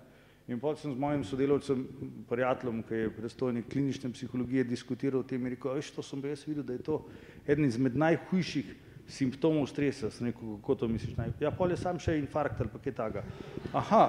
In 0.49 0.61
potem 0.63 0.83
sem 0.83 0.95
z 0.95 0.99
mojim 1.03 1.25
sodelavcem, 1.27 1.81
prijateljem, 2.31 2.83
ki 2.87 2.95
je 2.95 3.11
predstojnik 3.11 3.69
klinične 3.71 4.13
psihologije, 4.15 4.65
diskutiral 4.65 5.21
o 5.21 5.27
tem 5.27 5.43
in 5.43 5.57
rekel, 5.57 5.75
veš, 5.75 5.91
to 5.97 6.05
sem 6.07 6.23
pa 6.23 6.31
jaz 6.31 6.45
videl, 6.47 6.63
da 6.63 6.77
je 6.77 6.85
to 6.87 7.01
eden 7.47 7.67
izmed 7.67 7.97
najhujših 7.99 8.71
simptomov 9.11 9.67
stresa. 9.67 10.11
Sem 10.11 10.31
rekel, 10.31 10.55
kako 10.61 10.75
to 10.75 10.89
misliš? 10.89 11.17
Naj? 11.19 11.35
Ja, 11.43 11.51
pol 11.51 11.75
je 11.75 11.81
sam 11.81 11.99
še 11.99 12.15
infarkt 12.21 12.63
ali 12.63 12.71
pa 12.71 12.79
kaj 12.79 12.95
taga. 12.95 13.25
Aha, 13.75 14.05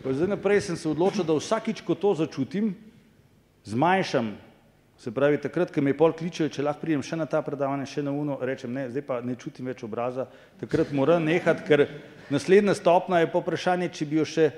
pa 0.00 0.14
zdaj 0.16 0.32
naprej 0.32 0.64
sem 0.70 0.80
se 0.80 0.88
odločil, 0.88 1.28
da 1.28 1.36
vsakič, 1.36 1.84
ko 1.84 1.94
to 1.94 2.14
začutim, 2.24 2.72
zmanjšam 3.68 4.32
Se 5.00 5.08
pravi, 5.10 5.38
takrat, 5.40 5.70
ko 5.72 5.80
me 5.80 5.94
pol 5.96 6.12
kličejo, 6.12 6.50
če 6.52 6.60
lahko 6.60 6.84
pridem 6.84 7.00
še 7.00 7.16
na 7.16 7.24
ta 7.24 7.38
predavanje, 7.40 7.86
še 7.88 8.02
na 8.04 8.12
uno, 8.12 8.34
rečem 8.44 8.74
ne, 8.76 8.82
zdaj 8.92 9.04
pa 9.08 9.16
ne 9.24 9.32
čutim 9.40 9.70
več 9.70 9.80
obraza, 9.86 10.26
takrat 10.60 10.92
moram 10.92 11.24
nehati, 11.24 11.64
ker 11.64 11.86
naslednja 12.28 12.74
stopna 12.76 13.22
je 13.22 13.30
po 13.32 13.40
vprašanje, 13.40 13.88
če 13.96 14.08
bi 14.10 14.18
jo 14.18 14.26
še 14.28 14.50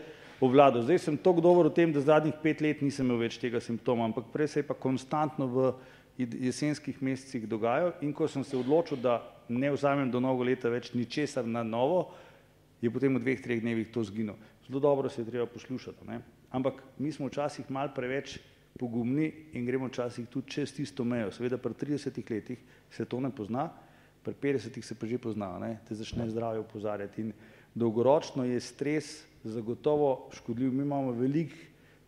obvladal. 0.43 0.83
Zdaj 0.83 0.99
sem 1.05 1.21
tako 1.23 1.45
dober 1.47 1.71
v 1.71 1.77
tem, 1.77 1.95
da 1.95 2.03
zadnjih 2.03 2.35
pet 2.43 2.59
let 2.65 2.83
nisem 2.83 3.07
imel 3.07 3.23
več 3.23 3.39
tega 3.39 3.63
simptoma, 3.63 4.11
ampak 4.11 4.33
prej 4.35 4.51
se 4.51 4.65
je 4.65 4.67
pa 4.67 4.75
konstantno 4.75 5.47
v 5.47 5.71
jesenskih 6.19 6.99
mesecih 7.07 7.47
dogajal 7.47 7.95
in 8.03 8.11
ko 8.11 8.27
sem 8.27 8.43
se 8.43 8.59
odločil, 8.59 8.99
da 8.99 9.21
ne 9.47 9.71
vzamem 9.71 10.11
do 10.11 10.19
novega 10.19 10.51
leta 10.51 10.75
več 10.75 10.91
ničesar 10.91 11.47
na 11.47 11.63
novo, 11.63 12.09
je 12.83 12.91
potem 12.91 13.15
v 13.15 13.23
dveh, 13.23 13.39
treh 13.39 13.63
dnevih 13.63 13.95
to 13.95 14.03
zginilo. 14.03 14.35
Zelo 14.67 14.83
dobro 14.83 15.07
se 15.07 15.23
je 15.23 15.31
treba 15.31 15.47
poslušati. 15.47 16.03
Ne? 16.11 16.19
Ampak 16.51 16.83
mi 16.99 17.15
smo 17.15 17.31
včasih 17.31 17.71
mal 17.71 17.95
preveč 17.95 18.41
pogumni 18.79 19.33
in 19.53 19.67
gremo 19.67 19.89
včasih 19.89 20.27
tudi 20.29 20.51
čez 20.51 20.73
tisto 20.75 21.05
mejo. 21.05 21.31
Seveda 21.33 21.59
pri 21.59 21.75
30 21.75 22.31
letih 22.31 22.59
se 22.91 23.05
to 23.05 23.21
ne 23.21 23.31
pozna, 23.31 23.71
pri 24.23 24.35
50 24.35 24.83
se 24.83 24.95
pa 24.95 25.07
že 25.07 25.19
pozna, 25.19 25.59
ne? 25.59 25.79
te 25.89 25.95
začne 25.95 26.31
zdravje 26.31 26.61
upozarjati 26.61 27.23
in 27.23 27.33
dolgoročno 27.75 28.45
je 28.45 28.61
stres 28.61 29.25
zagotovo 29.45 30.29
škodljiv. 30.33 30.73
Mi 30.73 30.83
imamo 30.83 31.13
veliko 31.13 31.57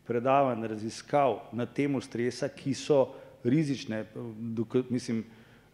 predavanj, 0.06 0.66
raziskav 0.66 1.38
na 1.52 1.66
temo 1.66 2.00
stresa, 2.00 2.48
ki 2.48 2.74
so 2.74 3.14
rizične, 3.44 4.04
mislim, 4.90 5.24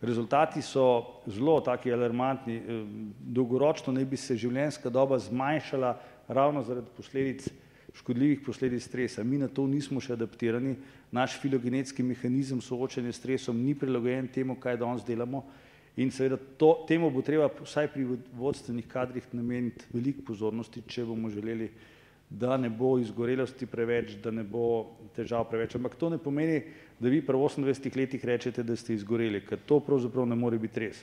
rezultati 0.01 0.63
so 0.63 1.21
zelo 1.27 1.61
taki 1.61 1.93
alarmantni, 1.93 2.63
dolgoročno 3.21 3.93
naj 3.93 4.05
bi 4.05 4.17
se 4.17 4.37
življenjska 4.37 4.91
doba 4.91 5.19
zmanjšala 5.19 5.99
ravno 6.29 6.63
zaradi 6.63 6.95
posledic 6.97 7.50
škodljivih 7.95 8.41
posledic 8.47 8.85
stresa. 8.85 9.25
Mi 9.25 9.39
na 9.39 9.49
to 9.49 9.67
nismo 9.67 10.01
še 10.01 10.15
adaptirani, 10.15 10.77
naš 11.13 11.39
filogenetski 11.43 12.05
mehanizem 12.07 12.61
soočanja 12.63 13.13
s 13.13 13.21
stresom 13.23 13.59
ni 13.65 13.75
prilagojen 13.75 14.29
temu, 14.29 14.57
kaj 14.61 14.79
danes 14.81 15.05
delamo 15.07 15.45
in 15.97 16.11
seveda 16.15 16.39
to, 16.57 16.85
temu 16.89 17.11
bo 17.11 17.23
treba 17.23 17.49
vsaj 17.51 17.91
pri 17.93 18.07
vodstvenih 18.39 18.87
kadrih 18.89 19.27
nameniti 19.35 19.89
veliko 19.93 20.23
pozornosti, 20.31 20.85
če 20.87 21.05
bomo 21.05 21.31
želeli, 21.31 21.69
da 22.31 22.57
ne 22.57 22.71
bo 22.71 22.95
izgorelosti 23.03 23.67
preveč, 23.67 24.15
da 24.23 24.31
ne 24.31 24.45
bo 24.47 24.95
težav 25.17 25.49
preveč. 25.51 25.75
Ampak 25.75 25.97
to 25.99 26.13
ne 26.15 26.19
pomeni, 26.23 26.61
da 27.01 27.11
vi 27.11 27.19
pri 27.27 27.37
28 27.37 27.97
letih 27.99 28.25
rečete, 28.25 28.63
da 28.63 28.77
ste 28.79 28.95
izgoreli, 28.95 29.43
ker 29.43 29.59
to 29.67 29.81
pravzaprav 29.83 30.29
ne 30.31 30.39
more 30.39 30.59
biti 30.63 30.87
res. 30.87 31.03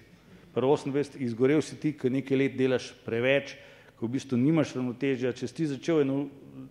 Pri 0.55 0.63
28 0.63 1.19
izgorel 1.27 1.61
si 1.61 1.75
ti, 1.75 1.91
ker 1.99 2.13
nekaj 2.13 2.39
let 2.39 2.55
delaš 2.57 2.93
preveč, 3.05 3.57
ko 3.97 4.05
v 4.05 4.13
bistvu 4.13 4.37
nimaš 4.37 4.75
ravnotežja, 4.77 5.33
če 5.33 5.49
si 5.49 5.65
začel 5.65 6.03
eno 6.03 6.27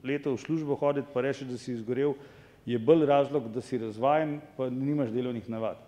leto 0.07 0.35
v 0.35 0.41
službo 0.41 0.79
hoditi, 0.79 1.11
pa 1.12 1.24
rečeš, 1.27 1.51
da 1.51 1.59
si 1.59 1.74
izgorel, 1.74 2.14
je 2.66 2.79
bolj 2.79 3.07
razlog, 3.07 3.49
da 3.51 3.62
si 3.62 3.79
razvajen, 3.79 4.39
pa 4.57 4.70
nimaš 4.70 5.11
delovnih 5.14 5.49
navad. 5.51 5.83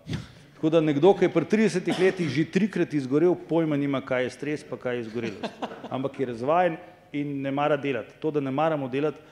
Tako 0.55 0.69
da 0.69 0.81
nekdo, 0.83 1.13
ki 1.15 1.27
je 1.27 1.31
pri 1.31 1.45
30 1.47 1.89
letih 1.99 2.27
že 2.27 2.43
trikrat 2.51 2.93
izgorel, 2.93 3.35
pojma 3.35 3.77
nima, 3.79 4.01
kaj 4.03 4.25
je 4.25 4.31
stres, 4.35 4.63
pa 4.67 4.75
kaj 4.75 4.97
je 4.97 5.03
izgorelost. 5.07 5.67
Ampak 5.89 6.19
je 6.19 6.25
razvajen 6.33 6.75
in 7.15 7.41
ne 7.41 7.51
mara 7.51 7.77
delati. 7.79 8.19
To, 8.19 8.31
da 8.31 8.43
ne 8.43 8.51
maramo 8.51 8.89
delati, 8.91 9.23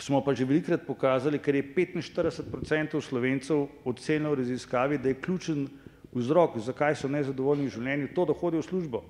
smo 0.00 0.24
pa 0.24 0.32
že 0.34 0.48
velikrat 0.48 0.86
pokazali, 0.86 1.38
ker 1.38 1.54
je 1.54 1.66
45% 1.76 3.00
slovencev 3.04 3.66
ocenilo 3.84 4.32
v 4.32 4.40
raziskavi, 4.40 4.98
da 4.98 5.12
je 5.12 5.20
ključen 5.20 5.68
vzrok, 6.12 6.56
zakaj 6.58 6.96
so 6.96 7.08
nezadovoljni 7.08 7.68
v 7.68 7.76
življenju, 7.76 8.08
to, 8.16 8.24
da 8.24 8.32
hodijo 8.32 8.64
v 8.64 8.68
službo. 8.68 9.04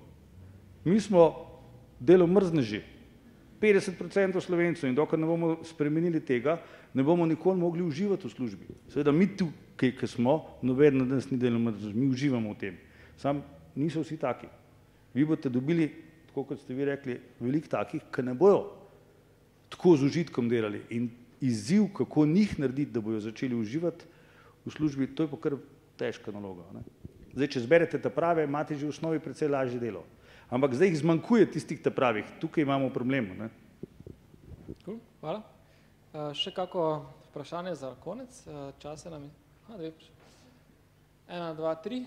Mi 0.85 0.99
smo 1.01 1.50
delo 2.01 2.27
mrzneži. 2.27 2.83
50% 3.61 4.41
slovencev 4.41 4.89
in 4.89 4.97
dokler 4.97 5.21
ne 5.21 5.27
bomo 5.29 5.59
spremenili 5.69 6.21
tega, 6.25 6.57
ne 6.95 7.05
bomo 7.05 7.27
nikoli 7.29 7.61
mogli 7.61 7.85
uživati 7.85 8.27
v 8.27 8.31
službi. 8.33 8.69
Seveda 8.89 9.13
mi 9.13 9.29
tukaj, 9.37 9.93
ki 9.99 10.07
smo, 10.09 10.39
noben 10.63 11.03
od 11.05 11.13
nas 11.13 11.29
ni 11.31 11.37
delo 11.39 11.61
mrznež, 11.61 11.93
mi 11.95 12.09
uživamo 12.09 12.55
v 12.55 12.59
tem. 12.59 12.79
Sam 13.21 13.43
niso 13.77 14.01
vsi 14.01 14.17
taki. 14.17 14.49
Vi 15.15 15.27
boste 15.29 15.53
dobili, 15.53 15.91
tako 16.31 16.47
kot 16.49 16.63
ste 16.63 16.75
vi 16.75 16.89
rekli, 16.89 17.19
veliko 17.41 17.69
takih, 17.69 18.09
ki 18.09 18.25
ne 18.25 18.35
bojo 18.35 18.65
tako 19.71 19.97
z 19.97 20.09
užitkom 20.09 20.49
delali 20.49 20.81
in 20.91 21.11
izziv, 21.41 21.91
kako 21.95 22.25
njih 22.27 22.57
narediti, 22.59 22.91
da 22.91 23.01
bojo 23.01 23.21
začeli 23.21 23.55
uživati 23.55 24.09
v 24.65 24.73
službi, 24.73 25.13
to 25.15 25.23
je 25.23 25.31
pa 25.31 25.37
kar 25.37 25.59
težka 26.01 26.33
naloga. 26.33 26.65
Ne? 26.75 26.83
Zdaj, 27.37 27.53
če 27.55 27.61
zberete 27.61 28.01
ta 28.01 28.11
prave, 28.11 28.49
imate 28.49 28.75
že 28.75 28.89
v 28.89 28.97
osnovi 28.97 29.21
precej 29.21 29.53
lažje 29.53 29.79
delo 29.81 30.03
ampak 30.51 30.75
zdaj 30.75 30.91
jih 30.91 30.99
zmanjkuje 30.99 31.51
tistih 31.51 31.81
te 31.83 31.91
pravih, 31.91 32.27
tukaj 32.41 32.63
imamo 32.67 32.91
problem. 32.91 33.31
Ne? 33.39 33.49
Cool, 34.85 34.99
hvala. 35.21 35.43
Uh, 36.11 36.31
še 36.35 36.51
kako 36.55 37.07
vprašanje 37.31 37.75
za 37.79 37.95
konec, 38.03 38.35
uh, 38.47 38.75
časa 38.83 39.11
nam 39.15 39.29
je, 39.29 39.31
ha, 39.69 39.79
dve, 39.79 39.93
ena, 41.31 41.53
dva, 41.55 41.77
tri, 41.79 42.03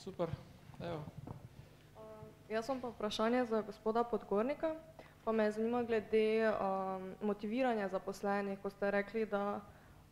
super, 0.00 0.32
evo. 0.80 1.02
Uh, 2.00 2.24
jaz 2.48 2.66
sem 2.66 2.80
pa 2.80 2.88
vprašanje 2.94 3.44
za 3.52 3.60
gospoda 3.66 4.04
Podgornika, 4.08 4.72
pa 5.24 5.32
me 5.32 5.50
zanima 5.52 5.84
glede 5.84 6.48
um, 6.48 7.12
motiviranja 7.28 7.92
zaposlenih, 7.92 8.58
ko 8.62 8.72
ste 8.72 8.90
rekli, 8.90 9.26
da 9.28 9.60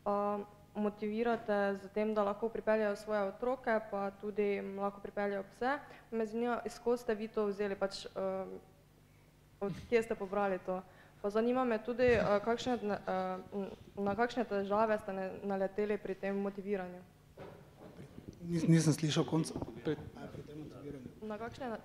um, 0.05 0.45
motivirate 0.75 1.79
z 1.83 1.89
tem, 1.95 2.15
da 2.15 2.23
lahko 2.23 2.49
pripeljajo 2.49 2.97
svoje 2.97 3.23
otroke, 3.23 3.81
pa 3.91 4.11
tudi 4.11 4.61
lahko 4.77 5.01
pripeljajo 5.01 5.45
pse. 5.53 5.79
Me 6.11 6.27
zanima, 6.27 6.61
iz 6.67 6.79
ko 6.79 6.97
ste 6.97 7.15
vi 7.15 7.29
to 7.29 7.47
vzeli, 7.47 7.75
pač 7.75 8.07
uh, 8.07 8.47
od 9.61 9.73
kje 9.89 10.03
ste 10.03 10.15
pobrali 10.15 10.59
to. 10.67 10.83
Pa 11.23 11.31
zanima 11.31 11.65
me 11.65 11.79
tudi, 11.85 12.17
uh, 12.17 12.39
kakšne, 12.45 12.79
uh, 12.83 13.67
na 13.97 14.15
kakšne 14.17 14.45
težave 14.45 14.99
ste 14.99 15.13
ne, 15.13 15.31
naleteli 15.43 15.99
pri 15.99 16.15
tem 16.15 16.39
motiviranju. 16.39 17.03
Nis, 18.41 18.65
nisem 18.69 18.93
slišal 18.93 19.27
konca. 19.29 19.55
Pri... 19.85 19.97
Na 21.23 21.37
kakšne 21.39 21.77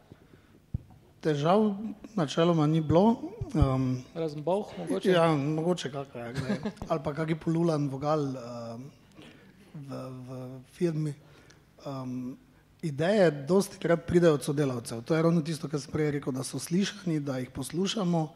težav 1.26 1.74
načeloma 2.16 2.68
ni 2.70 2.82
bilo. 2.82 3.18
Um, 3.54 4.04
Razen 4.14 4.44
boh, 4.44 4.70
mogoče? 4.78 5.12
Ja, 5.12 5.28
mogoče 5.34 5.92
kakaj, 5.92 6.34
ja, 6.34 6.58
ali 6.90 7.02
pa 7.04 7.14
kakšen 7.18 7.40
polulan 7.42 7.90
vogal 7.90 8.28
um, 8.36 8.88
v, 9.74 10.02
v 10.28 10.40
firmi. 10.78 11.14
Um, 11.86 12.36
ideje 12.86 13.32
dosti 13.50 13.80
krat 13.82 14.06
pridejo 14.06 14.38
od 14.38 14.46
sodelavcev. 14.46 15.02
To 15.02 15.16
je 15.16 15.22
ravno 15.26 15.42
tisto, 15.42 15.70
kar 15.70 15.82
sem 15.82 15.94
prej 15.94 16.12
rekel, 16.20 16.36
da 16.36 16.46
so 16.46 16.62
slišani, 16.62 17.20
da 17.20 17.40
jih 17.42 17.50
poslušamo. 17.56 18.28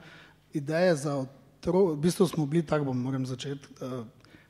Ideje 0.57 0.95
za 1.05 1.17
otrok, 1.21 1.93
v 1.93 1.99
bistvu 2.01 2.27
smo 2.27 2.45
bili, 2.49 2.65
tako 2.65 2.89
bom 2.89 2.97
moram 2.97 3.25
začeti, 3.29 3.69
uh, 3.85 4.01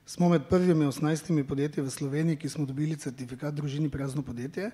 smo 0.06 0.30
med 0.30 0.48
prvimi 0.50 0.88
18 0.88 1.44
podjetji 1.44 1.84
v 1.84 1.92
Sloveniji, 1.92 2.40
ki 2.40 2.50
smo 2.50 2.66
dobili 2.66 2.96
certifikat 2.98 3.54
družini 3.54 3.92
prijazno 3.92 4.24
podjetje. 4.24 4.72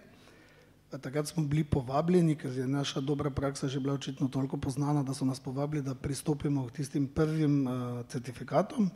Takrat 1.01 1.27
smo 1.27 1.43
bili 1.43 1.63
povabljeni, 1.63 2.35
ker 2.35 2.51
je 2.57 2.67
naša 2.67 3.01
dobra 3.01 3.29
praksa 3.29 3.67
že 3.67 3.79
bila 3.79 3.93
očitno 3.93 4.27
toliko 4.27 4.57
poznana, 4.57 5.03
da 5.03 5.13
so 5.13 5.25
nas 5.25 5.39
povabili, 5.39 5.81
da 5.83 5.95
pristopimo 5.95 6.67
k 6.67 6.71
tistim 6.71 7.07
prvim 7.07 7.67
uh, 7.67 8.05
certifikatom 8.07 8.89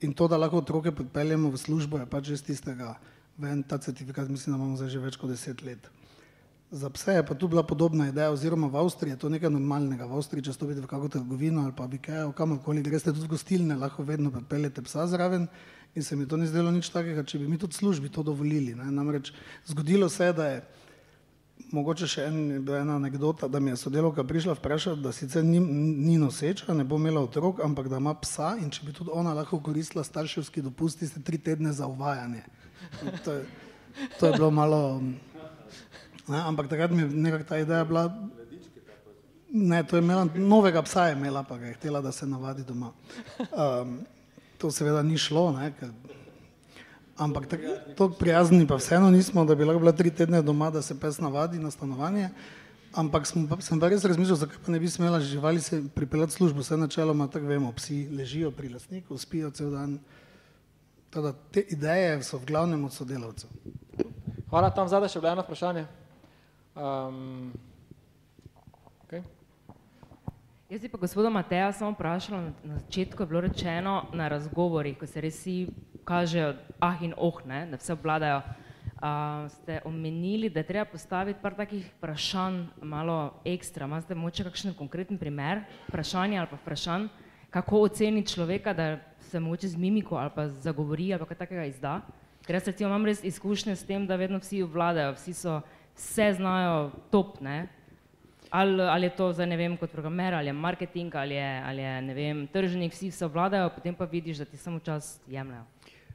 in 0.00 0.12
to, 0.12 0.28
da 0.28 0.36
lahko 0.36 0.58
otroke 0.58 0.92
podpeljemo 0.92 1.50
v 1.50 1.56
službo, 1.56 1.98
je 1.98 2.06
pač 2.06 2.24
že 2.24 2.36
z 2.36 2.42
tistega 2.42 2.94
ven, 3.38 3.62
ta 3.62 3.78
certifikat 3.78 4.28
mislim, 4.28 4.56
da 4.56 4.62
imamo 4.62 4.76
zdaj 4.76 4.88
že 4.88 4.98
več 4.98 5.16
kot 5.16 5.30
deset 5.30 5.62
let. 5.62 5.90
Za 6.70 6.90
pse 6.90 7.12
je 7.14 7.26
pa 7.26 7.34
tu 7.34 7.48
bila 7.48 7.62
podobna 7.62 8.08
ideja, 8.08 8.30
oziroma 8.30 8.66
v 8.66 8.76
Avstriji 8.76 9.14
je 9.14 9.18
to 9.22 9.28
nekaj 9.28 9.50
normalnega. 9.50 10.06
V 10.10 10.16
Avstriji, 10.18 10.48
če 10.48 10.52
stopite 10.56 10.80
v 10.82 10.88
kakšno 10.90 11.08
trgovino 11.08 11.62
ali 11.62 11.74
pa 11.76 11.86
v 11.86 12.00
Ikeo, 12.00 12.32
kamorkoli 12.32 12.82
greste, 12.82 13.12
tudi 13.12 13.30
gostilne, 13.30 13.76
lahko 13.78 14.02
vedno 14.02 14.32
pripeljete 14.34 14.82
psa 14.82 15.06
zraven 15.06 15.46
in 15.94 16.02
se 16.02 16.16
mi 16.16 16.26
to 16.26 16.36
ni 16.36 16.46
zdelo 16.50 16.72
nič 16.74 16.90
takega, 16.90 17.22
če 17.22 17.38
bi 17.38 17.46
mi 17.48 17.58
tudi 17.58 17.78
službi 17.78 18.10
to 18.10 18.22
dovolili. 18.26 18.74
Ne? 18.74 18.90
Namreč 18.90 19.30
zgodilo 19.70 20.08
se 20.08 20.26
je, 20.26 20.32
da 20.32 20.48
je 20.48 20.64
mogoče 21.74 22.06
še 22.10 22.26
en, 22.28 22.38
ena 22.62 22.96
anekdota, 22.98 23.48
da 23.48 23.60
mi 23.60 23.72
je 23.72 23.78
sodelovka 23.80 24.24
prišla 24.24 24.54
vprašati, 24.58 25.02
da 25.02 25.12
sicer 25.12 25.44
ni, 25.44 25.60
ni 25.60 26.16
noseča, 26.18 26.74
ne 26.74 26.84
bo 26.84 26.98
imela 27.00 27.22
otrok, 27.24 27.60
ampak 27.64 27.88
da 27.92 28.00
ima 28.02 28.14
psa 28.22 28.54
in 28.60 28.70
če 28.74 28.86
bi 28.86 28.94
tudi 28.94 29.12
ona 29.14 29.34
lahko 29.34 29.60
koristila 29.62 30.04
starševski 30.04 30.62
dopust 30.64 31.02
tiste 31.02 31.22
tri 31.22 31.38
tedne 31.38 31.72
za 31.72 31.88
uvajanje. 31.90 32.44
To 33.24 33.32
je, 33.32 33.44
to 34.18 34.26
je 34.26 34.32
bilo 34.36 34.50
malo, 34.54 34.80
ne, 36.28 36.40
ampak 36.40 36.68
takrat 36.70 36.92
mi 36.94 37.02
je 37.02 37.08
nekako 37.26 37.48
ta 37.48 37.58
ideja 37.58 37.84
bila, 37.84 38.08
ne, 39.50 39.82
to 39.86 39.96
je 39.96 40.02
imela, 40.02 40.26
novega 40.34 40.82
psa 40.82 41.08
je 41.08 41.18
imela, 41.18 41.42
pa 41.42 41.58
ga 41.58 41.70
je 41.70 41.78
htela, 41.78 42.02
da 42.04 42.12
se 42.12 42.26
navadi 42.26 42.64
doma. 42.66 42.92
Um, 43.50 44.00
to 44.58 44.70
seveda 44.70 45.02
ni 45.02 45.18
šlo, 45.18 45.50
ne, 45.56 45.72
ker 45.78 45.90
Ampak 47.16 47.46
tako 47.46 48.08
prijazni 48.18 48.66
pa 48.66 48.74
vseeno 48.74 49.10
nismo, 49.10 49.44
da 49.44 49.54
bi 49.54 49.64
lahko 49.64 49.78
bila 49.78 49.92
tri 49.92 50.10
tedne 50.10 50.42
doma, 50.42 50.70
da 50.70 50.82
se 50.82 51.00
pes 51.00 51.18
navadi 51.18 51.58
na 51.58 51.70
stanovanje. 51.70 52.28
Ampak 52.94 53.26
sem 53.26 53.46
pa, 53.48 53.58
sem 53.62 53.80
pa 53.80 53.88
res 53.90 54.04
razmišljal, 54.06 54.38
zakaj 54.38 54.58
pa 54.66 54.72
ne 54.72 54.78
bi 54.80 54.90
smela 54.90 55.20
živali 55.20 55.60
se 55.60 55.82
pripeljati 55.94 56.32
v 56.32 56.34
službo, 56.34 56.62
vse 56.62 56.76
načeloma 56.76 57.26
tako 57.30 57.46
vemo, 57.46 57.72
psi 57.72 58.08
ležijo 58.10 58.50
pri 58.50 58.68
lastniku, 58.68 59.18
spijo 59.18 59.50
cel 59.50 59.70
dan. 59.70 59.98
Teda 61.10 61.32
te 61.50 61.62
ideje 61.70 62.22
so 62.22 62.38
v 62.38 62.46
glavnem 62.46 62.84
od 62.84 62.92
sodelavcev. 62.92 63.50
Hvala, 64.50 64.70
tam 64.74 64.90
zadaj 64.90 65.10
še 65.10 65.22
bilo 65.22 65.32
eno 65.32 65.42
vprašanje. 65.46 65.86
Um, 66.74 67.52
okay. 69.06 69.22
Jaz 70.70 70.82
bi 70.82 70.90
pa 70.90 70.98
gospoda 70.98 71.30
Mateja 71.30 71.72
samo 71.72 71.94
vprašala, 71.94 72.40
na, 72.42 72.52
na 72.62 72.78
začetku 72.82 73.22
je 73.22 73.26
bilo 73.30 73.42
rečeno 73.46 74.04
na 74.12 74.28
razgovorih, 74.28 74.98
ko 74.98 75.06
se 75.06 75.22
res 75.22 75.38
vsi 75.38 75.58
kažejo 76.04 76.54
ah 76.80 77.00
in 77.02 77.14
oh, 77.16 77.40
ne, 77.46 77.66
da 77.66 77.76
vse 77.76 77.92
obvladajo. 77.92 78.42
Uh, 78.94 79.50
ste 79.50 79.80
omenili, 79.84 80.48
da 80.48 80.60
je 80.60 80.66
treba 80.66 80.84
postaviti 80.88 81.40
par 81.42 81.54
takih 81.54 81.84
vprašanj, 81.96 82.62
malo 82.82 83.34
ekstra. 83.44 83.84
Imate 83.84 84.14
moče 84.14 84.44
kakšen 84.44 84.74
konkreten 84.78 85.18
primer 85.18 85.60
vprašanja 85.88 86.40
ali 86.40 86.48
pa 86.50 86.56
vprašanj, 86.56 87.08
kako 87.50 87.82
oceniti 87.84 88.32
človeka, 88.32 88.72
da 88.72 88.96
se 89.20 89.40
moče 89.40 89.68
z 89.68 89.76
mimiko 89.76 90.16
ali 90.16 90.30
pa 90.34 90.48
zagovori 90.48 91.12
ali 91.12 91.20
pa 91.20 91.26
kaj 91.26 91.36
takega 91.36 91.64
izda? 91.64 92.00
Ker 92.46 92.56
jaz 92.56 92.66
recimo 92.66 92.88
imam 92.88 93.04
res 93.04 93.24
izkušnje 93.24 93.76
s 93.76 93.86
tem, 93.88 94.06
da 94.06 94.16
vedno 94.16 94.38
vsi 94.38 94.62
obvladajo, 94.62 95.14
vsi 95.16 95.32
so, 95.34 95.60
vse 95.96 96.32
znajo 96.36 96.90
top, 97.10 97.40
ne? 97.40 97.68
Ali, 98.54 98.82
ali 98.82 99.06
je 99.06 99.16
to 99.16 99.32
za 99.32 99.46
ne 99.46 99.56
vem 99.56 99.72
kot 99.76 99.90
programer, 99.90 100.34
ali 100.34 100.46
je 100.46 100.52
marketing, 100.52 101.14
ali 101.14 101.34
je, 101.34 101.62
ali 101.66 101.82
je 101.82 102.02
ne 102.02 102.14
vem, 102.14 102.46
tržnik, 102.46 102.92
vsi 102.92 103.10
se 103.10 103.26
obvladajo, 103.26 103.70
potem 103.74 103.94
pa 103.94 104.04
vidiš, 104.04 104.38
da 104.38 104.44
ti 104.44 104.56
samo 104.56 104.78
čas 104.78 105.18
jemljajo. 105.26 105.64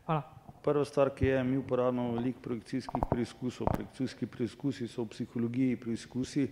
Hvala. 0.06 0.24
Prva 0.64 0.86
stvar, 0.86 1.12
ki 1.16 1.26
je, 1.26 1.44
mi 1.44 1.58
uporabljamo 1.58 2.14
veliko 2.16 2.40
projekcijskih 2.42 3.04
preizkusov. 3.12 3.68
Projekcijski 3.74 4.26
preizkusi 4.26 4.88
so 4.88 5.04
v 5.04 5.12
psihologiji 5.18 5.76
preizkusi, 5.84 6.48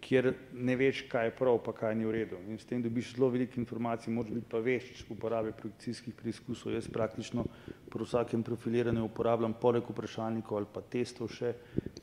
kjer 0.00 0.30
ne 0.54 0.76
veš, 0.78 1.02
kaj 1.10 1.26
je 1.26 1.34
prav, 1.40 1.58
pa 1.64 1.74
kaj 1.74 1.98
ni 1.98 2.06
v 2.06 2.14
redu. 2.20 2.38
In 2.46 2.62
s 2.62 2.70
tem 2.70 2.82
dobiš 2.82 3.16
zelo 3.16 3.32
veliko 3.34 3.58
informacij, 3.60 4.14
moraš 4.14 4.30
biti 4.30 4.50
pa 4.50 4.62
veš 4.62 5.04
uporabe 5.10 5.50
projekcijskih 5.58 6.14
preizkusov. 6.14 6.70
Jaz 6.78 6.86
praktično 6.86 7.48
pri 7.90 8.06
vsakem 8.06 8.46
profiliranju 8.46 9.04
uporabljam 9.10 9.58
poleg 9.58 9.90
vprašalnikov 9.90 10.62
ali 10.62 10.70
pa 10.72 10.86
testov 10.86 11.34
še 11.34 11.56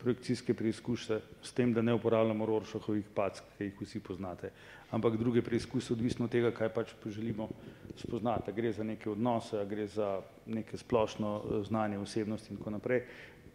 projekcijske 0.03 0.53
preizkuse, 0.53 1.19
s 1.41 1.51
tem, 1.55 1.73
da 1.73 1.81
ne 1.81 1.93
uporabljamo 1.95 2.45
Rorschachovih 2.45 3.05
pack, 3.15 3.41
ki 3.57 3.69
jih 3.69 3.81
vsi 3.81 4.01
poznate, 4.03 4.51
ampak 4.91 5.15
druge 5.17 5.41
preizkuse, 5.41 5.93
odvisno 5.93 6.27
od 6.27 6.31
tega, 6.31 6.51
kaj 6.51 6.69
pač 6.75 6.91
želimo 7.05 7.47
spoznati. 7.95 8.51
A 8.51 8.53
gre 8.53 8.71
za 8.71 8.83
neke 8.83 9.09
odnose, 9.09 9.59
a 9.61 9.65
gre 9.65 9.87
za 9.87 10.19
neke 10.45 10.77
splošno 10.77 11.63
znanje 11.67 11.99
osebnosti 11.99 12.53
in 12.53 12.59
tako 12.59 12.75
naprej. 12.75 13.05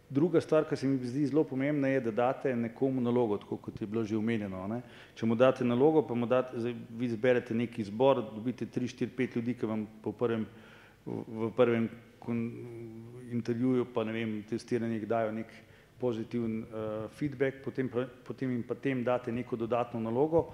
Druga 0.09 0.41
stvar, 0.41 0.65
ki 0.65 0.75
se 0.75 0.87
mi 0.89 0.97
zdi 1.05 1.27
zelo 1.29 1.43
pomembna, 1.45 1.87
je, 1.87 2.01
da 2.01 2.11
date 2.11 2.55
nekomu 2.55 3.01
nalogo, 3.01 3.37
tako 3.37 3.59
kot 3.61 3.81
je 3.81 3.87
bilo 3.87 4.03
že 4.03 4.17
omenjeno. 4.17 4.65
Ne. 4.67 4.81
Če 5.15 5.29
mu 5.29 5.35
date 5.37 5.63
nalogo, 5.63 6.01
pa 6.01 6.17
mu 6.17 6.25
date, 6.25 6.57
zdaj, 6.57 6.73
vi 6.97 7.09
zberete 7.13 7.53
neki 7.53 7.85
zbor, 7.85 8.23
dobite 8.33 8.65
tri, 8.65 8.89
štiri, 8.89 9.11
pet 9.13 9.37
ljudi, 9.37 9.53
ki 9.53 9.69
vam 9.69 9.85
po 10.01 10.11
prvem, 10.11 10.47
v 11.05 11.51
prvem 11.55 11.89
intervjuju, 13.31 13.85
pa 13.93 14.03
ne 14.03 14.17
vem, 14.17 14.33
testiranjih 14.49 15.05
dajo 15.07 15.31
nek 15.31 15.53
pozitiven 15.99 16.61
uh, 16.63 17.09
feedback, 17.15 17.61
potem, 17.63 17.89
pa, 17.91 18.05
potem 18.25 18.51
jim 18.51 18.63
pa 18.63 18.75
tem 18.75 19.03
date 19.03 19.31
neko 19.31 19.59
dodatno 19.59 19.99
nalogo, 19.99 20.47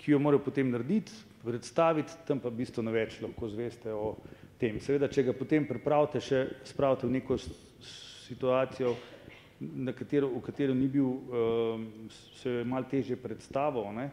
ki 0.00 0.12
jo 0.12 0.20
morajo 0.20 0.44
potem 0.44 0.70
narediti, 0.72 1.12
predstaviti, 1.44 2.20
tam 2.28 2.40
pa 2.40 2.52
bistveno 2.52 2.92
več 2.92 3.18
lahko 3.20 3.48
zveste 3.48 3.92
o 3.92 4.14
tem. 4.60 4.80
Seveda, 4.80 5.08
če 5.08 5.24
ga 5.28 5.36
potem 5.36 5.66
pripravite, 5.68 6.20
še 6.24 6.44
spravite 6.68 7.08
v 7.08 7.16
neko 7.18 7.38
situacijo, 7.40 8.94
na 9.60 9.92
katero, 9.92 10.30
v 10.32 10.40
katero 10.44 10.74
ni 10.76 10.88
bil, 10.88 11.08
uh, 11.08 12.10
se 12.40 12.60
je 12.60 12.64
malo 12.64 12.88
težje 12.88 13.16
predstavil, 13.20 13.88
ne? 13.96 14.10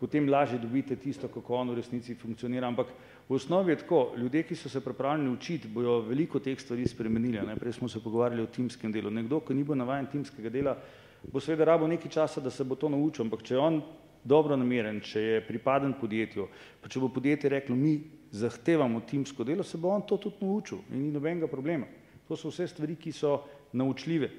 potem 0.00 0.28
lažje 0.28 0.58
dobite 0.58 0.96
tisto, 0.96 1.28
kako 1.28 1.58
on 1.60 1.70
v 1.70 1.76
resnici 1.76 2.14
funkcionira. 2.16 2.68
Ampak 2.68 2.88
v 3.30 3.34
osnovi 3.34 3.72
je 3.72 3.76
tako, 3.84 4.12
ljudje, 4.18 4.42
ki 4.42 4.56
so 4.58 4.68
se 4.68 4.80
pripravljeni 4.82 5.30
učiti, 5.30 5.68
bojo 5.68 6.00
veliko 6.02 6.40
teh 6.42 6.58
stvari 6.60 6.88
spremenili. 6.88 7.38
Najprej 7.46 7.72
smo 7.72 7.88
se 7.88 8.02
pogovarjali 8.02 8.42
o 8.42 8.50
timskem 8.50 8.92
delu. 8.92 9.10
Nekdo, 9.10 9.38
ki 9.40 9.54
ni 9.54 9.62
bil 9.64 9.78
navajen 9.78 10.08
timskega 10.10 10.50
dela, 10.50 10.74
bo 11.30 11.40
seveda 11.40 11.68
rabo 11.70 11.86
nekaj 11.86 12.10
časa, 12.10 12.42
da 12.42 12.50
se 12.50 12.64
bo 12.64 12.74
to 12.74 12.90
naučil, 12.90 13.28
ampak 13.28 13.46
če 13.46 13.54
je 13.54 13.60
on 13.62 13.78
dobro 14.24 14.56
nameren, 14.58 14.98
če 15.00 15.22
je 15.22 15.44
pripaden 15.46 15.94
podjetju, 16.00 16.48
pa 16.82 16.90
če 16.90 17.00
bo 17.00 17.12
podjetje 17.14 17.54
reklo, 17.54 17.76
mi 17.76 18.00
zahtevamo 18.34 19.04
timsko 19.06 19.46
delo, 19.46 19.62
se 19.62 19.78
bo 19.78 19.94
on 19.94 20.02
to 20.02 20.18
tudi 20.18 20.42
naučil 20.42 20.82
in 20.90 21.06
ni 21.06 21.14
nobenega 21.14 21.46
problema. 21.46 21.86
To 22.26 22.36
so 22.36 22.50
vse 22.50 22.66
stvari, 22.66 22.98
ki 22.98 23.14
so 23.14 23.38
naučljive. 23.72 24.30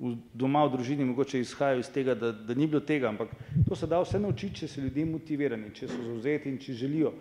V, 0.00 0.14
doma 0.32 0.66
v 0.68 0.76
družini 0.76 1.08
mogoče 1.08 1.40
izhajajo 1.40 1.80
iz 1.80 1.88
tega, 1.92 2.14
da, 2.14 2.32
da 2.32 2.54
ni 2.56 2.68
bilo 2.68 2.84
tega, 2.84 3.08
ampak 3.08 3.32
to 3.68 3.76
se 3.76 3.88
da 3.88 3.98
vse 4.04 4.20
naučiti, 4.20 4.60
če 4.60 4.68
so 4.68 4.84
ljudje 4.84 5.08
motivirani, 5.08 5.72
če 5.72 5.88
so 5.88 6.04
zauzeti 6.04 6.52
in 6.52 6.60
če 6.60 6.76
želijo 6.84 7.12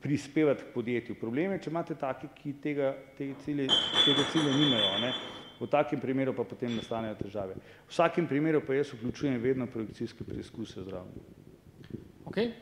prispevati 0.00 0.62
k 0.62 0.74
podjetju. 0.74 1.14
Problem 1.20 1.52
je, 1.52 1.62
če 1.64 1.70
imate 1.70 1.94
take, 1.96 2.28
ki 2.36 2.54
tega, 2.62 2.92
tega, 3.18 3.36
cilje, 3.44 3.68
tega 4.04 4.26
cilja 4.32 4.52
nimajo. 4.56 4.90
Ne? 5.00 5.12
V 5.60 5.68
takem 5.70 6.00
primeru 6.00 6.34
pa 6.34 6.44
potem 6.44 6.74
nastanejo 6.74 7.14
težave. 7.20 7.56
V 7.86 7.92
vsakem 7.92 8.26
primeru 8.28 8.60
pa 8.66 8.74
jaz 8.74 8.92
vključujem 8.92 9.38
vedno 9.40 9.68
projekcijske 9.70 10.26
preizkuse 10.26 10.82
zraven. 10.82 11.14
Okay. 12.26 12.52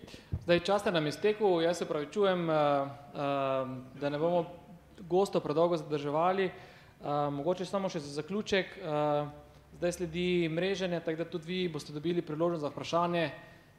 Zdaj, 0.44 0.60
čas 0.66 0.84
nam 0.84 1.06
je 1.06 1.12
stekel, 1.12 1.60
jaz 1.62 1.78
se 1.78 1.86
pravi 1.88 2.08
čujem, 2.12 2.48
uh, 2.48 2.54
uh, 2.54 3.72
da 4.00 4.10
ne 4.10 4.18
bomo 4.18 4.44
gosto 5.08 5.40
predolgo 5.40 5.76
zadrževali. 5.76 6.50
Uh, 7.00 7.30
mogoče 7.32 7.64
samo 7.64 7.88
še 7.88 8.02
za 8.04 8.20
zaključek, 8.20 8.76
uh, 8.82 9.28
zdaj 9.78 9.92
sledi 9.96 10.48
mreženje, 10.52 11.00
tako 11.00 11.24
da 11.24 11.30
tudi 11.30 11.46
vi 11.46 11.68
boste 11.72 11.92
dobili 11.92 12.22
priložnost 12.22 12.60
za 12.60 12.68
vprašanje 12.68 13.30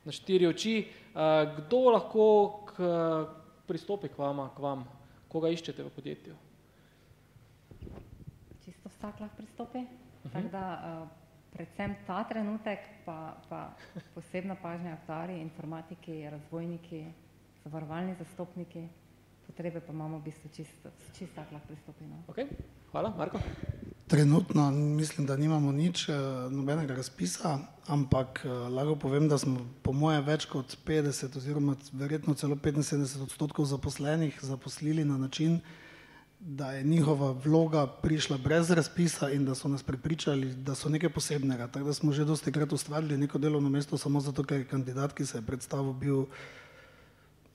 na 0.05 0.11
štiri 0.11 0.47
oči. 0.47 0.75
Uh, 1.11 1.45
kdo 1.57 1.91
lahko 1.91 2.25
k, 2.71 2.89
pristopi 3.67 4.09
k, 4.09 4.17
vama, 4.17 4.49
k 4.55 4.63
vam, 4.63 4.85
koga 5.27 5.51
iščete 5.51 5.83
v 5.83 5.91
podjetju? 5.95 6.35
Čisto 8.65 8.89
vsak 8.89 9.19
lahko 9.19 9.35
pristopi. 9.37 9.79
Uh 9.79 9.87
-huh. 10.23 10.33
Tako 10.33 10.47
da 10.47 10.65
uh, 10.77 11.07
predvsem 11.53 11.95
ta 12.07 12.23
trenutek, 12.23 12.79
pa, 13.05 13.35
pa 13.49 13.73
posebna 14.15 14.55
pažnja 14.55 14.93
aktarji, 14.93 15.41
informatiki, 15.41 16.29
razvojniki, 16.29 17.05
zavarovalni 17.63 18.15
zastopniki, 18.15 18.87
potrebe 19.47 19.79
pa 19.79 19.93
imamo 19.93 20.17
v 20.17 20.23
bistvu 20.23 20.49
čisto, 20.49 20.89
čisto 21.17 21.35
tak 21.35 21.51
lahko 21.51 21.67
pristopi. 21.67 22.03
No. 22.05 22.23
Okay. 22.27 22.47
Hvala, 22.91 23.13
Marko. 23.17 23.39
Trenutno 24.11 24.71
mislim, 24.71 25.27
da 25.27 25.37
nimamo 25.37 25.71
nič 25.71 26.09
eh, 26.09 26.13
nobenega 26.49 26.95
razpisa, 26.95 27.59
ampak 27.87 28.41
eh, 28.43 28.49
lahko 28.49 28.95
povem, 28.95 29.29
da 29.31 29.37
smo 29.37 29.61
po 29.81 29.93
moje 29.95 30.19
več 30.21 30.45
kot 30.51 30.75
50 30.85 31.37
oziroma 31.37 31.77
verjetno 31.93 32.33
celo 32.35 32.57
75 32.59 33.23
odstotkov 33.23 33.65
zaposlenih 33.71 34.39
zaposlili 34.41 35.05
na 35.05 35.17
način, 35.17 35.61
da 36.39 36.73
je 36.73 36.83
njihova 36.83 37.31
vloga 37.31 37.87
prišla 37.87 38.37
brez 38.37 38.71
razpisa 38.71 39.29
in 39.31 39.45
da 39.45 39.55
so 39.55 39.71
nas 39.71 39.83
prepričali, 39.83 40.55
da 40.55 40.75
so 40.75 40.89
nekaj 40.89 41.09
posebnega. 41.09 41.67
Tako 41.67 41.85
da 41.85 41.93
smo 41.93 42.11
že 42.11 42.25
dosti 42.25 42.51
krat 42.51 42.73
ustvarili 42.73 43.17
neko 43.17 43.39
delovno 43.39 43.69
mesto 43.69 43.97
samo 43.97 44.19
zato, 44.19 44.43
ker 44.43 44.59
je 44.59 44.67
kandidat, 44.67 45.13
ki 45.13 45.25
se 45.25 45.37
je 45.37 45.47
predstavil, 45.47 45.93
bil 45.93 46.25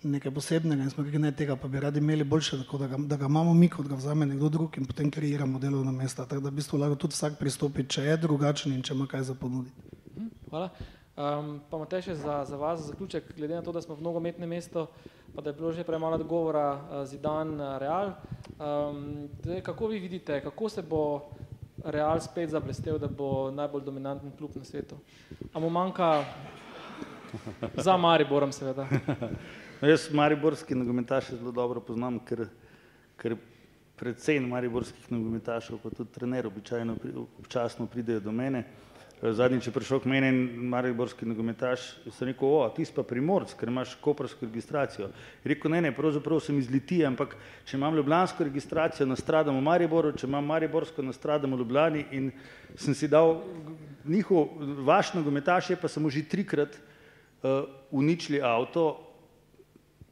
nekaj 0.02 0.34
posebnega 0.34 0.82
in 0.82 0.90
smo 0.90 1.04
rekli, 1.04 1.18
ne 1.18 1.32
tega 1.32 1.56
pa 1.56 1.68
bi 1.68 1.80
radi 1.80 1.98
imeli 1.98 2.24
boljše, 2.24 2.58
tako 2.62 2.78
da 2.78 2.86
ga, 2.86 2.96
da 2.98 3.16
ga 3.16 3.26
imamo 3.26 3.54
mi, 3.54 3.68
kot 3.68 3.86
ga 3.88 3.94
vzame 3.94 4.26
nekdo 4.26 4.48
drug 4.48 4.78
in 4.78 4.86
potem 4.86 5.10
kreiramo 5.10 5.58
delovna 5.58 5.92
mesta. 5.92 6.26
Tako 6.26 6.40
da 6.40 6.48
v 6.48 6.60
bistvu 6.60 6.78
lahko 6.78 6.96
tudi 6.96 7.14
vsak 7.14 7.38
pristopi, 7.38 7.86
če 7.88 8.04
je 8.04 8.16
drugačen 8.16 8.72
in 8.72 8.82
če 8.82 8.94
ima 8.94 9.06
kaj 9.06 9.22
za 9.30 9.34
ponuditi. 9.34 9.96
Mhm, 10.16 10.28
hvala. 10.50 10.70
Um, 11.16 11.60
pa 11.70 11.78
imate 11.80 12.02
še 12.04 12.14
za, 12.14 12.42
za 12.44 12.56
vas 12.60 12.80
za 12.80 12.90
zaključek, 12.90 13.30
glede 13.36 13.54
na 13.56 13.62
to, 13.64 13.72
da 13.72 13.80
smo 13.80 13.96
v 13.96 14.04
nogometnem 14.04 14.50
mestu, 14.52 14.84
pa 15.34 15.40
da 15.40 15.50
je 15.50 15.56
bilo 15.56 15.72
že 15.72 15.84
prej 15.84 15.98
malo 15.98 16.18
govora 16.18 16.66
uh, 16.76 17.04
Zidan 17.08 17.54
uh, 17.56 17.78
Real. 17.80 18.12
Um, 18.60 19.28
tle, 19.42 19.62
kako 19.64 19.88
vi 19.88 19.98
vidite, 19.98 20.40
kako 20.44 20.68
se 20.68 20.82
bo 20.82 21.30
Real 21.84 22.20
spet 22.20 22.50
zablestel, 22.50 22.98
da 22.98 23.08
bo 23.08 23.50
najbolj 23.50 23.84
dominanten 23.84 24.32
klub 24.36 24.56
na 24.56 24.64
svetu? 24.64 24.96
A 25.52 25.60
mu 25.60 25.70
manjka 25.70 26.24
za 27.76 27.96
Mariborom 27.96 28.52
seveda? 28.52 28.84
No, 29.80 29.88
jaz 29.88 30.08
mariborski 30.12 30.74
nogometaš 30.74 31.34
zelo 31.36 31.52
dobro 31.52 31.80
poznam, 31.84 32.16
ker, 32.24 32.46
ker 33.20 33.34
predvsej 34.00 34.38
mariborskih 34.40 35.10
nogometašev, 35.12 35.76
pa 35.82 35.90
tudi 35.92 36.14
trener 36.14 36.46
običajno 36.48 36.96
občasno 37.38 37.86
pridejo 37.86 38.22
do 38.24 38.32
mene. 38.32 38.64
Zadnjič 39.20 39.66
je 39.66 39.72
prišel 39.72 40.00
k 40.00 40.08
meni 40.12 40.28
in 40.28 40.68
mariborski 40.72 41.28
nogometaš, 41.28 41.84
sem 42.12 42.28
rekel, 42.28 42.48
o, 42.48 42.64
ti 42.72 42.84
si 42.88 42.92
pa 42.92 43.04
primorc, 43.04 43.52
ker 43.56 43.68
imaš 43.68 43.94
koprsko 44.00 44.48
registracijo. 44.48 45.10
Je 45.44 45.52
rekel, 45.52 45.72
ne, 45.72 45.80
ne, 45.84 45.92
pravzaprav 45.96 46.40
sem 46.44 46.56
iz 46.60 46.68
Litije, 46.72 47.06
ampak 47.08 47.36
če 47.68 47.76
imam 47.76 47.96
ljubljansko 47.96 48.44
registracijo, 48.48 49.08
nastradam 49.08 49.56
v 49.56 49.64
Mariboru, 49.64 50.12
če 50.16 50.28
imam 50.28 50.44
mariborsko, 50.44 51.04
nastradam 51.04 51.52
v 51.52 51.60
Ljubljani 51.64 52.04
in 52.16 52.30
sem 52.76 52.96
si 52.96 53.08
dal 53.08 53.42
njihov, 54.04 54.56
vaš 54.84 55.12
nogometaš 55.16 55.70
je 55.72 55.80
pa 55.80 55.88
samo 55.88 56.12
že 56.12 56.24
trikrat 56.28 56.76
uh, 56.76 57.64
uničili 57.90 58.40
avto, 58.44 59.05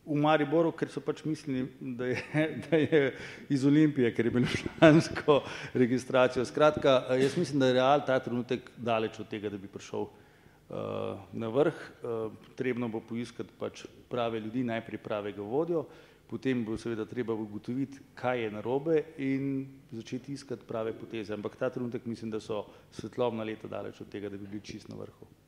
v 0.06 0.16
Mariboru, 0.20 0.72
ker 0.76 0.90
so 0.93 1.01
pač 1.01 1.22
mislili, 1.24 1.64
da 1.81 2.10
je, 2.10 2.18
da 2.66 2.76
je 2.76 3.01
iz 3.48 3.64
Olimpije, 3.64 4.12
ker 4.14 4.26
je 4.26 4.32
bilo 4.35 4.47
člansko 4.47 5.40
registracijo. 5.74 6.44
Skratka, 6.44 7.02
jaz 7.20 7.36
mislim, 7.36 7.60
da 7.60 7.66
je 7.66 7.76
Real 7.78 8.05
ta 8.06 8.18
trenutek 8.20 8.70
daleč 8.76 9.18
od 9.20 9.28
tega, 9.28 9.48
da 9.48 9.59
bi 9.59 9.68
prišel 9.68 10.05
uh, 10.05 11.22
na 11.32 11.48
vrh. 11.48 11.78
Uh, 12.02 12.32
potrebno 12.48 12.89
bo 12.89 13.01
poiskati 13.01 13.56
pač 13.59 13.86
prave 14.09 14.40
ljudi, 14.40 14.64
najprej 14.64 15.01
pravega 15.01 15.43
vodjo, 15.43 15.86
potem 16.28 16.64
bo 16.64 16.76
seveda 16.81 17.06
treba 17.09 17.35
ugotoviti, 17.35 18.01
kaj 18.14 18.44
je 18.44 18.51
narobe 18.51 19.01
in 19.24 19.66
začeti 19.93 20.36
iskati 20.36 20.68
prave 20.68 20.93
poteze. 20.93 21.35
Ampak 21.35 21.56
ta 21.56 21.70
trenutek 21.70 22.05
mislim, 22.06 22.31
da 22.31 22.40
so 22.40 22.66
svetlobna 22.93 23.44
leta 23.44 23.68
daleč 23.68 24.01
od 24.01 24.12
tega, 24.12 24.28
da 24.28 24.36
bi 24.36 24.47
bili 24.47 24.64
čist 24.64 24.89
na 24.89 25.01
vrhu. 25.01 25.44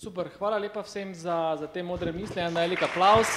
Super, 0.00 0.30
hvala 0.38 0.56
lepa 0.56 0.80
vsem 0.80 1.10
za, 1.14 1.56
za 1.60 1.66
te 1.68 1.82
modre 1.84 2.12
misli, 2.12 2.40
en 2.40 2.54
velik 2.56 2.80
aplaus. 2.82 3.34